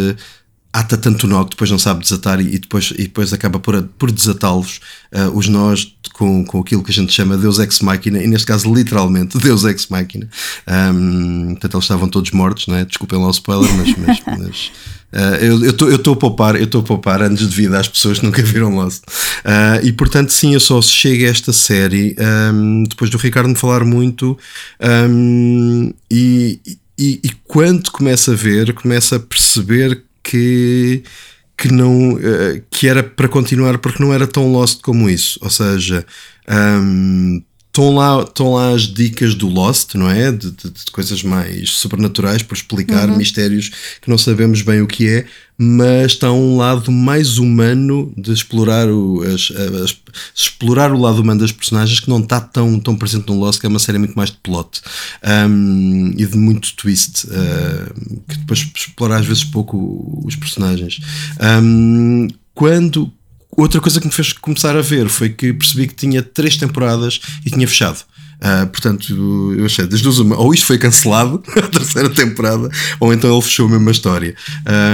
ata 0.80 0.96
tanto 0.96 1.26
nó 1.26 1.44
que 1.44 1.52
depois 1.52 1.72
não 1.72 1.80
sabe 1.80 2.02
desatar 2.02 2.40
e, 2.40 2.60
depois, 2.60 2.92
e 2.92 3.04
depois 3.04 3.34
acaba 3.34 3.60
por, 3.60 3.82
por 3.98 4.12
desatá-los 4.12 4.80
uh, 5.12 5.36
os 5.36 5.48
nós 5.48 5.92
com, 6.14 6.46
com 6.46 6.60
aquilo 6.60 6.84
que 6.84 6.92
a 6.92 6.94
gente 6.94 7.12
chama 7.12 7.36
Deus 7.36 7.58
Ex 7.58 7.80
Machina, 7.80 8.22
e 8.22 8.28
neste 8.28 8.46
caso 8.46 8.74
literalmente 8.74 9.38
Deus 9.42 9.64
Ex 9.64 9.88
Machina. 9.88 10.30
Um, 10.68 11.50
portanto, 11.52 11.74
eles 11.76 11.84
estavam 11.84 12.08
todos 12.08 12.32
mortos, 12.32 12.68
não 12.68 12.76
é? 12.76 12.86
desculpem 12.86 13.20
lá 13.20 13.28
o 13.28 13.32
spoiler, 13.32 13.72
mas, 13.74 13.96
mas, 13.98 14.22
mas 14.38 14.72
uh, 15.14 15.44
eu 15.44 15.96
estou 15.96 16.14
a 16.14 16.18
poupar, 16.18 16.56
eu 16.56 16.66
estou 16.66 16.82
a 16.82 16.84
poupar 16.84 17.24
anos 17.24 17.40
de 17.40 17.56
vida 17.56 17.80
às 17.80 17.88
pessoas 17.88 18.20
que 18.20 18.26
nunca 18.26 18.44
viram 18.44 18.76
Lost. 18.76 19.04
Uh, 19.04 19.84
e 19.84 19.92
portanto, 19.92 20.32
sim, 20.32 20.54
eu 20.54 20.60
só 20.60 20.80
chego 20.82 21.26
a 21.26 21.30
esta 21.30 21.52
série 21.52 22.16
um, 22.54 22.84
depois 22.84 23.10
do 23.10 23.18
Ricardo 23.18 23.50
me 23.50 23.56
falar 23.56 23.84
muito 23.84 24.38
um, 25.10 25.92
e, 26.10 26.60
e, 26.98 27.20
e 27.24 27.32
quando 27.46 27.92
começa 27.92 28.34
a 28.34 28.36
ver, 28.36 28.74
começa 28.74 29.16
a 29.16 29.20
perceber 29.20 30.07
que 30.28 31.04
que 31.58 31.72
não 31.72 32.14
uh, 32.14 32.62
que 32.70 32.88
era 32.88 33.02
para 33.02 33.28
continuar 33.28 33.80
porque 33.80 34.02
não 34.02 34.14
era 34.14 34.28
tão 34.28 34.52
lost 34.52 34.82
como 34.82 35.10
isso. 35.10 35.40
Ou 35.42 35.50
seja 35.50 36.06
um, 36.48 37.42
estão 37.78 37.94
lá, 37.94 38.24
estão 38.24 38.54
lá 38.54 38.72
as 38.72 38.82
dicas 38.82 39.36
do 39.36 39.48
Lost, 39.48 39.94
não 39.94 40.10
é? 40.10 40.32
De, 40.32 40.50
de, 40.50 40.70
de 40.72 40.92
coisas 40.92 41.22
mais 41.22 41.72
sobrenaturais 41.72 42.42
por 42.42 42.56
explicar 42.56 43.08
uhum. 43.08 43.18
mistérios 43.18 43.70
que 44.02 44.10
não 44.10 44.18
sabemos 44.18 44.64
bem 44.64 44.82
o 44.82 44.88
que 44.88 45.08
é, 45.08 45.26
mas 45.56 46.14
está 46.14 46.32
um 46.32 46.58
lado 46.58 46.92
mais 46.92 47.38
humano 47.38 48.12
de 48.18 48.32
explorar 48.32 48.90
o, 48.90 49.22
as, 49.22 49.52
as, 49.84 49.98
explorar 50.34 50.92
o 50.92 51.00
lado 51.00 51.22
humano 51.22 51.40
das 51.40 51.52
personagens 51.52 52.00
que 52.00 52.10
não 52.10 52.20
está 52.20 52.42
tão, 52.42 52.80
tão 52.80 52.96
presente 52.96 53.28
no 53.28 53.40
Lost, 53.40 53.60
que 53.60 53.68
é 53.68 53.70
uma 53.70 53.80
série 53.80 54.00
muito 54.00 54.16
mais 54.16 54.32
de 54.32 54.38
plot 54.38 54.82
um, 55.48 56.14
e 56.18 56.26
de 56.26 56.38
muito 56.38 56.76
twist, 56.76 57.28
uh, 57.28 58.22
que 58.28 58.38
depois 58.38 58.68
explora 58.76 59.18
às 59.18 59.26
vezes 59.26 59.44
pouco 59.44 60.24
os 60.26 60.36
personagens. 60.36 61.00
Um, 61.62 62.28
quando, 62.56 63.12
Outra 63.58 63.82
coisa 63.82 64.00
que 64.00 64.06
me 64.06 64.14
fez 64.14 64.34
começar 64.34 64.78
a 64.78 64.82
ver 64.82 65.10
foi 65.10 65.30
que 65.30 65.52
percebi 65.52 65.88
que 65.88 65.96
tinha 65.96 66.22
três 66.22 66.56
temporadas 66.56 67.20
e 67.44 67.50
tinha 67.50 67.68
fechado. 67.68 68.06
Uh, 68.38 68.68
portanto, 68.68 69.56
eu 69.58 69.66
achei 69.66 69.88
das 69.88 70.00
duas 70.00 70.20
uma, 70.20 70.38
ou 70.38 70.54
isto 70.54 70.68
foi 70.68 70.78
cancelado, 70.78 71.42
a 71.58 71.68
terceira 71.68 72.08
temporada, 72.08 72.70
ou 73.00 73.12
então 73.12 73.34
ele 73.34 73.42
fechou 73.42 73.66
a 73.66 73.72
mesma 73.72 73.90
história. 73.90 74.36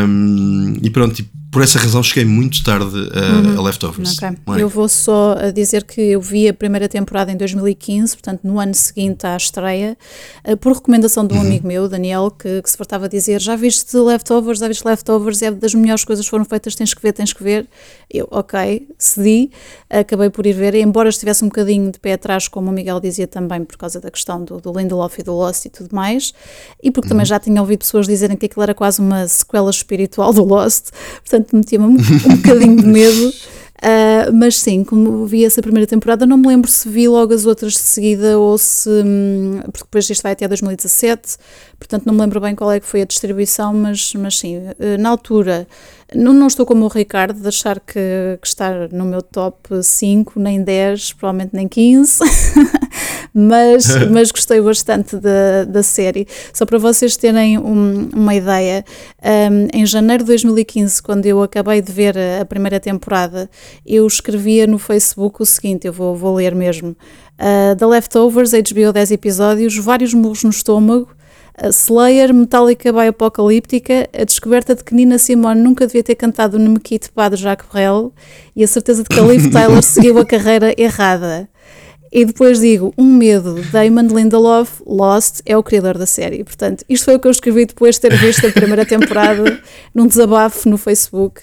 Um, 0.08 0.78
e 0.82 0.90
pronto, 0.90 1.14
tipo, 1.14 1.30
por 1.54 1.62
essa 1.62 1.78
razão 1.78 2.02
cheguei 2.02 2.26
muito 2.26 2.64
tarde 2.64 2.86
a, 3.14 3.48
uhum. 3.48 3.60
a 3.60 3.64
Leftovers. 3.64 4.18
Okay. 4.18 4.36
Eu 4.58 4.68
vou 4.68 4.90
só 4.90 5.36
dizer 5.54 5.84
que 5.84 6.02
eu 6.02 6.20
vi 6.20 6.48
a 6.48 6.54
primeira 6.54 6.90
temporada 6.90 7.32
em 7.32 7.38
2015, 7.38 8.16
portanto 8.16 8.42
no 8.44 8.60
ano 8.60 8.74
seguinte 8.74 9.28
à 9.28 9.38
estreia, 9.38 9.96
eh, 10.44 10.56
por 10.56 10.74
recomendação 10.74 11.28
de 11.28 11.36
um 11.36 11.38
uhum. 11.38 11.44
amigo 11.44 11.68
meu, 11.68 11.88
Daniel, 11.88 12.32
que, 12.32 12.60
que, 12.60 12.70
se 12.70 12.76
fartava 12.76 13.06
a 13.06 13.08
dizer 13.08 13.40
já 13.40 13.56
viste 13.56 13.96
Leftovers, 13.96 14.58
já 14.58 14.68
viste 14.68 14.84
Leftovers, 14.84 15.44
é 15.44 15.52
das 15.52 15.76
melhores 15.76 16.04
coisas 16.04 16.26
que 16.26 16.32
foram 16.32 16.44
feitas, 16.44 16.74
tens 16.74 16.92
que 16.92 17.02
ver, 17.02 17.14
tens 17.14 17.32
que 17.32 17.44
ver. 17.44 17.68
Eu, 18.10 18.28
ok, 18.32 18.88
cedi, 18.98 19.52
acabei 19.88 20.32
por 20.32 20.48
ir 20.48 20.54
ver, 20.54 20.74
embora 20.74 21.08
estivesse 21.10 21.44
um 21.44 21.50
bocadinho 21.50 21.92
de 21.92 22.00
pé 22.00 22.14
atrás, 22.14 22.48
como 22.48 22.72
o 22.72 22.74
Miguel 22.74 23.00
dizia 23.00 23.28
também, 23.28 23.64
por 23.64 23.78
causa 23.78 24.02
da 24.02 24.10
questão 24.10 24.44
do, 24.44 24.60
do 24.60 24.74
Lindelof 24.74 25.20
e 25.20 25.24
do 25.24 25.34
Lost 25.34 25.66
e 25.66 25.70
tudo 25.70 25.96
mais, 25.96 26.34
e 26.82 26.90
porque 26.90 27.06
uhum. 27.06 27.10
também 27.10 27.26
já 27.28 27.40
tinha 27.40 27.62
ouvido 27.62 27.80
pessoas 27.80 28.08
dizerem 28.08 28.36
que 28.36 28.48
aquilo 28.48 28.64
era 28.64 28.74
quase 28.74 29.00
uma 29.00 29.28
sequela 29.28 29.70
espiritual 29.70 30.34
do 30.34 30.44
Lost, 30.44 30.90
portanto 31.22 31.43
portanto 31.44 31.56
metia-me 31.56 31.86
um, 31.86 31.98
um 32.32 32.36
bocadinho 32.38 32.78
de 32.78 32.88
medo. 32.88 33.30
Uh, 33.84 34.32
mas 34.34 34.58
sim, 34.58 34.84
como 34.84 35.26
vi 35.26 35.44
essa 35.44 35.62
primeira 35.62 35.86
temporada, 35.86 36.26
não 36.26 36.38
me 36.38 36.48
lembro 36.48 36.70
se 36.70 36.88
vi 36.88 37.08
logo 37.08 37.34
as 37.34 37.46
outras 37.46 37.74
de 37.74 37.80
seguida 37.80 38.40
ou 38.40 38.58
se. 38.58 38.90
Hum, 38.90 39.60
porque 39.64 39.84
depois 39.84 40.10
isto 40.10 40.24
vai 40.24 40.32
até 40.32 40.48
2017, 40.48 41.38
portanto 41.78 42.06
não 42.06 42.14
me 42.14 42.22
lembro 42.22 42.40
bem 42.40 42.56
qual 42.56 42.72
é 42.72 42.80
que 42.80 42.86
foi 42.86 43.02
a 43.02 43.06
distribuição, 43.06 43.74
mas, 43.74 44.14
mas 44.16 44.38
sim, 44.38 44.58
uh, 44.58 44.98
na 45.00 45.10
altura. 45.10 45.68
Não, 46.16 46.34
não 46.34 46.48
estou 46.48 46.66
como 46.66 46.86
o 46.86 46.88
Ricardo 46.88 47.40
de 47.40 47.48
achar 47.48 47.80
que, 47.80 48.38
que 48.42 48.48
estar 48.48 48.90
no 48.92 49.06
meu 49.06 49.22
top 49.22 49.84
5, 49.84 50.40
nem 50.40 50.62
10, 50.62 51.14
provavelmente 51.14 51.52
nem 51.54 51.68
15. 51.68 52.20
mas, 53.34 53.86
mas 54.12 54.32
gostei 54.32 54.62
bastante 54.62 55.18
da, 55.18 55.64
da 55.66 55.82
série. 55.82 56.28
Só 56.54 56.66
para 56.66 56.78
vocês 56.78 57.18
terem 57.18 57.58
um, 57.58 58.10
uma 58.14 58.36
ideia, 58.36 58.86
um, 59.52 59.68
em 59.74 59.86
janeiro 59.86 60.24
de 60.24 60.28
2015, 60.28 61.02
quando 61.02 61.26
eu 61.26 61.42
acabei 61.42 61.82
de 61.82 61.92
ver 61.92 62.18
a, 62.18 62.42
a, 62.42 62.46
primeira 62.46 62.80
temporada, 62.80 63.50
eu 63.86 64.06
escrevia 64.06 64.68
no 64.68 64.78
Facebook 64.78 65.42
o 65.42 65.46
seguinte: 65.46 65.88
eu 65.88 65.94
vou, 65.94 66.16
vou 66.16 66.36
ler 66.36 66.54
mesmo. 66.54 66.96
Uh, 67.40 67.76
The 67.76 67.86
Leftovers, 67.86 68.52
HBO 68.52 68.94
10 68.94 69.12
episódios, 69.12 69.78
vários 69.78 70.14
murros 70.14 70.44
no 70.44 70.52
estômago. 70.52 71.10
Slayer, 71.72 72.34
Metallica 72.34 72.92
by 72.92 73.08
Apocalíptica, 73.10 74.10
a 74.12 74.24
descoberta 74.24 74.76
de 74.76 74.84
que 74.84 74.96
Nina 74.96 75.18
Simone 75.18 75.62
nunca 75.62 75.86
devia 75.86 76.04
ter 76.04 76.16
cantado 76.16 76.58
no 76.58 76.72
Mequite 76.72 77.12
Padre 77.12 77.40
Jacques 77.40 77.70
Brel 77.72 78.12
e 78.56 78.64
a 78.64 78.68
certeza 78.68 79.04
de 79.04 79.10
que 79.10 79.20
a 79.20 79.24
Liv 79.24 79.50
Tyler 79.54 79.84
seguiu 79.84 80.18
a 80.18 80.26
carreira 80.26 80.74
errada. 80.78 81.48
E 82.12 82.26
depois 82.26 82.60
digo, 82.60 82.94
um 82.96 83.06
medo, 83.06 83.56
Damon 83.72 84.08
Lindelof, 84.16 84.84
Lost, 84.86 85.42
é 85.48 85.58
o 85.58 85.64
criador 85.64 85.98
da 85.98 86.06
série. 86.06 86.44
Portanto, 86.44 86.86
isto 86.88 87.06
foi 87.06 87.16
o 87.16 87.20
que 87.20 87.28
eu 87.28 87.32
escrevi 87.32 87.66
depois 87.66 87.96
de 87.96 88.02
ter 88.02 88.16
visto 88.18 88.46
a 88.46 88.52
primeira 88.52 88.86
temporada 88.86 89.60
num 89.94 90.06
desabafo 90.06 90.70
no 90.70 90.78
Facebook. 90.78 91.42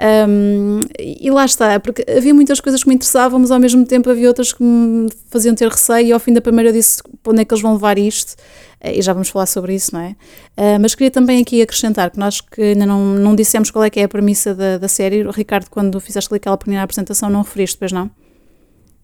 Um, 0.00 0.80
e 0.98 1.30
lá 1.30 1.44
está, 1.44 1.78
porque 1.78 2.02
havia 2.10 2.32
muitas 2.32 2.58
coisas 2.58 2.82
que 2.82 2.88
me 2.88 2.94
interessavam, 2.94 3.38
mas 3.38 3.50
ao 3.50 3.60
mesmo 3.60 3.84
tempo 3.84 4.08
havia 4.08 4.28
outras 4.28 4.50
que 4.50 4.62
me 4.62 5.10
faziam 5.28 5.54
ter 5.54 5.68
receio. 5.68 6.06
E 6.08 6.12
ao 6.12 6.18
fim 6.18 6.32
da 6.32 6.40
primeira 6.40 6.70
eu 6.70 6.72
disse 6.72 7.02
onde 7.26 7.42
é 7.42 7.44
que 7.44 7.52
eles 7.52 7.60
vão 7.60 7.74
levar 7.74 7.98
isto, 7.98 8.34
eh, 8.80 8.98
e 8.98 9.02
já 9.02 9.12
vamos 9.12 9.28
falar 9.28 9.44
sobre 9.44 9.74
isso, 9.74 9.94
não 9.94 10.00
é? 10.00 10.16
Uh, 10.56 10.80
mas 10.80 10.94
queria 10.94 11.10
também 11.10 11.42
aqui 11.42 11.60
acrescentar 11.60 12.10
que 12.10 12.18
nós 12.18 12.40
que 12.40 12.62
ainda 12.62 12.86
não, 12.86 13.14
não 13.14 13.34
dissemos 13.34 13.70
qual 13.70 13.84
é 13.84 13.90
que 13.90 14.00
é 14.00 14.04
a 14.04 14.08
premissa 14.08 14.54
da, 14.54 14.78
da 14.78 14.88
série. 14.88 15.26
O 15.26 15.30
Ricardo, 15.30 15.68
quando 15.68 16.00
fizeste 16.00 16.34
aquela 16.34 16.56
primeira 16.56 16.82
apresentação, 16.82 17.28
não 17.28 17.42
referiste, 17.42 17.76
pois 17.76 17.92
não? 17.92 18.10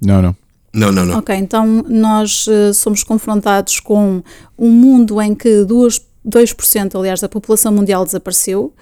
Não, 0.01 0.23
não. 0.23 0.37
Não, 0.73 0.93
não, 0.93 1.07
não. 1.07 1.19
Ok, 1.19 1.35
então 1.35 1.85
nós 1.89 2.47
uh, 2.47 2.73
somos 2.75 3.03
confrontados 3.03 3.81
com 3.81 4.23
um 4.59 4.71
mundo 4.71 5.21
em 5.23 5.35
que 5.35 5.65
duas 5.65 5.99
2%, 6.27 6.99
aliás, 6.99 7.21
da 7.21 7.29
população 7.29 7.73
mundial 7.73 8.05
desapareceu, 8.05 8.75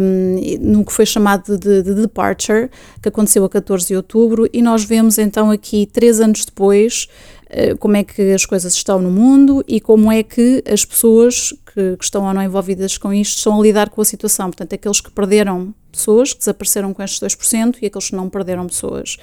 um, 0.00 0.58
no 0.60 0.84
que 0.84 0.92
foi 0.92 1.06
chamado 1.06 1.56
de, 1.56 1.82
de, 1.82 1.94
Departure, 1.94 2.70
que 3.02 3.08
aconteceu 3.08 3.44
a 3.44 3.48
14 3.48 3.86
de 3.88 3.96
outubro, 3.96 4.48
e 4.52 4.60
nós 4.60 4.84
vemos 4.84 5.18
então 5.18 5.50
aqui, 5.50 5.86
três 5.86 6.20
anos 6.20 6.44
depois, 6.44 7.08
uh, 7.50 7.76
como 7.78 7.96
é 7.96 8.04
que 8.04 8.32
as 8.32 8.44
coisas 8.44 8.74
estão 8.74 9.00
no 9.00 9.10
mundo 9.10 9.64
e 9.66 9.80
como 9.80 10.12
é 10.12 10.22
que 10.22 10.62
as 10.70 10.84
pessoas 10.84 11.54
que, 11.72 11.96
que, 11.96 12.04
estão 12.04 12.24
ou 12.24 12.34
não 12.34 12.42
envolvidas 12.42 12.98
com 12.98 13.12
isto 13.12 13.38
estão 13.38 13.58
a 13.58 13.62
lidar 13.62 13.88
com 13.88 14.00
a 14.00 14.04
situação. 14.04 14.46
Portanto, 14.46 14.74
aqueles 14.74 15.00
que 15.00 15.10
perderam 15.10 15.74
pessoas, 15.90 16.32
que 16.32 16.38
desapareceram 16.38 16.92
com 16.92 17.02
estes 17.02 17.20
2%, 17.20 17.78
e 17.82 17.86
aqueles 17.86 18.10
que 18.10 18.16
não 18.16 18.28
perderam 18.28 18.66
pessoas. 18.66 19.16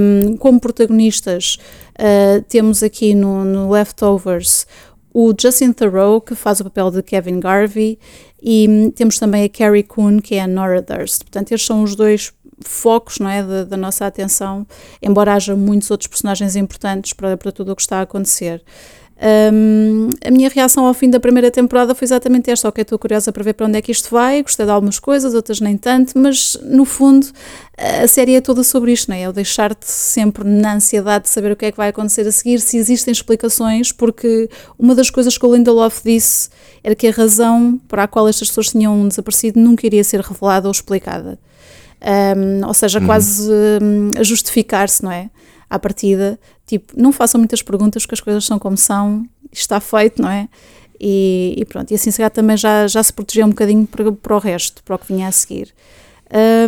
Um, 0.00 0.36
como 0.36 0.60
protagonistas, 0.60 1.58
uh, 1.98 2.42
temos 2.48 2.82
aqui 2.82 3.14
no, 3.14 3.44
no 3.44 3.70
Leftovers 3.70 4.66
o 5.12 5.32
Justin 5.38 5.72
Thoreau, 5.72 6.20
que 6.20 6.34
faz 6.34 6.60
o 6.60 6.64
papel 6.64 6.90
de 6.90 7.02
Kevin 7.02 7.40
Garvey, 7.40 7.98
e 8.42 8.66
hum, 8.68 8.90
temos 8.90 9.18
também 9.18 9.44
a 9.44 9.48
Carrie 9.48 9.82
Coon, 9.82 10.20
que 10.20 10.34
é 10.36 10.42
a 10.42 10.46
Nora 10.46 10.80
Durst. 10.82 11.22
Portanto, 11.22 11.52
estes 11.52 11.66
são 11.66 11.82
os 11.82 11.94
dois 11.94 12.32
focos 12.64 13.18
não 13.18 13.28
é, 13.28 13.42
da, 13.42 13.64
da 13.64 13.76
nossa 13.76 14.06
atenção, 14.06 14.66
embora 15.00 15.34
haja 15.34 15.54
muitos 15.54 15.90
outros 15.90 16.08
personagens 16.08 16.56
importantes 16.56 17.12
para, 17.12 17.36
para 17.36 17.52
tudo 17.52 17.72
o 17.72 17.76
que 17.76 17.82
está 17.82 17.98
a 17.98 18.02
acontecer. 18.02 18.62
Um, 19.20 20.10
a 20.24 20.30
minha 20.30 20.48
reação 20.48 20.86
ao 20.86 20.94
fim 20.94 21.10
da 21.10 21.18
primeira 21.18 21.50
temporada 21.50 21.92
foi 21.92 22.06
exatamente 22.06 22.50
esta: 22.50 22.68
ok, 22.68 22.82
estou 22.82 22.98
curiosa 22.98 23.32
para 23.32 23.42
ver 23.42 23.54
para 23.54 23.66
onde 23.66 23.76
é 23.76 23.82
que 23.82 23.90
isto 23.90 24.10
vai, 24.10 24.40
gostei 24.42 24.64
de 24.64 24.70
algumas 24.70 25.00
coisas, 25.00 25.34
outras 25.34 25.60
nem 25.60 25.76
tanto, 25.76 26.16
mas 26.16 26.56
no 26.62 26.84
fundo 26.84 27.26
a 27.76 28.06
série 28.06 28.36
é 28.36 28.40
toda 28.40 28.62
sobre 28.62 28.92
isto, 28.92 29.08
não 29.08 29.16
é? 29.16 29.22
É 29.22 29.28
o 29.28 29.32
deixar-te 29.32 29.90
sempre 29.90 30.44
na 30.44 30.74
ansiedade 30.74 31.24
de 31.24 31.30
saber 31.30 31.50
o 31.50 31.56
que 31.56 31.66
é 31.66 31.72
que 31.72 31.76
vai 31.76 31.88
acontecer 31.88 32.26
a 32.28 32.32
seguir, 32.32 32.60
se 32.60 32.76
existem 32.76 33.10
explicações, 33.10 33.90
porque 33.90 34.48
uma 34.78 34.94
das 34.94 35.10
coisas 35.10 35.36
que 35.36 35.44
o 35.44 35.52
Lindelof 35.52 36.00
disse 36.04 36.48
era 36.84 36.94
que 36.94 37.08
a 37.08 37.10
razão 37.10 37.80
para 37.88 38.04
a 38.04 38.08
qual 38.08 38.28
estas 38.28 38.48
pessoas 38.48 38.68
tinham 38.68 39.08
desaparecido 39.08 39.58
nunca 39.58 39.84
iria 39.84 40.04
ser 40.04 40.20
revelada 40.20 40.68
ou 40.68 40.72
explicada. 40.72 41.38
Um, 42.00 42.64
ou 42.66 42.74
seja, 42.74 43.00
uhum. 43.00 43.06
quase 43.06 43.50
um, 43.50 44.12
a 44.16 44.22
justificar-se, 44.22 45.02
não 45.02 45.10
é? 45.10 45.28
À 45.68 45.78
partida, 45.78 46.38
tipo, 46.66 46.94
não 46.96 47.12
façam 47.12 47.38
muitas 47.38 47.62
perguntas 47.62 48.04
porque 48.04 48.14
as 48.14 48.20
coisas 48.20 48.44
são 48.44 48.58
como 48.58 48.76
são, 48.76 49.26
está 49.52 49.80
feito, 49.80 50.22
não 50.22 50.30
é? 50.30 50.48
E, 51.00 51.54
e 51.56 51.64
pronto, 51.64 51.90
e 51.90 51.94
assim 51.94 52.10
se 52.10 52.28
também 52.30 52.56
já, 52.56 52.86
já 52.86 53.02
se 53.02 53.12
protegeu 53.12 53.46
um 53.46 53.50
bocadinho 53.50 53.86
para, 53.86 54.10
para 54.10 54.36
o 54.36 54.38
resto, 54.38 54.82
para 54.82 54.96
o 54.96 54.98
que 54.98 55.12
vinha 55.12 55.28
a 55.28 55.32
seguir. 55.32 55.72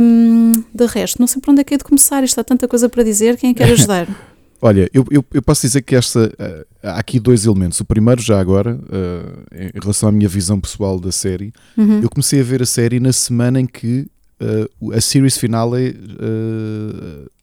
Um, 0.01 0.63
de 0.73 0.87
resto, 0.87 1.19
não 1.19 1.27
sei 1.27 1.41
por 1.41 1.51
onde 1.51 1.61
é 1.61 1.65
que 1.65 1.75
é 1.75 1.77
de 1.77 1.85
começar, 1.85 2.23
isto 2.25 2.41
há 2.41 2.45
tanta 2.45 2.67
coisa 2.67 2.89
para 2.89 3.03
dizer, 3.03 3.37
quem 3.37 3.51
é 3.51 3.55
quer 3.55 3.73
ajudar? 3.73 4.09
Olha, 4.63 4.89
eu, 4.93 5.07
eu, 5.11 5.25
eu, 5.33 5.43
posso 5.43 5.63
dizer 5.63 5.81
que 5.81 5.97
esta. 5.97 6.27
Uh, 6.27 6.67
há 6.83 6.99
aqui 6.99 7.19
dois 7.19 7.47
elementos. 7.47 7.81
O 7.81 7.85
primeiro, 7.85 8.21
já 8.21 8.39
agora, 8.39 8.75
uh, 8.75 9.47
em 9.55 9.81
relação 9.81 10.11
à 10.11 10.13
minha 10.13 10.29
visão 10.29 10.61
pessoal 10.61 11.01
da 11.01 11.11
série, 11.11 11.51
uhum. 11.79 12.03
eu 12.03 12.11
comecei 12.11 12.41
a 12.41 12.43
ver 12.43 12.61
a 12.61 12.67
série 12.67 13.01
na 13.01 13.11
semana 13.11 13.59
em 13.59 13.65
que 13.65 14.07
uh, 14.39 14.93
a 14.93 15.01
series 15.01 15.39
finale 15.39 15.97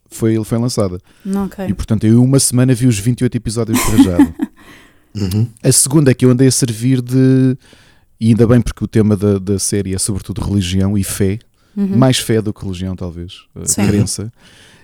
foi, 0.09 0.43
foi 0.43 0.57
lançada. 0.57 0.99
Okay. 1.45 1.67
E 1.67 1.73
portanto, 1.73 2.05
eu 2.05 2.23
uma 2.23 2.39
semana 2.39 2.73
vi 2.73 2.87
os 2.87 2.97
28 2.97 3.35
episódios 3.35 3.77
de 3.77 3.91
Rajado. 3.91 4.35
uhum. 5.15 5.47
A 5.63 5.71
segunda 5.71 6.11
é 6.11 6.13
que 6.13 6.25
eu 6.25 6.31
andei 6.31 6.47
a 6.47 6.51
servir 6.51 7.01
de. 7.01 7.57
E 8.19 8.29
ainda 8.29 8.47
bem 8.47 8.61
porque 8.61 8.83
o 8.83 8.87
tema 8.87 9.15
da, 9.15 9.37
da 9.37 9.59
série 9.59 9.93
é 9.93 9.97
sobretudo 9.97 10.41
religião 10.41 10.97
e 10.97 11.03
fé. 11.03 11.39
Uhum. 11.75 11.95
Mais 11.95 12.17
fé 12.17 12.41
do 12.41 12.51
que 12.51 12.63
religião, 12.63 12.95
talvez. 12.95 13.45
Crença. 13.75 14.31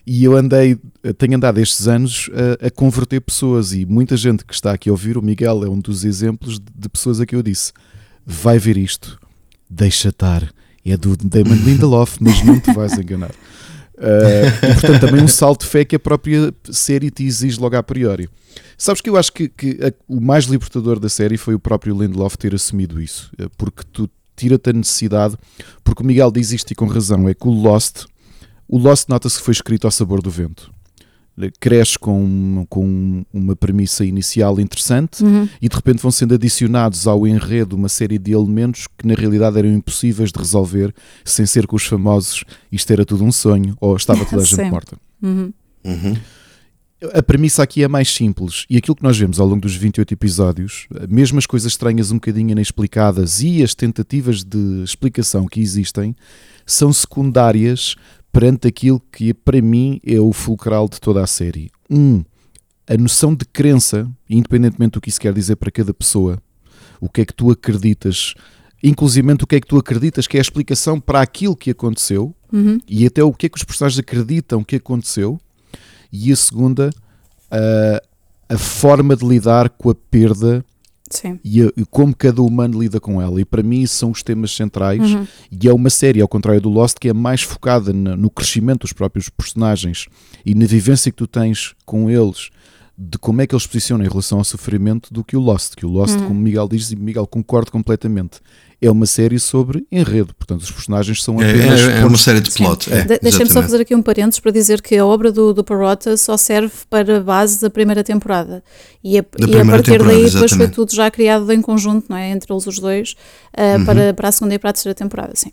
E 0.05 0.23
eu 0.23 0.35
andei, 0.35 0.77
tenho 1.17 1.37
andado 1.37 1.59
estes 1.59 1.87
anos 1.87 2.29
a, 2.61 2.67
a, 2.67 2.69
converter 2.69 3.21
pessoas 3.21 3.71
e 3.71 3.85
muita 3.85 4.17
gente 4.17 4.43
que 4.43 4.53
está 4.53 4.73
aqui 4.73 4.89
a 4.89 4.91
ouvir, 4.91 5.17
o 5.17 5.21
Miguel 5.21 5.63
é 5.63 5.69
um 5.69 5.79
dos 5.79 6.03
exemplos 6.03 6.59
de, 6.59 6.65
de 6.75 6.89
pessoas 6.89 7.21
a 7.21 7.25
que 7.25 7.35
eu 7.35 7.41
disse: 7.41 7.71
vai 8.25 8.59
ver 8.59 8.77
isto, 8.77 9.19
deixa 9.69 10.09
estar. 10.09 10.53
É 10.85 10.97
do 10.97 11.15
Damon 11.15 11.55
Lindelof, 11.55 12.17
mas 12.19 12.43
não 12.43 12.59
te 12.59 12.73
vais 12.73 12.97
enganar. 12.97 13.31
Uh, 14.03 14.65
e 14.65 14.73
portanto, 14.73 14.99
também 14.99 15.23
um 15.23 15.27
salto 15.27 15.61
de 15.61 15.67
fé 15.67 15.85
que 15.85 15.95
a 15.95 15.99
própria 15.99 16.53
série 16.69 17.09
te 17.09 17.23
exige 17.23 17.59
logo 17.59 17.77
a 17.77 17.83
priori. 17.83 18.29
Sabes 18.77 18.99
que 18.99 19.09
eu 19.09 19.15
acho 19.15 19.31
que, 19.31 19.47
que 19.47 19.79
a, 19.81 19.93
o 20.07 20.19
mais 20.19 20.45
libertador 20.45 20.99
da 20.99 21.07
série 21.07 21.37
foi 21.37 21.55
o 21.55 21.59
próprio 21.59 21.97
Lindelof 21.97 22.37
ter 22.37 22.53
assumido 22.53 23.01
isso, 23.01 23.31
eh, 23.39 23.47
porque 23.57 23.83
tu 23.91 24.09
tira-te 24.35 24.71
a 24.71 24.73
necessidade, 24.73 25.37
porque 25.83 26.03
o 26.03 26.05
Miguel 26.05 26.31
diz 26.31 26.51
isto 26.51 26.71
e 26.71 26.75
com 26.75 26.85
razão, 26.85 27.29
é 27.29 27.33
que 27.33 27.47
o 27.47 27.51
Lost 27.51 28.05
o 28.67 28.77
Lost 28.77 29.07
nota-se 29.07 29.37
que 29.37 29.43
foi 29.43 29.51
escrito 29.51 29.85
ao 29.85 29.91
sabor 29.91 30.21
do 30.21 30.31
vento. 30.31 30.71
Cresce 31.59 31.97
com, 31.97 32.65
com 32.69 33.25
uma 33.33 33.55
premissa 33.55 34.05
inicial 34.05 34.59
interessante 34.59 35.23
uhum. 35.23 35.49
e 35.59 35.67
de 35.67 35.75
repente 35.75 36.01
vão 36.01 36.11
sendo 36.11 36.35
adicionados 36.35 37.07
ao 37.07 37.25
enredo 37.25 37.75
uma 37.75 37.89
série 37.89 38.19
de 38.19 38.33
elementos 38.33 38.87
que 38.97 39.07
na 39.07 39.15
realidade 39.15 39.57
eram 39.57 39.71
impossíveis 39.71 40.31
de 40.31 40.37
resolver 40.37 40.93
sem 41.25 41.45
ser 41.45 41.65
com 41.65 41.75
os 41.75 41.85
famosos 41.85 42.43
isto 42.71 42.91
era 42.91 43.03
tudo 43.03 43.23
um 43.23 43.31
sonho 43.31 43.75
ou 43.81 43.95
estava 43.95 44.23
toda 44.25 44.43
a 44.43 44.45
gente 44.45 44.69
morta. 44.69 44.95
Uhum. 45.21 45.51
Uhum. 45.83 46.15
A 47.13 47.21
premissa 47.21 47.63
aqui 47.63 47.83
é 47.83 47.87
mais 47.87 48.09
simples 48.09 48.65
e 48.69 48.77
aquilo 48.77 48.95
que 48.95 49.03
nós 49.03 49.17
vemos 49.17 49.39
ao 49.39 49.47
longo 49.47 49.61
dos 49.61 49.75
28 49.75 50.13
episódios, 50.13 50.87
mesmo 51.09 51.37
as 51.37 51.45
coisas 51.45 51.73
estranhas 51.73 52.11
um 52.11 52.15
bocadinho 52.15 52.51
inexplicadas 52.51 53.41
e 53.41 53.61
as 53.61 53.75
tentativas 53.75 54.43
de 54.43 54.83
explicação 54.83 55.45
que 55.45 55.59
existem, 55.59 56.15
são 56.65 56.93
secundárias 56.93 57.95
perante 58.33 58.67
aquilo 58.67 58.99
que 59.11 59.31
para 59.31 59.61
mim 59.61 60.01
é 60.03 60.19
o 60.19 60.33
fulcral 60.33 60.89
de 60.89 60.99
toda 60.99 61.23
a 61.23 61.27
série. 61.27 61.69
Um, 61.87 62.23
a 62.87 62.97
noção 62.97 63.35
de 63.35 63.45
crença, 63.45 64.09
independentemente 64.27 64.93
do 64.93 65.01
que 65.01 65.09
isso 65.09 65.21
quer 65.21 65.31
dizer 65.31 65.55
para 65.55 65.69
cada 65.69 65.93
pessoa, 65.93 66.41
o 66.99 67.07
que 67.07 67.21
é 67.21 67.25
que 67.25 67.33
tu 67.33 67.51
acreditas, 67.51 68.33
inclusive 68.81 69.31
o 69.33 69.47
que 69.47 69.55
é 69.55 69.61
que 69.61 69.67
tu 69.67 69.77
acreditas 69.77 70.25
que 70.25 70.35
é 70.35 70.39
a 70.39 70.41
explicação 70.41 70.99
para 70.99 71.21
aquilo 71.21 71.55
que 71.55 71.69
aconteceu 71.69 72.35
uhum. 72.51 72.79
e 72.87 73.05
até 73.05 73.23
o 73.23 73.31
que 73.31 73.45
é 73.45 73.49
que 73.49 73.57
os 73.57 73.63
personagens 73.63 73.99
acreditam 73.99 74.63
que 74.63 74.77
aconteceu. 74.77 75.39
E 76.11 76.31
a 76.31 76.35
segunda, 76.35 76.89
a, 77.51 78.01
a 78.55 78.57
forma 78.57 79.15
de 79.15 79.25
lidar 79.27 79.69
com 79.69 79.91
a 79.91 79.95
perda 79.95 80.65
Sim. 81.13 81.39
E, 81.43 81.61
e, 81.61 81.85
como 81.89 82.15
cada 82.15 82.41
humano 82.41 82.81
lida 82.81 82.99
com 82.99 83.21
ela. 83.21 83.39
E 83.39 83.45
para 83.45 83.63
mim 83.63 83.85
são 83.85 84.11
os 84.11 84.23
temas 84.23 84.51
centrais. 84.51 85.13
Uhum. 85.13 85.27
E 85.51 85.67
é 85.67 85.73
uma 85.73 85.89
série, 85.89 86.21
ao 86.21 86.27
contrário 86.27 86.61
do 86.61 86.69
Lost, 86.69 86.97
que 86.99 87.09
é 87.09 87.13
mais 87.13 87.41
focada 87.41 87.93
no, 87.93 88.15
no 88.15 88.29
crescimento 88.29 88.81
dos 88.81 88.93
próprios 88.93 89.29
personagens 89.29 90.07
e 90.45 90.55
na 90.55 90.65
vivência 90.65 91.11
que 91.11 91.17
tu 91.17 91.27
tens 91.27 91.75
com 91.85 92.09
eles 92.09 92.49
de 92.97 93.17
como 93.17 93.41
é 93.41 93.47
que 93.47 93.55
eles 93.55 93.63
se 93.63 93.69
posicionam 93.69 94.05
em 94.05 94.07
relação 94.07 94.37
ao 94.37 94.43
sofrimento 94.43 95.11
do 95.13 95.23
que 95.23 95.35
o 95.35 95.39
Lost. 95.39 95.75
Que 95.75 95.85
o 95.85 95.89
Lost, 95.89 96.15
uhum. 96.15 96.27
como 96.27 96.39
Miguel 96.39 96.67
diz, 96.67 96.91
e 96.91 96.95
Miguel 96.95 97.25
concorda 97.25 97.71
completamente, 97.71 98.39
é 98.85 98.91
uma 98.91 99.05
série 99.05 99.39
sobre 99.39 99.85
enredo. 99.91 100.33
Portanto, 100.33 100.61
os 100.61 100.71
personagens 100.71 101.23
são 101.23 101.41
é, 101.41 101.49
apenas. 101.49 101.81
É, 101.81 102.01
é 102.01 102.05
uma 102.05 102.17
série 102.17 102.41
de 102.41 102.51
plot. 102.51 102.91
É, 102.91 103.01
de 103.03 103.19
Deixem-me 103.19 103.51
só 103.51 103.61
fazer 103.61 103.81
aqui 103.81 103.95
um 103.95 104.01
parênteses 104.01 104.39
para 104.39 104.51
dizer 104.51 104.81
que 104.81 104.97
a 104.97 105.05
obra 105.05 105.31
do, 105.31 105.53
do 105.53 105.63
Parrota 105.63 106.17
só 106.17 106.35
serve 106.35 106.73
para 106.89 107.21
base 107.21 107.61
da 107.61 107.69
primeira 107.69 108.03
temporada. 108.03 108.63
E 109.03 109.17
a, 109.17 109.25
e 109.47 109.57
a 109.57 109.65
partir 109.65 110.03
daí 110.03 110.29
depois 110.29 110.51
foi 110.51 110.67
tudo 110.67 110.93
já 110.93 111.09
criado 111.09 111.51
em 111.51 111.61
conjunto, 111.61 112.07
não 112.09 112.17
é? 112.17 112.29
Entre 112.31 112.51
eles 112.51 112.67
os 112.67 112.77
dois, 112.77 113.15
uh, 113.57 113.79
uhum. 113.79 113.85
para, 113.85 114.13
para 114.13 114.27
a 114.27 114.31
segunda 114.31 114.55
e 114.55 114.59
para 114.59 114.69
a 114.71 114.73
terceira 114.73 114.93
temporada, 114.93 115.31
sim. 115.35 115.51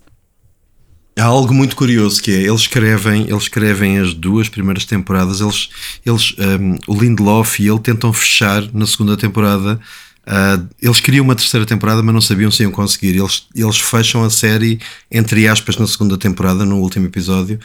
Há 1.17 1.25
algo 1.25 1.53
muito 1.53 1.75
curioso 1.75 2.21
que 2.21 2.31
é, 2.31 2.41
eles 2.41 2.61
escrevem, 2.61 3.23
eles 3.23 3.43
escrevem 3.43 3.99
as 3.99 4.13
duas 4.13 4.47
primeiras 4.47 4.85
temporadas, 4.85 5.41
eles, 5.41 5.69
eles 6.05 6.35
um, 6.39 6.77
o 6.87 6.97
Lindelof 6.97 7.61
e 7.61 7.67
ele 7.67 7.79
tentam 7.79 8.11
fechar 8.13 8.63
na 8.73 8.85
segunda 8.85 9.17
temporada. 9.17 9.79
Uh, 10.27 10.67
eles 10.79 10.99
queriam 10.99 11.23
uma 11.23 11.35
terceira 11.35 11.65
temporada, 11.65 12.03
mas 12.03 12.13
não 12.13 12.21
sabiam 12.21 12.51
se 12.51 12.63
iam 12.63 12.71
conseguir. 12.71 13.17
Eles, 13.17 13.47
eles 13.55 13.79
fecham 13.79 14.23
a 14.23 14.29
série, 14.29 14.79
entre 15.09 15.47
aspas, 15.47 15.77
na 15.77 15.87
segunda 15.87 16.17
temporada, 16.17 16.63
no 16.63 16.77
último 16.77 17.07
episódio, 17.07 17.59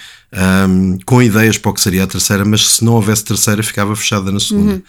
um, 0.69 0.99
com 1.05 1.23
ideias 1.23 1.59
para 1.59 1.71
o 1.71 1.75
que 1.75 1.81
seria 1.81 2.05
a 2.05 2.07
terceira, 2.07 2.45
mas 2.45 2.67
se 2.67 2.85
não 2.85 2.95
houvesse 2.95 3.25
terceira, 3.25 3.63
ficava 3.63 3.95
fechada 3.95 4.33
na 4.33 4.41
segunda. 4.41 4.73
Uhum. 4.73 4.83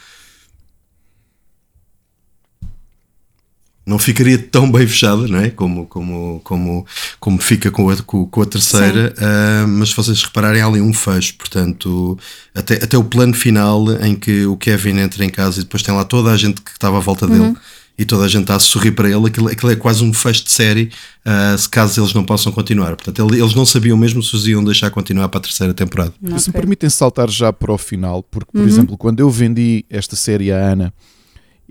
Não 3.88 3.98
ficaria 3.98 4.38
tão 4.38 4.70
bem 4.70 4.86
fechada, 4.86 5.26
não 5.30 5.40
é? 5.40 5.50
Como, 5.50 5.86
como, 5.86 6.42
como, 6.44 6.86
como 7.22 7.42
fica 7.42 7.72
com 7.72 7.90
a, 7.90 7.96
com, 7.96 8.42
a 8.42 8.46
terceira, 8.46 9.14
uh, 9.18 9.66
mas 9.66 9.90
se 9.90 9.96
vocês 9.96 10.22
repararem, 10.24 10.62
há 10.62 10.68
ali 10.68 10.82
um 10.82 10.92
fecho, 10.92 11.36
portanto, 11.36 12.20
até, 12.54 12.76
até 12.84 12.98
o 12.98 13.04
plano 13.06 13.34
final 13.34 13.90
em 14.04 14.14
que 14.14 14.46
o 14.46 14.58
Kevin 14.58 15.00
entra 15.00 15.24
em 15.24 15.30
casa 15.30 15.62
e 15.62 15.64
depois 15.64 15.82
tem 15.82 15.96
lá 15.96 16.04
toda 16.04 16.32
a 16.32 16.36
gente 16.36 16.62
que 16.62 16.72
estava 16.72 16.98
à 16.98 17.00
volta 17.00 17.26
dele. 17.26 17.40
Uhum. 17.40 17.56
E 18.00 18.06
toda 18.06 18.26
a 18.26 18.28
gente 18.28 18.44
está 18.44 18.56
a 18.56 18.60
sorrir 18.60 18.92
para 18.92 19.10
ele, 19.10 19.26
aquilo, 19.26 19.48
aquilo 19.48 19.72
é 19.72 19.76
quase 19.76 20.04
um 20.04 20.14
fecho 20.14 20.44
de 20.44 20.52
série, 20.52 20.92
uh, 21.26 21.58
se 21.58 21.68
caso 21.68 22.00
eles 22.00 22.14
não 22.14 22.24
possam 22.24 22.52
continuar. 22.52 22.96
Portanto, 22.96 23.34
eles 23.34 23.56
não 23.56 23.66
sabiam 23.66 23.98
mesmo 23.98 24.22
se 24.22 24.36
os 24.36 24.48
iam 24.48 24.64
deixar 24.64 24.92
continuar 24.92 25.30
para 25.30 25.40
a 25.40 25.42
terceira 25.42 25.74
temporada. 25.74 26.14
Okay. 26.22 26.38
Se 26.38 26.50
me 26.50 26.54
permitem 26.54 26.90
saltar 26.92 27.28
já 27.28 27.52
para 27.52 27.72
o 27.72 27.78
final, 27.78 28.22
porque, 28.22 28.52
por 28.52 28.62
uhum. 28.62 28.68
exemplo, 28.68 28.98
quando 28.98 29.22
eu 29.22 29.30
vendi 29.32 29.84
esta 29.90 30.16
série 30.16 30.52
à 30.52 30.58
Ana, 30.58 30.94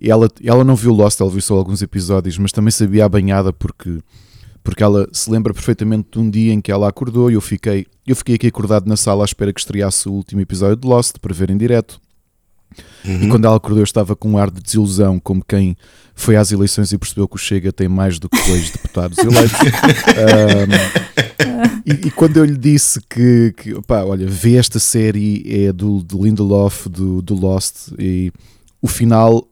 ela, 0.01 0.29
ela 0.43 0.65
não 0.65 0.77
viu 0.77 0.93
Lost, 0.93 1.21
ela 1.21 1.31
viu 1.31 1.41
só 1.41 1.55
alguns 1.55 1.83
episódios, 1.83 2.37
mas 2.39 2.53
também 2.53 2.71
sabia 2.71 3.05
a 3.05 3.09
banhada 3.09 3.53
porque, 3.53 4.01
porque 4.63 4.83
ela 4.83 5.09
se 5.13 5.31
lembra 5.31 5.55
perfeitamente 5.55 6.09
de 6.13 6.19
um 6.19 6.29
dia 6.29 6.53
em 6.53 6.61
que 6.61 6.71
ela 6.71 6.89
acordou 6.89 7.31
e 7.31 7.35
eu 7.35 7.41
fiquei, 7.41 7.87
eu 8.07 8.15
fiquei 8.15 8.35
aqui 8.35 8.47
acordado 8.47 8.87
na 8.87 8.97
sala 8.97 9.25
à 9.25 9.27
espera 9.27 9.53
que 9.53 9.61
estreasse 9.61 10.09
o 10.09 10.13
último 10.13 10.41
episódio 10.41 10.77
de 10.77 10.87
Lost 10.87 11.17
para 11.19 11.35
ver 11.35 11.51
em 11.51 11.57
direto. 11.57 12.01
Uhum. 13.05 13.23
E 13.23 13.29
quando 13.29 13.47
ela 13.47 13.57
acordou, 13.57 13.81
eu 13.81 13.85
estava 13.85 14.15
com 14.17 14.33
um 14.33 14.39
ar 14.39 14.51
de 14.51 14.61
desilusão, 14.61 15.19
como 15.19 15.43
quem 15.43 15.77
foi 16.15 16.37
às 16.37 16.51
eleições 16.51 16.93
e 16.93 16.99
percebeu 16.99 17.29
que 17.29 17.37
o 17.37 17.39
Chega 17.39 17.73
tem 17.73 17.89
mais 17.89 18.19
do 18.19 18.29
que 18.29 18.37
dois 18.47 18.71
deputados 18.71 19.19
eleitos. 19.19 19.57
um, 20.67 21.81
e, 21.87 22.09
e, 22.09 22.11
quando 22.11 22.39
eu 22.39 22.45
lhe 22.45 22.57
disse 22.57 23.01
que, 23.09 23.55
que 23.57 23.81
pá, 23.83 24.03
olha, 24.03 24.27
vê 24.27 24.57
esta 24.57 24.79
série, 24.79 25.45
é 25.47 25.73
do, 25.73 26.03
do 26.03 26.25
Lindelof, 26.25 26.89
do, 26.89 27.23
do 27.23 27.35
Lost, 27.35 27.93
e 27.99 28.33
o 28.83 28.89
final 28.89 29.47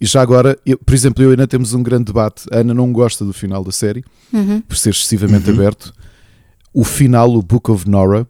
e 0.00 0.06
já 0.06 0.22
agora, 0.22 0.56
eu, 0.64 0.78
por 0.78 0.94
exemplo, 0.94 1.22
eu 1.24 1.30
e 1.30 1.34
Ana 1.34 1.46
temos 1.46 1.74
um 1.74 1.82
grande 1.82 2.04
debate. 2.04 2.46
A 2.52 2.58
Ana 2.58 2.72
não 2.72 2.92
gosta 2.92 3.24
do 3.24 3.32
final 3.32 3.64
da 3.64 3.72
série, 3.72 4.04
uhum. 4.32 4.60
por 4.60 4.76
ser 4.76 4.90
excessivamente 4.90 5.50
uhum. 5.50 5.56
aberto. 5.56 5.92
O 6.72 6.84
final, 6.84 7.34
o 7.34 7.42
Book 7.42 7.70
of 7.70 7.88
Nora, 7.88 8.26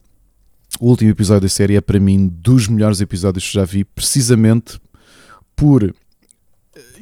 o 0.80 0.88
último 0.88 1.10
episódio 1.10 1.42
da 1.42 1.48
série, 1.48 1.76
é 1.76 1.80
para 1.80 2.00
mim 2.00 2.26
dos 2.26 2.68
melhores 2.68 3.00
episódios 3.00 3.46
que 3.46 3.52
já 3.52 3.64
vi, 3.64 3.84
precisamente 3.84 4.80
por. 5.54 5.82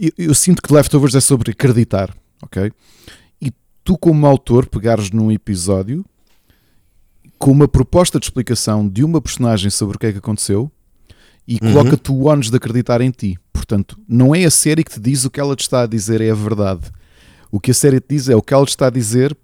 Eu, 0.00 0.12
eu 0.18 0.34
sinto 0.34 0.60
que 0.60 0.72
Leftovers 0.72 1.14
é 1.14 1.20
sobre 1.20 1.52
acreditar, 1.52 2.12
ok? 2.42 2.72
E 3.40 3.52
tu, 3.84 3.96
como 3.96 4.26
autor, 4.26 4.66
pegares 4.66 5.10
num 5.12 5.30
episódio 5.30 6.04
com 7.38 7.52
uma 7.52 7.68
proposta 7.68 8.18
de 8.18 8.26
explicação 8.26 8.88
de 8.88 9.04
uma 9.04 9.20
personagem 9.20 9.70
sobre 9.70 9.96
o 9.96 9.98
que 9.98 10.06
é 10.06 10.12
que 10.12 10.18
aconteceu 10.18 10.72
e 11.46 11.54
uhum. 11.54 11.72
coloca-te 11.72 12.10
o 12.10 12.24
ónus 12.24 12.50
de 12.50 12.56
acreditar 12.56 13.00
em 13.00 13.10
ti. 13.10 13.38
Portanto, 13.52 13.98
não 14.08 14.34
é 14.34 14.44
a 14.44 14.50
série 14.50 14.84
que 14.84 14.92
te 14.92 15.00
diz 15.00 15.24
o 15.24 15.30
que 15.30 15.40
ela 15.40 15.56
te 15.56 15.62
está 15.62 15.82
a 15.82 15.86
dizer 15.86 16.20
é 16.20 16.30
a 16.30 16.34
verdade. 16.34 16.82
O 17.50 17.60
que 17.60 17.70
a 17.70 17.74
série 17.74 18.00
te 18.00 18.06
diz 18.10 18.28
é 18.28 18.36
o 18.36 18.42
que 18.42 18.52
ela 18.52 18.64
te 18.64 18.70
está 18.70 18.86
a 18.86 18.90
dizer, 18.90 19.36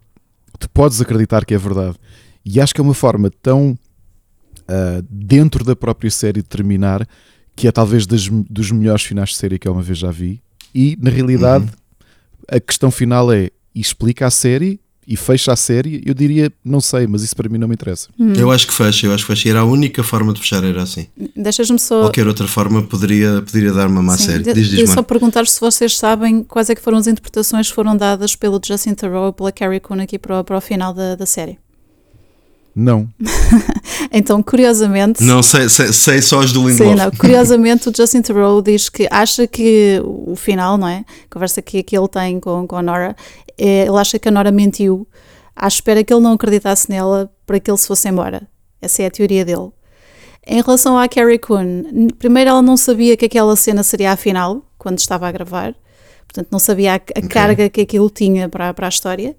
tu 0.58 0.68
podes 0.70 1.00
acreditar 1.00 1.44
que 1.44 1.54
é 1.54 1.58
verdade. 1.58 1.96
E 2.44 2.60
acho 2.60 2.74
que 2.74 2.80
é 2.80 2.84
uma 2.84 2.94
forma 2.94 3.30
tão 3.42 3.70
uh, 3.72 5.02
dentro 5.08 5.64
da 5.64 5.76
própria 5.76 6.10
série 6.10 6.42
de 6.42 6.48
terminar 6.48 7.06
que 7.54 7.68
é 7.68 7.72
talvez 7.72 8.06
das, 8.06 8.28
dos 8.28 8.70
melhores 8.70 9.02
finais 9.02 9.30
de 9.30 9.36
série 9.36 9.58
que 9.58 9.68
eu 9.68 9.72
uma 9.72 9.82
vez 9.82 9.98
já 9.98 10.10
vi. 10.10 10.42
E 10.74 10.96
na 11.00 11.10
realidade, 11.10 11.64
uhum. 11.64 12.56
a 12.56 12.60
questão 12.60 12.90
final 12.90 13.32
é 13.32 13.50
explica 13.74 14.26
a 14.26 14.30
série 14.30 14.80
e 15.06 15.16
fecha 15.16 15.52
a 15.52 15.56
série, 15.56 16.02
eu 16.06 16.14
diria, 16.14 16.52
não 16.64 16.80
sei, 16.80 17.06
mas 17.06 17.22
isso 17.22 17.34
para 17.34 17.48
mim 17.48 17.58
não 17.58 17.66
me 17.66 17.74
interessa. 17.74 18.08
Hum. 18.18 18.32
Eu 18.34 18.50
acho 18.50 18.66
que 18.66 18.74
fecha, 18.74 19.06
eu 19.06 19.14
acho 19.14 19.26
que 19.26 19.32
fecha. 19.32 19.48
Era 19.48 19.60
a 19.60 19.64
única 19.64 20.02
forma 20.02 20.32
de 20.32 20.40
fechar, 20.40 20.62
era 20.62 20.82
assim. 20.82 21.06
Deixas-me 21.36 21.78
só. 21.78 22.02
Qualquer 22.02 22.26
outra 22.26 22.46
forma 22.46 22.82
poderia, 22.82 23.42
poderia 23.42 23.72
dar 23.72 23.88
uma 23.88 24.02
má 24.02 24.16
Sim. 24.16 24.26
série. 24.26 24.52
Diz, 24.54 24.68
diz, 24.68 24.90
só 24.90 25.02
perguntar 25.02 25.46
se 25.46 25.60
vocês 25.60 25.98
sabem 25.98 26.44
quais 26.44 26.70
é 26.70 26.74
que 26.74 26.80
foram 26.80 26.98
as 26.98 27.06
interpretações 27.06 27.68
que 27.68 27.74
foram 27.74 27.96
dadas 27.96 28.36
pelo 28.36 28.60
Justin 28.64 28.94
Theroux 28.94 29.30
e 29.30 29.32
pela 29.32 29.52
Carrie 29.52 29.80
Coon 29.80 30.00
aqui 30.00 30.18
para, 30.18 30.44
para 30.44 30.56
o 30.56 30.60
final 30.60 30.94
da, 30.94 31.16
da 31.16 31.26
série. 31.26 31.58
Não. 32.74 33.06
então, 34.10 34.42
curiosamente. 34.42 35.22
Não, 35.22 35.42
sei, 35.42 35.68
sei, 35.68 35.92
sei 35.92 36.22
só 36.22 36.40
as 36.40 36.52
do 36.52 36.66
Lindelof. 36.66 36.98
Sim, 36.98 37.04
não. 37.04 37.10
Curiosamente, 37.10 37.88
o 37.88 37.92
Justin 37.94 38.22
Theroux 38.22 38.62
diz 38.62 38.88
que 38.88 39.06
acha 39.10 39.46
que 39.46 40.00
o 40.04 40.34
final, 40.34 40.78
não 40.78 40.88
é? 40.88 41.04
A 41.30 41.32
conversa 41.32 41.60
que, 41.60 41.82
que 41.82 41.96
ele 41.96 42.08
tem 42.08 42.40
com, 42.40 42.66
com 42.66 42.76
a 42.76 42.82
Nora, 42.82 43.14
ele 43.58 43.96
acha 43.96 44.18
que 44.18 44.28
a 44.28 44.30
Nora 44.30 44.50
mentiu 44.50 45.06
à 45.54 45.68
espera 45.68 46.02
que 46.02 46.12
ele 46.12 46.22
não 46.22 46.32
acreditasse 46.32 46.90
nela 46.90 47.30
para 47.46 47.60
que 47.60 47.70
ele 47.70 47.78
se 47.78 47.86
fosse 47.86 48.08
embora. 48.08 48.48
Essa 48.80 49.02
é 49.02 49.06
a 49.06 49.10
teoria 49.10 49.44
dele. 49.44 49.70
Em 50.46 50.60
relação 50.60 50.98
à 50.98 51.08
Carrie 51.08 51.38
Coon, 51.38 52.08
primeiro 52.18 52.50
ela 52.50 52.62
não 52.62 52.76
sabia 52.76 53.16
que 53.16 53.26
aquela 53.26 53.54
cena 53.54 53.82
seria 53.82 54.12
a 54.12 54.16
final, 54.16 54.62
quando 54.76 54.98
estava 54.98 55.28
a 55.28 55.32
gravar, 55.32 55.74
portanto 56.26 56.48
não 56.50 56.58
sabia 56.58 56.94
a, 56.94 56.96
a 56.96 56.98
okay. 56.98 57.28
carga 57.28 57.70
que 57.70 57.80
aquilo 57.82 58.10
tinha 58.10 58.48
para, 58.48 58.74
para 58.74 58.86
a 58.86 58.88
história. 58.88 59.36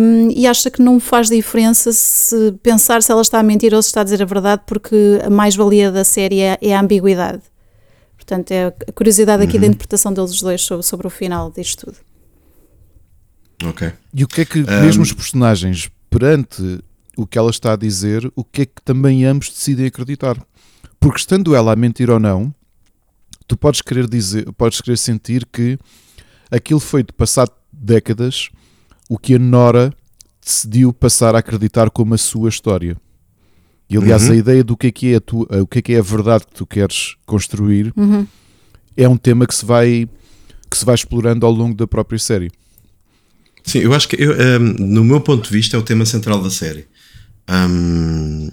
Um, 0.00 0.30
e 0.30 0.46
acha 0.46 0.70
que 0.70 0.80
não 0.80 0.98
faz 0.98 1.28
diferença 1.28 1.92
se 1.92 2.52
pensar 2.62 3.02
se 3.02 3.12
ela 3.12 3.20
está 3.20 3.38
a 3.38 3.42
mentir 3.42 3.74
ou 3.74 3.82
se 3.82 3.88
está 3.88 4.00
a 4.00 4.04
dizer 4.04 4.22
a 4.22 4.24
verdade, 4.24 4.62
porque 4.64 5.20
a 5.22 5.28
mais-valia 5.28 5.92
da 5.92 6.04
série 6.04 6.40
é, 6.40 6.56
é, 6.62 6.74
a 6.74 6.80
ambiguidade. 6.80 7.42
Portanto, 8.16 8.50
é 8.50 8.66
a 8.66 8.92
curiosidade 8.92 9.42
aqui 9.42 9.56
uhum. 9.56 9.60
da 9.60 9.66
interpretação 9.66 10.12
deles 10.12 10.40
dois 10.40 10.62
sobre, 10.62 10.86
sobre 10.86 11.06
o 11.06 11.10
final 11.10 11.50
disto 11.50 11.84
tudo. 11.84 11.98
Ok. 13.64 13.92
E 14.14 14.24
o 14.24 14.28
que 14.28 14.40
é 14.42 14.44
que, 14.44 14.60
um... 14.60 14.80
mesmo 14.82 15.02
os 15.02 15.12
personagens, 15.12 15.90
perante 16.08 16.80
o 17.16 17.26
que 17.26 17.38
ela 17.38 17.50
está 17.50 17.72
a 17.72 17.76
dizer, 17.76 18.30
o 18.36 18.44
que 18.44 18.62
é 18.62 18.66
que 18.66 18.82
também 18.84 19.24
ambos 19.24 19.48
decidem 19.48 19.86
acreditar? 19.86 20.36
Porque 21.00 21.18
estando 21.18 21.54
ela 21.54 21.72
a 21.72 21.76
mentir 21.76 22.10
ou 22.10 22.20
não, 22.20 22.54
tu 23.46 23.56
podes 23.56 23.80
querer 23.82 24.08
dizer, 24.08 24.50
podes 24.52 24.80
querer 24.80 24.96
sentir 24.96 25.46
que 25.46 25.78
aquilo 26.50 26.80
foi 26.80 27.02
de 27.02 27.12
passado 27.12 27.50
décadas 27.72 28.50
o 29.08 29.18
que 29.18 29.34
a 29.34 29.38
Nora 29.38 29.92
decidiu 30.44 30.92
passar 30.92 31.34
a 31.34 31.38
acreditar 31.38 31.90
como 31.90 32.14
a 32.14 32.18
sua 32.18 32.48
história. 32.48 32.96
E 33.90 33.96
aliás, 33.96 34.24
uhum. 34.24 34.32
a 34.32 34.36
ideia 34.36 34.62
do 34.62 34.76
que 34.76 34.88
é 34.88 34.92
que 34.92 35.12
é 35.12 35.16
a, 35.16 35.20
tua, 35.20 35.46
o 35.62 35.66
que 35.66 35.78
é 35.78 35.82
que 35.82 35.94
é 35.94 35.98
a 35.98 36.02
verdade 36.02 36.46
que 36.46 36.52
tu 36.52 36.66
queres 36.66 37.16
construir 37.24 37.92
uhum. 37.96 38.26
é 38.96 39.08
um 39.08 39.16
tema 39.16 39.46
que 39.46 39.54
se 39.54 39.64
vai 39.64 40.08
que 40.70 40.76
se 40.76 40.84
vai 40.84 40.94
explorando 40.94 41.46
ao 41.46 41.52
longo 41.52 41.74
da 41.74 41.86
própria 41.86 42.18
série. 42.18 42.50
Sim, 43.68 43.80
eu 43.80 43.92
acho 43.92 44.08
que 44.08 44.16
eu, 44.16 44.32
um, 44.32 44.86
no 44.86 45.04
meu 45.04 45.20
ponto 45.20 45.44
de 45.44 45.50
vista 45.50 45.76
é 45.76 45.78
o 45.78 45.82
tema 45.82 46.06
central 46.06 46.42
da 46.42 46.50
série. 46.50 46.86
Um, 47.48 48.50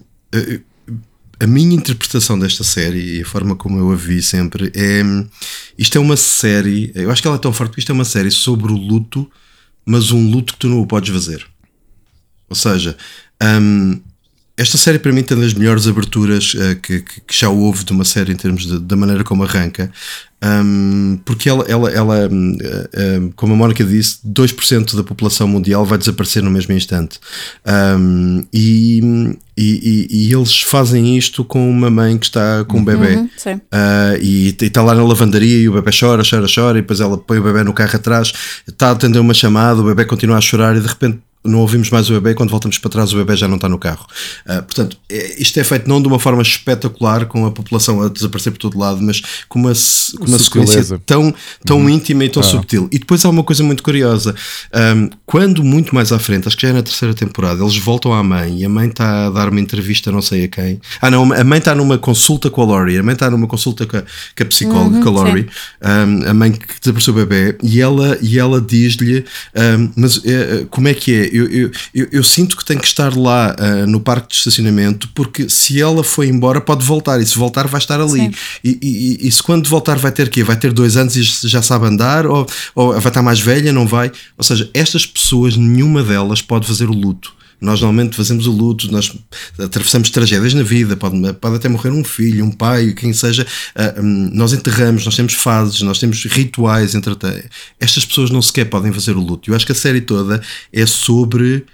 a 1.39 1.47
minha 1.47 1.73
interpretação 1.73 2.37
desta 2.37 2.63
série 2.63 3.17
e 3.17 3.21
a 3.21 3.25
forma 3.25 3.55
como 3.55 3.79
eu 3.79 3.91
a 3.91 3.95
vi 3.95 4.21
sempre 4.21 4.71
é 4.75 5.01
isto 5.77 5.97
é 5.97 6.01
uma 6.01 6.17
série, 6.17 6.91
eu 6.95 7.09
acho 7.09 7.21
que 7.21 7.27
ela 7.27 7.37
é 7.37 7.39
tão 7.39 7.53
forte 7.53 7.73
que 7.73 7.79
isto 7.79 7.91
é 7.91 7.95
uma 7.95 8.05
série 8.05 8.31
sobre 8.31 8.71
o 8.71 8.75
luto 8.75 9.29
mas 9.85 10.11
um 10.11 10.29
luto 10.29 10.53
que 10.53 10.59
tu 10.59 10.67
não 10.67 10.81
o 10.81 10.87
podes 10.87 11.13
fazer. 11.13 11.45
Ou 12.49 12.55
seja, 12.55 12.97
um, 13.61 14.01
esta 14.57 14.77
série 14.77 14.99
para 14.99 15.11
mim 15.11 15.21
tem 15.21 15.37
das 15.37 15.53
melhores 15.53 15.87
aberturas 15.87 16.53
uh, 16.53 16.75
que, 16.81 17.01
que, 17.01 17.37
já 17.37 17.49
houve 17.49 17.83
de 17.83 17.91
uma 17.91 18.05
série 18.05 18.31
em 18.31 18.35
termos 18.35 18.65
de, 18.65 18.79
da 18.79 18.95
maneira 18.95 19.23
como 19.23 19.43
arranca, 19.43 19.91
um, 20.41 21.19
porque 21.25 21.49
ela, 21.49 21.65
ela, 21.67 21.89
ela 21.89 22.27
uh, 22.27 22.31
uh, 22.31 23.33
como 23.35 23.53
a 23.53 23.55
Mónica 23.57 23.83
disse, 23.83 24.19
2% 24.25 24.95
da 24.95 25.03
população 25.03 25.47
mundial 25.47 25.85
vai 25.85 25.97
desaparecer 25.97 26.41
no 26.41 26.51
mesmo 26.51 26.73
instante. 26.73 27.19
Um, 27.65 28.45
e, 28.53 29.01
e, 29.57 30.07
e, 30.09 30.33
eles 30.33 30.61
fazem 30.61 31.17
isto 31.17 31.43
com 31.43 31.69
uma 31.69 31.89
mãe 31.89 32.17
que 32.17 32.27
está 32.27 32.63
com 32.65 32.77
um 32.77 32.85
bebê. 32.85 33.15
uhum, 33.15 33.29
e, 34.21 34.55
e 34.61 34.65
está 34.65 34.81
lá 34.81 34.93
na 34.93 35.03
lavandaria 35.03 35.57
e 35.57 35.67
o 35.67 35.73
bebê 35.73 35.91
chora, 35.97 36.23
chora, 36.29 36.47
chora, 36.53 36.77
e 36.77 36.81
depois 36.81 36.99
ela 36.99 37.17
põe 37.17 37.39
o 37.39 37.43
bebê 37.43 37.63
no 37.63 37.73
carro 37.73 37.95
atrás, 37.95 38.31
está 38.67 38.89
a 38.89 38.91
atender 38.91 39.19
uma 39.19 39.33
chamada, 39.33 39.81
o 39.81 39.85
bebê 39.85 40.05
continua 40.05 40.37
a 40.37 40.41
chorar 40.41 40.77
e 40.77 40.79
de 40.79 40.87
repente 40.87 41.19
não 41.45 41.59
ouvimos 41.59 41.89
mais 41.89 42.09
o 42.09 42.13
bebê, 42.13 42.33
quando 42.33 42.49
voltamos 42.49 42.77
para 42.77 42.91
trás 42.91 43.13
o 43.13 43.17
bebê 43.17 43.35
já 43.35 43.47
não 43.47 43.55
está 43.55 43.69
no 43.69 43.77
carro. 43.77 44.05
Uh, 44.45 44.63
portanto, 44.63 44.97
é, 45.09 45.41
isto 45.41 45.59
é 45.59 45.63
feito 45.63 45.87
não 45.87 46.01
de 46.01 46.07
uma 46.07 46.19
forma 46.19 46.41
espetacular, 46.41 47.25
com 47.25 47.45
a 47.45 47.51
população 47.51 48.01
a 48.01 48.09
desaparecer 48.09 48.51
por 48.51 48.59
todo 48.59 48.77
lado, 48.77 49.01
mas 49.01 49.21
com 49.47 49.59
uma, 49.59 49.73
com 50.19 50.25
uma 50.25 50.39
sequência 50.39 51.01
tão, 51.05 51.33
tão 51.65 51.79
uhum. 51.79 51.89
íntima 51.89 52.25
e 52.25 52.29
tão 52.29 52.41
ah. 52.41 52.45
subtil. 52.45 52.87
E 52.91 52.99
depois 52.99 53.23
há 53.25 53.29
uma 53.29 53.43
coisa 53.43 53.63
muito 53.63 53.83
curiosa. 53.83 54.35
Um, 54.73 55.09
quando 55.25 55.63
muito 55.63 55.93
mais 55.93 56.11
à 56.11 56.19
frente, 56.19 56.47
acho 56.47 56.55
que 56.55 56.63
já 56.63 56.69
é 56.69 56.73
na 56.73 56.83
terceira 56.83 57.13
temporada, 57.13 57.61
eles 57.61 57.77
voltam 57.77 58.13
à 58.13 58.23
mãe 58.23 58.61
e 58.61 58.65
a 58.65 58.69
mãe 58.69 58.87
está 58.87 59.27
a 59.27 59.29
dar 59.29 59.49
uma 59.49 59.59
entrevista 59.59 60.11
não 60.11 60.21
sei 60.21 60.45
a 60.45 60.47
quem. 60.47 60.79
Ah 61.01 61.11
não, 61.11 61.31
a 61.33 61.43
mãe 61.43 61.59
está 61.59 61.75
numa 61.75 61.97
consulta 61.97 62.49
com 62.49 62.61
a 62.61 62.65
Laurie, 62.65 62.97
a 62.97 63.03
mãe 63.03 63.13
está 63.13 63.29
numa 63.29 63.47
consulta 63.47 63.85
com 63.85 63.97
a, 63.97 64.01
com 64.01 64.43
a 64.43 64.45
psicóloga, 64.45 64.97
uhum, 64.97 65.03
com 65.03 65.09
a 65.09 65.11
Laurie, 65.11 65.47
um, 65.81 66.29
a 66.29 66.33
mãe 66.33 66.51
que 66.51 66.79
desapareceu 66.79 67.13
o 67.13 67.17
bebê, 67.17 67.57
e 67.61 67.81
ela, 67.81 68.17
e 68.21 68.39
ela 68.39 68.61
diz-lhe, 68.61 69.25
um, 69.55 69.91
mas 69.95 70.17
uh, 70.17 70.67
como 70.69 70.87
é 70.87 70.93
que 70.93 71.13
é? 71.13 71.34
Eu, 71.35 71.47
eu, 71.47 71.71
eu 71.93 72.15
eu 72.15 72.23
sinto 72.23 72.55
que 72.55 72.63
tem 72.63 72.77
que 72.77 72.85
estar 72.85 73.15
lá 73.15 73.53
uh, 73.59 73.85
no 73.85 73.99
parque 73.99 74.29
de 74.29 74.35
estacionamento 74.35 75.09
porque 75.13 75.49
se 75.49 75.81
ela 75.81 76.03
foi 76.03 76.27
embora 76.27 76.61
pode 76.61 76.85
voltar 76.85 77.19
e 77.19 77.25
se 77.25 77.37
voltar 77.37 77.67
vai 77.67 77.79
estar 77.79 77.99
ali. 77.99 78.31
E, 78.63 78.79
e, 78.81 79.27
e, 79.27 79.31
se 79.31 79.43
quando 79.43 79.67
voltar 79.67 79.97
vai 79.97 80.11
ter 80.11 80.29
quê? 80.29 80.43
Vai 80.43 80.55
ter 80.55 80.71
dois 80.71 80.95
anos 80.95 81.15
e 81.15 81.23
já 81.23 81.61
sabe 81.61 81.87
andar 81.87 82.25
ou, 82.25 82.47
ou 82.73 82.93
vai 82.93 83.07
estar 83.07 83.21
mais 83.21 83.39
velha, 83.39 83.73
não 83.73 83.85
vai? 83.85 84.11
Ou 84.37 84.43
seja, 84.43 84.69
estas 84.73 85.05
pessoas, 85.05 85.57
nenhuma 85.57 86.03
delas 86.03 86.41
pode 86.41 86.65
fazer 86.65 86.89
o 86.89 86.93
luto. 86.93 87.33
Nós 87.59 87.81
normalmente 87.81 88.15
fazemos 88.15 88.47
o 88.47 88.51
luto, 88.51 88.91
nós 88.91 89.13
atravessamos 89.57 90.09
tragédias 90.09 90.53
na 90.53 90.63
vida, 90.63 90.95
pode, 90.95 91.17
pode 91.33 91.55
até 91.55 91.69
morrer 91.69 91.91
um 91.91 92.03
filho, 92.03 92.45
um 92.45 92.51
pai, 92.51 92.93
quem 92.93 93.13
seja. 93.13 93.45
Uh, 93.75 94.01
um, 94.01 94.29
nós 94.33 94.53
enterramos, 94.53 95.05
nós 95.05 95.15
temos 95.15 95.33
fases, 95.33 95.81
nós 95.81 95.99
temos 95.99 96.23
rituais. 96.25 96.95
Entre, 96.95 97.15
estas 97.79 98.05
pessoas 98.05 98.29
não 98.29 98.41
sequer 98.41 98.65
podem 98.65 98.91
fazer 98.91 99.15
o 99.15 99.21
luto. 99.21 99.49
Eu 99.49 99.55
acho 99.55 99.65
que 99.65 99.71
a 99.71 99.75
série 99.75 100.01
toda 100.01 100.41
é 100.71 100.85
sobre 100.85 101.65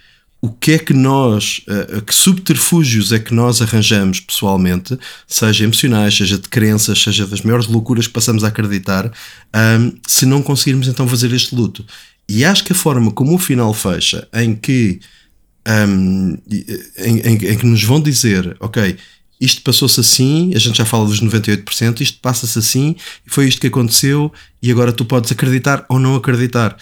o 0.42 0.50
que 0.50 0.72
é 0.72 0.80
que 0.80 0.94
nós, 0.94 1.62
uh, 1.68 2.02
que 2.02 2.16
subterfúgios 2.16 3.12
é 3.12 3.20
que 3.20 3.34
nós 3.34 3.62
arranjamos 3.62 4.20
pessoalmente, 4.20 4.98
seja 5.28 5.64
emocionais, 5.64 6.18
seja 6.18 6.38
de 6.38 6.50
crenças, 6.50 7.02
seja 7.02 7.28
das 7.28 7.42
maiores 7.42 7.68
loucuras 7.68 8.08
que 8.08 8.14
passamos 8.14 8.44
a 8.44 8.48
acreditar, 8.48 9.06
um, 9.06 9.94
se 10.08 10.26
não 10.26 10.42
conseguirmos 10.42 10.88
então 10.88 11.08
fazer 11.08 11.32
este 11.32 11.54
luto. 11.54 11.86
E 12.28 12.44
acho 12.44 12.64
que 12.64 12.72
a 12.72 12.76
forma 12.76 13.12
como 13.12 13.36
o 13.36 13.38
final 13.38 13.72
fecha, 13.74 14.28
em 14.34 14.56
que, 14.56 15.00
um, 15.68 16.38
em, 16.98 17.20
em, 17.20 17.34
em 17.34 17.58
que 17.58 17.66
nos 17.66 17.84
vão 17.84 18.02
dizer, 18.02 18.56
ok, 18.60 18.98
isto 19.40 19.62
passou-se 19.62 20.00
assim, 20.00 20.52
a 20.56 20.60
gente 20.60 20.78
já 20.78 20.86
fala 20.86 21.06
dos 21.06 21.22
98%, 21.22 22.02
isto 22.02 22.20
passa-se 22.20 22.60
assim, 22.60 22.96
foi 23.26 23.48
isto 23.48 23.60
que 23.60 23.68
aconteceu, 23.68 24.32
e 24.62 24.72
agora 24.72 24.92
tu 24.92 25.04
podes 25.04 25.32
acreditar 25.32 25.86
ou 25.90 26.00
não 26.00 26.16
acreditar 26.16 26.78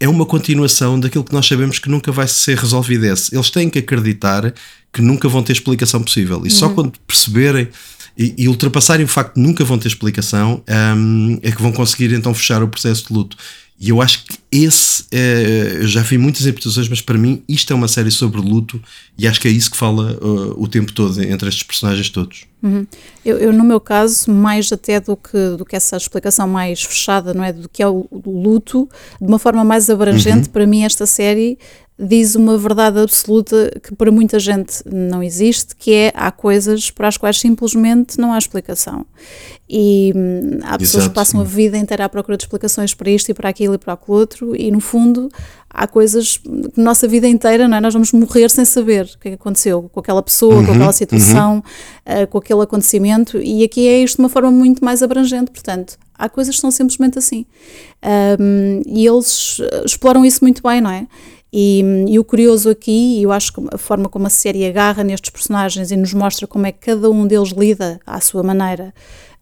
é 0.00 0.08
uma 0.08 0.26
continuação 0.26 0.98
daquilo 0.98 1.24
que 1.24 1.32
nós 1.32 1.46
sabemos 1.46 1.78
que 1.78 1.88
nunca 1.88 2.12
vai 2.12 2.28
ser 2.28 2.58
resolvido. 2.58 3.06
Esse. 3.06 3.34
Eles 3.34 3.48
têm 3.48 3.70
que 3.70 3.78
acreditar 3.78 4.52
que 4.92 5.00
nunca 5.00 5.28
vão 5.28 5.42
ter 5.42 5.52
explicação 5.52 6.02
possível. 6.02 6.40
E 6.40 6.44
uhum. 6.44 6.50
só 6.50 6.68
quando 6.68 6.92
perceberem 7.06 7.68
e, 8.16 8.34
e, 8.38 8.48
ultrapassarem 8.48 9.04
o 9.04 9.08
facto 9.08 9.34
de 9.34 9.40
nunca 9.40 9.64
vão 9.64 9.76
ter 9.78 9.88
explicação 9.88 10.62
um, 10.96 11.38
é 11.42 11.50
que 11.50 11.60
vão 11.60 11.72
conseguir 11.72 12.12
então 12.12 12.32
fechar 12.32 12.62
o 12.62 12.68
processo 12.68 13.08
de 13.08 13.12
luto. 13.14 13.36
E 13.78 13.88
eu 13.88 14.00
acho 14.00 14.24
que 14.24 14.38
esse, 14.52 15.04
é, 15.10 15.78
eu 15.80 15.86
já 15.86 16.00
vi 16.00 16.16
muitas 16.16 16.42
interpretações, 16.42 16.88
mas 16.88 17.00
para 17.00 17.18
mim 17.18 17.42
isto 17.48 17.72
é 17.72 17.76
uma 17.76 17.88
série 17.88 18.10
sobre 18.10 18.40
luto 18.40 18.80
e 19.18 19.26
acho 19.26 19.40
que 19.40 19.48
é 19.48 19.50
isso 19.50 19.70
que 19.70 19.76
fala 19.76 20.16
uh, 20.22 20.62
o 20.62 20.68
tempo 20.68 20.92
todo 20.92 21.20
entre 21.22 21.48
estes 21.48 21.64
personagens 21.64 22.08
todos. 22.08 22.46
Uhum. 22.62 22.86
Eu, 23.24 23.36
eu, 23.38 23.52
no 23.52 23.64
meu 23.64 23.80
caso, 23.80 24.30
mais 24.30 24.72
até 24.72 25.00
do 25.00 25.16
que, 25.16 25.56
do 25.58 25.64
que 25.66 25.76
essa 25.76 25.96
explicação 25.96 26.48
mais 26.48 26.82
fechada, 26.82 27.34
não 27.34 27.44
é? 27.44 27.52
Do 27.52 27.68
que 27.68 27.82
é 27.82 27.88
o, 27.88 28.06
o 28.10 28.42
luto, 28.42 28.88
de 29.20 29.26
uma 29.26 29.38
forma 29.38 29.64
mais 29.64 29.90
abrangente, 29.90 30.46
uhum. 30.46 30.52
para 30.52 30.66
mim 30.66 30.82
esta 30.82 31.04
série 31.04 31.58
diz 31.98 32.34
uma 32.34 32.58
verdade 32.58 32.98
absoluta 32.98 33.70
que 33.80 33.94
para 33.94 34.10
muita 34.10 34.38
gente 34.38 34.82
não 34.84 35.22
existe, 35.22 35.76
que 35.76 35.92
é 35.92 36.12
há 36.14 36.30
coisas 36.32 36.90
para 36.90 37.06
as 37.06 37.16
quais 37.16 37.38
simplesmente 37.38 38.18
não 38.18 38.32
há 38.32 38.38
explicação. 38.38 39.06
E 39.68 40.12
hum, 40.14 40.58
há 40.64 40.76
pessoas 40.76 41.04
Exato. 41.04 41.10
que 41.10 41.14
passam 41.14 41.40
a 41.40 41.44
vida 41.44 41.78
inteira 41.78 42.04
à 42.04 42.08
procura 42.08 42.36
de 42.36 42.44
explicações 42.44 42.94
para 42.94 43.10
isto 43.10 43.28
e 43.28 43.34
para 43.34 43.48
aquilo 43.48 43.74
e 43.74 43.78
para 43.78 43.92
aquilo 43.92 44.16
outro, 44.16 44.56
e 44.56 44.70
no 44.72 44.80
fundo 44.80 45.28
há 45.70 45.86
coisas 45.86 46.36
que 46.36 46.80
nossa 46.80 47.06
vida 47.06 47.28
inteira, 47.28 47.68
não 47.68 47.76
é? 47.76 47.80
Nós 47.80 47.92
vamos 47.92 48.12
morrer 48.12 48.50
sem 48.50 48.64
saber 48.64 49.04
o 49.04 49.18
que 49.18 49.28
é 49.28 49.30
que 49.30 49.34
aconteceu 49.34 49.88
com 49.92 50.00
aquela 50.00 50.22
pessoa, 50.22 50.56
uhum, 50.56 50.66
com 50.66 50.72
aquela 50.72 50.92
situação, 50.92 51.54
uhum. 52.06 52.22
uh, 52.22 52.26
com 52.26 52.38
aquele 52.38 52.62
acontecimento, 52.62 53.38
e 53.38 53.62
aqui 53.64 53.88
é 53.88 54.02
isto 54.02 54.16
de 54.16 54.22
uma 54.22 54.28
forma 54.28 54.50
muito 54.50 54.84
mais 54.84 55.02
abrangente, 55.02 55.50
portanto, 55.50 55.96
há 56.16 56.28
coisas 56.28 56.54
que 56.54 56.60
são 56.60 56.70
simplesmente 56.70 57.18
assim. 57.18 57.46
Um, 58.38 58.82
e 58.86 59.06
eles 59.06 59.60
exploram 59.84 60.24
isso 60.24 60.40
muito 60.42 60.62
bem, 60.62 60.80
não 60.80 60.90
é? 60.90 61.06
E, 61.56 61.84
e, 62.08 62.18
o 62.18 62.24
curioso 62.24 62.68
aqui, 62.68 63.20
e 63.20 63.22
eu 63.22 63.30
acho 63.30 63.52
que 63.52 63.62
a 63.72 63.78
forma 63.78 64.08
como 64.08 64.26
a 64.26 64.30
série 64.30 64.66
agarra 64.66 65.04
nestes 65.04 65.30
personagens 65.30 65.92
e 65.92 65.96
nos 65.96 66.12
mostra 66.12 66.48
como 66.48 66.66
é 66.66 66.72
que 66.72 66.80
cada 66.80 67.08
um 67.08 67.24
deles 67.28 67.50
lida 67.50 68.00
à 68.04 68.20
sua 68.20 68.42
maneira 68.42 68.92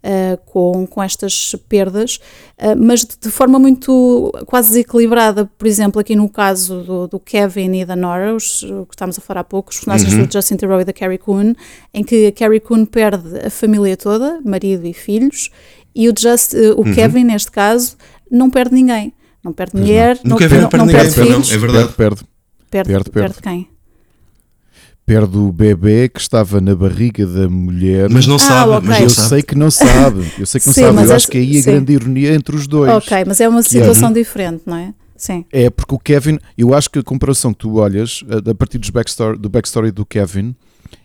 uh, 0.03 0.37
com, 0.45 0.87
com 0.87 1.03
estas 1.03 1.57
perdas, 1.71 2.21
uh, 2.59 2.77
mas 2.77 3.01
de, 3.01 3.17
de, 3.19 3.31
forma 3.31 3.59
muito 3.59 4.31
quase 4.45 4.69
desequilibrada. 4.69 5.51
Por 5.57 5.67
exemplo, 5.67 6.03
aqui 6.03 6.15
no 6.15 6.29
caso 6.29 6.83
do, 6.83 7.09
do 7.09 7.19
Kevin 7.19 7.81
e 7.81 7.85
da 7.87 7.97
Nora, 7.97 8.35
os, 8.35 8.61
que 8.61 8.95
estamos 8.95 9.17
a 9.19 9.23
falar 9.23 9.41
há 9.41 9.45
pouco, 9.45 9.71
os 9.71 9.77
personagens 9.79 10.13
uhum. 10.13 10.27
do 10.27 10.31
Justin 10.35 10.57
Theroux 10.57 10.83
e 10.83 10.85
da 10.85 10.93
Carrie 10.93 11.17
Coon, 11.17 11.55
em 11.95 12.05
que 12.05 12.27
a 12.27 12.33
Carrie 12.33 12.61
Coon 12.61 12.85
perde 12.85 13.39
a 13.39 13.49
família 13.49 13.97
toda, 13.97 14.39
marido 14.45 14.87
e 14.87 14.93
filhos, 14.93 15.49
e 15.95 16.11
o, 16.11 16.13
Just, 16.15 16.53
uh, 16.53 16.75
o 16.77 16.87
uhum. 16.87 16.95
Kevin, 16.95 17.25
neste 17.25 17.51
caso, 17.51 17.97
não 18.31 18.51
perde 18.51 18.75
ninguém 18.75 19.15
não 19.45 19.53
perde 19.53 19.77
mulher, 19.77 20.19
não, 20.25 20.31
Nunca 20.33 20.49
não, 20.49 20.57
não, 20.63 20.71
não 20.73 20.87
ninguém, 20.87 21.01
perde 21.01 21.15
filhos. 21.15 21.49
Não, 21.49 21.57
é 21.57 21.59
verdade. 21.59 21.93
Perde, 21.95 22.25
perde. 22.71 22.89
Perde, 22.89 22.89
perde. 22.93 23.11
perde 23.11 23.43
quem? 23.43 23.69
perde 25.05 25.37
o 25.37 25.53
bebê 25.53 26.09
que 26.09 26.21
estava 26.21 26.61
na 26.61 26.75
barriga 26.75 27.27
da 27.27 27.49
mulher. 27.49 28.09
Mas 28.09 28.27
não 28.27 28.37
Ah, 28.37 28.39
sabe, 28.39 28.71
ok. 28.71 28.89
mas 28.89 28.99
não 28.99 29.05
eu 29.05 29.11
sabe. 29.11 29.29
sei 29.29 29.43
que 29.43 29.55
não 29.57 29.71
sabe. 29.71 30.33
Eu 30.39 30.47
sei 30.47 30.61
que 30.61 30.67
não 30.69 30.75
Sim, 30.75 30.81
sabe. 30.83 31.03
Eu 31.03 31.11
é- 31.13 31.15
acho 31.15 31.29
que 31.29 31.39
aí 31.39 31.59
a 31.59 31.63
sim. 31.63 31.71
grande 31.71 31.93
ironia 31.93 32.35
entre 32.35 32.57
os 32.57 32.67
dois. 32.67 32.91
Ok, 32.93 33.25
mas 33.27 33.41
é 33.41 33.49
uma 33.49 33.63
situação 33.63 34.13
diferente, 34.13 34.63
não 34.65 34.77
é? 34.77 34.95
Sim. 35.17 35.45
É 35.53 35.71
porque 35.71 35.95
o 35.95 35.99
Kevin, 35.99 36.39
eu 36.57 36.73
acho 36.75 36.89
que 36.91 36.99
a 36.99 37.03
comparação 37.03 37.53
que 37.53 37.59
tu 37.61 37.75
olhas 37.77 38.25
a 38.47 38.51
a 38.51 38.55
partir 38.55 38.79
dos 38.79 38.91
backstory, 38.91 39.39
do 39.39 39.49
backstory 39.49 39.91
do 39.91 40.07
Kevin 40.07 40.55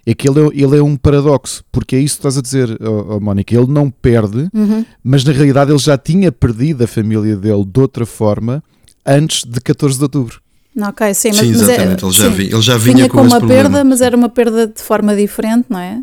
é 0.06 0.14
que 0.14 0.28
ele 0.30 0.40
é, 0.40 0.48
ele 0.64 0.78
é 0.78 0.82
um 0.84 0.96
paradoxo, 0.96 1.64
porque 1.72 1.96
é 1.96 2.00
isso 2.00 2.16
que 2.16 2.20
estás 2.28 2.38
a 2.38 2.42
dizer, 2.42 2.78
ó- 2.82 3.16
ó, 3.16 3.20
Mónica. 3.20 3.56
Ele 3.56 3.68
não 3.68 3.90
perde, 3.90 4.50
Uhum. 4.54 4.86
mas 5.04 5.24
na 5.24 5.32
realidade 5.34 5.72
ele 5.72 5.80
já 5.80 5.98
tinha 5.98 6.32
perdido 6.32 6.84
a 6.84 6.88
família 6.88 7.36
dele 7.36 7.66
de 7.66 7.80
outra 7.80 8.06
forma 8.06 8.64
antes 9.06 9.44
de 9.44 9.60
14 9.62 9.98
de 9.98 10.04
outubro. 10.04 10.42
Ok, 10.80 11.14
sim, 11.14 11.30
mas, 11.30 11.38
Sim, 11.40 11.52
mas 11.54 11.70
é- 11.70 11.74
exatamente. 11.74 12.06
ele, 12.06 12.12
já 12.14 12.24
sim. 12.30 12.36
vinha, 12.36 12.50
ele 12.54 12.62
já 12.62 12.78
vinha, 12.78 12.96
vinha 12.98 13.10
com, 13.10 13.18
com 13.18 13.26
esse 13.26 13.34
uma 13.34 13.40
problema. 13.40 13.64
perda, 13.70 13.84
mas 13.84 14.02
era 14.02 14.16
uma 14.16 14.30
perda 14.30 14.68
de 14.68 14.82
forma 14.82 15.16
diferente, 15.16 15.66
não 15.70 15.80
é? 15.80 16.02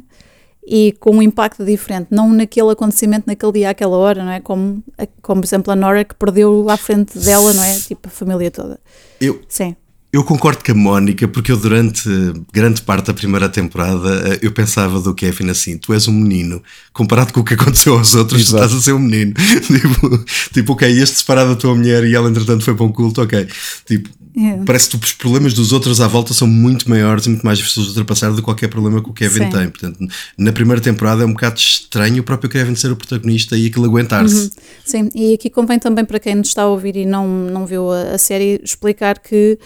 E 0.66 0.92
com 0.98 1.16
um 1.16 1.22
impacto 1.22 1.64
diferente, 1.64 2.08
não 2.10 2.32
naquele 2.32 2.70
acontecimento, 2.70 3.24
naquele 3.26 3.52
dia, 3.52 3.70
àquela 3.70 3.96
hora, 3.96 4.24
não 4.24 4.32
é? 4.32 4.40
Como, 4.40 4.82
como 5.22 5.40
por 5.42 5.46
exemplo, 5.46 5.72
a 5.72 5.76
Nora 5.76 6.02
que 6.04 6.14
perdeu 6.14 6.68
à 6.70 6.76
frente 6.76 7.18
dela, 7.18 7.52
não 7.52 7.62
é? 7.62 7.78
Tipo, 7.78 8.08
a 8.08 8.10
família 8.10 8.50
toda. 8.50 8.80
Eu, 9.20 9.40
Sim. 9.48 9.76
Eu 10.14 10.22
concordo 10.22 10.62
com 10.64 10.70
a 10.70 10.74
Mónica, 10.76 11.26
porque 11.26 11.50
eu 11.50 11.56
durante 11.56 12.08
grande 12.52 12.80
parte 12.82 13.06
da 13.06 13.12
primeira 13.12 13.48
temporada 13.48 14.30
eh, 14.30 14.38
eu 14.42 14.52
pensava 14.52 15.00
do 15.00 15.12
Kevin 15.12 15.50
assim: 15.50 15.76
tu 15.76 15.92
és 15.92 16.06
um 16.06 16.12
menino, 16.12 16.62
comparado 16.92 17.32
com 17.32 17.40
o 17.40 17.44
que 17.44 17.54
aconteceu 17.54 17.98
aos 17.98 18.14
outros, 18.14 18.40
tu 18.44 18.50
Exato. 18.50 18.64
estás 18.64 18.80
a 18.80 18.84
ser 18.84 18.92
um 18.92 19.00
menino. 19.00 19.34
tipo, 19.66 20.24
tipo, 20.52 20.72
ok, 20.72 20.88
este 20.88 21.16
separado 21.16 21.50
da 21.50 21.56
tua 21.56 21.74
mulher 21.74 22.04
e 22.04 22.14
ela 22.14 22.30
entretanto 22.30 22.62
foi 22.62 22.76
para 22.76 22.84
um 22.84 22.92
culto, 22.92 23.22
ok. 23.22 23.48
Tipo, 23.84 24.08
É. 24.36 24.62
parece 24.64 24.90
que 24.90 25.04
os 25.04 25.14
problemas 25.14 25.52
dos 25.52 25.72
outros 25.72 26.00
à 26.00 26.06
volta 26.06 26.32
são 26.32 26.46
muito 26.46 26.88
maiores 26.88 27.26
e 27.26 27.30
muito 27.30 27.44
mais 27.44 27.58
difíceis 27.58 27.86
de 27.86 27.90
ultrapassar 27.90 28.30
do 28.30 28.36
que 28.36 28.42
qualquer 28.42 28.68
problema 28.68 29.02
que 29.02 29.10
o 29.10 29.12
Kevin 29.12 29.46
Sim. 29.46 29.50
tem. 29.50 29.68
Portanto, 29.68 29.98
na 30.38 30.52
primeira 30.52 30.80
temporada 30.80 31.24
é 31.24 31.26
um 31.26 31.32
bocado 31.32 31.58
estranho 31.58 32.20
o 32.20 32.24
próprio 32.24 32.48
Kevin 32.48 32.76
ser 32.76 32.92
o 32.92 32.96
protagonista 32.96 33.56
e 33.56 33.66
aquilo 33.66 33.86
aguentar-se. 33.86 34.52
Sim, 34.84 35.10
e 35.12 35.34
aqui 35.34 35.50
convém 35.50 35.80
também 35.80 36.04
para 36.04 36.20
quem 36.20 36.36
nos 36.36 36.46
está 36.50 36.62
a 36.62 36.68
ouvir 36.68 36.94
e 36.94 37.04
não, 37.04 37.26
não 37.26 37.66
viu 37.66 37.90
a, 37.90 38.14
a 38.14 38.18
série 38.18 38.60
explicar 38.62 39.18
que 39.18 39.58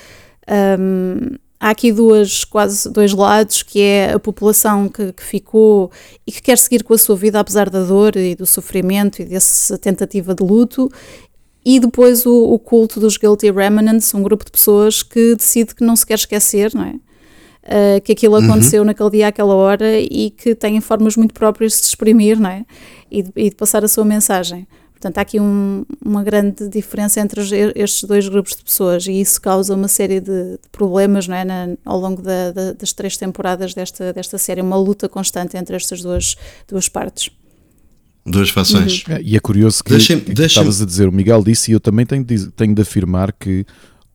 hum, 0.78 1.36
há 1.60 1.70
aqui 1.70 1.92
duas, 1.92 2.44
quase 2.44 2.90
dois 2.90 3.12
lados, 3.12 3.62
que 3.62 3.80
é 3.80 4.12
a 4.12 4.18
população 4.18 4.88
que, 4.88 5.12
que 5.12 5.22
ficou 5.22 5.90
e 6.26 6.32
que 6.32 6.42
quer 6.42 6.58
seguir 6.58 6.84
com 6.84 6.94
a 6.94 6.98
sua 6.98 7.16
vida 7.16 7.40
apesar 7.40 7.68
da 7.68 7.82
dor 7.82 8.16
e 8.16 8.34
do 8.34 8.46
sofrimento 8.46 9.20
e 9.20 9.24
dessa 9.24 9.76
tentativa 9.76 10.34
de 10.34 10.44
luto, 10.44 10.90
e 11.64 11.78
depois 11.80 12.24
o, 12.24 12.52
o 12.52 12.58
culto 12.58 12.98
dos 13.00 13.16
Guilty 13.16 13.50
Remnants, 13.50 14.14
um 14.14 14.22
grupo 14.22 14.44
de 14.44 14.50
pessoas 14.50 15.02
que 15.02 15.34
decide 15.34 15.74
que 15.74 15.84
não 15.84 15.96
se 15.96 16.06
quer 16.06 16.14
esquecer, 16.14 16.74
não 16.74 16.84
é? 16.84 16.94
Uh, 17.68 18.00
que 18.02 18.12
aquilo 18.12 18.36
aconteceu 18.36 18.82
naquele 18.82 19.10
dia, 19.10 19.28
àquela 19.28 19.54
hora 19.54 20.00
e 20.00 20.30
que 20.30 20.54
têm 20.54 20.80
formas 20.80 21.16
muito 21.16 21.34
próprias 21.34 21.72
de 21.72 21.78
se 21.78 21.88
exprimir, 21.88 22.40
não 22.40 22.48
é? 22.48 22.64
E 23.10 23.22
de, 23.22 23.30
e 23.36 23.50
de 23.50 23.56
passar 23.56 23.84
a 23.84 23.88
sua 23.88 24.06
mensagem. 24.06 24.66
Portanto, 25.00 25.18
há 25.18 25.20
aqui 25.20 25.38
um- 25.38 25.84
uma 26.04 26.24
grande 26.24 26.68
diferença 26.68 27.20
entre 27.20 27.40
estes 27.76 28.02
dois 28.02 28.28
grupos 28.28 28.56
de 28.56 28.64
pessoas 28.64 29.06
e 29.06 29.12
isso 29.12 29.40
causa 29.40 29.72
uma 29.74 29.86
série 29.86 30.18
de, 30.18 30.52
de 30.54 30.58
problemas 30.72 31.28
não 31.28 31.36
é? 31.36 31.44
Na- 31.44 31.68
ao 31.84 32.00
longo 32.00 32.20
da- 32.20 32.50
da- 32.50 32.72
das 32.72 32.92
três 32.92 33.16
temporadas 33.16 33.74
desta, 33.74 34.12
desta 34.12 34.36
série, 34.38 34.60
uma 34.60 34.76
luta 34.76 35.08
constante 35.08 35.56
entre 35.56 35.76
estas 35.76 36.02
duas, 36.02 36.34
duas 36.66 36.88
partes. 36.88 37.30
Duas 38.26 38.50
fações. 38.50 39.04
Uhum. 39.06 39.14
É, 39.14 39.22
E 39.22 39.36
é 39.36 39.40
curioso 39.40 39.84
que, 39.84 39.90
Deixem- 39.90 40.18
que 40.18 40.34
deixem- 40.34 40.46
estavas 40.46 40.82
a 40.82 40.84
dizer, 40.84 41.08
o 41.08 41.12
Miguel 41.12 41.44
disse, 41.44 41.70
e 41.70 41.74
eu 41.74 41.80
também 41.80 42.04
tenho 42.04 42.24
de, 42.24 42.50
tenho 42.50 42.74
de 42.74 42.82
afirmar 42.82 43.32
que 43.32 43.64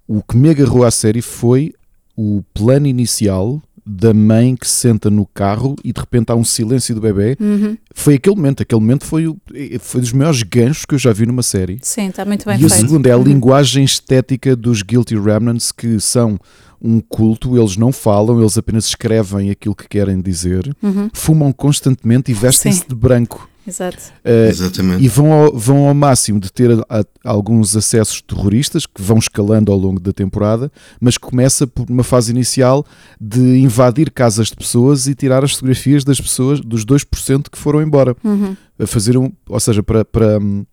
o 0.06 0.22
que 0.22 0.36
me 0.36 0.50
agarrou 0.50 0.84
à 0.84 0.92
série 0.92 1.22
foi 1.22 1.74
o 2.16 2.44
plano 2.54 2.88
inicial 2.88 3.62
da 3.86 4.14
mãe 4.14 4.56
que 4.56 4.68
se 4.68 4.74
senta 4.76 5.10
no 5.10 5.26
carro 5.26 5.76
e 5.84 5.92
de 5.92 6.00
repente 6.00 6.32
há 6.32 6.36
um 6.36 6.44
silêncio 6.44 6.96
do 6.96 7.02
bebê. 7.02 7.36
Uhum. 7.40 7.78
Foi 7.94 8.16
aquele 8.16 8.36
momento, 8.36 8.64
aquele 8.64 8.80
momento 8.80 9.06
foi, 9.06 9.28
o- 9.28 9.38
foi 9.80 10.00
dos 10.02 10.14
maiores 10.14 10.42
ganchos 10.44 10.86
que 10.86 10.96
eu 10.96 11.00
já 11.00 11.12
vi 11.12 11.26
numa 11.26 11.44
série. 11.44 11.80
Sim, 11.82 12.08
está 12.08 12.24
muito 12.24 12.46
bem 12.46 12.60
e 12.60 12.66
o 12.66 12.70
feito. 12.70 12.80
segundo 12.82 13.08
é 13.08 13.12
a 13.12 13.18
Uhum. 13.18 13.24
linguagem 13.24 13.84
estética 13.84 14.56
dos 14.56 14.82
Guilty 14.82 15.18
Remnants, 15.20 15.72
que 15.72 16.00
são 16.00 16.40
um 16.82 17.00
culto, 17.00 17.58
eles 17.58 17.78
não 17.78 17.92
falam, 17.92 18.40
eles 18.42 18.58
apenas 18.58 18.86
escrevem 18.86 19.50
aquilo 19.50 19.76
que 19.76 19.88
querem 19.88 20.22
dizer, 20.22 20.74
Uhum. 20.82 21.10
fumam 21.14 21.52
constantemente 21.52 22.32
e 22.32 22.34
vestem-se 22.34 22.88
de 22.88 22.96
branco. 22.96 23.50
Exato. 23.66 23.98
Eh, 24.26 24.50
Exatamente. 24.50 25.04
e 25.04 25.08
vão 25.08 25.32
ao, 25.32 25.54
vão 25.58 25.88
ao 25.88 25.94
máximo 25.94 26.40
de 26.40 26.52
ter 26.52 26.72
a- 26.72 26.86
a- 26.90 27.06
alguns 27.24 27.76
acessos 27.76 28.22
terroristas 28.22 28.86
que 28.86 29.02
vão 29.02 29.18
escalando 29.18 29.72
ao 29.72 29.78
longo 29.78 30.00
da 30.00 30.12
temporada, 30.12 30.72
mas 31.00 31.18
que 31.18 31.26
começa 31.28 31.66
por 31.66 31.90
uma 31.90 32.04
fase 32.04 32.32
inicial 32.32 32.86
de 33.20 33.58
invadir 33.60 34.12
casas 34.12 34.48
de 34.48 34.56
pessoas 34.56 35.08
e 35.08 35.16
tirar 35.16 35.44
as 35.44 35.54
fotografias 35.54 36.04
das 36.04 36.20
pessoas, 36.20 36.60
dos 36.60 36.84
2% 36.86 37.50
que 37.50 37.58
foram 37.58 37.82
embora. 37.82 38.16
Uhum. 38.24 38.56
A 38.80 38.88
fazer 38.88 39.18
um, 39.18 39.32
ou 39.48 39.60
seja, 39.60 39.82
para. 39.84 40.04
para 40.04 40.40
hum, 40.40 40.66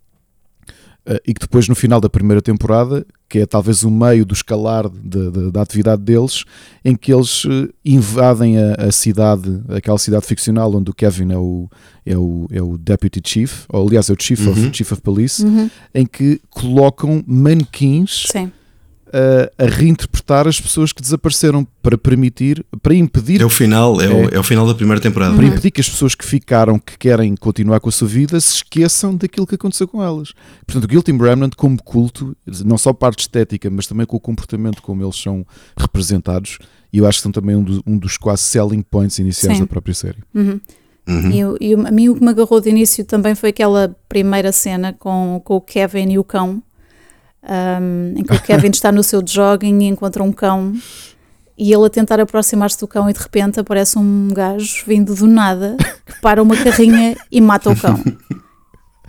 e 1.25 1.33
que 1.33 1.39
depois 1.41 1.67
no 1.67 1.73
final 1.75 1.99
da 1.99 2.09
primeira 2.09 2.41
temporada, 2.41 3.05
que 3.27 3.39
é 3.39 3.45
talvez 3.45 3.83
o 3.83 3.89
meio 3.89 4.23
do 4.25 4.33
escalar 4.33 4.87
de- 4.89 5.31
de- 5.31 5.51
da 5.51 5.61
atividade 5.61 6.01
deles, 6.03 6.43
em 6.85 6.95
que 6.95 7.11
eles 7.13 7.43
eh, 7.45 7.69
invadem 7.83 8.57
a, 8.59 8.75
a 8.87 8.91
cidade, 8.91 9.61
aquela 9.69 9.97
cidade 9.97 10.25
ficcional 10.25 10.73
onde 10.75 10.91
o 10.91 10.93
Kevin 10.93 11.31
é 11.31 11.37
o, 11.37 11.67
é 12.05 12.15
o, 12.17 12.47
é 12.51 12.61
o 12.61 12.77
Deputy 12.77 13.21
Chief, 13.25 13.65
ou 13.69 13.87
aliás 13.87 14.09
é 14.09 14.13
o 14.13 14.17
Chief, 14.19 14.45
of, 14.47 14.59
Uhum. 14.59 14.73
Chief 14.73 14.91
of 14.91 15.01
Police, 15.01 15.43
Uhum. 15.43 15.69
em 15.95 16.05
que 16.05 16.39
colocam 16.49 17.23
manequins 17.25 18.25
Sim. 18.31 18.51
A, 19.13 19.63
a 19.65 19.67
reinterpretar 19.67 20.47
as 20.47 20.59
pessoas 20.59 20.91
que 20.93 21.01
desapareceram 21.01 21.65
para 21.81 21.97
permitir, 21.97 22.65
para 22.81 22.93
impedir 22.95 23.41
É 23.41 23.45
o 23.45 23.49
final, 23.49 23.99
é, 24.01 24.07
O, 24.07 24.29
É. 24.29 24.35
é 24.35 24.39
o 24.39 24.43
final 24.43 24.65
da 24.67 24.73
primeira 24.75 25.01
temporada. 25.01 25.35
para 25.35 25.45
impedir 25.45 25.71
que 25.71 25.81
as 25.81 25.89
pessoas 25.89 26.15
que 26.15 26.25
ficaram, 26.25 26.79
que 26.79 26.97
querem 26.97 27.35
continuar 27.35 27.79
com 27.79 27.89
a 27.89 27.91
sua 27.91 28.07
vida, 28.07 28.39
se 28.39 28.55
esqueçam 28.55 29.15
daquilo 29.15 29.45
que 29.47 29.55
aconteceu 29.55 29.87
com 29.87 30.01
elas. 30.03 30.33
Portanto, 30.65 30.85
o 30.85 30.87
Guilty 30.87 31.11
Remnant, 31.11 31.53
como 31.55 31.81
culto, 31.83 32.35
não 32.65 32.77
só 32.77 32.93
parte 32.93 33.19
estética, 33.21 33.69
mas 33.69 33.87
também 33.87 34.05
com 34.05 34.15
o 34.17 34.19
comportamento 34.19 34.81
como 34.81 35.03
eles 35.03 35.15
são 35.17 35.45
representados, 35.77 36.57
e 36.93 36.97
eu 36.99 37.07
acho 37.07 37.19
que 37.19 37.23
são 37.23 37.31
também 37.31 37.55
um, 37.55 37.63
do- 37.63 37.83
um 37.85 37.97
dos 37.97 38.17
quase 38.17 38.43
selling 38.43 38.81
points 38.81 39.17
iniciais 39.19 39.57
Sim. 39.57 39.63
da 39.63 39.67
própria 39.67 39.93
série. 39.93 40.17
Uhum. 40.33 40.59
Uhum. 41.07 41.55
E, 41.59 41.69
e 41.71 41.73
a 41.73 41.91
mim 41.91 42.09
o 42.09 42.15
que 42.15 42.21
me 42.23 42.29
agarrou 42.29 42.61
de 42.61 42.69
início 42.69 43.03
também 43.03 43.33
foi 43.33 43.49
aquela 43.49 43.95
primeira 44.07 44.51
cena 44.51 44.93
com, 44.93 45.41
com 45.43 45.55
o 45.55 45.61
Kevin 45.61 46.11
e 46.11 46.19
o 46.19 46.23
cão, 46.23 46.61
um, 47.43 48.13
em 48.17 48.23
que 48.23 48.33
o 48.33 48.41
Kevin 48.41 48.69
está 48.69 48.91
no 48.91 49.03
seu 49.03 49.21
jogging 49.25 49.83
e 49.83 49.87
encontra 49.87 50.23
um 50.23 50.31
cão 50.31 50.73
e 51.57 51.71
ele 51.71 51.85
a 51.85 51.89
tentar 51.89 52.19
aproximar-se 52.19 52.79
do 52.79 52.87
cão 52.87 53.09
e 53.09 53.13
de 53.13 53.19
repente 53.19 53.59
aparece 53.59 53.97
um 53.99 54.29
gajo 54.29 54.83
vindo 54.87 55.13
do 55.13 55.27
nada 55.27 55.77
que 56.05 56.19
para 56.21 56.41
uma 56.41 56.55
carrinha 56.55 57.15
e 57.31 57.39
mata 57.39 57.69
o 57.69 57.75
cão. 57.79 58.01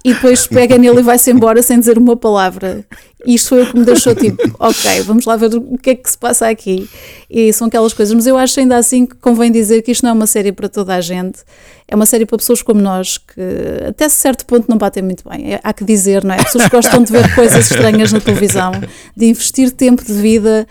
E 0.05 0.13
depois 0.15 0.47
pega 0.49 0.77
nele 0.77 0.99
e 0.99 1.03
vai-se 1.03 1.31
embora 1.31 1.63
sem 1.63 1.79
dizer 1.79 1.97
uma 1.97 2.17
palavra. 2.17 2.85
Isto 3.25 3.51
foi 3.51 3.63
o 3.63 3.67
que 3.67 3.79
me 3.79 3.85
deixou 3.85 4.15
tipo, 4.17 4.37
ok, 4.59 5.01
vamos 5.03 5.25
lá 5.27 5.37
ver 5.37 5.55
o 5.55 5.79
que 5.79 5.91
é 5.91 5.95
que 5.95 6.11
se 6.11 6.19
passa 6.19 6.49
aqui. 6.49 6.89
E 7.31 7.53
são 7.53 7.69
aquelas 7.69 7.93
coisas. 7.93 8.13
Mas 8.13 8.27
eu 8.27 8.37
acho 8.37 8.59
ainda 8.59 8.77
assim 8.77 9.07
que 9.07 9.15
convém 9.17 9.53
dizer 9.53 9.81
que 9.83 9.93
isto 9.93 10.03
não 10.03 10.11
é 10.11 10.13
uma 10.13 10.27
série 10.27 10.51
para 10.51 10.69
toda 10.69 10.95
a 10.95 11.01
gente. 11.01 11.39
É 11.87 11.95
uma 11.95 12.07
série 12.07 12.27
para 12.27 12.37
pessoas 12.39 12.63
como 12.63 12.81
nós, 12.81 13.19
que 13.19 13.41
até 13.87 14.09
certo 14.09 14.45
ponto 14.45 14.69
não 14.69 14.77
batem 14.77 15.05
muito 15.05 15.29
bem. 15.29 15.55
É- 15.55 15.61
há 15.63 15.73
que 15.73 15.85
dizer, 15.85 16.25
não 16.25 16.35
é? 16.35 16.43
Pessoas 16.43 16.65
que 16.65 16.71
gostam 16.71 17.03
de 17.03 17.13
ver 17.13 17.33
coisas 17.35 17.71
estranhas 17.71 18.13
na 18.13 18.19
televisão, 18.21 18.73
de 19.17 19.27
investir 19.27 19.71
tempo 19.71 20.05
de 20.05 20.15
vida 20.15 20.67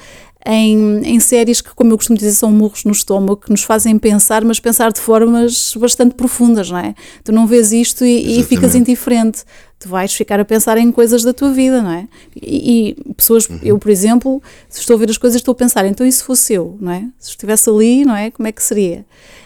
em, 0.45 1.01
em 1.03 1.19
séries 1.19 1.61
que, 1.61 1.73
como 1.75 1.91
eu 1.91 1.97
costumo 1.97 2.17
dizer, 2.17 2.31
são 2.33 2.51
murros 2.51 2.83
no 2.83 2.91
estômago, 2.91 3.37
que 3.37 3.51
nos 3.51 3.63
fazem 3.63 3.97
pensar, 3.99 4.43
mas 4.43 4.59
pensar 4.59 4.91
de 4.91 4.99
formas 4.99 5.73
bastante 5.77 6.15
profundas, 6.15 6.69
não 6.71 6.79
é? 6.79 6.95
Tu 7.23 7.31
não 7.31 7.45
vês 7.45 7.71
isto 7.71 8.03
e, 8.03 8.39
e 8.39 8.43
ficas 8.43 8.73
indiferente. 8.75 9.43
Tu 9.79 9.89
vais 9.89 10.13
ficar 10.13 10.39
a 10.39 10.45
pensar 10.45 10.77
em 10.77 10.91
coisas 10.91 11.23
da 11.23 11.33
tua 11.33 11.51
vida, 11.51 11.81
não 11.81 11.91
é? 11.91 12.07
E, 12.35 12.95
e 13.07 13.13
pessoas, 13.13 13.47
eu, 13.63 13.79
por 13.79 13.89
exemplo, 13.89 14.41
se 14.69 14.79
estou 14.79 14.95
a 14.95 14.99
ver 14.99 15.09
as 15.09 15.17
coisas, 15.17 15.37
estou 15.37 15.53
a 15.53 15.55
pensar, 15.55 15.85
então 15.85 16.05
e 16.05 16.11
se 16.11 16.23
fosse 16.23 16.53
eu, 16.53 16.77
não 16.79 16.91
é? 16.91 17.07
Se 17.19 17.31
estivesse 17.31 17.69
ali, 17.69 18.05
não 18.05 18.15
é? 18.15 18.29
Como 18.29 18.47
é 18.47 18.51
que 18.51 18.61
seria? 18.61 19.05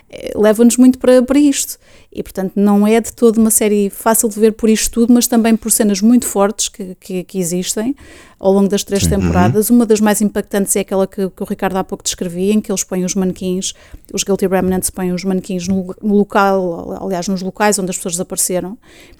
Eh, 0.09 0.33
Leva-nos 0.35 0.77
muito 0.77 0.99
para, 0.99 1.21
para 1.21 1.39
isto. 1.39 1.77
E, 2.17 2.23
portanto, 2.23 2.53
não 2.55 2.87
é 2.87 3.01
de 3.01 3.11
todo 3.11 3.37
uma 3.39 3.51
série 3.51 3.89
fácil 3.89 4.29
de 4.29 4.39
ver 4.39 4.53
por 4.53 4.69
isto 4.69 4.89
tudo, 4.89 5.13
mas 5.13 5.27
também 5.27 5.53
por 5.57 5.69
cenas 5.69 5.99
muito 5.99 6.25
fortes 6.25 6.69
que, 6.69 6.95
que, 6.97 7.23
que 7.25 7.37
existem 7.37 7.93
ao 8.39 8.53
longo 8.53 8.69
das 8.69 8.85
três 8.85 9.03
temporadas. 9.09 9.69
Uma 9.69 9.85
das 9.85 9.99
mais 9.99 10.21
impactantes 10.21 10.73
é 10.77 10.79
aquela 10.79 11.05
que, 11.05 11.29
que 11.29 11.43
o 11.43 11.45
Ricardo 11.45 11.75
há 11.75 11.83
pouco 11.83 12.03
descrevia, 12.03 12.53
em 12.53 12.61
que 12.61 12.71
eles 12.71 12.85
põem 12.85 13.03
os 13.03 13.15
manequins, 13.15 13.73
os 14.13 14.23
Guilty 14.23 14.47
Remnants 14.47 14.89
põem 14.89 15.11
os 15.11 15.25
manequins 15.25 15.67
no, 15.67 15.93
no 16.01 16.15
local, 16.15 16.97
aliás, 17.03 17.27
nos 17.27 17.41
locais 17.41 17.77
onde 17.79 17.89
as 17.89 17.97
pessoas 17.97 18.13
desapareceram, 18.13 18.77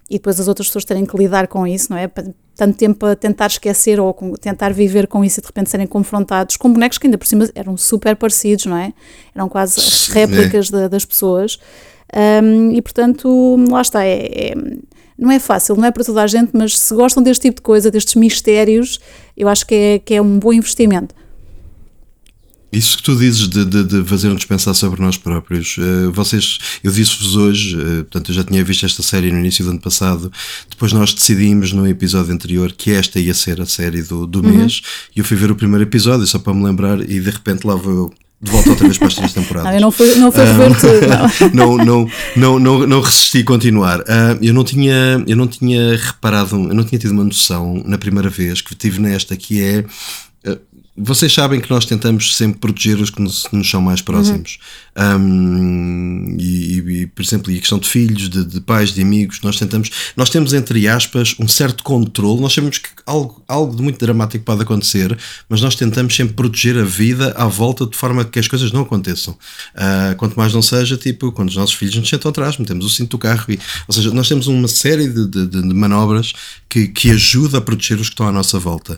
e 0.09 0.13
depois 0.13 0.39
as 0.39 0.47
outras 0.47 0.67
pessoas 0.67 0.85
terem 0.85 1.05
que 1.05 1.17
lidar 1.17 1.47
com 1.47 1.67
isso, 1.67 1.87
não 1.91 1.97
é? 1.97 2.09
Tanto 2.55 2.77
tempo 2.77 3.05
a 3.05 3.15
tentar 3.15 3.47
esquecer 3.47 3.99
ou 3.99 4.13
com- 4.13 4.33
tentar 4.33 4.71
viver 4.71 5.07
com 5.07 5.25
isso 5.25 5.39
e 5.39 5.41
de 5.41 5.47
repente 5.47 5.69
serem 5.69 5.87
confrontados 5.87 6.55
com 6.55 6.71
bonecos 6.71 6.97
que 6.97 7.07
ainda 7.07 7.17
por 7.17 7.27
cima 7.27 7.49
eram 7.53 7.75
super 7.75 8.15
parecidos, 8.15 8.65
não 8.67 8.77
é? 8.77 8.93
Eram 9.33 9.49
quase 9.49 9.81
Sim, 9.81 10.13
réplicas 10.13 10.69
da- 10.69 10.87
das 10.87 11.03
pessoas. 11.03 11.59
Um, 12.13 12.71
e 12.71 12.81
portanto, 12.81 13.57
lá 13.69 13.81
está, 13.81 14.03
é, 14.03 14.51
é- 14.51 14.55
não 15.17 15.31
é 15.31 15.39
fácil, 15.39 15.75
não 15.75 15.85
é 15.85 15.91
para 15.91 16.03
toda 16.03 16.21
a 16.21 16.27
gente, 16.27 16.51
mas 16.53 16.77
se 16.77 16.93
gostam 16.93 17.23
deste 17.23 17.43
tipo 17.43 17.57
de 17.57 17.61
coisa, 17.61 17.89
destes 17.89 18.15
mistérios, 18.15 18.99
eu 19.35 19.47
acho 19.47 19.65
que 19.65 19.75
é, 19.75 19.99
que 19.99 20.13
é 20.13 20.21
um 20.21 20.37
bom 20.39 20.53
investimento. 20.53 21.15
Isso 22.71 22.97
que 22.97 23.03
tu 23.03 23.15
dizes 23.15 23.47
de, 23.47 23.63
de, 23.63 23.83
de 23.85 24.03
fazer-nos 24.03 24.43
pensar 24.43 24.73
sobre 24.73 25.01
nós 25.01 25.17
próprios, 25.17 25.77
uh, 25.77 26.11
vocês, 26.11 26.57
eu 26.83 26.91
disse-vos 26.91 27.37
hoje, 27.37 27.77
uh, 27.77 28.03
portanto 28.03 28.31
eu 28.31 28.35
já 28.35 28.43
tinha 28.43 28.61
visto 28.65 28.85
esta 28.85 29.01
série 29.01 29.31
no 29.31 29.39
início 29.39 29.63
do 29.63 29.71
ano 29.71 29.79
passado, 29.79 30.29
depois 30.69 30.91
nós 30.91 31.13
decidimos 31.13 31.71
no 31.71 31.87
episódio 31.87 32.33
anterior 32.33 32.73
que 32.73 32.91
esta 32.91 33.17
ia 33.17 33.33
ser 33.33 33.61
a 33.61 33.65
série 33.65 34.01
do, 34.01 34.27
do 34.27 34.41
uhum. 34.41 34.57
mês, 34.57 34.81
e 35.15 35.19
eu 35.19 35.25
fui 35.25 35.37
ver 35.37 35.51
o 35.51 35.55
primeiro 35.55 35.83
episódio 35.83 36.27
só 36.27 36.37
para 36.37 36.53
me 36.53 36.65
lembrar, 36.65 36.99
e 36.99 37.19
de 37.21 37.29
repente 37.29 37.65
lá 37.65 37.75
vou 37.75 37.93
eu 37.93 38.13
de 38.45 38.51
volta 38.51 38.69
outra 38.69 38.85
vez 38.85 38.97
para 38.97 39.07
as 39.07 39.15
três 39.15 39.33
temporadas. 39.33 39.69
Não, 39.69 39.75
eu 39.77 39.81
não 39.81 39.91
fui, 39.91 40.15
não 40.15 40.29
uh, 40.29 40.33
não. 41.53 41.77
não, 41.77 41.85
não, 41.85 42.09
não, 42.35 42.59
não, 42.59 42.87
não 42.87 43.01
resisti 43.01 43.39
a 43.39 43.45
continuar. 43.45 43.99
Uh, 44.01 44.37
eu, 44.41 44.53
não 44.53 44.63
tinha, 44.63 45.23
eu 45.27 45.35
não 45.35 45.47
tinha 45.47 45.97
reparado, 45.97 46.55
eu 46.55 46.73
não 46.73 46.83
tinha 46.83 46.99
tido 46.99 47.11
uma 47.11 47.23
noção 47.23 47.83
na 47.85 47.97
primeira 47.97 48.29
vez 48.29 48.61
que 48.61 48.75
tive 48.75 49.01
nesta, 49.01 49.35
que 49.35 49.61
é 49.61 49.83
vocês 50.97 51.33
sabem 51.33 51.59
que 51.59 51.69
nós 51.69 51.83
tentamos 51.83 52.37
sempre 52.37 52.57
proteger 52.57 52.97
os 53.01 53.09
que 53.09 53.21
nos, 53.21 53.45
nos 53.51 53.69
são 53.69 53.81
mais 53.81 54.01
próximos. 54.01 54.59
Uhum. 54.97 55.17
Um, 55.17 56.37
e, 56.39 57.01
e, 57.01 57.07
por 57.07 57.21
exemplo, 57.21 57.51
e 57.51 57.57
a 57.57 57.59
questão 57.59 57.77
de 57.77 57.89
filhos, 57.89 58.29
de, 58.29 58.45
de, 58.45 58.61
pais, 58.61 58.93
de 58.93 59.01
amigos, 59.01 59.41
nós 59.41 59.59
tentamos, 59.59 59.91
nós 60.15 60.29
temos, 60.29 60.53
entre 60.53 60.87
aspas, 60.87 61.35
um 61.37 61.49
certo 61.49 61.83
controle. 61.83 62.39
Nós 62.39 62.53
sabemos 62.53 62.77
que 62.77 62.87
algo, 63.05 63.43
algo 63.45 63.75
de 63.75 63.81
muito 63.81 63.99
dramático 63.99 64.45
pode 64.45 64.61
acontecer, 64.61 65.17
mas 65.49 65.59
nós 65.59 65.75
tentamos 65.75 66.15
sempre 66.15 66.33
proteger 66.33 66.77
a 66.77 66.85
vida 66.85 67.33
à 67.35 67.45
volta 67.45 67.85
de 67.85 67.97
forma 67.97 68.23
que 68.23 68.39
as 68.39 68.47
coisas 68.47 68.71
não 68.71 68.81
aconteçam. 68.81 69.33
Uh, 69.75 70.15
quanto 70.15 70.35
mais 70.35 70.53
não 70.53 70.61
seja, 70.61 70.95
tipo, 70.95 71.29
quando 71.33 71.49
os 71.49 71.57
nossos 71.57 71.75
filhos 71.75 71.95
nos 71.95 72.07
sentam 72.07 72.29
atrás, 72.29 72.57
metemos 72.57 72.85
o 72.85 72.89
cinto 72.89 73.11
do 73.11 73.17
carro. 73.17 73.45
E, 73.49 73.59
ou 73.85 73.93
seja, 73.93 74.11
nós 74.11 74.29
temos 74.29 74.47
uma 74.47 74.69
série 74.69 75.09
de, 75.09 75.27
de, 75.27 75.45
de 75.45 75.61
manobras 75.73 76.31
que, 76.69 76.87
que 76.87 77.11
ajuda 77.11 77.57
a 77.57 77.61
proteger 77.61 77.99
os 77.99 78.07
que 78.07 78.13
estão 78.13 78.29
à 78.29 78.31
nossa 78.31 78.57
volta 78.57 78.97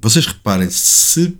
vocês 0.00 0.26
reparem, 0.26 0.70
se 0.70 1.36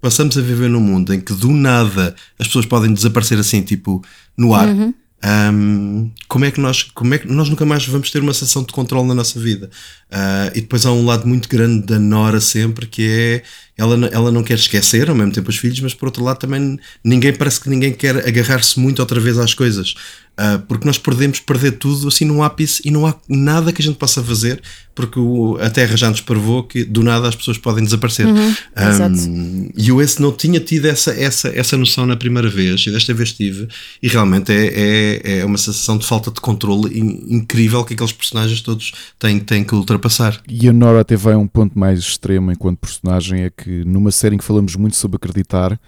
passamos 0.00 0.36
a 0.36 0.42
viver 0.42 0.68
num 0.68 0.80
mundo 0.80 1.14
em 1.14 1.20
que 1.20 1.32
do 1.32 1.50
nada 1.50 2.14
as 2.38 2.46
pessoas 2.46 2.66
podem 2.66 2.92
desaparecer 2.92 3.38
assim, 3.38 3.62
tipo, 3.62 4.04
no 4.36 4.54
ar. 4.54 4.68
Uhum. 4.68 4.94
Um, 5.26 6.10
como 6.28 6.44
é 6.44 6.50
que 6.50 6.60
nós 6.60 6.82
como 6.82 7.14
é 7.14 7.18
que 7.18 7.26
nós 7.26 7.48
nunca 7.48 7.64
mais 7.64 7.86
vamos 7.86 8.10
ter 8.10 8.20
uma 8.20 8.34
sensação 8.34 8.62
de 8.62 8.74
controle 8.74 9.08
na 9.08 9.14
nossa 9.14 9.40
vida 9.40 9.70
uh, 10.12 10.52
e 10.54 10.60
depois 10.60 10.84
há 10.84 10.92
um 10.92 11.06
lado 11.06 11.26
muito 11.26 11.48
grande 11.48 11.86
da 11.86 11.98
Nora 11.98 12.42
sempre 12.42 12.86
que 12.86 13.08
é 13.08 13.42
ela, 13.76 14.06
ela 14.06 14.30
não 14.32 14.42
quer 14.42 14.54
esquecer 14.54 15.08
ao 15.08 15.16
mesmo 15.16 15.32
tempo 15.32 15.50
os 15.50 15.56
filhos 15.56 15.80
mas 15.80 15.94
por 15.94 16.06
outro 16.06 16.22
lado 16.22 16.38
também 16.38 16.78
ninguém 17.02 17.32
parece 17.32 17.60
que 17.60 17.68
ninguém 17.68 17.92
quer 17.92 18.16
agarrar-se 18.26 18.78
muito 18.78 19.00
outra 19.00 19.20
vez 19.20 19.38
às 19.38 19.54
coisas 19.54 19.94
Uh, 20.34 20.58
porque 20.66 20.84
nós 20.84 20.98
podemos 20.98 21.38
perder 21.38 21.78
tudo 21.78 22.08
assim 22.08 22.24
num 22.24 22.42
ápice 22.42 22.82
e 22.84 22.90
não 22.90 23.06
há 23.06 23.14
nada 23.28 23.72
que 23.72 23.80
a 23.80 23.84
gente 23.84 23.96
possa 23.96 24.20
fazer 24.20 24.60
porque 24.94 25.18
o, 25.18 25.56
a 25.60 25.68
Terra 25.68 25.96
já 25.96 26.08
nos 26.08 26.20
provou 26.20 26.62
que 26.62 26.84
do 26.84 27.02
nada 27.02 27.28
as 27.28 27.34
pessoas 27.34 27.58
podem 27.58 27.82
desaparecer. 27.82 28.26
Uhum, 28.26 28.54
um, 28.76 29.70
e 29.76 29.88
eu 29.88 30.00
esse 30.00 30.22
não 30.22 30.32
tinha 30.32 30.60
tido 30.60 30.86
essa, 30.86 31.10
essa, 31.10 31.48
essa 31.48 31.76
noção 31.76 32.06
na 32.06 32.16
primeira 32.16 32.48
vez 32.48 32.86
e 32.86 32.90
desta 32.90 33.12
vez 33.12 33.32
tive, 33.32 33.68
e 34.02 34.08
realmente 34.08 34.52
é, 34.52 34.66
é, 34.66 35.38
é 35.38 35.44
uma 35.44 35.58
sensação 35.58 35.98
de 35.98 36.06
falta 36.06 36.30
de 36.30 36.40
controle 36.40 36.96
incrível 37.28 37.84
que 37.84 37.94
aqueles 37.94 38.12
personagens 38.12 38.60
todos 38.60 38.92
têm, 39.18 39.40
têm 39.40 39.64
que 39.64 39.74
ultrapassar. 39.74 40.40
E 40.48 40.68
a 40.68 40.72
Nora 40.72 41.00
até 41.00 41.16
vai 41.16 41.34
a 41.34 41.38
um 41.38 41.46
ponto 41.46 41.78
mais 41.78 41.98
extremo 41.98 42.52
enquanto 42.52 42.78
personagem, 42.78 43.42
é 43.42 43.50
que 43.50 43.63
numa 43.70 44.10
série 44.10 44.34
em 44.34 44.38
que 44.38 44.44
falamos 44.44 44.76
muito 44.76 44.96
sobre 44.96 45.16
acreditar, 45.16 45.78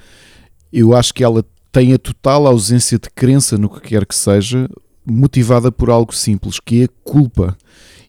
eu 0.72 0.94
acho 0.94 1.12
que 1.14 1.24
ela 1.24 1.44
tem 1.72 1.92
a 1.92 1.98
total 1.98 2.46
ausência 2.46 2.98
de 2.98 3.10
crença 3.10 3.58
no 3.58 3.68
que 3.68 3.80
quer 3.80 4.06
que 4.06 4.14
seja, 4.14 4.68
motivada 5.04 5.70
por 5.70 5.90
algo 5.90 6.14
simples, 6.14 6.58
que 6.58 6.82
é 6.82 6.84
a 6.84 6.88
culpa. 7.04 7.56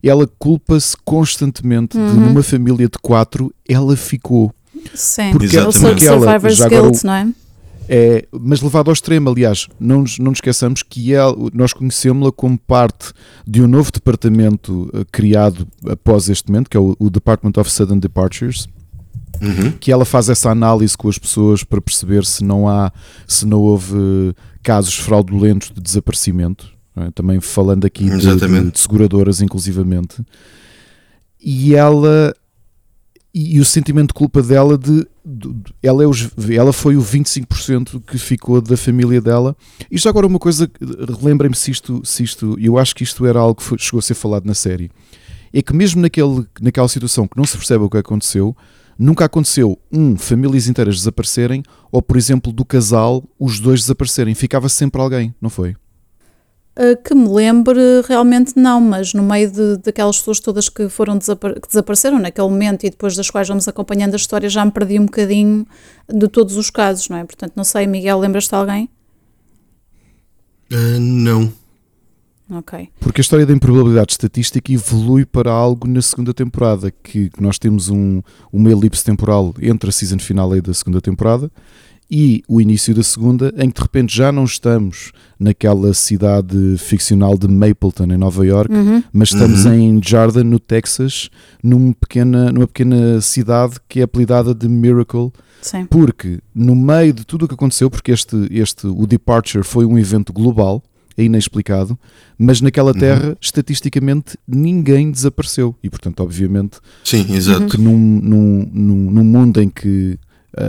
Ela 0.02 0.28
culpa-se 0.40 0.96
constantemente 1.04 1.98
uhum. 1.98 2.14
de 2.14 2.20
numa 2.20 2.44
família 2.44 2.88
de 2.88 2.98
quatro, 3.02 3.54
ela 3.68 3.96
ficou. 3.96 4.54
Sim, 4.94 5.32
porque, 5.32 5.58
ela, 5.58 5.72
porque 5.72 6.06
ela, 6.06 6.50
já 6.50 6.70
guilt, 6.70 7.04
não 7.04 7.14
é? 7.14 7.28
É, 7.90 8.28
mas 8.32 8.62
levado 8.62 8.90
ao 8.90 8.94
extremo, 8.94 9.30
aliás, 9.30 9.68
não 9.80 10.02
nos, 10.02 10.20
não 10.20 10.32
nos 10.32 10.38
esqueçamos 10.38 10.84
que 10.84 11.14
ela, 11.14 11.36
nós 11.54 11.72
conhecemos-la 11.72 12.32
como 12.32 12.58
parte 12.58 13.14
de 13.46 13.62
um 13.62 13.68
novo 13.68 13.92
departamento 13.92 14.90
uh, 14.94 15.06
criado 15.10 15.66
após 15.88 16.30
este 16.30 16.52
momento, 16.52 16.70
que 16.70 16.76
é 16.76 16.80
o, 16.80 16.96
o 17.00 17.10
Department 17.10 17.54
of 17.58 17.72
Sudden 17.72 18.00
Departures, 18.00 18.68
Uhum. 19.42 19.72
que 19.72 19.92
ela 19.92 20.06
faz 20.06 20.30
essa 20.30 20.50
análise 20.50 20.98
com 20.98 21.10
as 21.10 21.18
pessoas 21.18 21.64
para 21.64 21.82
perceber 21.82 22.26
se 22.26 22.44
não 22.44 22.68
há, 22.68 22.92
se 23.28 23.46
não 23.46 23.60
houve 23.60 24.34
casos 24.64 24.96
fraudulentos 24.96 25.72
de 25.72 25.82
desaparecimento, 25.82 26.72
é? 26.96 27.12
também 27.12 27.40
falando 27.40 27.86
aqui 27.86 28.10
de, 28.10 28.36
de, 28.36 28.72
de, 28.72 28.80
seguradoras, 28.80 29.42
inclusivamente. 29.42 30.24
E 31.40 31.76
ela 31.76 32.34
e, 33.40 33.60
o 33.60 33.66
sentimento 33.66 34.08
de 34.08 34.14
culpa 34.16 34.42
dela 34.42 34.78
de, 34.78 35.06
de, 35.24 35.54
de 35.54 35.74
ela, 35.84 36.04
é 36.04 36.08
os, 36.08 36.30
ela 36.50 36.74
foi 36.74 36.98
o 36.98 37.02
25% 37.02 38.02
que 38.02 38.18
ficou 38.18 38.60
da 38.60 38.76
família 38.76 39.22
dela. 39.22 39.56
E 39.92 39.98
já 39.98 40.10
agora 40.10 40.26
uma 40.26 40.40
coisa, 40.40 40.70
relembrem-me 41.22 41.56
se 41.56 41.70
isto, 41.70 42.02
se 42.04 42.24
isto, 42.24 42.58
eu 42.60 42.80
acho 42.80 42.96
que 42.96 43.04
isto 43.04 43.26
era 43.28 43.40
algo 43.40 43.56
que 43.56 43.64
foi, 43.64 43.78
chegou 43.78 44.00
a 44.00 44.02
ser 44.02 44.16
falado 44.16 44.46
na 44.46 44.56
série, 44.56 44.90
é 45.54 45.62
que 45.62 45.74
mesmo 45.74 46.02
naquele, 46.02 46.48
naquela 46.60 46.88
situação 46.88 47.28
que 47.28 47.38
não 47.38 47.46
se 47.46 47.56
percebe 47.56 47.84
o 47.84 47.90
que 47.90 47.98
aconteceu, 47.98 48.58
Nunca 48.98 49.26
aconteceu, 49.26 49.78
um, 49.92 50.18
famílias 50.18 50.68
inteiras 50.68 50.96
desaparecerem, 50.98 51.64
ou, 51.92 52.02
por 52.02 52.18
exemplo, 52.18 52.52
do 52.52 52.66
casal, 52.66 53.24
os 53.40 53.60
dois 53.60 53.82
desaparecerem. 53.82 54.34
Ficava 54.34 54.68
sempre 54.70 55.02
alguém, 55.02 55.36
não 55.40 55.50
foi? 55.50 55.76
Uh, 56.78 56.96
que 57.04 57.16
me 57.16 57.28
lembre, 57.28 57.80
realmente 58.08 58.54
não, 58.56 58.80
mas 58.80 59.14
no 59.14 59.24
meio 59.24 59.52
de, 59.52 59.78
daquelas 59.78 60.20
pessoas 60.20 60.40
todas 60.40 60.70
que 60.70 60.88
foram 60.90 61.18
que 61.18 61.68
desapareceram 61.68 62.20
naquele 62.20 62.48
momento 62.48 62.86
e 62.86 62.90
depois 62.92 63.16
das 63.16 63.32
quais 63.32 63.48
vamos 63.48 63.68
acompanhando 63.68 64.14
a 64.14 64.18
história, 64.18 64.48
já 64.48 64.64
me 64.64 64.72
perdi 64.72 65.00
um 65.00 65.06
bocadinho 65.06 65.66
de 66.08 66.28
todos 66.28 66.56
os 66.56 66.70
casos, 66.70 67.10
não 67.10 67.18
é? 67.18 67.24
Portanto, 67.24 67.54
não 67.56 67.64
sei, 67.64 67.88
Miguel, 67.88 68.20
lembras-te 68.20 68.50
de 68.50 68.56
alguém? 68.56 68.90
Uh, 70.72 71.00
não. 71.00 71.52
Ok. 72.50 72.90
Porque 73.00 73.20
a 73.20 73.24
história 73.24 73.46
da 73.46 73.54
improbabilidade 73.54 74.14
estatística 74.14 74.72
evolui 74.72 75.26
para 75.26 75.52
algo 75.52 75.88
na 75.88 76.02
segunda 76.02 76.34
temporada, 76.34 76.92
que 76.92 77.30
nós 77.40 77.60
temos 77.60 77.90
um, 77.90 78.22
uma 78.52 78.72
elipse 78.72 79.04
temporal 79.04 79.54
entre 79.62 79.90
a 79.90 79.94
season 79.94 80.20
final 80.20 80.50
da 80.62 80.74
segunda 80.74 81.02
temporada 81.02 81.52
e 82.10 82.44
o 82.48 82.62
início 82.62 82.96
da 82.96 83.04
segunda, 83.04 83.54
em 83.58 83.70
que 83.70 83.76
de 83.76 83.82
repente 83.82 84.16
já 84.16 84.32
não 84.32 84.46
estamos 84.46 85.12
naquela 85.38 85.94
cidade 85.94 86.78
ficcional 86.78 87.38
de 87.38 87.48
Mapleton, 87.48 88.06
em 88.06 88.18
Nova 88.18 88.46
York, 88.46 88.74
uhum. 88.74 89.04
mas 89.12 89.30
estamos 89.30 89.66
uhum. 89.66 89.74
em 89.74 90.02
Jordan, 90.02 90.46
no 90.46 90.60
Texas, 90.60 91.30
numa 91.62 91.94
pequena, 91.94 92.52
numa 92.52 92.68
pequena 92.68 93.20
cidade 93.20 93.76
que 93.90 94.00
é 94.00 94.04
apelidada 94.04 94.56
de 94.56 94.70
Miracle. 94.70 95.32
Sim. 95.62 95.86
Porque 95.86 96.40
no 96.56 96.76
meio 96.76 97.12
de 97.12 97.26
tudo 97.26 97.44
o 97.44 97.48
que 97.48 97.56
aconteceu, 97.56 97.90
porque 97.90 98.12
este, 98.12 98.48
este, 98.52 98.88
o 98.88 99.06
Departure 99.06 99.64
foi 99.64 99.86
um 99.86 99.98
evento 99.98 100.32
global, 100.32 100.82
é 101.18 101.24
inexplicado, 101.24 101.98
mas 102.38 102.62
naquela 102.62 102.92
uhum. 102.92 103.00
terra, 103.00 103.30
uhum. 103.30 103.36
estatisticamente, 103.42 104.38
ninguém 104.48 105.10
desapareceu. 105.12 105.76
E, 105.84 105.90
portanto, 105.90 106.20
obviamente, 106.22 106.78
Sim, 107.04 107.26
exato. 107.34 107.68
que 107.68 107.78
num, 107.78 107.98
num, 107.98 108.70
num, 108.72 109.12
num 109.12 109.24
mundo 109.24 109.62
em 109.62 109.70
que 109.70 110.20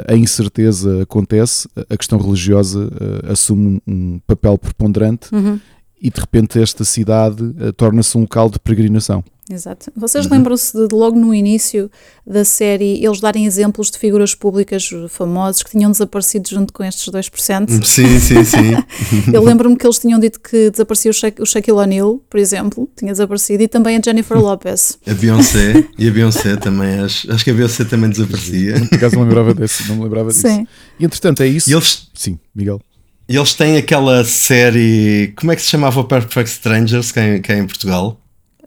a 0.06 0.14
incerteza 0.14 1.02
acontece, 1.02 1.68
a 1.88 1.96
questão 1.96 2.18
religiosa 2.18 2.86
uh, 2.86 3.32
assume 3.32 3.80
um 3.86 4.20
papel 4.26 4.58
preponderante 4.58 5.34
uhum. 5.34 5.58
E, 6.00 6.10
de 6.10 6.20
repente, 6.20 6.60
esta 6.60 6.84
cidade 6.84 7.42
uh, 7.42 7.72
torna-se 7.72 8.16
um 8.16 8.22
local 8.22 8.50
de 8.50 8.58
peregrinação. 8.58 9.22
Exato. 9.50 9.90
Vocês 9.96 10.26
uhum. 10.26 10.32
lembram-se 10.32 10.76
de, 10.76 10.94
logo 10.94 11.18
no 11.18 11.34
início 11.34 11.90
da 12.26 12.44
série 12.44 13.02
eles 13.02 13.18
darem 13.18 13.46
exemplos 13.46 13.90
de 13.90 13.98
figuras 13.98 14.34
públicas 14.34 14.90
famosos 15.08 15.62
que 15.62 15.70
tinham 15.70 15.90
desaparecido 15.90 16.48
junto 16.50 16.72
com 16.72 16.84
estes 16.84 17.08
2%? 17.08 17.70
Hum, 17.70 17.82
sim, 17.82 18.20
sim, 18.20 18.44
sim. 18.44 19.32
Eu 19.32 19.42
lembro-me 19.42 19.74
que 19.76 19.86
eles 19.86 19.98
tinham 19.98 20.20
dito 20.20 20.38
que 20.38 20.70
desaparecia 20.70 21.10
o, 21.10 21.14
Sha 21.14 21.32
o 21.40 21.46
Shaquille 21.46 21.78
O'Neal, 21.78 22.20
por 22.28 22.38
exemplo, 22.38 22.90
tinha 22.94 23.10
desaparecido, 23.10 23.62
e 23.62 23.68
também 23.68 23.96
a 23.96 24.00
Jennifer 24.04 24.38
Lopez. 24.38 24.98
A 25.06 25.14
Beyoncé, 25.14 25.88
e 25.98 26.08
a 26.08 26.10
Beyoncé 26.10 26.56
também, 26.56 27.00
acho, 27.00 27.32
acho 27.32 27.42
que 27.42 27.50
a 27.50 27.54
Beyoncé 27.54 27.84
também 27.86 28.10
desaparecia. 28.10 28.74
Por 28.86 28.96
acaso 28.96 29.16
não 29.16 29.22
lembrava 29.22 29.54
desse, 29.54 29.88
não 29.88 29.96
me 29.96 30.02
lembrava 30.04 30.28
disso. 30.28 30.46
Sim. 30.46 30.66
E 31.00 31.04
entretanto 31.06 31.42
é 31.42 31.46
isso. 31.46 31.70
E 31.70 31.72
eles... 31.72 32.08
Sim, 32.12 32.38
Miguel. 32.54 32.80
E 33.28 33.36
eles 33.36 33.52
têm 33.52 33.76
aquela 33.76 34.24
série, 34.24 35.34
como 35.36 35.52
é 35.52 35.56
que 35.56 35.60
se 35.60 35.68
chamava 35.68 36.02
Perfect 36.02 36.50
Strangers, 36.50 37.12
que 37.12 37.20
é, 37.20 37.38
que 37.40 37.52
é 37.52 37.58
em 37.58 37.66
Portugal? 37.66 38.18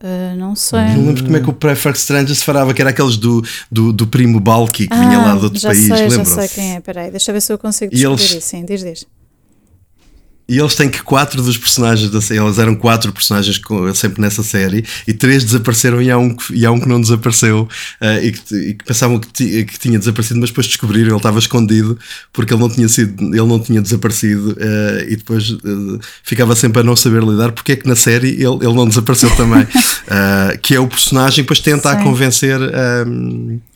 Uh, 0.03 0.35
não 0.35 0.55
sei. 0.55 0.79
Não 0.79 1.05
lembro 1.05 1.23
como 1.23 1.37
é 1.37 1.39
que 1.39 1.49
o 1.49 1.53
Prefer 1.53 1.93
Strangers 1.93 2.39
se 2.39 2.43
falava, 2.43 2.73
que 2.73 2.81
era 2.81 2.89
aqueles 2.89 3.17
do, 3.17 3.43
do, 3.71 3.93
do 3.93 4.07
primo 4.07 4.39
Balki 4.39 4.87
que 4.87 4.93
ah, 4.93 4.99
vinha 4.99 5.17
lá 5.19 5.35
de 5.35 5.43
outro 5.43 5.59
já 5.59 5.69
país. 5.69 5.85
Sei, 5.85 6.09
já 6.09 6.25
sei 6.25 6.47
quem 6.47 6.75
é, 6.75 6.79
peraí, 6.79 7.11
deixa 7.11 7.29
eu 7.29 7.33
ver 7.33 7.41
se 7.41 7.53
eu 7.53 7.57
consigo 7.57 7.91
descobrir 7.91 8.21
eles... 8.21 8.35
isso. 8.35 8.47
Sim, 8.47 8.65
diz, 8.65 8.83
diz. 8.83 9.05
E 10.47 10.59
eles 10.59 10.75
têm 10.75 10.89
que 10.89 11.01
quatro 11.01 11.41
dos 11.41 11.57
personagens 11.57 12.09
da 12.09 12.19
série, 12.19 12.41
eles 12.41 12.59
eram 12.59 12.75
quatro 12.75 13.11
personagens 13.13 13.61
sempre 13.95 14.21
nessa 14.21 14.43
série, 14.43 14.83
e 15.07 15.13
três 15.13 15.43
desapareceram 15.43 16.01
e 16.01 16.11
há 16.11 16.17
um, 16.17 16.35
e 16.51 16.65
há 16.65 16.71
um 16.71 16.79
que 16.79 16.89
não 16.89 16.99
desapareceu 16.99 17.69
uh, 18.01 18.23
e, 18.25 18.31
que, 18.31 18.55
e, 18.55 18.73
que, 18.73 18.83
pensavam 18.83 19.19
que, 19.19 19.63
que, 19.63 19.79
tinha 19.79 19.97
desaparecido, 19.97 20.39
mas 20.39 20.49
depois 20.49 20.67
descobriram 20.67 21.09
ele 21.09 21.17
estava 21.17 21.39
escondido 21.39 21.97
porque 22.33 22.53
ele 22.53 22.61
não 22.61 22.69
tinha 22.69 22.89
sido, 22.89 23.23
ele 23.23 23.47
não 23.47 23.59
tinha 23.59 23.81
desaparecido 23.81 24.51
uh, 24.51 25.03
e 25.07 25.15
depois 25.15 25.51
uh, 25.51 25.99
ficava 26.23 26.55
sempre 26.55 26.81
a 26.81 26.83
não 26.83 26.95
saber 26.95 27.23
lidar 27.23 27.51
porque 27.53 27.71
é 27.71 27.75
que 27.75 27.87
na 27.87 27.95
série 27.95 28.29
ele, 28.29 28.57
ele 28.61 28.73
não 28.73 28.87
desapareceu 28.87 29.29
também. 29.35 29.65
que 30.61 30.75
é 30.75 30.79
o 30.79 30.87
personagem, 30.87 31.43
depois 31.43 31.59
tenta 31.59 31.91
Sim. 31.91 31.97
a 31.97 32.03
convencer 32.03 32.59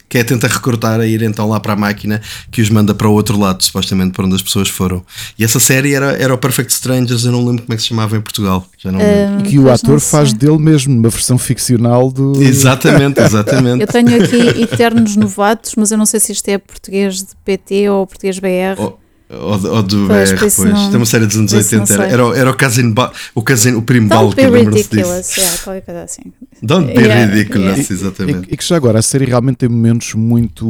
que 0.07 0.17
é 0.17 0.23
tenta 0.23 0.47
recrutar 0.47 0.99
a 0.99 1.05
ir 1.05 1.21
então 1.21 1.47
lá 1.49 1.59
para 1.59 1.73
a 1.73 1.75
máquina 1.75 2.21
que 2.51 2.61
os 2.61 2.69
manda 2.69 2.93
para 2.93 3.07
o 3.07 3.11
outro 3.11 3.39
lado, 3.39 3.63
supostamente 3.63 4.11
para 4.11 4.25
onde 4.25 4.35
as 4.35 4.41
pessoas 4.41 4.69
foram. 4.69 5.03
E 5.37 5.43
essa 5.43 5.59
série 5.59 5.93
era, 5.93 6.11
era 6.13 6.33
o 6.33 6.37
Perfect 6.37 6.71
Strangers, 6.71 7.25
eu 7.25 7.31
não 7.31 7.45
lembro 7.45 7.63
como 7.63 7.73
é 7.73 7.75
que 7.75 7.81
se 7.81 7.89
chamava 7.89 8.15
em 8.15 8.21
Portugal. 8.21 8.65
Já 8.77 8.91
não 8.91 8.99
lembro. 8.99 9.35
Um, 9.35 9.39
E 9.39 9.43
que 9.49 9.59
o 9.59 9.71
ator 9.71 9.99
faz 9.99 10.33
dele 10.33 10.57
mesmo 10.57 10.93
uma 10.93 11.09
versão 11.09 11.37
ficcional 11.37 12.11
do. 12.11 12.41
Exatamente, 12.41 13.19
exatamente. 13.21 13.81
Eu 13.81 13.87
tenho 13.87 14.23
aqui 14.23 14.61
Eternos 14.61 15.15
Novatos, 15.15 15.73
mas 15.75 15.91
eu 15.91 15.97
não 15.97 16.05
sei 16.05 16.19
se 16.19 16.31
isto 16.31 16.47
é 16.49 16.57
português 16.57 17.17
de 17.17 17.29
PT 17.43 17.89
ou 17.89 18.05
português 18.07 18.39
BR. 18.39 18.79
Ou, 18.79 18.99
ou, 19.29 19.75
ou 19.75 19.83
do 19.83 20.05
Pois, 20.07 20.31
BR, 20.31 20.37
pois. 20.39 20.57
não- 20.59 20.93
é 20.93 20.97
uma 20.97 21.05
série 21.05 21.25
dos 21.25 21.35
anos 21.37 21.51
por 21.51 21.59
isso 21.59 21.75
não 21.75 21.81
80. 21.83 22.03
Era, 22.03 22.11
era, 22.13 22.25
o- 22.27 22.33
era 22.33 22.49
o 22.51 22.57
cousin, 22.57 22.91
Ba- 22.91 23.11
o 23.33 23.41
cousin, 23.41 23.73
o 23.73 23.81
primo 23.81 24.07
Don't 24.07 24.35
Balkan, 24.35 24.51
be 24.51 24.57
lembram-se 24.57 24.89
disso. 24.89 25.39
Yeah, 25.39 25.57
qualquer 25.63 25.81
coisa 25.81 26.03
assim. 26.03 26.21
Don't 26.61 26.93
be 26.93 27.01
Yeah, 27.01 27.25
ridiculous, 27.33 27.77
yeah. 27.89 27.93
exatamente. 27.93 28.49
E, 28.49 28.53
e 28.53 28.57
que 28.57 28.63
já 28.65 28.75
agora 28.75 28.99
a 28.99 29.01
série 29.01 29.25
realmente 29.25 29.57
tem 29.57 29.69
momentos 29.69 30.13
muito 30.13 30.65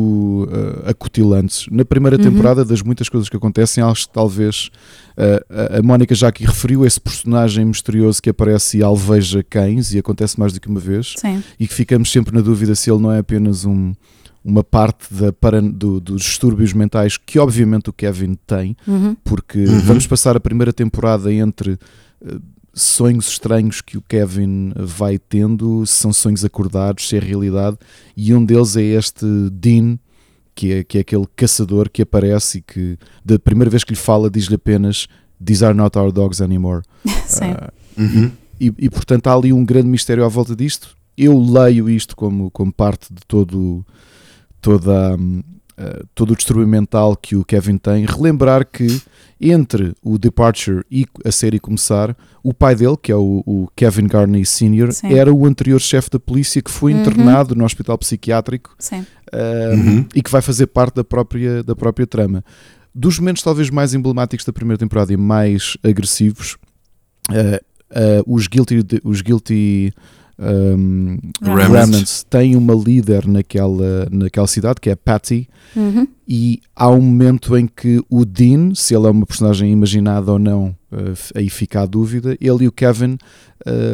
uh, 0.45 0.89
acutilantes. 0.89 1.65
Na 1.71 1.83
primeira 1.85 2.17
Uhum. 2.17 2.23
temporada, 2.23 2.63
das 2.65 2.81
muitas 2.81 3.09
coisas 3.09 3.29
que 3.29 3.35
acontecem, 3.37 3.83
acho 3.83 4.07
que 4.07 4.13
talvez 4.13 4.69
uh, 5.17 5.75
a- 5.75 5.79
a 5.79 5.81
Mónica 5.83 6.15
já 6.15 6.27
aqui 6.29 6.45
referiu 6.45 6.85
esse 6.85 6.99
personagem 6.99 7.65
misterioso 7.65 8.21
que 8.21 8.29
aparece 8.29 8.77
e 8.77 8.83
alveja 8.83 9.43
cães, 9.43 9.93
e 9.93 9.99
acontece 9.99 10.39
mais 10.39 10.53
do 10.53 10.59
que 10.59 10.67
uma 10.67 10.79
vez, 10.79 11.13
Sim. 11.17 11.43
e 11.59 11.67
que 11.67 11.73
ficamos 11.73 12.11
sempre 12.11 12.33
na 12.33 12.41
dúvida 12.41 12.73
se 12.75 12.89
ele 12.89 13.01
não 13.01 13.11
é 13.11 13.19
apenas 13.19 13.65
um, 13.65 13.93
uma 14.47 14.63
parte 14.63 15.11
da 15.11 15.33
paran- 15.33 15.67
do- 15.71 15.99
dos 15.99 16.21
distúrbios 16.21 16.71
mentais 16.71 17.17
que, 17.17 17.39
obviamente, 17.39 17.89
o 17.89 17.93
Kevin 17.93 18.37
tem, 18.45 18.77
Uhum. 18.87 19.15
porque 19.23 19.57
Uhum. 19.57 19.79
vamos 19.81 20.05
passar 20.05 20.37
a 20.37 20.39
primeira 20.39 20.71
temporada 20.71 21.33
entre 21.33 21.79
eh, 22.23 22.37
sonhos 22.73 23.27
estranhos 23.29 23.81
que 23.81 23.97
o 23.97 24.01
Kevin 24.01 24.71
vai 24.75 25.17
tendo, 25.17 25.85
se 25.85 25.93
são 25.95 26.13
sonhos 26.13 26.45
acordados, 26.45 27.07
se 27.09 27.15
é 27.15 27.19
realidade, 27.19 27.77
e 28.15 28.33
um 28.35 28.45
deles 28.45 28.75
é 28.77 28.83
este 28.83 29.25
Dean, 29.51 29.97
que 30.53 30.71
é, 30.73 30.83
que 30.83 30.97
é 30.97 31.01
aquele 31.01 31.25
caçador 31.35 31.89
que 31.89 32.01
aparece 32.03 32.59
e 32.59 32.61
que, 32.61 32.97
da 33.23 33.39
primeira 33.39 33.69
vez 33.69 33.83
que 33.83 33.93
lhe 33.93 33.99
fala, 33.99 34.29
diz-lhe 34.29 34.55
apenas 34.55 35.07
These 35.43 35.65
are 35.65 35.73
not 35.73 35.97
our 35.97 36.11
dogs 36.13 36.41
anymore. 36.41 36.83
Sim. 37.27 37.51
Ah, 37.57 37.73
Uhum. 37.97 38.31
e, 38.59 38.71
e, 38.77 38.89
portanto 38.89 39.27
há 39.27 39.33
ali 39.33 39.51
um 39.53 39.65
grande 39.65 39.87
mistério 39.87 40.23
à 40.23 40.27
volta 40.27 40.55
disto. 40.55 40.95
Eu 41.17 41.37
leio 41.41 41.89
isto 41.89 42.13
como, 42.15 42.49
como 42.51 42.71
parte 42.73 43.13
de 43.13 43.21
todo, 43.27 43.85
toda, 44.65 45.15
eh, 45.77 46.03
todo 46.15 46.31
o 46.33 46.35
distúrbio 46.35 46.67
mental 46.67 47.15
que 47.15 47.35
o 47.35 47.45
Kevin 47.45 47.77
tem. 47.77 48.03
Relembrar 48.05 48.65
que 48.65 48.99
entre 49.39 49.93
o 50.01 50.17
Departure 50.17 50.83
e 50.89 51.05
a 51.23 51.31
série 51.31 51.59
começar, 51.59 52.17
o 52.43 52.51
pai 52.51 52.75
dele, 52.75 52.97
que 52.99 53.11
é 53.11 53.15
o, 53.15 53.43
o 53.45 53.67
Kevin 53.75 54.07
Garney 54.07 54.43
Sr., 54.43 54.89
era 55.03 55.31
o 55.31 55.45
anterior 55.45 55.79
chefe 55.79 56.09
da 56.09 56.19
polícia 56.19 56.61
que 56.63 56.71
foi 56.71 56.93
Uhum. 56.93 57.01
internado 57.01 57.53
no 57.55 57.63
hospital 57.63 57.95
psiquiátrico 57.99 58.75
Sim. 58.79 59.05
um, 59.33 59.75
Uhum. 59.75 60.05
e 60.15 60.21
que 60.23 60.31
vai 60.31 60.41
fazer 60.41 60.65
parte 60.67 60.95
da 60.95 61.03
própria, 61.03 61.61
da 61.63 61.75
própria 61.75 62.07
trama. 62.07 62.43
Dos 62.93 63.19
momentos 63.19 63.43
talvez 63.43 63.69
mais 63.69 63.93
emblemáticos 63.93 64.45
da 64.45 64.53
primeira 64.53 64.79
temporada 64.79 65.13
e 65.13 65.17
mais 65.17 65.77
agressivos, 65.83 66.57
uh, 67.29 67.35
uh, 67.91 68.33
os 68.35 68.47
Guilty, 68.47 68.79
os 69.03 69.21
guilty 69.21 69.93
um, 70.37 71.17
Remnants. 71.41 71.67
Remnants 71.71 72.23
têm 72.29 72.55
uma 72.55 72.73
líder 72.73 73.25
naquela, 73.27 74.07
naquela 74.11 74.47
cidade 74.47 74.79
que 74.81 74.89
é 74.89 74.95
Patty 74.95 75.47
Uhum. 75.75 76.07
e 76.27 76.61
há 76.75 76.89
um 76.89 77.01
momento 77.01 77.57
em 77.57 77.67
que 77.67 78.01
o 78.09 78.23
Dean, 78.23 78.73
se 78.75 78.95
ele 78.95 79.07
é 79.07 79.09
uma 79.09 79.25
personagem 79.25 79.71
imaginada 79.71 80.31
ou 80.31 80.39
não, 80.39 80.67
uh, 80.91 81.13
aí 81.35 81.49
fica 81.49 81.81
a 81.81 81.85
dúvida, 81.85 82.37
ele 82.39 82.63
e 82.63 82.67
o 82.67 82.71
Kevin 82.71 83.17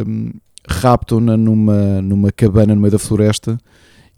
um, 0.07 0.31
raptam-na 0.67 1.35
numa, 1.35 2.01
numa 2.01 2.31
cabana 2.31 2.75
no 2.75 2.81
meio 2.81 2.91
da 2.91 2.99
floresta 2.99 3.57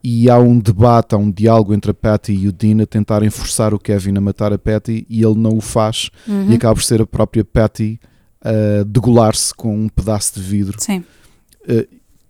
e 0.03 0.29
há 0.29 0.37
um 0.37 0.59
debate, 0.59 1.15
há 1.15 1.17
um 1.17 1.31
diálogo 1.31 1.73
entre 1.73 1.91
a 1.91 1.93
Patty 1.93 2.33
e 2.33 2.47
o 2.49 2.51
Dean 2.51 2.81
a 2.83 2.85
tentarem 2.85 3.29
forçar 3.29 3.73
o 3.73 3.79
Kevin 3.79 4.17
a 4.17 4.21
matar 4.21 4.51
a 4.51 4.57
Patty 4.57 5.05
e 5.09 5.23
ele 5.23 5.35
não 5.39 5.55
o 5.57 5.61
faz 5.61 6.09
Uhum. 6.27 6.51
e 6.51 6.55
acaba 6.55 6.73
por 6.75 6.83
ser 6.83 7.01
a 7.01 7.05
própria 7.07 7.45
Patty 7.45 7.97
a 8.43 8.83
degolar-se 8.85 9.53
com 9.55 9.73
um 9.85 9.87
pedaço 9.87 10.33
de 10.35 10.41
vidro 10.41 10.75
Sim. 10.81 11.01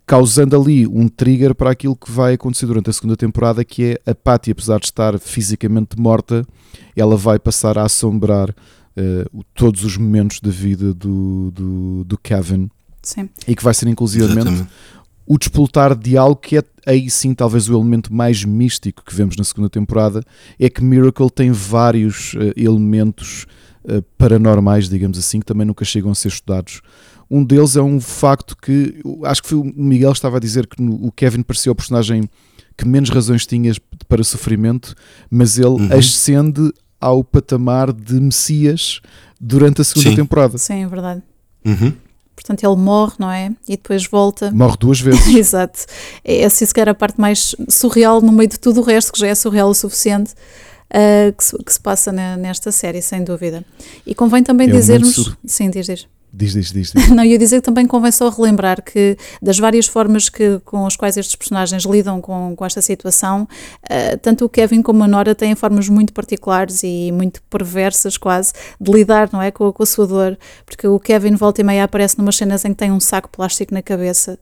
Causando 0.06 0.60
ali 0.60 0.86
um 0.86 1.08
trigger 1.08 1.54
para 1.54 1.70
aquilo 1.70 1.96
que 1.96 2.10
vai 2.10 2.34
acontecer 2.34 2.66
durante 2.66 2.90
a 2.90 2.92
segunda 2.92 3.16
temporada, 3.16 3.64
que 3.64 3.84
é 4.04 4.10
a 4.10 4.14
Patty, 4.14 4.50
apesar 4.50 4.78
de 4.78 4.86
estar 4.86 5.18
fisicamente 5.18 5.98
morta, 5.98 6.46
ela 6.94 7.16
vai 7.16 7.38
passar 7.38 7.78
a 7.78 7.84
assombrar 7.84 8.54
o- 9.32 9.42
todos 9.54 9.82
os 9.84 9.96
momentos 9.96 10.38
da 10.40 10.50
vida 10.50 10.94
do, 10.94 11.50
do, 11.50 12.04
do 12.04 12.18
Kevin 12.18 12.70
Sim. 13.02 13.28
e 13.48 13.56
que 13.56 13.64
vai 13.64 13.74
ser 13.74 13.88
inclusivamente 13.88 14.38
Exatamente. 14.46 14.70
o 15.26 15.36
despoltar 15.38 15.96
de 15.96 16.16
algo 16.16 16.36
que 16.36 16.58
é 16.58 16.62
aí 16.86 17.10
sim 17.10 17.34
talvez 17.34 17.68
o 17.68 17.74
elemento 17.74 18.12
mais 18.14 18.44
místico 18.44 19.02
que 19.04 19.12
vemos 19.14 19.36
na 19.36 19.42
segunda 19.42 19.68
temporada 19.68 20.22
é 20.60 20.68
que 20.70 20.84
Miracle 20.84 21.28
tem 21.30 21.50
vários 21.50 22.34
eh, 22.38 22.52
elementos 22.56 23.46
eh, 23.88 24.00
paranormais, 24.16 24.88
digamos 24.88 25.18
assim, 25.18 25.40
que 25.40 25.46
também 25.46 25.66
nunca 25.66 25.84
chegam 25.84 26.10
a 26.12 26.14
ser 26.14 26.28
estudados. 26.28 26.80
Um 27.30 27.42
deles 27.44 27.76
é 27.76 27.82
um 27.82 28.00
facto 28.00 28.56
que 28.56 29.00
acho 29.24 29.42
que 29.42 29.48
foi 29.48 29.58
o 29.58 29.64
Miguel 29.64 30.12
estava 30.12 30.36
a 30.36 30.40
dizer 30.40 30.66
que 30.66 30.80
o 30.82 31.10
Kevin 31.12 31.42
parecia 31.42 31.72
o 31.72 31.74
personagem 31.74 32.28
que 32.76 32.86
menos 32.86 33.08
razões 33.10 33.46
tinha 33.46 33.72
para 34.08 34.22
sofrimento, 34.24 34.94
mas 35.30 35.58
ele 35.58 35.68
Uhum. 35.68 35.88
ascende 35.96 36.72
ao 37.00 37.22
patamar 37.24 37.92
de 37.92 38.14
Messias 38.20 39.00
durante 39.40 39.80
a 39.80 39.84
segunda 39.84 40.10
Sim. 40.10 40.16
temporada. 40.16 40.58
Sim, 40.58 40.82
é 40.84 40.88
verdade. 40.88 41.22
Uhum. 41.64 41.92
Portanto, 42.34 42.64
ele 42.64 42.76
morre, 42.76 43.14
não 43.18 43.30
é? 43.30 43.52
E 43.68 43.76
depois 43.76 44.06
volta. 44.06 44.50
Morre 44.50 44.76
duas 44.78 45.00
vezes. 45.00 45.26
Exato. 45.36 45.86
É 46.24 46.40
Essa 46.42 46.66
se 46.66 46.74
calhar 46.74 46.88
a 46.88 46.94
parte 46.94 47.20
mais 47.20 47.54
surreal 47.68 48.20
no 48.20 48.32
meio 48.32 48.48
de 48.48 48.58
tudo 48.58 48.80
o 48.80 48.82
resto, 48.84 49.12
que 49.12 49.18
já 49.20 49.28
é 49.28 49.34
surreal 49.36 49.68
o 49.70 49.74
suficiente, 49.74 50.34
ah, 50.90 51.32
que, 51.36 51.44
se, 51.44 51.56
que 51.62 51.72
se 51.72 51.80
passa 51.80 52.10
na- 52.10 52.36
nesta 52.36 52.72
série, 52.72 53.00
sem 53.00 53.22
dúvida. 53.22 53.64
E 54.04 54.14
convém 54.16 54.42
também 54.42 54.68
É 54.68 54.72
um 54.72 54.76
dizermos. 54.76 55.36
Sim, 55.46 55.70
diz, 55.70 55.86
diz. 55.86 56.06
Diz, 56.36 56.52
diz, 56.52 56.72
diz. 56.72 56.92
diz. 56.92 57.10
Não, 57.10 57.24
ia 57.24 57.38
dizer 57.38 57.56
que 57.56 57.62
também 57.62 57.86
convém 57.86 58.10
só 58.10 58.28
relembrar 58.28 58.82
que 58.82 59.16
das 59.40 59.56
várias 59.56 59.86
formas 59.86 60.28
que, 60.28 60.58
com 60.64 60.84
as 60.84 60.96
quais 60.96 61.16
estes 61.16 61.36
personagens 61.36 61.84
lidam 61.84 62.20
com, 62.20 62.56
com 62.56 62.66
esta 62.66 62.82
situação, 62.82 63.46
ah, 63.88 64.16
tanto 64.20 64.44
o 64.44 64.48
Kevin 64.48 64.82
como 64.82 65.04
a 65.04 65.08
Nora 65.08 65.32
têm 65.32 65.54
formas 65.54 65.88
muito 65.88 66.12
particulares 66.12 66.82
e 66.82 67.12
muito 67.12 67.40
perversas 67.42 68.16
quase 68.16 68.52
de 68.80 68.90
lidar, 68.90 69.30
não 69.32 69.40
é, 69.40 69.52
com, 69.52 69.72
com 69.72 69.82
a 69.84 69.86
sua 69.86 70.08
dor, 70.08 70.36
porque 70.66 70.88
o 70.88 70.98
Kevin 70.98 71.36
volta 71.36 71.60
e 71.60 71.64
meia 71.64 71.84
aparece 71.84 72.18
numas 72.18 72.34
cenas 72.34 72.64
em 72.64 72.70
que 72.70 72.78
tem 72.78 72.90
um 72.90 73.00
saco 73.00 73.28
plástico 73.28 73.72
na 73.72 73.82
cabeça 73.82 74.36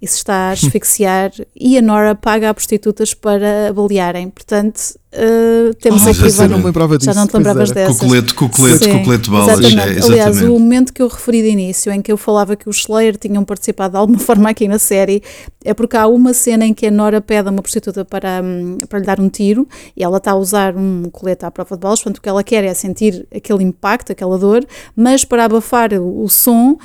e 0.00 0.06
se 0.06 0.16
está 0.16 0.34
a 0.34 0.50
asfixiar 0.52 1.32
e 1.54 1.78
a 1.78 1.82
Nora 1.82 2.14
paga 2.14 2.50
a 2.50 2.54
prostitutas 2.54 3.14
para 3.14 3.72
balearem, 3.74 4.28
portanto 4.28 4.96
ah, 5.16 5.74
temos 5.80 6.06
Ah, 6.06 6.10
aqui 6.10 6.28
já 6.28 6.46
não 6.46 6.58
me 6.58 6.64
lembrava 6.64 6.98
já 7.00 7.14
não 7.14 7.26
te 7.26 7.34
lembravas 7.34 7.70
dessas. 7.70 7.98
Cocolete, 7.98 8.34
cocolete, 8.34 8.84
Sim, 8.84 8.98
cocolete 8.98 9.30
balas. 9.30 9.58
exatamente. 9.58 9.78
É, 9.78 10.04
Aliás, 10.04 10.10
exatamente. 10.10 10.44
o 10.44 10.58
momento 10.58 10.92
que 10.92 11.00
eu 11.00 11.08
referi 11.08 11.42
de 11.42 11.48
início, 11.48 11.90
em 11.90 12.02
que 12.02 12.12
eu 12.12 12.16
falava 12.18 12.54
que 12.54 12.68
os 12.68 12.78
Slayer 12.78 13.16
tinham 13.16 13.42
participado 13.44 13.92
de 13.92 13.98
alguma 13.98 14.18
forma 14.20 14.50
aqui 14.50 14.68
na 14.68 14.78
série, 14.78 15.22
é 15.64 15.72
porque 15.72 15.96
há 15.96 16.06
uma 16.06 16.34
cena 16.34 16.66
em 16.66 16.74
que 16.74 16.86
a 16.86 16.90
Nora 16.90 17.20
pede 17.20 17.48
a 17.48 17.50
uma 17.50 17.62
prostituta 17.62 18.04
para, 18.04 18.42
hum, 18.44 18.78
para 18.88 18.98
lhe 18.98 19.06
dar 19.06 19.18
um 19.18 19.28
tiro 19.28 19.66
e 19.96 20.04
ela 20.04 20.18
está 20.18 20.32
a 20.32 20.36
usar 20.36 20.76
um 20.76 21.04
colete 21.10 21.46
à 21.46 21.50
prova 21.50 21.76
de 21.76 21.80
balas, 21.80 22.00
portanto 22.00 22.18
o 22.18 22.20
que 22.20 22.28
ela 22.28 22.44
quer 22.44 22.64
é 22.64 22.74
sentir 22.74 23.26
aquele 23.34 23.64
impacto, 23.64 24.12
aquela 24.12 24.38
dor, 24.38 24.66
mas 24.94 25.24
para 25.24 25.44
abafar 25.44 25.94
o, 25.94 26.24
o 26.24 26.28
som, 26.28 26.76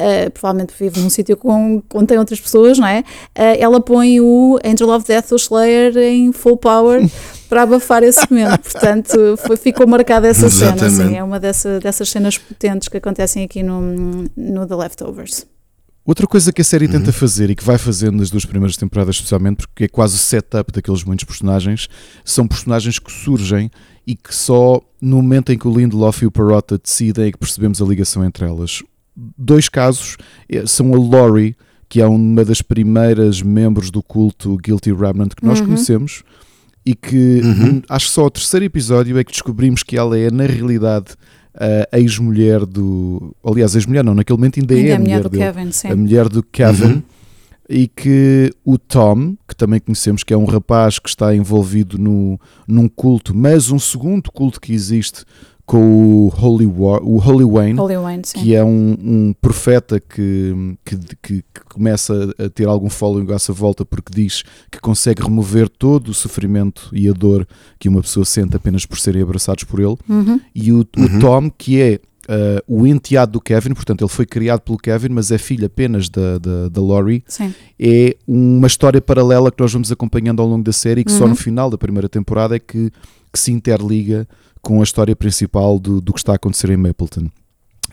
Uh, 0.00 0.30
provavelmente 0.30 0.72
vive 0.78 0.98
num 0.98 1.10
sítio 1.10 1.36
com, 1.36 1.82
onde 1.92 2.06
tem 2.06 2.18
outras 2.18 2.40
pessoas, 2.40 2.78
não 2.78 2.86
é? 2.86 3.00
Uh, 3.36 3.58
ela 3.58 3.80
põe 3.80 4.18
o 4.18 4.58
Angel 4.64 4.88
of 4.88 5.06
Death 5.06 5.28
do 5.28 5.36
Slayer 5.36 5.94
em 5.98 6.32
full 6.32 6.56
power 6.56 7.06
para 7.50 7.62
abafar 7.62 8.02
esse 8.02 8.20
momento. 8.30 8.60
Portanto, 8.60 9.36
foi, 9.46 9.56
ficou 9.58 9.86
marcada 9.86 10.26
essa 10.26 10.48
cena. 10.48 10.72
Assim, 10.72 10.86
Exatamente. 10.86 11.18
é 11.18 11.22
uma 11.22 11.38
dessa, 11.38 11.78
dessas 11.80 12.08
cenas 12.08 12.38
potentes 12.38 12.88
que 12.88 12.96
acontecem 12.96 13.44
aqui 13.44 13.62
no, 13.62 14.24
no 14.34 14.66
The 14.66 14.74
Leftovers. 14.74 15.46
Outra 16.04 16.26
coisa 16.26 16.50
que 16.50 16.62
a 16.62 16.64
série 16.64 16.88
tenta 16.88 17.12
fazer 17.12 17.50
e 17.50 17.54
que 17.54 17.62
vai 17.62 17.76
fazendo 17.76 18.16
nas 18.16 18.30
duas 18.30 18.46
primeiras 18.46 18.76
temporadas, 18.76 19.16
especialmente 19.16 19.58
porque 19.58 19.84
é 19.84 19.88
quase 19.88 20.14
o 20.14 20.18
setup 20.18 20.72
daqueles 20.72 21.04
muitos 21.04 21.24
personagens, 21.24 21.88
são 22.24 22.48
personagens 22.48 22.98
que 22.98 23.12
surgem 23.12 23.70
e 24.06 24.16
que 24.16 24.34
só 24.34 24.80
no 25.00 25.16
momento 25.16 25.52
em 25.52 25.58
que 25.58 25.68
o 25.68 25.72
Lindelof 25.72 26.22
e 26.22 26.26
o 26.26 26.30
Perrotta 26.30 26.78
decidem 26.78 27.26
é 27.26 27.30
que 27.32 27.38
percebemos 27.38 27.80
a 27.82 27.84
ligação 27.84 28.24
entre 28.24 28.46
elas. 28.46 28.82
Dois 29.16 29.68
casos 29.68 30.16
eh, 30.48 30.64
são 30.66 30.94
a 30.94 30.98
Laurie, 30.98 31.56
que 31.88 32.00
é 32.00 32.06
uma 32.06 32.44
das 32.44 32.62
primeiras 32.62 33.42
membros 33.42 33.90
do 33.90 34.02
culto 34.02 34.56
Guilty 34.56 34.92
Remnant 34.92 35.34
que 35.34 35.44
nós 35.44 35.60
Uhum. 35.60 35.66
conhecemos 35.66 36.22
e 36.86 36.94
que 36.94 37.40
Uhum. 37.42 37.66
hum, 37.76 37.82
acho 37.88 38.06
que 38.06 38.12
só 38.12 38.26
o 38.26 38.30
terceiro 38.30 38.64
episódio 38.64 39.18
é 39.18 39.24
que 39.24 39.32
descobrimos 39.32 39.82
que 39.82 39.96
ela 39.96 40.16
é 40.18 40.30
na 40.30 40.46
realidade 40.46 41.14
a 41.92 41.98
ex-mulher 41.98 42.64
do. 42.64 43.34
Aliás, 43.44 43.74
ex-mulher 43.74 44.04
não, 44.04 44.14
naquele 44.14 44.38
momento 44.38 44.60
ainda, 44.60 44.74
Ainda 44.74 44.88
é 44.88 44.90
é 44.90 44.94
a 44.94 44.96
a 44.96 45.00
mulher 45.00 45.16
mulher 45.16 45.22
do 45.24 45.28
dele 45.30 45.44
Kevin, 45.52 45.72
sim. 45.72 45.88
a 45.88 45.96
mulher 45.96 46.28
do 46.28 46.42
Kevin, 46.44 46.84
Uhum. 46.84 47.02
e 47.68 47.88
que 47.88 48.54
o 48.64 48.78
Tom, 48.78 49.34
que 49.46 49.54
também 49.56 49.80
conhecemos 49.80 50.22
que 50.22 50.32
é 50.32 50.36
um 50.36 50.44
rapaz 50.44 50.98
que 51.00 51.08
está 51.08 51.34
envolvido 51.34 51.98
no, 51.98 52.40
num 52.66 52.88
culto, 52.88 53.36
mas 53.36 53.70
um 53.70 53.78
segundo 53.80 54.30
culto 54.30 54.60
que 54.60 54.72
existe 54.72 55.24
com 55.70 56.26
o 56.26 56.32
Holy, 56.36 56.66
War, 56.66 57.00
o 57.00 57.24
Holy 57.24 57.44
Wayne, 57.44 57.78
Holy 57.78 57.96
Wayne 57.96 58.22
que 58.24 58.56
é 58.56 58.64
um, 58.64 58.96
um 59.00 59.32
profeta 59.40 60.00
que, 60.00 60.76
que, 60.84 60.96
que, 61.22 61.34
que 61.42 61.60
começa 61.68 62.34
a 62.44 62.48
ter 62.48 62.66
algum 62.66 62.90
following 62.90 63.32
à 63.32 63.38
sua 63.38 63.54
volta 63.54 63.84
porque 63.84 64.12
diz 64.12 64.42
que 64.68 64.80
consegue 64.80 65.22
remover 65.22 65.68
todo 65.68 66.08
o 66.08 66.14
sofrimento 66.14 66.90
e 66.92 67.08
a 67.08 67.12
dor 67.12 67.46
que 67.78 67.88
uma 67.88 68.02
pessoa 68.02 68.24
sente 68.24 68.56
apenas 68.56 68.84
por 68.84 68.98
serem 68.98 69.22
abraçados 69.22 69.62
por 69.62 69.78
ele. 69.78 69.96
Uhum. 70.08 70.40
E 70.52 70.72
o, 70.72 70.80
o 70.80 71.20
Tom, 71.20 71.48
que 71.48 71.80
é 71.80 72.00
uh, 72.24 72.60
o 72.66 72.84
enteado 72.84 73.30
do 73.30 73.40
Kevin, 73.40 73.72
portanto, 73.72 74.02
ele 74.02 74.10
foi 74.10 74.26
criado 74.26 74.62
pelo 74.62 74.76
Kevin, 74.76 75.10
mas 75.10 75.30
é 75.30 75.38
filho 75.38 75.66
apenas 75.66 76.08
da, 76.08 76.38
da, 76.38 76.68
da 76.68 76.82
Laurie. 76.82 77.22
Sim. 77.28 77.54
É 77.78 78.16
uma 78.26 78.66
história 78.66 79.00
paralela 79.00 79.52
que 79.52 79.62
nós 79.62 79.72
vamos 79.72 79.92
acompanhando 79.92 80.42
ao 80.42 80.48
longo 80.48 80.64
da 80.64 80.72
série 80.72 81.02
e 81.02 81.04
que 81.04 81.12
só 81.12 81.28
no 81.28 81.36
final 81.36 81.70
da 81.70 81.78
primeira 81.78 82.08
temporada 82.08 82.56
é 82.56 82.58
que, 82.58 82.90
que 83.32 83.38
se 83.38 83.52
interliga 83.52 84.26
com 84.60 84.80
a 84.80 84.84
história 84.84 85.14
principal 85.14 85.78
do, 85.78 86.00
do 86.00 86.12
que 86.12 86.18
está 86.18 86.32
a 86.32 86.36
acontecer 86.36 86.70
em 86.70 86.76
Mapleton. 86.76 87.28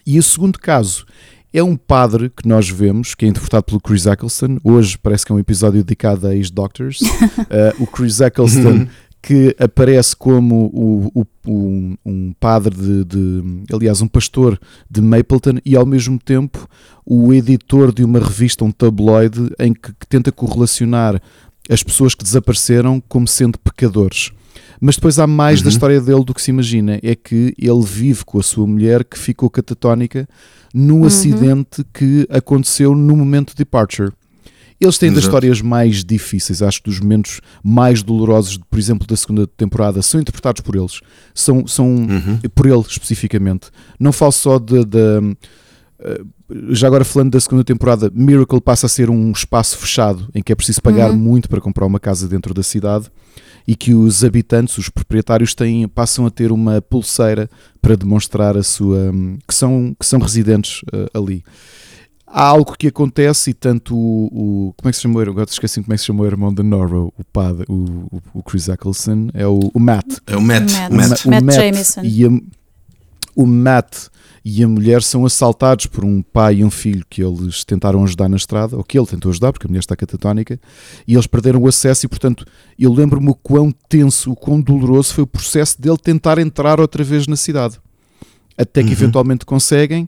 E 0.05 0.17
o 0.17 0.23
segundo 0.23 0.59
caso 0.59 1.05
é 1.53 1.63
um 1.63 1.75
padre 1.75 2.29
que 2.29 2.47
nós 2.47 2.69
vemos, 2.69 3.15
que 3.15 3.25
é 3.25 3.27
interpretado 3.27 3.63
pelo 3.63 3.81
Chris 3.81 4.05
Eccleston. 4.05 4.57
Hoje 4.63 4.97
parece 4.97 5.25
que 5.25 5.31
é 5.31 5.35
um 5.35 5.39
episódio 5.39 5.83
dedicado 5.83 6.27
a 6.27 6.35
ex-doctors. 6.35 6.99
uh, 7.01 7.81
o 7.81 7.87
Chris 7.87 8.19
Eccleston 8.19 8.87
que 9.21 9.55
aparece 9.59 10.15
como 10.15 10.71
o, 10.73 11.11
o, 11.13 11.51
um, 11.51 11.97
um 12.05 12.33
padre 12.39 12.73
de, 12.73 13.03
de, 13.03 13.43
aliás, 13.73 14.01
um 14.01 14.07
pastor 14.07 14.57
de 14.89 15.01
Mapleton 15.01 15.59
e 15.65 15.75
ao 15.75 15.85
mesmo 15.85 16.17
tempo 16.17 16.67
o 17.05 17.33
editor 17.33 17.93
de 17.93 18.05
uma 18.05 18.19
revista, 18.19 18.63
um 18.63 18.71
tabloide, 18.71 19.51
em 19.59 19.73
que, 19.73 19.93
que 19.93 20.07
tenta 20.07 20.31
correlacionar 20.31 21.21
as 21.69 21.83
pessoas 21.83 22.15
que 22.15 22.23
desapareceram 22.23 23.01
como 23.01 23.27
sendo 23.27 23.59
pecadores. 23.59 24.31
Mas 24.79 24.95
depois 24.95 25.19
há 25.19 25.27
mais 25.27 25.59
uhum. 25.59 25.65
da 25.65 25.69
história 25.69 26.01
dele 26.01 26.23
do 26.23 26.33
que 26.33 26.41
se 26.41 26.51
imagina. 26.51 26.99
É 27.01 27.15
que 27.15 27.53
ele 27.57 27.83
vive 27.83 28.23
com 28.25 28.39
a 28.39 28.43
sua 28.43 28.67
mulher 28.67 29.03
que 29.03 29.17
ficou 29.17 29.49
catatónica 29.49 30.27
no 30.73 30.97
uhum. 30.97 31.05
acidente 31.05 31.83
que 31.93 32.27
aconteceu 32.29 32.95
no 32.95 33.15
momento 33.15 33.49
de 33.49 33.57
departure. 33.57 34.11
Eles 34.79 34.99
têm 34.99 35.07
Exato. 35.07 35.15
das 35.15 35.23
histórias 35.25 35.59
mais 35.59 36.03
difíceis, 36.03 36.61
acho 36.61 36.83
que 36.83 36.89
dos 36.89 36.99
momentos 36.99 37.41
mais 37.63 38.03
dolorosos, 38.03 38.59
por 38.69 38.77
exemplo, 38.77 39.07
da 39.07 39.17
segunda 39.17 39.47
temporada, 39.47 40.03
são 40.03 40.21
interpretados 40.21 40.61
por 40.61 40.75
eles. 40.75 41.01
São, 41.33 41.65
são 41.65 41.87
uhum. 41.87 42.39
por 42.53 42.67
ele 42.67 42.81
especificamente. 42.81 43.71
Não 43.99 44.11
falo 44.11 44.31
só 44.31 44.59
de, 44.59 44.85
de 44.85 45.35
eh, 45.99 46.21
já 46.69 46.85
agora 46.85 47.03
falando 47.03 47.31
da 47.31 47.39
segunda 47.39 47.63
temporada, 47.63 48.11
Miracle 48.13 48.61
passa 48.61 48.85
a 48.85 48.89
ser 48.89 49.09
um 49.09 49.31
espaço 49.31 49.77
fechado 49.77 50.29
em 50.35 50.43
que 50.43 50.51
é 50.51 50.55
preciso 50.55 50.81
pagar 50.81 51.09
uhum. 51.09 51.17
muito 51.17 51.49
para 51.49 51.59
comprar 51.59 51.85
uma 51.85 51.99
casa 51.99 52.27
dentro 52.27 52.53
da 52.53 52.61
cidade 52.61 53.09
e 53.67 53.75
que 53.75 53.93
os 53.93 54.23
habitantes, 54.23 54.77
os 54.77 54.87
proprietários 54.87 55.53
têm, 55.53 55.87
passam 55.89 56.25
a 56.25 56.31
ter 56.31 56.51
uma 56.53 56.81
pulseira 56.81 57.49
para 57.81 57.97
demonstrar 57.97 58.55
a 58.57 58.63
sua 58.63 59.11
que 59.45 59.53
são, 59.53 59.93
que 59.99 60.05
são 60.05 60.19
residentes 60.19 60.81
uh, 60.83 61.17
ali. 61.17 61.43
Há 62.25 62.43
algo 62.43 62.77
que 62.77 62.87
acontece 62.87 63.51
e 63.51 63.53
tanto 63.53 63.95
o, 63.95 64.25
o 64.69 64.73
como 64.77 64.89
é 64.89 64.91
que 64.91 64.95
se 64.95 65.03
chamou, 65.03 65.21
agora 65.21 65.47
esqueci 65.49 65.81
como 65.81 65.93
é 65.93 65.95
que 65.95 66.01
se 66.01 66.07
chamou 66.07 66.25
o 66.25 66.29
irmão 66.29 66.53
de 66.53 66.63
Nora, 66.63 66.97
o 66.97 67.23
padre, 67.31 67.65
o, 67.69 68.21
o, 68.33 68.43
Chris 68.43 68.69
Eccleston, 68.69 69.29
é 69.33 69.45
o, 69.45 69.59
o 69.73 69.79
Matt. 69.79 70.17
É 70.25 70.35
o 70.35 70.41
Matt. 70.41 70.71
Matt, 70.71 70.91
o 70.91 70.95
Matt, 70.95 71.25
o 71.25 71.29
Matt, 71.29 71.43
Matt 71.43 71.55
Jameson. 71.55 72.01
E 72.03 72.25
a, 72.25 72.29
o 73.35 73.45
Matt 73.45 74.07
e 74.49 74.63
a 74.63 74.67
mulher 74.67 75.03
são 75.03 75.25
assaltados 75.25 75.87
por 75.87 76.05
um 76.05 76.21
pai 76.21 76.55
e 76.55 76.63
um 76.63 76.71
filho 76.71 77.05
que 77.09 77.21
eles 77.21 77.65
tentaram 77.65 78.01
ajudar 78.05 78.29
na 78.29 78.37
estrada, 78.37 78.77
ou 78.77 78.83
que 78.83 78.97
ele 78.97 79.05
tentou 79.05 79.29
ajudar, 79.29 79.51
porque 79.51 79.67
a 79.67 79.69
mulher 79.69 79.81
está 79.81 79.93
catatónica, 79.93 80.57
e 81.05 81.15
eles 81.15 81.27
perderam 81.27 81.61
o 81.61 81.67
acesso 81.67 82.05
e, 82.05 82.09
portanto, 82.09 82.45
eu 82.79 82.93
lembro-me 82.93 83.29
o 83.29 83.35
quão 83.35 83.73
tenso, 83.89 84.31
o 84.31 84.37
quão 84.37 84.61
doloroso 84.61 85.13
foi 85.13 85.25
o 85.25 85.27
processo 85.27 85.81
dele 85.81 85.97
tentar 85.97 86.39
entrar 86.39 86.79
outra 86.79 87.03
vez 87.03 87.27
na 87.27 87.35
cidade. 87.35 87.77
Até 88.57 88.83
que 88.83 88.87
uhum. 88.87 88.93
eventualmente 88.93 89.45
conseguem, 89.45 90.07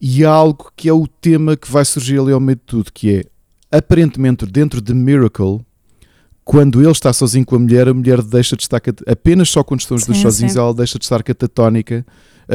e 0.00 0.24
há 0.24 0.30
algo 0.30 0.72
que 0.74 0.88
é 0.88 0.92
o 0.94 1.06
tema 1.06 1.54
que 1.54 1.70
vai 1.70 1.84
surgir 1.84 2.18
ali 2.18 2.32
ao 2.32 2.40
meio 2.40 2.56
de 2.56 2.62
tudo, 2.64 2.90
que 2.90 3.14
é, 3.16 3.76
aparentemente, 3.76 4.46
dentro 4.46 4.80
de 4.80 4.94
Miracle, 4.94 5.60
quando 6.46 6.80
ele 6.80 6.92
está 6.92 7.12
sozinho 7.12 7.44
com 7.44 7.56
a 7.56 7.58
mulher, 7.58 7.88
a 7.88 7.92
mulher 7.92 8.22
deixa 8.22 8.56
de 8.56 8.62
estar 8.62 8.80
apenas 9.06 9.50
só 9.50 9.62
quando 9.62 9.80
estão 9.80 9.98
os 9.98 10.06
dois 10.06 10.18
sozinhos, 10.18 10.56
ela 10.56 10.72
deixa 10.72 10.98
de 10.98 11.04
estar 11.04 11.22
catatónica 11.22 12.06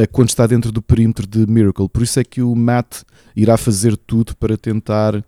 quando 0.04 0.28
está 0.28 0.46
dentro 0.46 0.72
do 0.72 0.82
perímetro 0.82 1.26
de 1.26 1.46
Miracle. 1.46 1.88
Por 1.88 2.02
isso 2.02 2.20
é 2.20 2.24
que 2.24 2.42
o 2.42 2.54
Matt 2.54 3.02
irá 3.34 3.56
fazer 3.56 3.96
tudo 3.96 4.36
para 4.36 4.56
tentar 4.56 5.14
eh, 5.14 5.22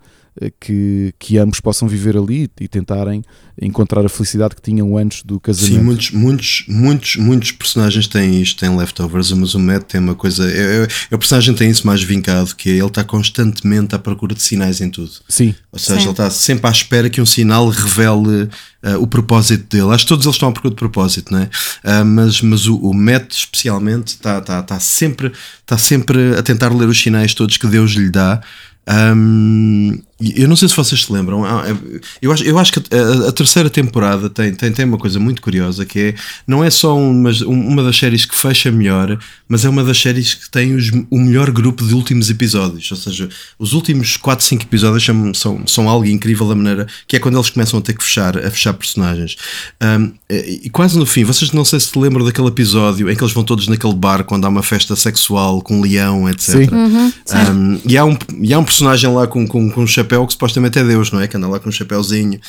que, 0.61 1.13
que 1.19 1.39
ambos 1.39 1.61
possam 1.61 1.89
viver 1.89 2.17
ali 2.17 2.51
e 2.61 2.69
tentarem 2.69 3.25
encontrar 3.61 4.05
a 4.05 4.09
felicidade 4.09 4.55
que 4.55 4.63
tinham 4.63 4.97
antes 4.97 5.23
do 5.23 5.41
casamento. 5.41 5.75
Sim, 5.75 5.83
muitos, 5.83 6.11
muitos, 6.13 6.65
muitos, 6.69 7.17
muitos 7.17 7.53
personagens 7.53 8.07
têm 8.07 8.41
isto, 8.41 8.61
têm 8.61 8.77
leftovers, 8.77 9.33
mas 9.33 9.55
o 9.55 9.59
Matt 9.59 9.85
tem 9.85 10.01
uma 10.01 10.15
coisa. 10.15 10.49
É, 10.51 10.89
é, 11.11 11.15
o 11.15 11.19
personagem 11.19 11.55
tem 11.55 11.69
isso 11.69 11.87
mais 11.87 12.03
vincado, 12.03 12.55
que 12.55 12.71
é 12.71 12.73
ele 12.75 12.87
está 12.87 13.03
constantemente 13.03 13.95
à 13.95 13.99
procura 13.99 14.35
de 14.35 14.43
sinais 14.43 14.81
em 14.81 14.89
tudo. 14.89 15.11
Sim. 15.29 15.55
Ou 15.73 15.79
seja, 15.79 15.99
Sim. 15.99 16.07
ele 16.07 16.11
está 16.13 16.31
sempre 16.31 16.69
à 16.69 16.71
espera 16.71 17.11
que 17.11 17.21
um 17.21 17.27
sinal 17.27 17.69
revele 17.69 18.45
uh, 18.45 19.01
o 19.01 19.07
propósito 19.07 19.77
dele. 19.77 19.93
Acho 19.93 20.05
que 20.05 20.09
todos 20.09 20.25
eles 20.25 20.37
estão 20.37 20.51
à 20.51 20.53
procura 20.53 20.71
de 20.71 20.79
propósito, 20.79 21.33
não 21.33 21.41
é? 21.41 21.51
Uh, 21.85 22.05
mas 22.05 22.41
mas 22.41 22.67
o, 22.67 22.77
o 22.77 22.95
Matt, 22.95 23.33
especialmente, 23.33 24.09
está, 24.09 24.39
está, 24.39 24.61
está, 24.61 24.81
sempre, 24.81 25.33
está 25.61 25.77
sempre 25.77 26.37
a 26.37 26.43
tentar 26.43 26.73
ler 26.73 26.89
os 26.89 27.01
sinais 27.01 27.35
todos 27.35 27.57
que 27.57 27.67
Deus 27.67 27.93
lhe 27.93 28.11
dá. 28.11 28.41
Um, 28.89 30.01
eu 30.21 30.49
não 30.49 30.57
sei 30.57 30.69
se 30.69 30.75
vocês 30.75 31.05
se 31.05 31.13
lembram, 31.13 31.47
é, 31.47 31.77
eu 32.21 32.33
acho, 32.33 32.43
eu 32.43 32.59
acho 32.59 32.73
que 32.73 32.81
a, 32.95 33.29
a, 33.29 33.33
terceira 33.33 33.71
temporada 33.71 34.29
tem, 34.29 34.53
tem, 34.53 34.73
tem 34.73 34.85
uma 34.85 34.99
coisa 34.99 35.21
muito 35.21 35.41
curiosa 35.41 35.87
que 35.87 36.01
é 36.01 36.15
não 36.45 36.65
é 36.65 36.71
só 36.71 36.97
uma, 36.99 37.31
uma 37.47 37.85
das 37.85 37.97
séries 37.97 38.25
que 38.25 38.35
fecha 38.35 38.73
melhor, 38.73 39.17
mas 39.49 39.65
é 39.65 39.69
uma 39.69 39.85
das 39.85 40.01
séries 40.01 40.35
que 40.35 40.51
tem 40.51 40.75
os, 40.75 40.91
o 41.09 41.19
melhor 41.19 41.53
grupo 41.53 41.87
de 41.87 41.95
últimos 41.95 42.29
episódios. 42.31 42.91
Ou 42.91 42.97
seja, 42.97 43.29
os 43.61 43.75
últimos 43.75 44.17
4, 44.17 44.45
5 44.45 44.65
episódios 44.65 45.05
são, 45.05 45.35
são, 45.35 45.67
são 45.67 45.89
algo 45.89 46.05
incrível 46.07 46.49
da 46.49 46.55
maneira 46.57 46.89
que 47.07 47.15
é 47.15 47.21
quando 47.21 47.37
eles 47.37 47.51
começam 47.51 47.79
a 47.79 47.83
ter 47.83 47.93
que 47.93 48.03
fechar, 48.03 48.37
a 48.37 48.51
fechar 48.51 48.73
personagens. 48.75 49.37
Um, 49.81 50.13
e 50.29 50.69
quase 50.71 50.99
no 50.99 51.07
fim, 51.07 51.23
vocês 51.23 51.53
não 51.53 51.65
sei 51.65 51.79
se 51.79 51.97
lembram 51.97 52.25
daquele 52.25 52.49
episódio 52.49 53.09
em 53.09 53.15
que 53.15 53.23
eles 53.23 53.33
vão 53.33 53.45
todos 53.45 53.69
naquele 53.69 53.95
bar 53.95 54.25
quando 54.25 54.45
há 54.47 54.49
uma 54.49 54.65
festa 54.65 54.97
sexual 54.97 55.63
com 55.63 55.79
um 55.79 55.81
leão, 55.83 56.29
etc. 56.29 56.55
Sim. 56.55 56.69
Uhum, 56.73 57.13
um, 57.53 57.81
e, 57.87 57.97
há 57.97 58.05
um, 58.05 58.19
e 58.41 58.53
há 58.53 58.59
um 58.59 58.65
personagem 58.65 59.13
lá 59.13 59.27
com, 59.29 59.47
com, 59.47 59.71
com 59.71 59.83
um 59.83 59.87
chapéu 59.87 60.08
que 60.09 60.33
supostamente 60.33 60.79
é 60.79 60.85
Deus, 60.85 61.13
não 61.13 61.21
é? 61.21 61.29
Que 61.29 61.37
anda 61.37 61.47
lá 61.47 61.61
com 61.61 61.69
um 61.69 61.73
chapéuzinho, 61.73 62.41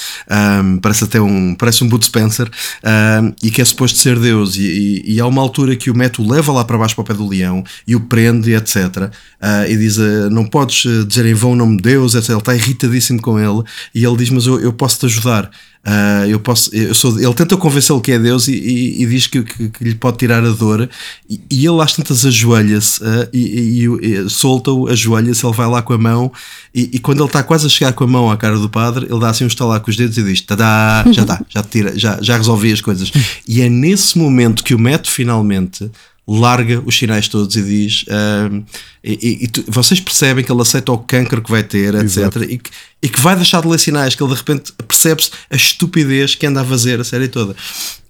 um, 0.63 0.77
parece 0.77 1.03
até 1.03 1.21
um, 1.21 1.55
parece 1.55 1.83
um 1.83 1.89
Boot 1.89 2.05
Spencer, 2.05 2.49
um, 2.83 3.33
e 3.43 3.51
que 3.51 3.61
é 3.61 3.65
suposto 3.65 3.97
ser 3.97 4.17
Deus. 4.17 4.55
E, 4.55 4.61
e, 5.05 5.15
e, 5.15 5.19
há 5.19 5.25
uma 5.25 5.41
altura 5.41 5.75
que 5.75 5.91
o 5.91 5.95
Meto 5.95 6.27
leva 6.27 6.51
lá 6.51 6.63
para 6.63 6.77
baixo 6.77 6.95
para 6.95 7.01
o 7.01 7.05
pé 7.05 7.13
do 7.13 7.27
leão 7.27 7.63
e 7.85 7.95
o 7.95 7.99
prende, 7.99 8.53
etc. 8.53 8.75
Uh, 8.75 9.69
e 9.69 9.77
diz: 9.77 9.97
uh, 9.97 10.29
Não 10.29 10.45
podes 10.45 10.83
dizer 11.07 11.25
em 11.25 11.33
vão 11.33 11.51
o 11.51 11.55
nome 11.55 11.77
de 11.77 11.83
Deus, 11.83 12.15
etc. 12.15 12.29
Ele 12.29 12.39
está 12.39 12.55
irritadíssimo 12.55 13.21
com 13.21 13.39
ele, 13.39 13.63
e 13.93 14.05
ele 14.05 14.17
diz: 14.17 14.29
Mas 14.29 14.45
eu, 14.45 14.59
eu 14.59 14.73
posso 14.73 14.99
te 14.99 15.05
ajudar. 15.05 15.49
Uh, 15.85 16.27
eu 16.27 16.39
posso, 16.41 16.75
eu 16.75 16.93
sou, 16.93 17.17
ele 17.17 17.33
tenta 17.33 17.55
convencê-lo 17.55 18.01
que 18.01 18.11
é 18.11 18.19
Deus 18.19 18.49
e, 18.49 18.51
e, 18.53 19.01
e 19.01 19.05
diz 19.07 19.27
que, 19.27 19.41
que, 19.41 19.69
que, 19.69 19.83
lhe 19.83 19.95
pode 19.95 20.17
tirar 20.17 20.43
a 20.43 20.51
dor, 20.51 20.89
e, 21.27 21.39
e 21.49 21.65
ele 21.65 21.81
às 21.81 21.93
tantas 21.93 22.25
ajoelha-se 22.25 23.01
uh, 23.01 23.29
e, 23.33 24.29
solta-o, 24.29 24.89
ajoelha-se, 24.89 25.45
ele 25.45 25.55
vai 25.55 25.67
lá 25.67 25.81
com 25.81 25.93
a 25.93 25.97
mão, 25.97 26.31
e, 26.75 26.99
quando 26.99 27.19
ele 27.19 27.27
está 27.27 27.41
quase 27.41 27.65
a 27.65 27.69
chegar 27.69 27.93
com 27.93 28.03
a 28.03 28.07
mão 28.07 28.29
à 28.29 28.35
cara 28.35 28.57
do 28.57 28.69
padre, 28.69 29.07
ele 29.09 29.19
dá 29.19 29.29
assim 29.29 29.45
um 29.45 29.47
estalar 29.47 29.79
com 29.79 29.89
os 29.89 29.95
dedos 29.95 30.17
e 30.17 30.23
diz: 30.23 30.41
Tadá, 30.41 31.05
já 31.11 31.21
está, 31.21 31.41
já, 31.47 31.63
tira, 31.63 31.97
já, 31.97 32.19
já 32.21 32.37
resolvi 32.37 32.73
as 32.73 32.81
coisas. 32.81 33.11
E 33.47 33.61
é 33.61 33.69
nesse 33.69 34.17
momento 34.17 34.63
que 34.63 34.75
o 34.75 34.79
Meto 34.79 35.09
finalmente 35.09 35.89
larga 36.29 36.81
os 36.85 36.95
sinais 36.95 37.27
todos 37.27 37.55
e 37.55 37.63
diz. 37.63 38.03
Uh, 38.03 38.63
e, 39.03 39.45
e 39.45 39.47
tu, 39.47 39.63
vocês 39.67 39.99
percebem 39.99 40.43
que 40.43 40.51
ele 40.51 40.61
aceita 40.61 40.91
o 40.91 40.97
cancro 40.99 41.41
que 41.41 41.49
vai 41.49 41.63
ter, 41.63 41.95
etc. 41.95 42.35
E 42.47 42.57
que, 42.57 42.69
e 43.01 43.09
que 43.09 43.19
vai 43.19 43.35
deixar 43.35 43.61
de 43.61 43.67
ler 43.67 43.79
sinais, 43.79 44.13
que 44.13 44.21
ele 44.21 44.31
de 44.31 44.37
repente 44.37 44.71
percebe-se 44.87 45.31
a 45.49 45.55
estupidez 45.55 46.35
que 46.35 46.45
anda 46.45 46.61
a 46.61 46.65
fazer 46.65 46.99
a 46.99 47.03
série 47.03 47.27
toda. 47.27 47.55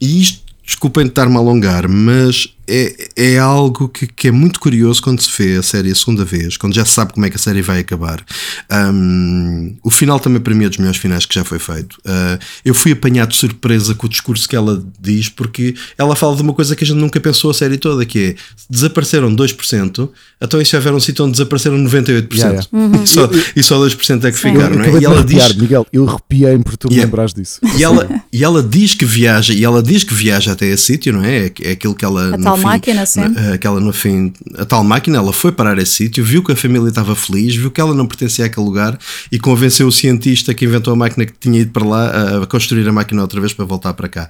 E 0.02 0.22
isto, 0.22 0.42
desculpem 0.66 1.08
estar-me 1.08 1.36
a 1.36 1.40
alongar, 1.40 1.88
mas 1.88 2.54
é, 2.70 3.10
é 3.34 3.40
algo 3.40 3.90
que, 3.90 4.06
que, 4.06 4.28
é 4.28 4.32
muito 4.32 4.60
curioso 4.60 5.02
quando 5.02 5.22
se 5.22 5.30
vê 5.36 5.58
a 5.58 5.64
série 5.64 5.92
a 5.92 5.96
segunda 5.96 6.24
vez, 6.24 6.56
quando 6.56 6.76
já 6.76 6.86
se 6.86 6.92
sabe 6.92 7.14
como 7.14 7.26
é 7.26 7.30
que 7.30 7.36
a 7.36 7.40
série 7.40 7.62
vai 7.62 7.80
acabar. 7.80 8.24
Um, 8.72 9.76
o 9.84 9.90
final 9.90 10.20
também 10.20 10.40
para 10.40 10.54
mim 10.54 10.66
é 10.66 10.70
dos 10.70 10.78
melhores 10.78 11.00
finais 11.00 11.26
que 11.26 11.34
já 11.34 11.44
foi 11.44 11.58
feito. 11.58 11.98
Uh, 12.06 12.40
eu 12.64 12.74
fui 12.76 12.92
apanhado 12.92 13.30
de 13.30 13.38
surpresa 13.38 13.96
com 13.96 14.06
o 14.06 14.10
discurso 14.10 14.48
que 14.48 14.56
ela 14.56 14.84
diz, 15.00 15.30
porque 15.30 15.74
ela 15.98 16.16
fala 16.16 16.36
de 16.36 16.44
uma 16.44 16.54
coisa 16.54 16.76
que 16.76 16.84
a 16.84 16.88
gente 16.88 16.98
nunca 16.98 17.20
pensou 17.20 17.50
a 17.50 17.54
série 17.54 17.78
toda, 17.78 18.06
que 18.06 18.20
é 18.20 18.36
desapareceram 18.70 19.36
2%, 19.36 20.10
então 20.42 20.62
isso 20.62 20.76
houver 20.76 20.94
um 20.94 21.00
sítio 21.00 21.26
onde 21.26 21.34
desapareceram 21.34 21.78
98%. 21.78 22.34
Yeah, 22.34 22.50
yeah. 22.50 22.68
Uhum. 22.72 23.04
E, 23.04 23.08
só, 23.08 23.30
e 23.56 23.64
só 23.64 23.80
2% 23.80 24.24
é 24.24 24.32
que 24.32 24.38
Sim. 24.38 24.54
ficaram, 24.54 24.76
não 24.76 24.84
é? 24.84 25.00
E 25.00 25.06
ela 25.06 25.24
diz, 25.24 25.56
Miguel, 25.56 25.88
eu 25.92 26.08
arrepiei-me 26.08 26.64
por 26.64 26.78
tu 26.78 26.88
me 26.88 26.96
yeah. 26.96 27.10
lembrares 27.10 27.34
disso. 27.34 27.60
E 27.78 27.84
ela, 27.84 28.08
e 28.32 28.44
ela 28.44 28.62
diz 28.62 28.94
que 28.94 29.06
viaja, 29.06 29.54
e 29.54 29.64
ela 29.64 29.82
diz 29.82 30.04
que 30.04 30.14
viaja 30.14 30.52
até 30.52 30.68
esse 30.68 30.84
sítio, 30.84 31.14
não 31.14 31.24
é? 31.24 31.52
É 31.62 31.72
aquilo 31.72 31.96
que 31.96 32.06
ela 32.06 32.38
fim, 32.60 32.66
máquina, 32.66 33.06
sim. 33.06 33.22
Aquela 33.54 33.80
no 33.80 33.92
fim, 33.92 34.34
a 34.58 34.66
tal 34.66 34.84
máquina, 34.84 35.18
ela 35.18 35.34
foi 35.34 35.52
parar 35.52 35.78
esse 35.78 35.94
sítio, 35.94 36.24
viu 36.24 36.44
que 36.44 36.52
a 36.52 36.56
família 36.56 36.90
estava 36.90 37.16
feliz, 37.16 37.56
viu 37.56 37.72
que 37.72 37.82
ela 37.82 37.94
não 37.94 38.06
pertencia 38.06 38.46
àquele 38.46 38.66
lugar 38.66 38.98
e 39.32 39.40
convenceu 39.40 39.88
o 39.88 39.92
cientista 39.92 40.54
que 40.54 40.66
inventou 40.66 40.94
a 40.94 40.96
máquina 40.96 41.26
que 41.26 41.34
tinha 41.40 41.60
ido 41.60 41.72
para 41.72 41.86
lá 41.86 42.42
a 42.44 42.46
construir 42.46 42.88
a 42.88 42.92
máquina 42.92 43.22
outra 43.22 43.40
vez 43.40 43.54
para 43.54 43.66
voltar 43.66 43.94
para 43.94 44.08
cá. 44.08 44.30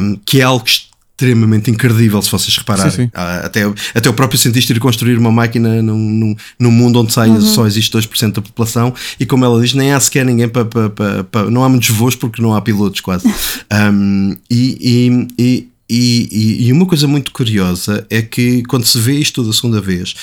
Um, 0.00 0.18
que 0.24 0.40
é 0.40 0.44
algo 0.44 0.64
extremamente 1.18 1.68
incredível, 1.68 2.22
se 2.22 2.30
vocês 2.30 2.56
repararem. 2.56 2.92
Sim, 2.92 3.02
sim. 3.04 3.10
Até, 3.12 3.62
até 3.92 4.08
o 4.08 4.14
próprio 4.14 4.38
cientista 4.38 4.72
ir 4.72 4.78
construir 4.78 5.18
uma 5.18 5.32
máquina 5.32 5.82
num, 5.82 5.98
num, 5.98 6.36
num 6.58 6.70
mundo 6.70 7.00
onde 7.00 7.12
sai, 7.12 7.28
uhum. 7.28 7.40
só 7.40 7.66
existe 7.66 7.96
2% 7.96 8.34
da 8.34 8.42
população 8.42 8.94
e, 9.18 9.26
como 9.26 9.44
ela 9.44 9.60
diz, 9.60 9.74
nem 9.74 9.92
há 9.92 9.98
sequer 9.98 10.24
ninguém 10.24 10.48
para. 10.48 10.64
Pa, 10.64 10.90
pa, 10.90 11.24
pa, 11.24 11.50
não 11.50 11.64
há 11.64 11.68
muitos 11.68 11.90
voos 11.90 12.14
porque 12.14 12.40
não 12.40 12.54
há 12.54 12.60
pilotos, 12.60 13.00
quase. 13.00 13.26
um, 13.92 14.36
e, 14.48 14.78
e, 14.80 15.42
e, 15.42 15.68
e, 15.88 16.72
uma 16.72 16.86
coisa 16.86 17.06
muito 17.06 17.32
curiosa 17.32 18.06
é 18.10 18.20
que 18.20 18.62
quando 18.64 18.84
se 18.84 18.98
vê 18.98 19.14
isto 19.14 19.42
da 19.42 19.52
segunda 19.52 19.80
vez. 19.80 20.14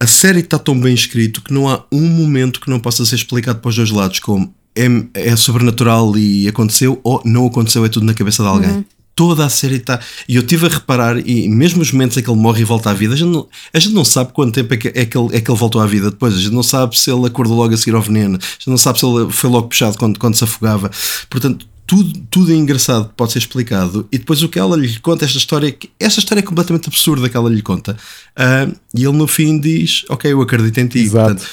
A 0.00 0.06
série 0.06 0.38
está 0.40 0.58
tão 0.58 0.78
bem 0.78 0.94
escrito 0.94 1.42
que 1.42 1.52
não 1.52 1.68
há 1.68 1.84
um 1.90 2.06
momento 2.06 2.60
que 2.60 2.70
não 2.70 2.78
possa 2.78 3.04
ser 3.04 3.16
explicado 3.16 3.58
para 3.58 3.68
os 3.68 3.74
dois 3.74 3.90
lados, 3.90 4.20
como 4.20 4.54
é, 4.76 4.86
é 5.12 5.34
sobrenatural 5.34 6.16
e 6.16 6.46
aconteceu, 6.46 7.00
ou 7.02 7.20
não 7.24 7.46
aconteceu, 7.46 7.84
é 7.84 7.88
tudo 7.88 8.06
na 8.06 8.14
cabeça 8.14 8.44
de 8.44 8.48
alguém. 8.48 8.70
Uhum 8.70 8.84
toda 9.18 9.44
a 9.44 9.48
série 9.48 9.74
está. 9.74 9.98
E 10.28 10.36
eu 10.36 10.42
estive 10.42 10.66
a 10.66 10.68
reparar, 10.68 11.18
e 11.28 11.48
mesmo 11.48 11.82
os 11.82 11.90
momentos 11.90 12.16
em 12.16 12.22
que 12.22 12.30
ele 12.30 12.38
morre 12.38 12.60
e 12.60 12.64
volta 12.64 12.90
à 12.90 12.94
vida, 12.94 13.14
a 13.14 13.16
gente 13.16 13.28
não, 13.28 13.48
a 13.74 13.78
gente 13.80 13.92
não 13.92 14.04
sabe 14.04 14.32
quanto 14.32 14.54
tempo 14.54 14.72
é 14.72 14.76
que, 14.76 14.88
é, 14.94 15.04
que 15.04 15.18
ele, 15.18 15.36
é 15.36 15.40
que 15.40 15.50
ele 15.50 15.58
voltou 15.58 15.80
à 15.80 15.86
vida 15.86 16.08
depois. 16.08 16.34
A 16.34 16.38
gente 16.38 16.54
não 16.54 16.62
sabe 16.62 16.96
se 16.96 17.10
ele 17.10 17.26
acordou 17.26 17.56
logo 17.56 17.74
a 17.74 17.76
seguir 17.76 17.96
ao 17.96 18.00
veneno, 18.00 18.38
a 18.40 18.46
gente 18.46 18.70
não 18.70 18.78
sabe 18.78 19.00
se 19.00 19.04
ele 19.04 19.28
foi 19.32 19.50
logo 19.50 19.66
puxado 19.66 19.98
quando, 19.98 20.20
quando 20.20 20.36
se 20.36 20.44
afogava. 20.44 20.88
Portanto, 21.28 21.66
tudo, 21.88 22.12
tudo 22.30 22.52
é 22.52 22.54
engraçado 22.54 23.10
pode 23.16 23.32
ser 23.32 23.38
explicado. 23.38 24.06
E 24.12 24.18
depois 24.18 24.42
o 24.42 24.48
que 24.48 24.58
ela 24.58 24.76
lhe 24.76 25.00
conta, 25.00 25.24
esta 25.24 25.38
história, 25.38 25.74
esta 25.98 26.20
história 26.20 26.40
é 26.40 26.44
completamente 26.44 26.86
absurda 26.86 27.28
que 27.30 27.36
ela 27.36 27.48
lhe 27.48 27.62
conta. 27.62 27.96
Uh, 28.36 28.76
e 28.94 29.04
ele 29.04 29.16
no 29.16 29.26
fim 29.26 29.58
diz: 29.58 30.04
Ok, 30.10 30.30
eu 30.30 30.40
acredito 30.42 30.78
em 30.78 30.86
ti. 30.86 30.98
Exato. 30.98 31.34
Portanto, 31.34 31.48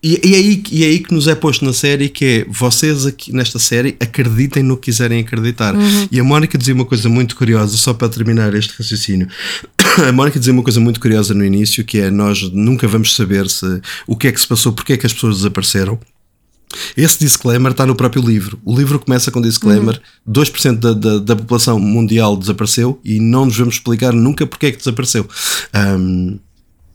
e, 0.00 0.20
e, 0.22 0.34
é 0.34 0.36
aí, 0.36 0.62
e 0.70 0.84
é 0.84 0.86
aí 0.86 0.98
que 1.00 1.12
nos 1.12 1.26
é 1.26 1.34
posto 1.34 1.64
na 1.64 1.72
série 1.72 2.08
que 2.08 2.24
é 2.24 2.46
vocês 2.46 3.04
aqui 3.06 3.32
nesta 3.32 3.58
série 3.58 3.96
acreditem 3.98 4.62
no 4.62 4.76
que 4.76 4.84
quiserem 4.84 5.20
acreditar. 5.20 5.74
Uhum. 5.74 6.08
E 6.12 6.20
a 6.20 6.24
Mónica 6.24 6.56
dizia 6.56 6.74
uma 6.74 6.84
coisa 6.84 7.08
muito 7.08 7.34
curiosa, 7.34 7.76
só 7.76 7.92
para 7.92 8.08
terminar 8.08 8.54
este 8.54 8.74
raciocínio. 8.78 9.26
A 10.06 10.12
Mónica 10.12 10.38
dizia 10.38 10.52
uma 10.52 10.62
coisa 10.62 10.80
muito 10.80 11.00
curiosa 11.00 11.32
no 11.34 11.44
início, 11.44 11.84
que 11.84 11.98
é 11.98 12.10
nós 12.10 12.42
nunca 12.52 12.86
vamos 12.86 13.14
saber 13.14 13.48
se 13.48 13.80
o 14.06 14.16
que 14.16 14.28
é 14.28 14.32
que 14.32 14.40
se 14.40 14.46
passou, 14.46 14.72
porque 14.72 14.92
é 14.92 14.96
que 14.96 15.06
as 15.06 15.12
pessoas 15.12 15.36
desapareceram. 15.36 15.98
Esse 16.96 17.18
disclaimer 17.18 17.72
está 17.72 17.86
no 17.86 17.94
próprio 17.94 18.22
livro. 18.22 18.58
O 18.64 18.76
livro 18.76 18.98
começa 18.98 19.30
com 19.30 19.40
disclaimer: 19.40 20.00
uhum. 20.26 20.32
2% 20.32 20.78
da, 20.78 20.92
da, 20.92 21.18
da 21.18 21.36
população 21.36 21.78
mundial 21.78 22.36
desapareceu 22.36 23.00
e 23.04 23.20
não 23.20 23.46
nos 23.46 23.56
vamos 23.56 23.74
explicar 23.74 24.12
nunca 24.12 24.46
porque 24.46 24.66
é 24.66 24.72
que 24.72 24.78
desapareceu. 24.78 25.28
Um, 25.74 26.38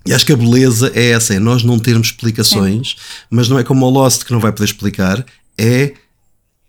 e 0.05 0.13
acho 0.13 0.25
que 0.25 0.33
a 0.33 0.37
beleza 0.37 0.91
é 0.95 1.11
essa, 1.11 1.33
é 1.33 1.39
nós 1.39 1.63
não 1.63 1.77
termos 1.77 2.07
explicações, 2.07 2.95
é. 2.97 3.25
mas 3.29 3.49
não 3.49 3.59
é 3.59 3.63
como 3.63 3.85
o 3.85 3.89
Lost 3.89 4.23
que 4.23 4.31
não 4.31 4.39
vai 4.39 4.51
poder 4.51 4.65
explicar, 4.65 5.23
é 5.57 5.93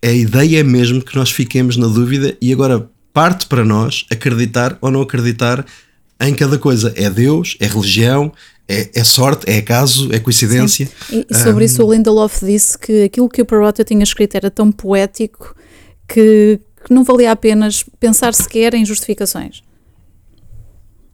a 0.03 0.11
ideia 0.11 0.59
é 0.59 0.63
mesmo 0.63 1.01
que 1.01 1.15
nós 1.15 1.31
fiquemos 1.31 1.77
na 1.77 1.87
dúvida 1.87 2.35
e 2.41 2.51
agora 2.51 2.89
parte 3.13 3.45
para 3.45 3.63
nós 3.63 4.05
acreditar 4.11 4.77
ou 4.81 4.89
não 4.91 5.01
acreditar 5.01 5.65
em 6.27 6.35
cada 6.35 6.57
coisa. 6.57 6.93
É 6.95 7.09
Deus, 7.09 7.57
é 7.59 7.67
religião, 7.67 8.31
é, 8.67 8.89
é 8.93 9.03
sorte, 9.03 9.49
é 9.49 9.57
acaso, 9.57 10.13
é 10.13 10.19
coincidência. 10.19 10.89
Sim. 11.09 11.25
E 11.29 11.35
sobre 11.35 11.63
um, 11.63 11.65
isso 11.65 11.85
o 11.85 11.93
Lindelof 11.93 12.43
disse 12.45 12.77
que 12.77 13.03
aquilo 13.03 13.29
que 13.29 13.41
o 13.41 13.45
Perrotta 13.45 13.83
tinha 13.83 14.03
escrito 14.03 14.35
era 14.35 14.49
tão 14.49 14.71
poético 14.71 15.55
que, 16.07 16.59
que 16.85 16.93
não 16.93 17.03
valia 17.03 17.31
a 17.31 17.35
pena 17.35 17.67
pensar 17.99 18.33
sequer 18.33 18.73
em 18.73 18.85
justificações. 18.85 19.61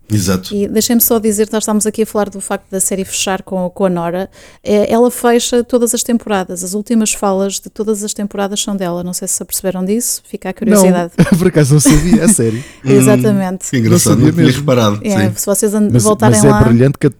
Exato. 0.10 0.56
E 0.56 0.68
deixem-me 0.68 1.02
só 1.02 1.20
dizer, 1.20 1.50
nós 1.52 1.64
estamos 1.64 1.86
aqui 1.86 2.04
a 2.04 2.06
falar 2.06 2.30
do 2.30 2.40
facto 2.40 2.70
da 2.72 2.80
série 2.80 3.04
fechar 3.04 3.42
com, 3.44 3.70
com 3.70 3.86
a 3.86 3.90
Nora. 3.90 4.30
É, 4.64 4.92
ela 4.92 5.12
fecha 5.12 5.64
todas 5.64 5.94
as 5.94 6.02
temporadas. 6.02 6.64
As 6.64 6.74
últimas 6.74 7.12
falas 7.14 7.60
de 7.60 7.70
todas 7.70 8.04
as 8.04 8.14
temporadas 8.14 8.62
são 8.62 8.76
dela. 8.76 9.04
Não 9.04 9.14
sei 9.14 9.28
se 9.28 9.42
aperceberam 9.44 9.84
disso. 9.84 10.22
Fica 10.26 10.50
a 10.50 10.54
curiosidade. 10.54 11.12
Não, 11.18 11.26
por 11.38 11.48
acaso 11.48 11.74
não 11.74 11.82
sabia, 11.82 12.24
é 12.24 12.28
sério. 12.30 12.64
Exatamente. 12.86 13.68
Hum, 13.74 13.80
engraçado, 13.80 14.18
não, 14.18 14.28
não 14.28 14.34
tinha 14.34 14.52
reparado. 14.52 15.00
É, 15.04 15.32
se 15.32 15.46
vocês 15.46 15.74
mas, 15.74 16.04
voltarem 16.04 16.38
mas 16.38 16.46
é 16.46 16.52
lá. 16.52 16.62
é 16.62 16.64
brilhante 16.64 16.98
que 16.98 17.08
a, 17.08 17.12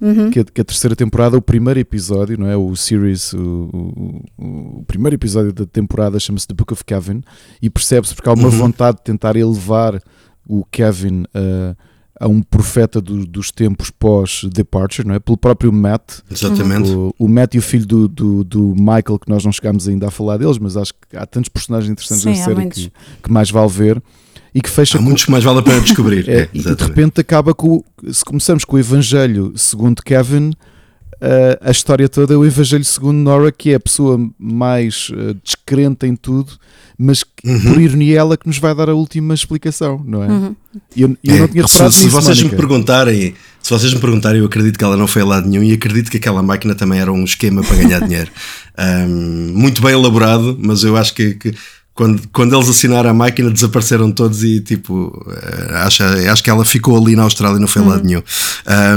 uhum. 0.00 0.30
que, 0.30 0.40
a, 0.40 0.44
que 0.44 0.60
a, 0.60 0.64
terceira 0.64 0.94
temporada, 0.94 1.36
o 1.36 1.42
primeiro 1.42 1.80
episódio, 1.80 2.38
não 2.38 2.48
é? 2.48 2.56
O 2.56 2.76
series, 2.76 3.32
o, 3.32 4.22
o, 4.38 4.78
o 4.78 4.84
primeiro 4.86 5.16
episódio 5.16 5.52
da 5.52 5.66
temporada 5.66 6.20
chama-se 6.20 6.46
The 6.46 6.54
Book 6.54 6.72
of 6.72 6.84
Kevin 6.84 7.22
e 7.60 7.68
percebe-se 7.68 8.14
porque 8.14 8.28
há 8.28 8.34
uma 8.34 8.44
uhum. 8.44 8.50
vontade 8.50 8.98
de 8.98 9.02
tentar 9.02 9.34
elevar 9.34 10.00
o 10.48 10.64
Kevin 10.64 11.24
a. 11.34 11.72
Uh, 11.72 11.85
a 12.18 12.26
um 12.26 12.42
profeta 12.42 13.00
do, 13.00 13.26
dos 13.26 13.50
tempos 13.50 13.90
pós-Departure, 13.90 15.06
não 15.06 15.14
é? 15.14 15.18
Pelo 15.18 15.36
próprio 15.36 15.72
Matt. 15.72 16.20
Exatamente. 16.30 16.90
O, 16.90 17.14
o, 17.18 17.28
Matt 17.28 17.54
e 17.54 17.58
o 17.58 17.62
filho 17.62 17.86
do, 17.86 18.08
do, 18.08 18.44
do, 18.44 18.74
Michael, 18.74 19.18
que 19.18 19.28
nós 19.28 19.44
não 19.44 19.52
chegámos 19.52 19.86
ainda 19.86 20.08
a 20.08 20.10
falar 20.10 20.38
deles, 20.38 20.58
mas 20.58 20.76
acho 20.76 20.94
que 20.94 21.16
há 21.16 21.26
tantos 21.26 21.48
personagens 21.48 21.90
interessantes 21.90 22.22
Sim, 22.22 22.30
na 22.30 22.36
série 22.36 22.68
que, 22.68 22.92
que, 23.22 23.30
mais 23.30 23.50
vale 23.50 23.68
ver. 23.68 24.02
E 24.54 24.60
que 24.62 24.70
fecha 24.70 24.96
há 24.96 24.98
com, 24.98 25.04
muitos 25.04 25.26
que 25.26 25.30
mais 25.30 25.44
vale 25.44 25.58
a 25.58 25.62
pena 25.62 25.80
descobrir. 25.82 26.26
é, 26.28 26.40
é, 26.42 26.48
e 26.54 26.62
de 26.62 26.82
repente 26.82 27.20
acaba 27.20 27.52
com. 27.52 27.84
Se 28.10 28.24
começamos 28.24 28.64
com 28.64 28.76
o 28.76 28.78
Evangelho 28.78 29.52
segundo 29.54 30.02
Kevin, 30.02 30.52
uh, 31.20 31.58
a 31.60 31.70
história 31.70 32.08
toda 32.08 32.34
é 32.34 32.36
o 32.36 32.44
Evangelho 32.44 32.84
segundo 32.84 33.16
Nora, 33.16 33.52
que 33.52 33.70
é 33.70 33.74
a 33.74 33.80
pessoa 33.80 34.18
mais 34.38 35.10
uh, 35.10 35.34
descrente 35.42 36.06
em 36.06 36.16
tudo 36.16 36.58
mas 36.98 37.24
uhum. 37.44 37.60
por 37.60 37.80
ironia 37.80 38.18
ela 38.18 38.36
que 38.36 38.46
nos 38.46 38.58
vai 38.58 38.74
dar 38.74 38.88
a 38.88 38.94
última 38.94 39.34
explicação, 39.34 40.02
não 40.04 40.22
é? 40.22 40.28
Uhum. 40.28 40.56
Eu, 40.96 41.16
eu 41.22 41.34
é, 41.34 41.38
não 41.40 41.48
tinha 41.48 41.64
reparado 41.64 41.92
se, 41.92 42.04
nisso, 42.04 42.08
se 42.08 42.08
vocês 42.08 42.38
Mónica. 42.38 42.56
me 42.56 42.56
perguntarem, 42.56 43.34
se 43.62 43.70
vocês 43.70 43.92
me 43.92 44.00
perguntarem, 44.00 44.40
eu 44.40 44.46
acredito 44.46 44.78
que 44.78 44.84
ela 44.84 44.96
não 44.96 45.06
foi 45.06 45.22
a 45.22 45.26
lado 45.26 45.46
nenhum 45.46 45.62
e 45.62 45.72
acredito 45.74 46.10
que 46.10 46.16
aquela 46.16 46.42
máquina 46.42 46.74
também 46.74 46.98
era 46.98 47.12
um 47.12 47.24
esquema 47.24 47.62
para 47.62 47.76
ganhar 47.76 48.00
dinheiro. 48.00 48.30
Um, 48.78 49.54
muito 49.54 49.80
bem 49.80 49.92
elaborado, 49.92 50.54
mas 50.60 50.84
eu 50.84 50.98
acho 50.98 51.14
que, 51.14 51.32
que 51.32 51.54
quando, 51.96 52.22
quando 52.32 52.54
eles 52.54 52.68
assinaram 52.68 53.10
a 53.10 53.14
máquina 53.14 53.50
desapareceram 53.50 54.12
todos 54.12 54.44
e 54.44 54.60
tipo 54.60 55.26
eh, 55.28 55.74
acho, 55.78 56.02
acho 56.04 56.44
que 56.44 56.50
ela 56.50 56.64
ficou 56.64 56.96
ali 56.96 57.16
na 57.16 57.22
Austrália 57.22 57.58
não 57.58 57.66
foi 57.66 57.82
uhum. 57.82 57.88
lado 57.88 58.04
nenhum 58.04 58.22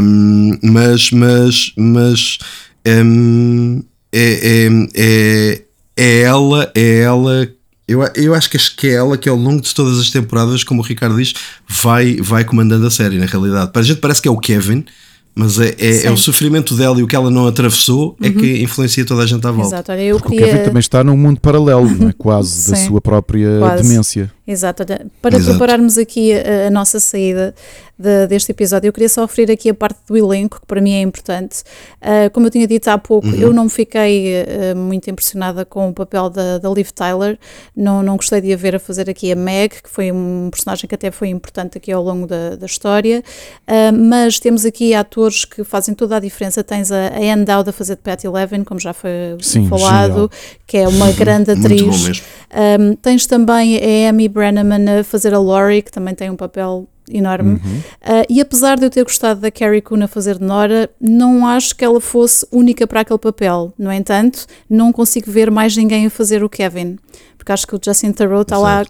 um, 0.03 0.59
mas 0.61 1.09
mas 1.11 1.73
mas 1.77 2.37
um, 2.85 3.81
é, 4.11 4.67
é, 4.67 4.89
é, 4.95 5.61
é 5.97 6.21
ela 6.21 6.71
é 6.75 6.99
ela 6.99 7.49
eu, 7.89 8.03
eu 8.13 8.35
acho 8.35 8.51
que 8.51 8.87
é 8.87 8.91
ela 8.91 9.17
que 9.17 9.27
ao 9.27 9.35
longo 9.35 9.61
de 9.61 9.73
todas 9.73 9.97
as 9.97 10.11
temporadas, 10.11 10.63
como 10.63 10.79
o 10.79 10.85
Ricardo 10.85 11.17
diz, 11.17 11.33
vai, 11.67 12.17
vai 12.17 12.43
comandando 12.43 12.85
a 12.85 12.91
série, 12.91 13.17
na 13.17 13.25
realidade. 13.25 13.71
Para 13.71 13.81
a 13.81 13.83
gente 13.83 13.99
parece 13.99 14.21
que 14.21 14.27
é 14.27 14.31
o 14.31 14.37
Kevin, 14.37 14.85
mas 15.39 15.57
é, 15.57 15.73
é, 15.79 16.05
é, 16.05 16.11
o 16.11 16.17
sofrimento 16.17 16.75
dela 16.75 16.99
e 16.99 17.03
o 17.03 17.07
que 17.07 17.15
ela 17.15 17.31
não 17.31 17.47
atravessou 17.47 18.09
uhum. 18.19 18.27
é 18.27 18.29
que 18.29 18.55
uhum. 18.55 18.61
influencia 18.61 19.05
toda 19.05 19.23
a 19.23 19.25
gente 19.25 19.47
à 19.47 19.51
volta. 19.51 19.69
Exato, 19.69 19.91
olha, 19.93 20.01
eu 20.01 20.19
queria... 20.19 20.45
O 20.45 20.49
Kevin 20.49 20.63
também 20.65 20.79
está 20.81 21.01
num 21.01 21.15
mundo 21.15 21.39
paralelo, 21.39 21.89
não 21.89 22.09
é? 22.09 22.11
quase, 22.19 22.69
da 22.69 22.75
sua 22.75 22.99
própria 22.99 23.59
quase. 23.59 23.83
demência. 23.83 24.29
Exato, 24.49 24.81
olha, 24.81 25.05
para 25.21 25.37
Exato. 25.37 25.51
prepararmos 25.51 25.95
aqui 25.99 26.33
a, 26.33 26.67
a 26.67 26.69
nossa 26.71 26.99
saída, 26.99 27.53
de, 27.99 28.27
deste 28.27 28.51
episódio. 28.51 28.87
Eu 28.87 28.93
queria 28.93 29.09
só 29.09 29.25
oferecer 29.25 29.51
aqui 29.51 29.69
a 29.69 29.73
parte 29.73 29.99
do 30.07 30.15
elenco, 30.15 30.61
que 30.61 30.65
para 30.65 30.79
mim 30.79 30.93
é 30.93 31.01
importante. 31.01 31.63
Uh, 32.01 32.31
como 32.31 32.47
eu 32.47 32.49
tinha 32.49 32.65
dito 32.65 32.87
há 32.87 32.97
pouco, 32.97 33.27
uhum. 33.27 33.35
eu 33.35 33.53
não 33.53 33.67
fiquei 33.67 34.41
uh, 34.41 34.75
muito 34.75 35.09
impressionada 35.09 35.65
com 35.65 35.89
o 35.89 35.93
papel 35.93 36.29
da, 36.29 36.57
da 36.57 36.69
Liv 36.69 36.89
Tyler, 36.91 37.37
não, 37.75 38.01
não 38.01 38.15
gostei 38.15 38.39
de 38.39 38.53
a 38.53 38.57
ver 38.57 38.75
a 38.75 38.79
fazer 38.79 39.09
aqui 39.09 39.31
a 39.31 39.35
Meg, 39.35 39.83
que 39.83 39.89
foi 39.89 40.11
um 40.11 40.47
personagem 40.49 40.87
que 40.87 40.95
até 40.95 41.11
foi 41.11 41.27
importante 41.27 41.77
aqui 41.77 41.91
ao 41.91 42.01
longo 42.01 42.25
da, 42.25 42.55
da 42.55 42.65
história, 42.65 43.21
uh, 43.67 43.93
mas 43.93 44.39
temos 44.39 44.65
aqui 44.65 44.93
atores 44.93 45.43
que 45.43 45.63
fazem 45.65 45.93
toda 45.93 46.15
a 46.15 46.19
diferença. 46.19 46.63
Tens 46.63 46.91
a, 46.91 47.09
a 47.09 47.33
Anne 47.33 47.43
Dowd 47.43 47.69
a 47.69 47.73
fazer 47.73 47.97
de 47.97 48.01
Pat 48.01 48.23
Eleven, 48.23 48.63
como 48.63 48.79
já 48.79 48.93
foi 48.93 49.09
Sim, 49.41 49.67
falado, 49.67 50.11
genial. 50.13 50.31
que 50.65 50.77
é 50.77 50.87
uma 50.87 51.11
grande 51.19 51.51
atriz. 51.51 52.23
Um, 52.51 52.95
tens 52.95 53.27
também 53.27 53.77
a 53.77 54.09
Amy 54.09 54.27
Brenneman 54.39 54.99
a 54.99 55.03
fazer 55.03 55.33
a 55.33 55.39
Laurie, 55.39 55.81
que 55.81 55.91
também 55.91 56.15
tem 56.15 56.29
um 56.29 56.35
papel 56.35 56.87
enorme. 57.11 57.53
Uhum. 57.53 57.79
Uh, 57.79 58.25
e 58.29 58.39
apesar 58.39 58.77
de 58.77 58.85
eu 58.85 58.89
ter 58.89 59.03
gostado 59.03 59.41
da 59.41 59.51
Carrie 59.51 59.81
Coon 59.81 60.03
a 60.03 60.07
fazer 60.07 60.37
de 60.37 60.43
Nora, 60.43 60.89
não 61.01 61.45
acho 61.45 61.75
que 61.75 61.83
ela 61.83 61.99
fosse 61.99 62.45
única 62.51 62.85
para 62.87 63.01
aquele 63.01 63.19
papel. 63.19 63.73
No 63.77 63.91
entanto, 63.91 64.45
não 64.69 64.91
consigo 64.91 65.29
ver 65.29 65.51
mais 65.51 65.75
ninguém 65.75 66.05
a 66.05 66.09
fazer 66.09 66.43
o 66.43 66.49
Kevin. 66.49 66.97
Porque 67.37 67.51
acho 67.51 67.67
que 67.67 67.75
o 67.75 67.79
Justin 67.83 68.11
Theroux 68.11 68.41
está 68.41 68.57
lá 68.57 68.83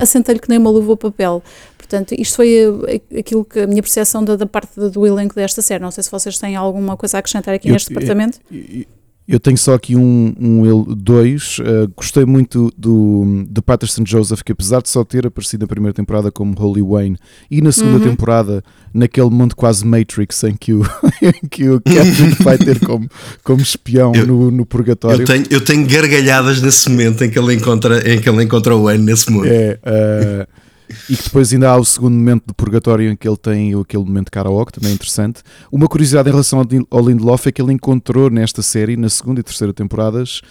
a 0.00 0.06
sentar-lhe 0.06 0.40
que 0.40 0.48
nem 0.48 0.58
uma 0.58 0.70
luva 0.70 0.92
ao 0.92 0.96
papel. 0.96 1.42
Portanto, 1.78 2.14
isto 2.18 2.36
foi 2.36 2.54
eh, 2.88 3.18
aquilo 3.18 3.44
que 3.44 3.60
a 3.60 3.66
minha 3.66 3.82
percepção 3.82 4.24
da, 4.24 4.36
da 4.36 4.46
parte 4.46 4.78
do 4.78 5.06
elenco 5.06 5.34
desta 5.34 5.60
série. 5.60 5.82
Não 5.82 5.90
sei 5.90 6.02
se 6.02 6.10
vocês 6.10 6.38
têm 6.38 6.56
alguma 6.56 6.96
coisa 6.96 7.18
a 7.18 7.20
acrescentar 7.20 7.54
aqui 7.54 7.68
eu, 7.68 7.72
neste 7.72 7.88
departamento. 7.88 8.38
Eu, 8.50 8.84
eu 9.26 9.38
tenho 9.38 9.56
só 9.56 9.74
aqui 9.74 9.94
um, 9.94 10.34
um 10.38 10.94
dois. 10.94 11.58
Uh, 11.58 11.90
gostei 11.96 12.24
muito 12.24 12.72
do, 12.76 13.44
do 13.48 13.62
Patterson 13.62 14.02
Joseph, 14.04 14.42
que 14.42 14.52
apesar 14.52 14.82
de 14.82 14.88
só 14.88 15.04
ter 15.04 15.26
aparecido 15.26 15.62
na 15.62 15.68
primeira 15.68 15.94
temporada 15.94 16.30
como 16.30 16.54
Holy 16.58 16.82
Wayne 16.82 17.16
e 17.50 17.62
na 17.62 17.70
segunda 17.70 17.98
uhum. 17.98 18.10
temporada, 18.10 18.64
naquele 18.92 19.30
mundo 19.30 19.54
quase 19.54 19.86
Matrix 19.86 20.42
em 20.44 20.54
que 20.54 20.72
o, 20.72 20.82
em 21.22 21.48
que 21.48 21.68
o 21.68 21.80
Kevin 21.80 22.30
vai 22.42 22.58
ter 22.58 22.80
como, 22.80 23.08
como 23.44 23.62
espião 23.62 24.12
eu, 24.14 24.26
no, 24.26 24.50
no 24.50 24.66
purgatório. 24.66 25.22
Eu 25.22 25.26
tenho, 25.26 25.46
eu 25.50 25.60
tenho 25.60 25.86
gargalhadas 25.86 26.60
nesse 26.60 26.90
momento 26.90 27.24
em 27.24 27.30
que 27.30 27.38
ele 27.38 27.54
encontra, 27.54 27.98
em 28.12 28.20
que 28.20 28.28
ele 28.28 28.42
encontra 28.42 28.74
o 28.74 28.84
Wayne 28.84 29.04
nesse 29.04 29.30
mundo. 29.30 29.46
É. 29.46 29.78
Uh, 29.84 30.61
e 31.08 31.16
que 31.16 31.24
depois 31.24 31.52
ainda 31.52 31.70
há 31.70 31.76
o 31.76 31.84
segundo 31.84 32.14
momento 32.14 32.44
de 32.46 32.54
purgatório 32.54 33.10
em 33.10 33.16
que 33.16 33.26
ele 33.26 33.36
tem 33.36 33.78
aquele 33.80 34.04
momento 34.04 34.26
de 34.26 34.30
karaoke, 34.30 34.72
também 34.72 34.90
é 34.90 34.94
interessante. 34.94 35.42
Uma 35.70 35.88
curiosidade 35.88 36.28
em 36.28 36.32
relação 36.32 36.62
ao 36.90 37.08
Lindelof 37.08 37.46
é 37.46 37.52
que 37.52 37.62
ele 37.62 37.72
encontrou 37.72 38.30
nesta 38.30 38.62
série, 38.62 38.96
na 38.96 39.08
segunda 39.08 39.40
e 39.40 39.42
terceira 39.42 39.72
temporadas, 39.72 40.42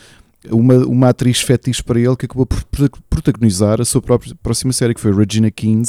uma, 0.49 0.75
uma 0.85 1.09
atriz 1.09 1.41
fetiche 1.41 1.83
para 1.83 1.99
ele 1.99 2.15
que 2.15 2.25
acabou 2.25 2.45
por 2.45 2.63
protagonizar 3.09 3.79
a 3.79 3.85
sua 3.85 4.01
própria 4.01 4.33
próxima 4.41 4.73
série, 4.73 4.93
que 4.93 5.01
foi 5.01 5.13
Regina 5.13 5.51
King, 5.51 5.87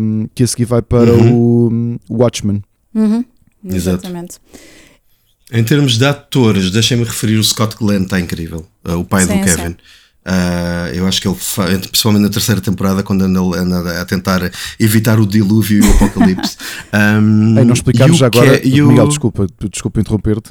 um, 0.00 0.26
que 0.34 0.42
a 0.42 0.46
seguir 0.46 0.64
vai 0.64 0.82
para 0.82 1.12
uhum. 1.12 1.98
o 2.08 2.16
Watchmen. 2.22 2.62
Uhum. 2.94 3.24
Exatamente. 3.64 4.38
Em 5.52 5.62
termos 5.62 5.96
de 5.96 6.04
atores, 6.04 6.70
deixem-me 6.72 7.04
referir 7.04 7.36
o 7.36 7.44
Scott 7.44 7.76
Glenn, 7.76 8.02
está 8.02 8.18
incrível, 8.18 8.66
uh, 8.84 8.94
o 8.94 9.04
pai 9.04 9.24
sim, 9.24 9.38
do 9.38 9.44
Kevin. 9.44 9.68
Sim. 9.68 9.76
Uh, 10.26 10.92
eu 10.92 11.06
acho 11.06 11.22
que 11.22 11.28
ele, 11.28 11.36
principalmente 11.88 12.22
na 12.22 12.28
terceira 12.28 12.60
temporada, 12.60 13.04
quando 13.04 13.22
anda, 13.22 13.40
anda 13.40 14.00
a 14.00 14.04
tentar 14.04 14.50
evitar 14.80 15.20
o 15.20 15.26
dilúvio 15.26 15.84
e 15.84 15.88
o 15.88 15.92
apocalipse. 15.94 16.56
Um, 16.92 17.58
Ei, 17.58 17.64
não 17.64 17.74
explicámos 17.74 18.16
já 18.16 18.26
agora, 18.26 18.58
que, 18.58 18.68
Miguel, 18.68 19.04
o... 19.04 19.08
desculpa, 19.08 19.46
desculpa 19.70 20.00
interromper-te. 20.00 20.50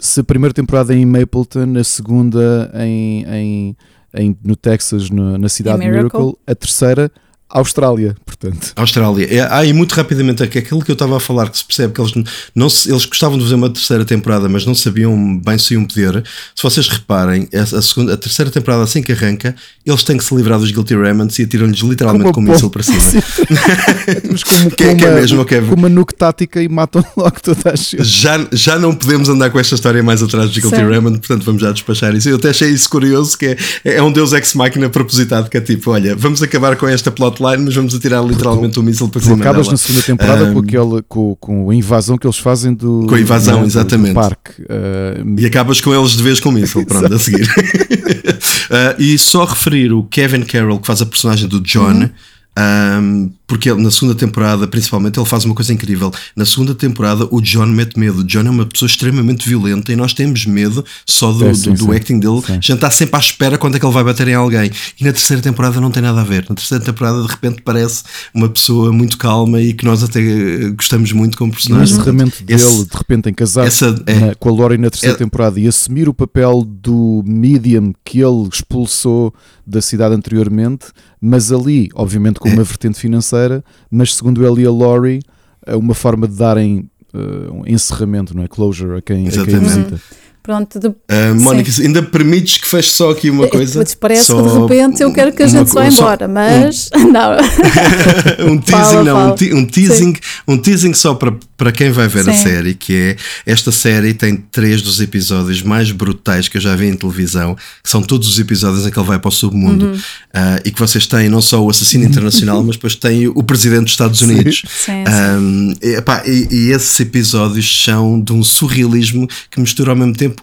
Se 0.00 0.20
a 0.20 0.24
primeira 0.24 0.52
temporada 0.52 0.92
é 0.92 0.96
em 0.96 1.06
Mapleton, 1.06 1.78
a 1.78 1.84
segunda 1.84 2.70
em, 2.74 3.24
em, 3.24 3.76
em 4.14 4.36
no 4.42 4.56
Texas, 4.56 5.10
no, 5.10 5.38
na 5.38 5.48
cidade 5.48 5.80
de 5.80 5.86
Miracle. 5.86 6.18
Miracle, 6.18 6.38
a 6.46 6.54
terceira 6.54 7.12
Austrália, 7.48 8.16
portanto. 8.26 8.72
Austrália. 8.74 9.32
É, 9.32 9.48
ah, 9.48 9.64
e 9.64 9.72
muito 9.72 9.92
rapidamente, 9.92 10.42
aquilo 10.42 10.84
que 10.84 10.90
eu 10.90 10.94
estava 10.94 11.16
a 11.16 11.20
falar, 11.20 11.48
que 11.48 11.58
se 11.58 11.64
percebe 11.64 11.92
que 11.92 12.00
eles, 12.00 12.12
não 12.52 12.68
se, 12.68 12.90
eles 12.90 13.04
gostavam 13.04 13.38
de 13.38 13.44
fazer 13.44 13.54
uma 13.54 13.70
terceira 13.70 14.04
temporada, 14.04 14.48
mas 14.48 14.66
não 14.66 14.74
sabiam 14.74 15.38
bem 15.38 15.56
se 15.56 15.74
iam 15.74 15.84
poder. 15.84 16.24
Se 16.54 16.62
vocês 16.62 16.88
reparem, 16.88 17.48
a, 17.54 17.62
a, 17.62 17.82
segunda, 17.82 18.14
a 18.14 18.16
terceira 18.16 18.50
temporada, 18.50 18.82
assim 18.82 19.00
que 19.00 19.12
arranca, 19.12 19.54
eles 19.84 20.02
têm 20.02 20.16
que 20.16 20.24
se 20.24 20.34
livrar 20.34 20.58
dos 20.58 20.72
Guilty 20.72 20.96
Remnants 20.96 21.38
e 21.38 21.44
atiram-lhes 21.44 21.78
literalmente 21.80 22.32
com 22.32 22.40
um 22.40 22.44
míssil 22.44 22.68
para 22.68 22.82
cima. 22.82 22.98
mas 24.28 24.42
como, 24.42 24.70
que, 24.72 24.84
como, 24.84 24.96
que 24.96 25.04
é 25.04 25.14
mesmo, 25.14 25.40
okay. 25.40 25.60
com 25.60 25.74
uma 25.74 25.88
nuke 25.88 26.14
tática 26.14 26.60
e 26.60 26.68
matam 26.68 27.04
logo 27.16 27.40
toda 27.40 27.70
a 27.72 27.76
gente. 27.76 28.02
Já, 28.02 28.44
já 28.52 28.76
não 28.76 28.92
podemos 28.92 29.28
andar 29.28 29.50
com 29.50 29.60
esta 29.60 29.76
história 29.76 30.02
mais 30.02 30.20
atrás 30.20 30.50
dos 30.50 30.58
Guilty 30.58 30.82
Remnants, 30.82 31.20
portanto 31.20 31.44
vamos 31.44 31.62
já 31.62 31.70
despachar 31.70 32.12
isso. 32.16 32.28
Eu 32.28 32.36
até 32.36 32.50
achei 32.50 32.70
isso 32.70 32.90
curioso, 32.90 33.38
que 33.38 33.46
é, 33.46 33.56
é 33.84 34.02
um 34.02 34.10
deus 34.10 34.32
ex-máquina 34.32 34.88
propositado, 34.88 35.48
que 35.48 35.56
é 35.56 35.60
tipo, 35.60 35.92
olha, 35.92 36.16
vamos 36.16 36.42
acabar 36.42 36.74
com 36.74 36.88
esta 36.88 37.12
plot 37.12 37.35
plotline, 37.36 37.64
mas 37.64 37.74
vamos 37.74 37.94
atirar 37.94 38.24
literalmente 38.24 38.78
o 38.78 38.82
míssil 38.82 39.08
para 39.08 39.20
cima 39.20 39.36
acabas 39.36 39.68
na 39.68 39.76
segunda 39.76 40.02
temporada 40.02 40.44
um, 40.44 40.54
com, 40.54 40.60
aquele, 40.60 41.02
com, 41.08 41.36
com 41.36 41.70
a 41.70 41.74
invasão 41.74 42.16
que 42.16 42.26
eles 42.26 42.38
fazem 42.38 42.74
do, 42.74 43.06
com 43.08 43.14
a 43.14 43.20
invasão, 43.20 43.60
do, 43.60 43.66
exatamente. 43.66 44.12
Do 44.12 44.14
parque. 44.14 44.62
Uh, 44.62 45.38
e 45.38 45.46
acabas 45.46 45.80
com 45.80 45.94
eles 45.94 46.12
de 46.12 46.22
vez 46.22 46.40
com 46.40 46.48
o 46.48 46.52
míssil, 46.52 46.84
pronto, 46.86 47.12
a 47.12 47.18
seguir. 47.18 47.46
uh, 47.46 48.96
e 49.00 49.18
só 49.18 49.44
referir 49.44 49.92
o 49.92 50.04
Kevin 50.04 50.42
Carroll, 50.42 50.78
que 50.78 50.86
faz 50.86 51.02
a 51.02 51.06
personagem 51.06 51.48
do 51.48 51.60
John. 51.60 51.92
Uhum. 51.92 52.10
Um, 52.58 53.30
porque 53.46 53.70
ele, 53.70 53.80
na 53.80 53.90
segunda 53.90 54.14
temporada, 54.14 54.66
principalmente, 54.66 55.18
ele 55.18 55.26
faz 55.26 55.44
uma 55.44 55.54
coisa 55.54 55.72
incrível. 55.72 56.12
Na 56.34 56.44
segunda 56.44 56.74
temporada, 56.74 57.28
o 57.30 57.40
John 57.40 57.66
mete 57.66 57.98
medo. 57.98 58.20
O 58.20 58.24
John 58.24 58.40
é 58.40 58.50
uma 58.50 58.66
pessoa 58.66 58.88
extremamente 58.88 59.48
violenta 59.48 59.92
e 59.92 59.96
nós 59.96 60.12
temos 60.12 60.44
medo 60.46 60.84
só 61.06 61.30
do, 61.30 61.46
é, 61.46 61.54
sim, 61.54 61.70
do, 61.70 61.76
do 61.76 61.84
sim. 61.84 61.96
acting 61.96 62.18
dele. 62.18 62.42
Sim. 62.44 62.58
Já 62.60 62.74
está 62.74 62.90
sempre 62.90 63.16
à 63.16 63.18
espera 63.20 63.56
quando 63.56 63.76
é 63.76 63.78
que 63.78 63.86
ele 63.86 63.94
vai 63.94 64.02
bater 64.02 64.26
em 64.26 64.34
alguém. 64.34 64.70
E 65.00 65.04
na 65.04 65.12
terceira 65.12 65.40
temporada 65.40 65.80
não 65.80 65.92
tem 65.92 66.02
nada 66.02 66.20
a 66.20 66.24
ver. 66.24 66.44
Na 66.48 66.56
terceira 66.56 66.82
temporada, 66.82 67.22
de 67.22 67.28
repente, 67.28 67.62
parece 67.62 68.02
uma 68.34 68.48
pessoa 68.48 68.92
muito 68.92 69.16
calma 69.16 69.60
e 69.60 69.72
que 69.72 69.84
nós 69.84 70.02
até 70.02 70.20
eh, 70.20 70.70
gostamos 70.70 71.12
muito 71.12 71.38
como 71.38 71.52
personagem. 71.52 71.96
O 71.96 72.00
encerramento 72.00 72.42
dele, 72.42 72.84
de 72.84 72.96
repente, 72.96 73.30
em 73.30 73.34
casar 73.34 73.68
é, 74.06 74.34
com 74.34 74.48
a 74.48 74.52
Lori 74.52 74.76
na 74.76 74.90
terceira 74.90 75.14
é, 75.14 75.18
temporada 75.18 75.60
e 75.60 75.68
assumir 75.68 76.08
o 76.08 76.14
papel 76.14 76.64
do 76.64 77.22
medium 77.24 77.92
que 78.04 78.18
ele 78.18 78.48
expulsou 78.52 79.32
da 79.64 79.82
cidade 79.82 80.14
anteriormente, 80.14 80.86
mas 81.20 81.50
ali, 81.50 81.88
obviamente, 81.94 82.38
com 82.38 82.48
uma 82.48 82.62
vertente 82.62 83.00
financeira 83.00 83.35
financeira, 83.36 83.64
mas 83.90 84.14
segundo 84.14 84.46
ele 84.46 84.62
e 84.62 84.66
a 84.66 84.70
Laurie, 84.70 85.20
é 85.64 85.76
uma 85.76 85.94
forma 85.94 86.26
de 86.26 86.36
darem 86.36 86.90
uh, 87.14 87.52
um 87.52 87.66
encerramento, 87.66 88.34
não 88.34 88.42
é? 88.42 88.48
Closure 88.48 88.98
a 88.98 89.02
quem, 89.02 89.28
a 89.28 89.30
quem 89.30 89.58
visita. 89.58 90.00
Pronto, 90.46 90.78
de... 90.78 90.86
uh, 90.86 90.94
Mónica, 91.34 91.72
Sim. 91.72 91.86
ainda 91.86 92.04
permites 92.04 92.58
que 92.58 92.68
feche 92.68 92.90
só 92.90 93.10
aqui 93.10 93.30
uma 93.30 93.48
coisa? 93.48 93.84
Parece 93.98 94.26
só 94.26 94.40
que 94.40 94.48
de 94.48 94.58
repente 94.60 95.02
eu 95.02 95.12
quero 95.12 95.32
que 95.32 95.42
a 95.42 95.46
gente 95.48 95.72
vá 95.72 95.88
embora, 95.88 96.28
mas 96.28 96.88
um, 96.94 97.10
não. 97.10 97.32
um 98.52 98.58
teasing, 98.58 98.70
fala, 98.70 99.02
não, 99.02 99.16
fala. 99.16 99.36
Um, 99.52 99.58
um, 99.58 99.64
teasing, 99.64 100.16
um 100.46 100.56
teasing 100.56 100.94
só 100.94 101.14
para, 101.14 101.34
para 101.56 101.72
quem 101.72 101.90
vai 101.90 102.06
ver 102.06 102.22
Sim. 102.22 102.30
a 102.30 102.34
série, 102.34 102.74
que 102.74 102.94
é 102.94 103.16
esta 103.44 103.72
série 103.72 104.14
tem 104.14 104.36
três 104.36 104.82
dos 104.82 105.00
episódios 105.00 105.62
mais 105.62 105.90
brutais 105.90 106.46
que 106.46 106.58
eu 106.58 106.60
já 106.60 106.76
vi 106.76 106.86
em 106.86 106.94
televisão, 106.94 107.56
que 107.82 107.90
são 107.90 108.00
todos 108.00 108.28
os 108.28 108.38
episódios 108.38 108.86
em 108.86 108.90
que 108.92 108.98
ele 109.00 109.06
vai 109.08 109.18
para 109.18 109.28
o 109.28 109.32
submundo, 109.32 109.86
uhum. 109.86 109.94
uh, 109.94 110.60
e 110.64 110.70
que 110.70 110.78
vocês 110.78 111.08
têm 111.08 111.28
não 111.28 111.42
só 111.42 111.60
o 111.60 111.68
assassino 111.68 112.04
internacional, 112.04 112.62
mas 112.62 112.76
depois 112.76 112.94
têm 112.94 113.26
o 113.26 113.42
presidente 113.42 113.82
dos 113.82 113.92
Estados 113.92 114.20
Unidos. 114.22 114.62
Sim. 114.84 115.02
Um, 115.08 115.74
e, 115.82 115.94
epá, 115.96 116.22
e, 116.24 116.46
e 116.52 116.70
esses 116.70 117.00
episódios 117.00 117.82
são 117.82 118.20
de 118.20 118.32
um 118.32 118.44
surrealismo 118.44 119.26
que 119.50 119.58
mistura 119.58 119.90
ao 119.90 119.96
mesmo 119.96 120.14
tempo 120.14 120.35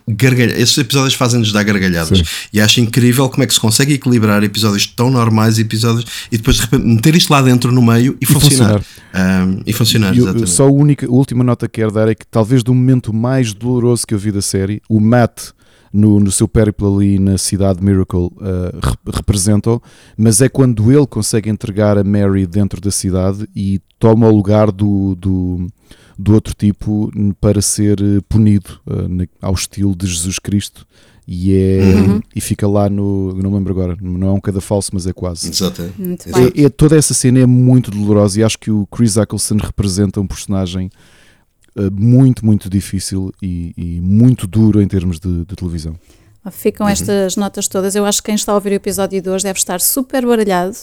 Esses 0.58 0.78
episódios 0.78 1.14
fazem-nos 1.14 1.52
dar 1.52 1.64
gargalhadas. 1.64 2.20
Sim. 2.20 2.26
E 2.52 2.62
acho 2.62 2.80
incrível 2.80 3.30
como 3.30 3.44
é 3.44 3.48
que 3.48 3.54
se 3.54 3.60
consegue 3.60 3.94
equilibrar 3.94 4.44
episódios 4.44 4.86
tão 4.88 5.10
normais 5.10 5.58
e 5.58 5.62
episódios 5.62 6.06
e 6.32 6.38
depois 6.38 6.58
de 6.58 6.64
repente 6.64 6.86
meter 6.86 7.16
isto 7.16 7.32
lá 7.32 7.42
dentro 7.42 7.72
no 7.72 7.82
meio 7.82 8.18
e, 8.20 8.24
e 8.24 8.26
funcionar. 8.26 8.82
funcionar. 8.82 9.48
Um, 9.48 9.62
e 9.66 9.74
funcionar, 9.74 10.18
eu, 10.18 10.48
Só 10.48 10.68
a 10.68 10.72
única, 10.72 11.06
a 11.06 11.12
última 11.12 11.44
nota 11.44 11.68
que 11.68 11.82
quero 11.82 11.92
dar 11.92 12.08
é 12.08 12.16
que 12.16 12.26
talvez 12.26 12.64
do 12.64 12.74
momento 12.74 13.14
mais 13.14 13.54
doloroso 13.54 14.06
que 14.08 14.14
eu 14.14 14.20
vi 14.20 14.32
da 14.32 14.42
série, 14.42 14.82
o 14.90 15.00
Matt 15.00 15.52
no, 15.94 16.20
no 16.20 16.32
seu 16.32 16.48
périplo 16.48 16.98
ali 16.98 17.20
na 17.20 17.38
cidade 17.38 17.80
de 17.80 17.86
Miracle 17.86 18.26
uh, 18.26 19.12
representam, 19.14 19.80
mas 20.18 20.42
é 20.42 20.50
quando 20.50 20.92
ele 20.92 21.06
consegue 21.06 21.50
entregar 21.50 21.98
a 22.00 22.04
Mary 22.04 22.48
dentro 22.48 22.82
da 22.82 22.90
cidade 22.90 23.48
e 23.56 23.80
toma 24.00 24.28
o 24.28 24.36
lugar 24.36 24.72
do, 24.72 25.16
do 25.16 25.68
do 26.18 26.34
outro 26.34 26.54
tipo 26.54 27.12
para 27.40 27.62
ser 27.62 28.00
eh, 28.02 28.22
punido 28.28 28.80
uh, 28.88 29.28
ao 29.42 29.54
estilo 29.54 29.96
de 29.96 30.08
Jesus 30.08 30.40
Cristo 30.40 30.86
e 31.28 31.54
é 31.54 31.82
uhum. 31.82 32.22
e 32.36 32.42
fica 32.42 32.68
lá 32.68 32.90
no 32.90 33.34
não 33.34 33.50
me 33.50 33.58
lembro 33.58 33.72
agora 33.72 33.98
não 34.02 34.28
é 34.28 34.32
um 34.32 34.42
cada 34.42 34.60
falso 34.60 34.92
mas 34.94 35.08
é 35.08 35.14
quase 35.14 35.50
Exato. 35.50 35.82
É, 35.82 36.64
é, 36.64 36.70
toda 36.70 36.98
essa 36.98 37.14
cena 37.14 37.40
é 37.40 37.46
muito 37.46 37.90
dolorosa 37.90 38.40
e 38.40 38.44
acho 38.44 38.60
que 38.60 38.70
o 38.70 38.86
Chris 38.88 39.16
Eccleston 39.16 39.58
representa 39.58 40.20
um 40.20 40.28
personagem 40.28 40.90
uh, 41.76 41.90
muito 41.92 42.46
muito 42.46 42.70
difícil 42.70 43.32
e, 43.42 43.74
e, 43.78 44.02
muito 44.02 44.46
duro 44.46 44.82
em 44.82 44.88
termos 44.88 45.20
de, 45.20 45.46
de 45.46 45.56
televisão 45.56 45.96
Ficam 46.52 46.86
uhum. 46.86 46.92
estas 46.92 47.38
notas 47.38 47.70
todas. 47.70 47.96
Eu 47.96 48.06
acho 48.06 48.22
que 48.22 48.26
quem 48.26 48.36
está 48.36 48.52
a 48.52 48.56
ouvir 48.56 48.72
o 48.72 48.76
episódio 48.76 49.22
de 49.22 49.30
hoje 49.30 49.46
deve 49.46 49.58
estar 49.58 49.80
super 49.80 50.26
baralhado, 50.26 50.76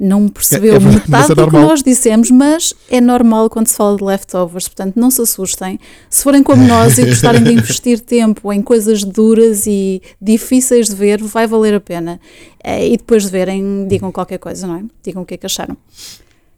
não 0.00 0.26
percebeu 0.26 0.72
é, 0.72 0.76
é, 0.76 0.80
metade 0.80 1.32
é 1.32 1.34
do 1.34 1.46
que 1.48 1.52
nós 1.52 1.82
dissemos, 1.82 2.30
mas 2.30 2.72
é 2.90 2.98
normal 2.98 3.50
quando 3.50 3.66
se 3.66 3.76
fala 3.76 3.96
de 3.96 4.02
leftovers, 4.02 4.68
portanto 4.68 4.96
não 4.96 5.10
se 5.10 5.20
assustem. 5.20 5.78
Se 6.08 6.22
forem 6.22 6.42
como 6.42 6.66
nós 6.66 6.96
e 6.96 7.04
gostarem 7.04 7.42
de 7.42 7.52
investir 7.52 8.00
tempo 8.00 8.50
em 8.52 8.62
coisas 8.62 9.04
duras 9.04 9.66
e 9.66 10.00
difíceis 10.20 10.88
de 10.88 10.94
ver, 10.94 11.22
vai 11.22 11.46
valer 11.46 11.74
a 11.74 11.80
pena. 11.80 12.18
Eh, 12.64 12.94
e 12.94 12.96
depois 12.96 13.24
de 13.24 13.30
verem, 13.30 13.86
digam 13.86 14.10
qualquer 14.10 14.38
coisa, 14.38 14.66
não 14.66 14.76
é? 14.76 14.84
Digam 15.04 15.22
o 15.22 15.26
que 15.26 15.34
é 15.34 15.36
que 15.36 15.44
acharam. 15.44 15.76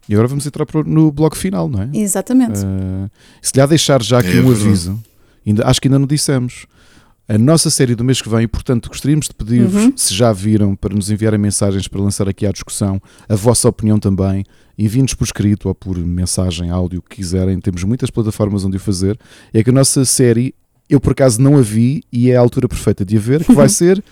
E 0.08 0.14
agora 0.14 0.28
vamos 0.28 0.46
entrar 0.46 0.66
no 0.86 1.10
bloco 1.10 1.36
final, 1.36 1.68
não 1.68 1.82
é? 1.82 1.90
Exatamente. 1.92 2.60
Uh, 2.60 3.10
se 3.42 3.52
lhe 3.54 3.60
há 3.60 3.66
deixar 3.66 4.02
já 4.02 4.20
aqui 4.20 4.38
é 4.38 4.40
um 4.40 4.50
aviso, 4.50 4.98
ainda, 5.46 5.66
acho 5.66 5.80
que 5.80 5.88
ainda 5.88 5.98
não 5.98 6.06
dissemos 6.06 6.66
a 7.26 7.38
nossa 7.38 7.70
série 7.70 7.94
do 7.94 8.04
mês 8.04 8.20
que 8.20 8.28
vem 8.28 8.42
e, 8.42 8.46
portanto, 8.46 8.88
gostaríamos 8.88 9.28
de 9.28 9.34
pedir-vos, 9.34 9.84
uhum. 9.84 9.92
se 9.96 10.14
já 10.14 10.32
viram, 10.32 10.76
para 10.76 10.94
nos 10.94 11.10
enviarem 11.10 11.38
mensagens 11.38 11.88
para 11.88 12.00
lançar 12.00 12.28
aqui 12.28 12.46
à 12.46 12.52
discussão, 12.52 13.00
a 13.28 13.34
vossa 13.34 13.68
opinião 13.68 13.98
também. 13.98 14.44
Enviem-nos 14.76 15.14
por 15.14 15.24
escrito 15.24 15.68
ou 15.68 15.74
por 15.74 15.96
mensagem, 15.96 16.68
áudio, 16.70 16.98
o 16.98 17.02
que 17.02 17.16
quiserem. 17.16 17.58
Temos 17.60 17.82
muitas 17.84 18.10
plataformas 18.10 18.64
onde 18.64 18.76
o 18.76 18.80
fazer. 18.80 19.18
É 19.52 19.62
que 19.62 19.70
a 19.70 19.72
nossa 19.72 20.04
série, 20.04 20.54
eu 20.90 21.00
por 21.00 21.12
acaso 21.12 21.40
não 21.40 21.56
a 21.56 21.62
vi 21.62 22.02
e 22.12 22.30
é 22.30 22.36
a 22.36 22.40
altura 22.40 22.68
perfeita 22.68 23.04
de 23.04 23.16
a 23.16 23.20
ver, 23.20 23.44
que 23.44 23.52
vai 23.52 23.68
ser 23.70 24.02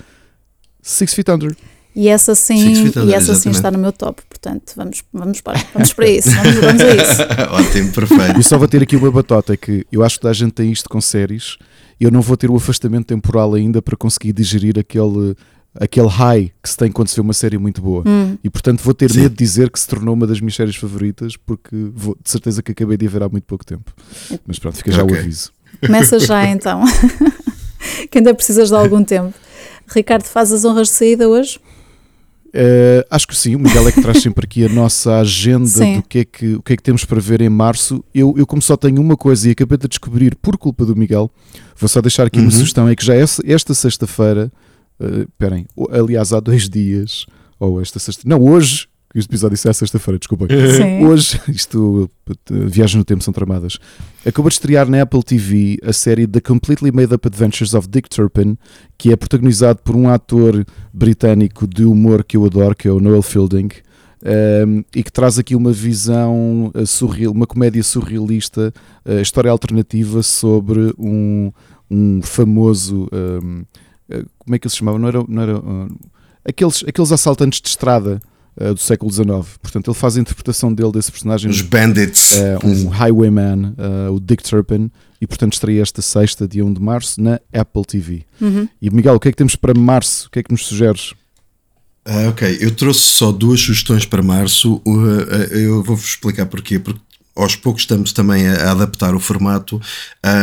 Six 0.80 1.12
Feet 1.14 1.28
Under. 1.28 1.56
E 1.94 2.08
essa 2.08 2.34
sim, 2.34 2.90
e 3.06 3.14
essa 3.14 3.34
sim 3.34 3.50
está 3.50 3.70
no 3.70 3.78
meu 3.78 3.92
top, 3.92 4.22
portanto 4.28 4.72
vamos, 4.74 5.02
vamos, 5.12 5.40
para, 5.42 5.62
vamos 5.74 5.92
para 5.92 6.08
isso, 6.08 6.30
vamos, 6.30 6.54
vamos 6.54 6.82
a 6.82 6.94
isso. 6.94 7.22
Ótimo, 7.52 7.92
perfeito. 7.92 8.40
E 8.40 8.42
só 8.42 8.56
vou 8.56 8.66
ter 8.66 8.82
aqui 8.82 8.96
uma 8.96 9.10
batota, 9.10 9.52
é 9.52 9.56
que 9.56 9.86
eu 9.92 10.02
acho 10.02 10.18
que 10.18 10.26
a 10.26 10.32
gente 10.32 10.52
tem 10.52 10.72
isto 10.72 10.88
com 10.88 11.00
séries 11.00 11.58
eu 12.04 12.10
não 12.10 12.20
vou 12.20 12.36
ter 12.36 12.50
o 12.50 12.56
afastamento 12.56 13.06
temporal 13.06 13.54
ainda 13.54 13.80
para 13.80 13.96
conseguir 13.96 14.32
digerir 14.32 14.76
aquele 14.78 15.36
aquele 15.74 16.08
high 16.08 16.52
que 16.62 16.68
se 16.68 16.76
tem 16.76 16.92
quando 16.92 17.08
se 17.08 17.14
vê 17.14 17.22
uma 17.22 17.32
série 17.32 17.56
muito 17.56 17.80
boa. 17.80 18.02
Hum. 18.06 18.36
E 18.44 18.50
portanto 18.50 18.82
vou 18.82 18.92
ter 18.92 19.10
Sim. 19.10 19.20
medo 19.20 19.30
de 19.30 19.38
dizer 19.38 19.70
que 19.70 19.78
se 19.78 19.88
tornou 19.88 20.14
uma 20.14 20.26
das 20.26 20.40
minhas 20.40 20.54
séries 20.54 20.76
favoritas 20.76 21.36
porque 21.36 21.74
vou, 21.94 22.16
de 22.20 22.28
certeza 22.28 22.62
que 22.62 22.72
acabei 22.72 22.96
de 22.96 23.06
a 23.06 23.08
ver 23.08 23.22
há 23.22 23.28
muito 23.28 23.44
pouco 23.44 23.64
tempo. 23.64 23.94
Mas 24.46 24.58
pronto, 24.58 24.76
fica 24.76 24.90
já 24.90 25.02
okay. 25.04 25.16
o 25.16 25.20
aviso. 25.20 25.52
Começa 25.80 26.18
já 26.18 26.44
então. 26.50 26.82
que 28.10 28.18
ainda 28.18 28.34
precisas 28.34 28.68
de 28.68 28.74
algum 28.74 29.02
tempo. 29.04 29.32
Ricardo, 29.86 30.24
faz 30.24 30.52
as 30.52 30.64
honras 30.64 30.88
de 30.88 30.94
saída 30.94 31.28
hoje? 31.28 31.58
Uh, 32.54 33.00
acho 33.10 33.26
que 33.26 33.34
sim, 33.34 33.56
o 33.56 33.58
Miguel 33.58 33.88
é 33.88 33.92
que 33.92 34.02
traz 34.02 34.20
sempre 34.20 34.44
aqui 34.44 34.66
a 34.66 34.68
nossa 34.68 35.16
agenda 35.20 35.66
sim. 35.66 35.96
do 35.96 36.02
que 36.02 36.18
é 36.18 36.24
que, 36.24 36.54
o 36.54 36.62
que 36.62 36.74
é 36.74 36.76
que 36.76 36.82
temos 36.82 37.02
para 37.02 37.18
ver 37.18 37.40
em 37.40 37.48
março. 37.48 38.04
Eu, 38.14 38.34
eu 38.36 38.46
como 38.46 38.60
só 38.60 38.76
tenho 38.76 39.00
uma 39.00 39.16
coisa 39.16 39.48
e 39.48 39.52
acabei 39.52 39.78
de 39.78 39.88
descobrir 39.88 40.36
por 40.36 40.58
culpa 40.58 40.84
do 40.84 40.94
Miguel, 40.94 41.30
vou 41.76 41.88
só 41.88 42.02
deixar 42.02 42.26
aqui 42.26 42.38
uhum. 42.38 42.44
uma 42.44 42.50
sugestão, 42.50 42.86
é 42.88 42.94
que 42.94 43.04
já 43.04 43.14
esta, 43.14 43.42
esta 43.46 43.72
sexta-feira, 43.72 44.52
uh, 45.00 45.22
esperem, 45.22 45.66
aliás 45.90 46.34
há 46.34 46.40
dois 46.40 46.68
dias, 46.68 47.24
ou 47.58 47.80
esta 47.80 47.98
sexta, 47.98 48.22
não, 48.26 48.42
hoje, 48.42 48.86
que 49.12 49.18
este 49.18 49.28
episódio 49.28 49.54
isso 49.54 49.68
é 49.68 49.72
sexta-feira, 49.72 50.18
desculpa. 50.18 50.46
Sim. 50.74 51.04
Hoje, 51.04 51.38
isto, 51.48 52.10
uh, 52.28 52.34
viagens 52.66 52.94
no 52.94 53.04
tempo 53.04 53.22
são 53.22 53.32
tramadas. 53.32 53.78
Acabou 54.24 54.48
de 54.48 54.54
estrear 54.54 54.88
na 54.88 55.02
Apple 55.02 55.22
TV 55.22 55.78
a 55.84 55.92
série 55.92 56.26
The 56.26 56.40
Completely 56.40 56.90
Made 56.90 57.14
Up 57.14 57.28
Adventures 57.28 57.74
of 57.74 57.88
Dick 57.88 58.08
Turpin, 58.08 58.56
que 58.96 59.12
é 59.12 59.16
protagonizado 59.16 59.80
por 59.84 59.94
um 59.94 60.08
ator 60.08 60.64
britânico 60.92 61.66
de 61.66 61.84
humor 61.84 62.24
que 62.24 62.38
eu 62.38 62.44
adoro, 62.46 62.74
que 62.74 62.88
é 62.88 62.90
o 62.90 63.00
Noel 63.00 63.22
Fielding. 63.22 63.68
Um, 64.24 64.84
e 64.94 65.02
que 65.02 65.10
traz 65.10 65.36
aqui 65.36 65.56
uma 65.56 65.72
visão 65.72 66.70
uh, 66.74 66.86
surreal, 66.86 67.32
uma 67.32 67.46
comédia 67.46 67.82
surrealista, 67.82 68.72
uh, 69.04 69.20
história 69.20 69.50
alternativa 69.50 70.22
sobre 70.22 70.94
um, 70.96 71.52
um 71.90 72.22
famoso. 72.22 73.08
Um, 73.12 73.64
uh, 74.08 74.24
como 74.38 74.54
é 74.54 74.58
que 74.60 74.66
ele 74.66 74.70
se 74.70 74.78
chamava? 74.78 74.98
Não 74.98 75.08
era. 75.08 75.24
Não 75.28 75.42
era 75.42 75.62
aqueles, 76.48 76.84
aqueles 76.86 77.12
assaltantes 77.12 77.60
de 77.60 77.68
estrada 77.68 78.22
do 78.56 78.78
século 78.78 79.10
XIX. 79.10 79.26
Portanto, 79.60 79.90
ele 79.90 79.98
faz 79.98 80.16
a 80.16 80.20
interpretação 80.20 80.72
dele 80.72 80.92
desse 80.92 81.10
personagem. 81.10 81.50
Os 81.50 81.62
Bandits. 81.62 82.34
um 82.62 82.88
highwayman, 82.88 83.74
o 84.12 84.20
Dick 84.20 84.42
Turpin. 84.42 84.90
E 85.22 85.26
portanto 85.26 85.52
estreia 85.52 85.80
esta 85.80 86.02
sexta, 86.02 86.48
dia 86.48 86.66
1 86.66 86.74
de 86.74 86.82
março, 86.82 87.22
na 87.22 87.40
Apple 87.52 87.84
TV. 87.86 88.24
Uhum. 88.40 88.68
E 88.80 88.90
Miguel, 88.90 89.14
o 89.14 89.20
que 89.20 89.28
é 89.28 89.30
que 89.30 89.36
temos 89.36 89.54
para 89.54 89.72
março? 89.72 90.26
O 90.26 90.30
que 90.30 90.40
é 90.40 90.42
que 90.42 90.50
nos 90.50 90.66
sugeres? 90.66 91.14
Ah, 92.04 92.28
ok, 92.28 92.58
eu 92.60 92.72
trouxe 92.72 93.02
só 93.02 93.30
duas 93.30 93.60
sugestões 93.60 94.04
para 94.04 94.20
março. 94.20 94.82
Uh, 94.84 95.32
eu 95.52 95.82
vou-vos 95.84 96.06
explicar 96.06 96.46
porquê. 96.46 96.80
Porque 96.80 97.00
aos 97.36 97.54
poucos 97.54 97.82
estamos 97.82 98.12
também 98.12 98.48
a, 98.48 98.72
adaptar 98.72 99.14
o 99.14 99.20
formato 99.20 99.80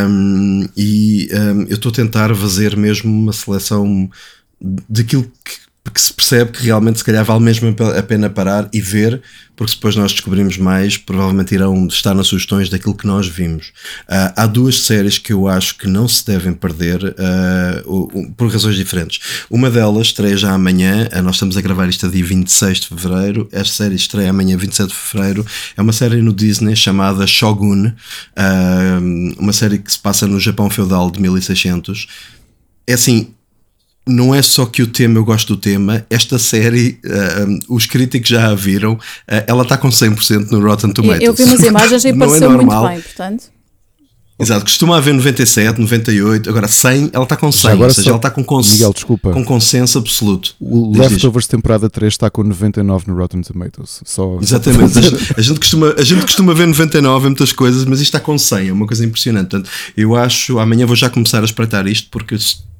um, 0.08 0.66
e 0.76 1.28
um, 1.32 1.62
eu 1.64 1.74
estou 1.74 1.90
a 1.92 1.94
tentar 1.94 2.34
fazer 2.34 2.76
mesmo 2.76 3.12
uma 3.12 3.32
seleção 3.32 4.10
daquilo 4.88 5.30
que 5.44 5.69
que 5.92 6.00
se 6.00 6.12
percebe 6.12 6.52
que 6.52 6.64
realmente 6.64 6.98
se 6.98 7.04
calhar 7.04 7.24
vale 7.24 7.42
mesmo 7.42 7.74
a 7.96 8.02
pena 8.02 8.28
parar 8.28 8.68
e 8.72 8.80
ver, 8.80 9.22
porque 9.56 9.74
depois 9.74 9.96
nós 9.96 10.12
descobrimos 10.12 10.56
mais, 10.56 10.96
provavelmente 10.96 11.54
irão 11.54 11.86
estar 11.86 12.14
nas 12.14 12.28
sugestões 12.28 12.68
daquilo 12.68 12.94
que 12.94 13.06
nós 13.06 13.26
vimos. 13.26 13.68
Uh, 14.02 14.32
há 14.36 14.46
duas 14.46 14.80
séries 14.80 15.18
que 15.18 15.32
eu 15.32 15.48
acho 15.48 15.76
que 15.76 15.88
não 15.88 16.06
se 16.06 16.24
devem 16.24 16.52
perder 16.52 17.02
uh, 17.04 18.32
por 18.36 18.50
razões 18.50 18.76
diferentes. 18.76 19.20
Uma 19.50 19.70
delas 19.70 20.08
estreia 20.08 20.36
já 20.36 20.52
amanhã, 20.52 21.08
uh, 21.14 21.22
nós 21.22 21.36
estamos 21.36 21.56
a 21.56 21.60
gravar 21.60 21.88
isto 21.88 22.06
a 22.06 22.08
dia 22.08 22.24
26 22.24 22.80
de 22.80 22.86
Fevereiro, 22.88 23.48
esta 23.50 23.74
série 23.74 23.96
estreia 23.96 24.30
amanhã 24.30 24.56
27 24.56 24.88
de 24.88 24.94
Fevereiro, 24.94 25.46
é 25.76 25.82
uma 25.82 25.92
série 25.92 26.22
no 26.22 26.32
Disney 26.32 26.76
chamada 26.76 27.26
Shogun, 27.26 27.92
uma 29.38 29.52
série 29.52 29.78
que 29.78 29.90
se 29.90 29.98
passa 29.98 30.26
no 30.26 30.38
Japão 30.38 30.70
feudal 30.70 31.10
de 31.10 31.20
1600. 31.20 32.06
É 32.86 32.94
assim, 32.94 33.34
não 34.10 34.34
é 34.34 34.42
só 34.42 34.66
que 34.66 34.82
o 34.82 34.86
tema, 34.86 35.18
eu 35.18 35.24
gosto 35.24 35.54
do 35.54 35.60
tema, 35.60 36.04
esta 36.10 36.38
série, 36.38 36.98
uh, 37.04 37.74
os 37.74 37.86
críticos 37.86 38.28
já 38.28 38.50
a 38.50 38.54
viram, 38.54 38.94
uh, 38.94 38.98
ela 39.46 39.62
está 39.62 39.76
com 39.76 39.88
100% 39.88 40.50
no 40.50 40.60
Rotten 40.60 40.92
Tomatoes. 40.92 41.22
Eu 41.22 41.32
vi 41.32 41.44
umas 41.44 41.60
imagens 41.60 42.04
e 42.04 42.12
pareceu 42.16 42.50
é 42.50 42.54
muito 42.56 42.88
bem, 42.88 43.00
portanto. 43.00 43.60
Exato, 44.40 44.64
costuma 44.64 44.96
haver 44.96 45.12
97, 45.12 45.78
98, 45.78 46.48
agora 46.48 46.66
100, 46.66 47.10
ela 47.12 47.24
está 47.24 47.36
com 47.36 47.52
100, 47.52 47.72
agora 47.72 47.88
ou 47.88 47.94
seja, 47.94 48.04
só... 48.04 48.10
ela 48.10 48.16
está 48.16 48.30
com, 48.30 48.42
cons... 48.42 48.72
Miguel, 48.72 48.92
desculpa. 48.94 49.32
com 49.32 49.44
consenso 49.44 49.98
absoluto. 49.98 50.54
O 50.58 50.92
diz, 50.92 51.12
Leftovers 51.12 51.44
diz. 51.44 51.48
temporada 51.48 51.90
3 51.90 52.10
está 52.10 52.30
com 52.30 52.42
99 52.42 53.04
no 53.08 53.18
Rotten 53.18 53.42
Tomatoes. 53.42 54.00
Só... 54.02 54.38
Exatamente, 54.40 54.98
a, 54.98 55.02
gente, 55.02 55.34
a, 55.36 55.42
gente 55.42 55.60
costuma, 55.60 55.94
a 55.96 56.02
gente 56.02 56.22
costuma 56.22 56.54
ver 56.54 56.66
99 56.66 57.18
em 57.18 57.28
muitas 57.28 57.52
coisas, 57.52 57.84
mas 57.84 58.00
isto 58.00 58.16
está 58.16 58.20
com 58.20 58.38
100, 58.38 58.68
é 58.68 58.72
uma 58.72 58.86
coisa 58.86 59.04
impressionante. 59.04 59.50
Portanto, 59.50 59.70
eu 59.94 60.16
acho, 60.16 60.58
amanhã 60.58 60.86
vou 60.86 60.96
já 60.96 61.10
começar 61.10 61.42
a 61.42 61.44
espreitar 61.44 61.86
isto, 61.86 62.08
porque 62.10 62.34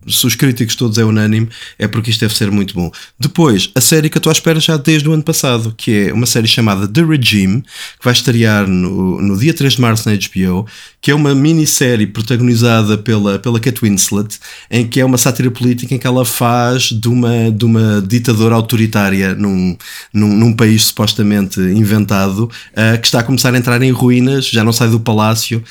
se 0.09 0.27
os 0.27 0.35
críticos 0.35 0.75
todos 0.75 0.99
é 0.99 1.05
unânime, 1.05 1.49
é 1.79 1.87
porque 1.87 2.11
isto 2.11 2.21
deve 2.21 2.35
ser 2.35 2.51
muito 2.51 2.75
bom. 2.75 2.91
Depois, 3.19 3.71
a 3.75 3.81
série 3.81 4.09
que 4.09 4.17
eu 4.17 4.21
estou 4.21 4.31
à 4.31 4.33
espera 4.33 4.59
já 4.59 4.77
desde 4.77 5.09
o 5.09 5.13
ano 5.13 5.23
passado, 5.23 5.75
que 5.77 6.09
é 6.09 6.13
uma 6.13 6.27
série 6.27 6.49
chamada 6.49 6.89
The 6.89 7.03
Regime, 7.03 7.63
que 7.63 8.05
vai 8.05 8.13
estrear 8.13 8.67
no, 8.67 9.21
no 9.21 9.39
dia 9.39 9.53
3 9.53 9.75
de 9.75 9.81
março 9.81 10.09
na 10.09 10.17
HBO, 10.17 10.67
que 11.01 11.11
é 11.11 11.15
uma 11.15 11.35
minissérie 11.35 12.07
protagonizada 12.07 12.97
pela, 12.99 13.39
pela 13.39 13.61
Kate 13.61 13.81
Winslet, 13.83 14.39
em 14.71 14.87
que 14.87 15.01
é 15.01 15.05
uma 15.05 15.19
sátira 15.19 15.51
política 15.51 15.95
em 15.95 15.99
que 15.99 16.07
ela 16.07 16.25
faz 16.25 16.85
de 16.85 17.09
uma, 17.09 17.51
de 17.51 17.65
uma 17.65 18.03
ditadora 18.07 18.55
autoritária 18.55 19.35
num, 19.35 19.77
num, 20.13 20.37
num 20.37 20.53
país 20.53 20.85
supostamente 20.85 21.61
inventado, 21.61 22.45
uh, 22.45 23.01
que 23.01 23.07
está 23.07 23.21
a 23.21 23.23
começar 23.23 23.55
a 23.55 23.59
entrar 23.59 23.81
em 23.83 23.91
ruínas, 23.91 24.47
já 24.47 24.65
não 24.65 24.73
sai 24.73 24.89
do 24.89 25.01
palácio, 25.01 25.63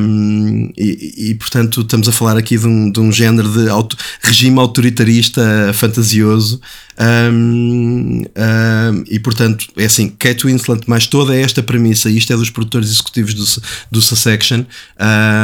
um, 0.00 0.70
e, 0.76 1.30
e, 1.30 1.34
portanto 1.34 1.80
estamos 1.80 2.08
a 2.08 2.12
falar 2.12 2.36
aqui 2.36 2.56
de 2.56 2.66
um, 2.66 2.90
de 2.90 3.00
um 3.00 3.10
género 3.10 3.49
de 3.50 3.68
auto, 3.68 3.96
regime 4.22 4.58
autoritarista 4.58 5.42
fantasioso. 5.74 6.60
Um, 7.00 8.22
um, 8.22 9.04
e 9.08 9.18
portanto, 9.18 9.66
é 9.74 9.86
assim: 9.86 10.10
Kate 10.10 10.44
Winslet, 10.44 10.82
mais 10.86 11.06
toda 11.06 11.34
esta 11.34 11.62
premissa, 11.62 12.10
isto 12.10 12.30
é 12.30 12.36
dos 12.36 12.50
produtores 12.50 12.90
executivos 12.90 13.32
do, 13.32 13.62
do 13.90 14.02
Sussection. 14.02 14.64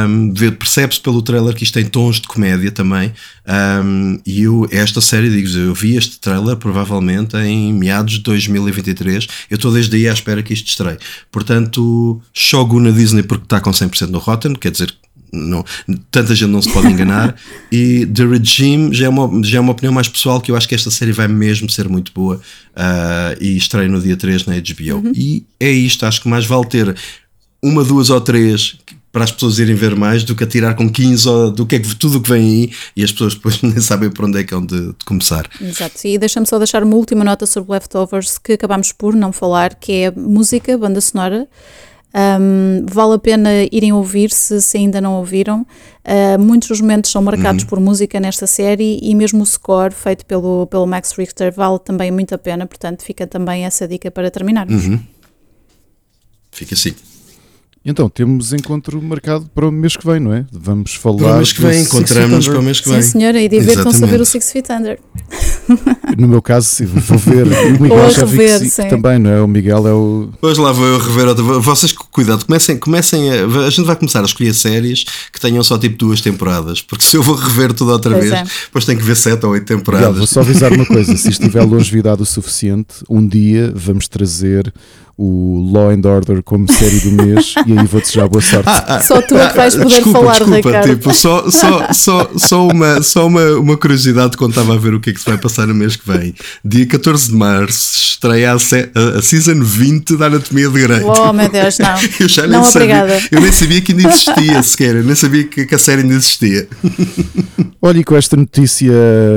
Um, 0.07 0.33
Percebe-se 0.59 1.01
pelo 1.01 1.21
trailer 1.23 1.55
que 1.55 1.63
isto 1.63 1.73
tem 1.73 1.85
tons 1.85 2.17
de 2.17 2.27
comédia 2.27 2.71
também. 2.71 3.11
e 4.25 4.43
eu, 4.43 4.67
esta 4.71 5.01
série, 5.01 5.29
digo 5.29 5.47
eu 5.57 5.73
vi 5.73 5.95
este 5.95 6.19
trailer 6.19 6.57
provavelmente 6.57 7.35
em 7.37 7.73
meados 7.73 8.13
de 8.13 8.19
2023. 8.19 9.27
Eu 9.49 9.55
estou 9.55 9.71
desde 9.71 9.95
aí 9.95 10.07
à 10.07 10.13
espera 10.13 10.43
que 10.43 10.53
isto 10.53 10.67
estreie. 10.67 10.97
Portanto, 11.31 12.21
Shogun 12.33 12.81
na 12.81 12.91
Disney 12.91 13.23
porque 13.23 13.45
está 13.45 13.59
com 13.59 13.71
100% 13.71 14.09
no 14.09 14.19
Rotten, 14.19 14.53
quer 14.53 14.71
dizer 14.71 14.93
não, 15.31 15.63
tanta 16.11 16.35
gente 16.35 16.49
não 16.49 16.61
se 16.61 16.71
pode 16.71 16.87
enganar. 16.87 17.35
e 17.71 18.05
The 18.05 18.25
Regime 18.25 18.93
já 18.93 19.05
é, 19.05 19.09
uma, 19.09 19.43
já 19.43 19.57
é 19.57 19.61
uma 19.61 19.71
opinião 19.71 19.93
mais 19.93 20.07
pessoal 20.07 20.41
que 20.41 20.51
eu 20.51 20.55
acho 20.55 20.67
que 20.67 20.75
esta 20.75 20.91
série 20.91 21.11
vai 21.11 21.27
mesmo 21.27 21.69
ser 21.69 21.87
muito 21.87 22.11
boa 22.13 22.35
uh, 22.37 23.41
e 23.41 23.57
estreia 23.57 23.87
no 23.87 24.01
dia 24.01 24.15
3 24.15 24.45
na 24.45 24.55
HBO. 24.55 25.07
Uhum. 25.07 25.11
E 25.15 25.45
é 25.59 25.69
isto, 25.69 26.05
acho 26.05 26.21
que 26.21 26.27
mais 26.27 26.45
vale 26.45 26.65
ter 26.67 26.95
uma, 27.61 27.83
duas 27.83 28.09
ou 28.09 28.21
três 28.21 28.77
para 29.11 29.23
as 29.23 29.31
pessoas 29.31 29.57
irem 29.57 29.73
ver 29.73 29.95
mais 29.95 30.23
do 30.23 30.35
que 30.35 30.43
atirar 30.43 30.75
com 30.75 30.87
15 30.87 31.27
ou 31.27 31.51
do 31.51 31.65
que 31.65 31.77
é 31.77 31.79
que 31.79 31.95
tudo 31.95 32.19
o 32.19 32.21
que 32.21 32.29
vem 32.29 32.43
aí 32.43 32.71
e 32.95 33.03
as 33.03 33.11
pessoas 33.11 33.33
depois 33.33 33.59
nem 33.63 33.79
sabem 33.81 34.11
por 34.11 34.25
onde 34.25 34.39
é 34.39 34.43
que 34.43 34.53
é 34.53 34.59
de, 34.59 34.67
de 34.67 35.05
começar. 35.05 35.49
Exato, 35.59 35.95
e 36.05 36.17
deixa-me 36.19 36.45
só 36.45 36.57
deixar 36.59 36.83
uma 36.83 36.95
última 36.95 37.23
nota 37.23 37.45
sobre 37.45 37.71
Leftovers 37.71 38.37
que 38.37 38.53
acabámos 38.53 38.91
por 38.91 39.15
não 39.15 39.31
falar, 39.31 39.73
que 39.73 39.91
é 39.91 40.11
música, 40.11 40.77
banda 40.77 41.01
sonora. 41.01 41.47
Um, 42.15 42.85
vale 42.85 43.13
a 43.15 43.19
pena 43.19 43.49
irem 43.71 43.93
ouvir 43.93 44.31
se, 44.31 44.61
se 44.61 44.77
ainda 44.77 44.99
não 44.99 45.15
ouviram. 45.15 45.61
Uh, 46.03 46.39
muitos 46.39 46.69
dos 46.69 46.81
momentos 46.81 47.11
são 47.11 47.21
marcados 47.21 47.63
uhum. 47.63 47.69
por 47.69 47.79
música 47.79 48.19
nesta 48.19 48.47
série 48.47 48.99
e 49.01 49.13
mesmo 49.13 49.43
o 49.43 49.45
score 49.45 49.93
feito 49.93 50.25
pelo, 50.25 50.65
pelo 50.67 50.87
Max 50.87 51.11
Richter 51.11 51.53
vale 51.53 51.79
também 51.79 52.11
muito 52.11 52.33
a 52.33 52.37
pena, 52.37 52.65
portanto 52.65 53.03
fica 53.03 53.27
também 53.27 53.65
essa 53.65 53.87
dica 53.87 54.09
para 54.09 54.31
terminarmos. 54.31 54.85
Uhum. 54.85 54.99
Fica 56.51 56.73
assim. 56.73 56.95
Então, 57.89 58.09
temos 58.09 58.51
encontro 58.51 59.01
marcado 59.01 59.49
para 59.55 59.65
o 59.65 59.71
mês 59.71 59.95
que 59.95 60.05
vem, 60.05 60.19
não 60.19 60.33
é? 60.33 60.45
Vamos 60.51 60.93
falar. 60.93 61.19
Para 61.19 61.33
o 61.35 61.37
mês 61.37 61.53
que 61.53 61.61
vem, 61.61 61.81
encontramos 61.83 62.45
para 62.45 62.59
o 62.59 62.61
mês 62.61 62.81
que 62.81 62.89
vem. 62.89 63.01
Sim, 63.01 63.11
senhora, 63.11 63.41
e 63.41 63.47
divirtam-se 63.47 64.03
a 64.03 64.07
ver 64.07 64.19
o 64.19 64.25
Six 64.25 64.51
Feet 64.51 64.69
Under. 64.71 64.99
No 66.17 66.27
meu 66.27 66.41
caso, 66.41 66.67
sim, 66.67 66.85
vou 66.85 67.17
ver. 67.17 67.45
O 67.77 67.81
Miguel 67.81 68.09
já 68.09 68.25
rever, 68.25 68.59
vi 68.61 68.71
que 68.71 68.89
também, 68.89 69.19
não 69.19 69.29
é? 69.29 69.41
O 69.41 69.47
Miguel 69.47 69.87
é 69.87 69.93
o. 69.93 70.29
Pois 70.39 70.57
lá 70.57 70.71
vou 70.71 70.85
eu 70.85 70.97
rever 70.97 71.27
outra. 71.27 71.43
Vocês, 71.43 71.91
cuidado, 71.91 72.45
comecem, 72.45 72.77
comecem 72.77 73.29
a. 73.29 73.45
A 73.65 73.69
gente 73.69 73.85
vai 73.85 73.95
começar 73.95 74.21
a 74.21 74.25
escolher 74.25 74.53
séries 74.53 75.05
que 75.31 75.39
tenham 75.39 75.61
só 75.63 75.77
tipo 75.77 75.97
duas 75.97 76.21
temporadas, 76.21 76.81
porque 76.81 77.05
se 77.05 77.15
eu 77.17 77.21
vou 77.21 77.35
rever 77.35 77.73
tudo 77.73 77.91
outra 77.91 78.11
pois 78.11 78.29
vez, 78.29 78.33
é. 78.33 78.43
depois 78.65 78.85
tenho 78.85 78.97
que 78.97 79.05
ver 79.05 79.15
sete 79.15 79.45
ou 79.45 79.51
oito 79.51 79.65
temporadas. 79.65 80.07
Miguel, 80.07 80.19
vou 80.19 80.27
só 80.27 80.39
avisar 80.39 80.71
uma 80.71 80.85
coisa: 80.85 81.15
se 81.17 81.29
estiver 81.29 81.63
longevidade 81.63 82.21
o 82.21 82.25
suficiente, 82.25 82.95
um 83.09 83.25
dia 83.25 83.71
vamos 83.75 84.07
trazer 84.07 84.73
o 85.17 85.71
Law 85.73 85.89
and 85.89 86.01
Order 86.05 86.43
como 86.43 86.71
série 86.71 86.99
do 86.99 87.11
mês 87.11 87.55
e 87.65 87.77
aí 87.77 87.87
vou 87.87 87.99
desejar 87.99 88.27
boa 88.27 88.41
sorte. 88.41 88.69
Ah, 88.69 88.85
ah, 88.87 88.99
só 89.01 89.19
tu 89.19 89.35
é 89.35 89.49
que 89.49 89.57
vais 89.57 89.75
poder 89.75 89.89
desculpa, 89.89 90.19
falar, 90.19 90.31
desculpa, 90.33 90.55
Ricardo. 90.55 90.89
Tipo, 90.89 91.13
só, 91.13 91.49
só, 91.49 91.91
só, 91.91 92.31
só, 92.37 92.67
uma, 92.67 93.01
só 93.01 93.25
uma, 93.25 93.43
uma 93.53 93.75
curiosidade 93.75 94.37
quando 94.37 94.51
estava 94.51 94.75
a 94.75 94.77
ver 94.77 94.93
o 94.93 94.99
que 94.99 95.09
é 95.09 95.13
que 95.13 95.19
se 95.19 95.25
vai 95.25 95.37
passar 95.39 95.65
no 95.65 95.73
mês 95.73 95.95
que 95.95 96.07
vem. 96.07 96.35
Dia 96.63 96.85
14 96.85 97.29
de 97.29 97.35
março 97.35 97.99
estreia 97.99 98.51
a, 98.51 98.55
a, 98.55 99.17
a 99.17 99.21
Season 99.23 99.59
20 99.59 100.17
da 100.17 100.27
Anatomia 100.27 100.69
de 100.69 100.81
Grey. 100.83 101.01
Oh 101.03 101.33
meu 101.33 101.49
Deus, 101.49 101.79
não. 101.79 101.95
Eu 102.19 102.29
já 102.29 102.43
não, 102.43 102.61
nem 102.61 102.69
obrigada. 102.69 103.13
sabia. 103.13 103.29
Eu 103.31 103.41
nem 103.41 103.51
sabia 103.51 103.81
que 103.81 103.91
ainda 103.93 104.09
existia 104.09 104.63
sequer. 104.63 104.95
Eu 104.97 105.03
nem 105.03 105.15
sabia 105.15 105.43
que, 105.45 105.65
que 105.65 105.75
a 105.75 105.79
série 105.79 106.03
ainda 106.03 106.13
existia. 106.13 106.67
Olha, 107.81 107.99
e 107.99 108.03
com 108.03 108.15
esta 108.15 108.35
notícia 108.35 108.93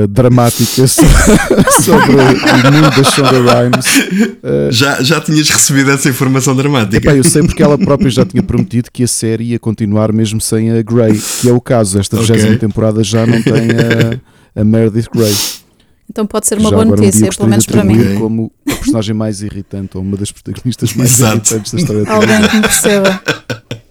dramática 0.09 0.87
sobre 0.87 2.11
o 2.13 2.71
mundo 2.71 2.89
da 2.95 3.03
Shonda 3.03 3.61
Rhimes. 3.61 3.85
Já, 4.71 5.01
já 5.01 5.21
tinhas 5.21 5.49
recebido 5.49 5.70
essa 5.89 6.09
informação 6.09 6.55
dramática? 6.55 6.97
Epá, 6.97 7.15
eu 7.15 7.23
sei 7.23 7.41
porque 7.43 7.61
ela 7.61 7.77
própria 7.77 8.09
já 8.09 8.25
tinha 8.25 8.43
prometido 8.43 8.89
que 8.91 9.03
a 9.03 9.07
série 9.07 9.45
ia 9.45 9.59
continuar 9.59 10.11
mesmo 10.11 10.39
sem 10.41 10.71
a 10.71 10.81
Grey, 10.81 11.19
que 11.41 11.49
é 11.49 11.53
o 11.53 11.61
caso. 11.61 11.99
Esta 11.99 12.17
20 12.17 12.31
okay. 12.31 12.57
temporada 12.57 13.03
já 13.03 13.25
não 13.25 13.41
tem 13.41 13.53
a, 13.53 14.61
a 14.61 14.63
Meredith 14.63 15.09
Grey. 15.13 15.33
Então 16.09 16.25
pode 16.25 16.45
ser 16.45 16.57
uma 16.57 16.69
já 16.69 16.75
boa 16.75 16.85
notícia, 16.85 17.27
um 17.27 17.29
pelo 17.29 17.49
menos 17.49 17.65
para 17.65 17.83
mim. 17.83 18.15
Como 18.19 18.51
a 18.69 18.75
personagem 18.75 19.15
mais 19.15 19.41
irritante, 19.41 19.95
ou 19.95 20.03
uma 20.03 20.17
das 20.17 20.31
protagonistas 20.31 20.93
mais 20.93 21.13
Exato. 21.13 21.35
irritantes 21.35 21.73
da 21.73 21.79
história 21.79 22.09
Alguém 22.09 22.49
que 22.49 22.55
me 22.55 22.61
perceba. 22.61 23.21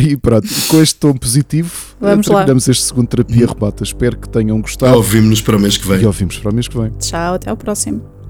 E 0.00 0.16
pronto, 0.16 0.48
com 0.68 0.80
este 0.80 0.94
tom 0.94 1.14
positivo, 1.14 1.72
Vamos 2.00 2.26
terminamos 2.26 2.68
este 2.68 2.84
segundo 2.84 3.08
Terapia 3.08 3.46
Rebota. 3.46 3.82
Espero 3.82 4.16
que 4.16 4.28
tenham 4.28 4.60
gostado. 4.60 4.94
Ouvimos-nos 4.94 5.40
para 5.40 5.56
o 5.56 5.60
mês 5.60 5.76
que 5.76 5.88
vem. 5.88 6.02
E 6.02 6.06
ouvimos 6.06 6.38
para 6.38 6.50
o 6.52 6.54
mês 6.54 6.68
que 6.68 6.78
vem. 6.78 6.90
Tchau, 7.00 7.34
até 7.34 7.50
ao 7.50 7.56
próximo. 7.56 8.21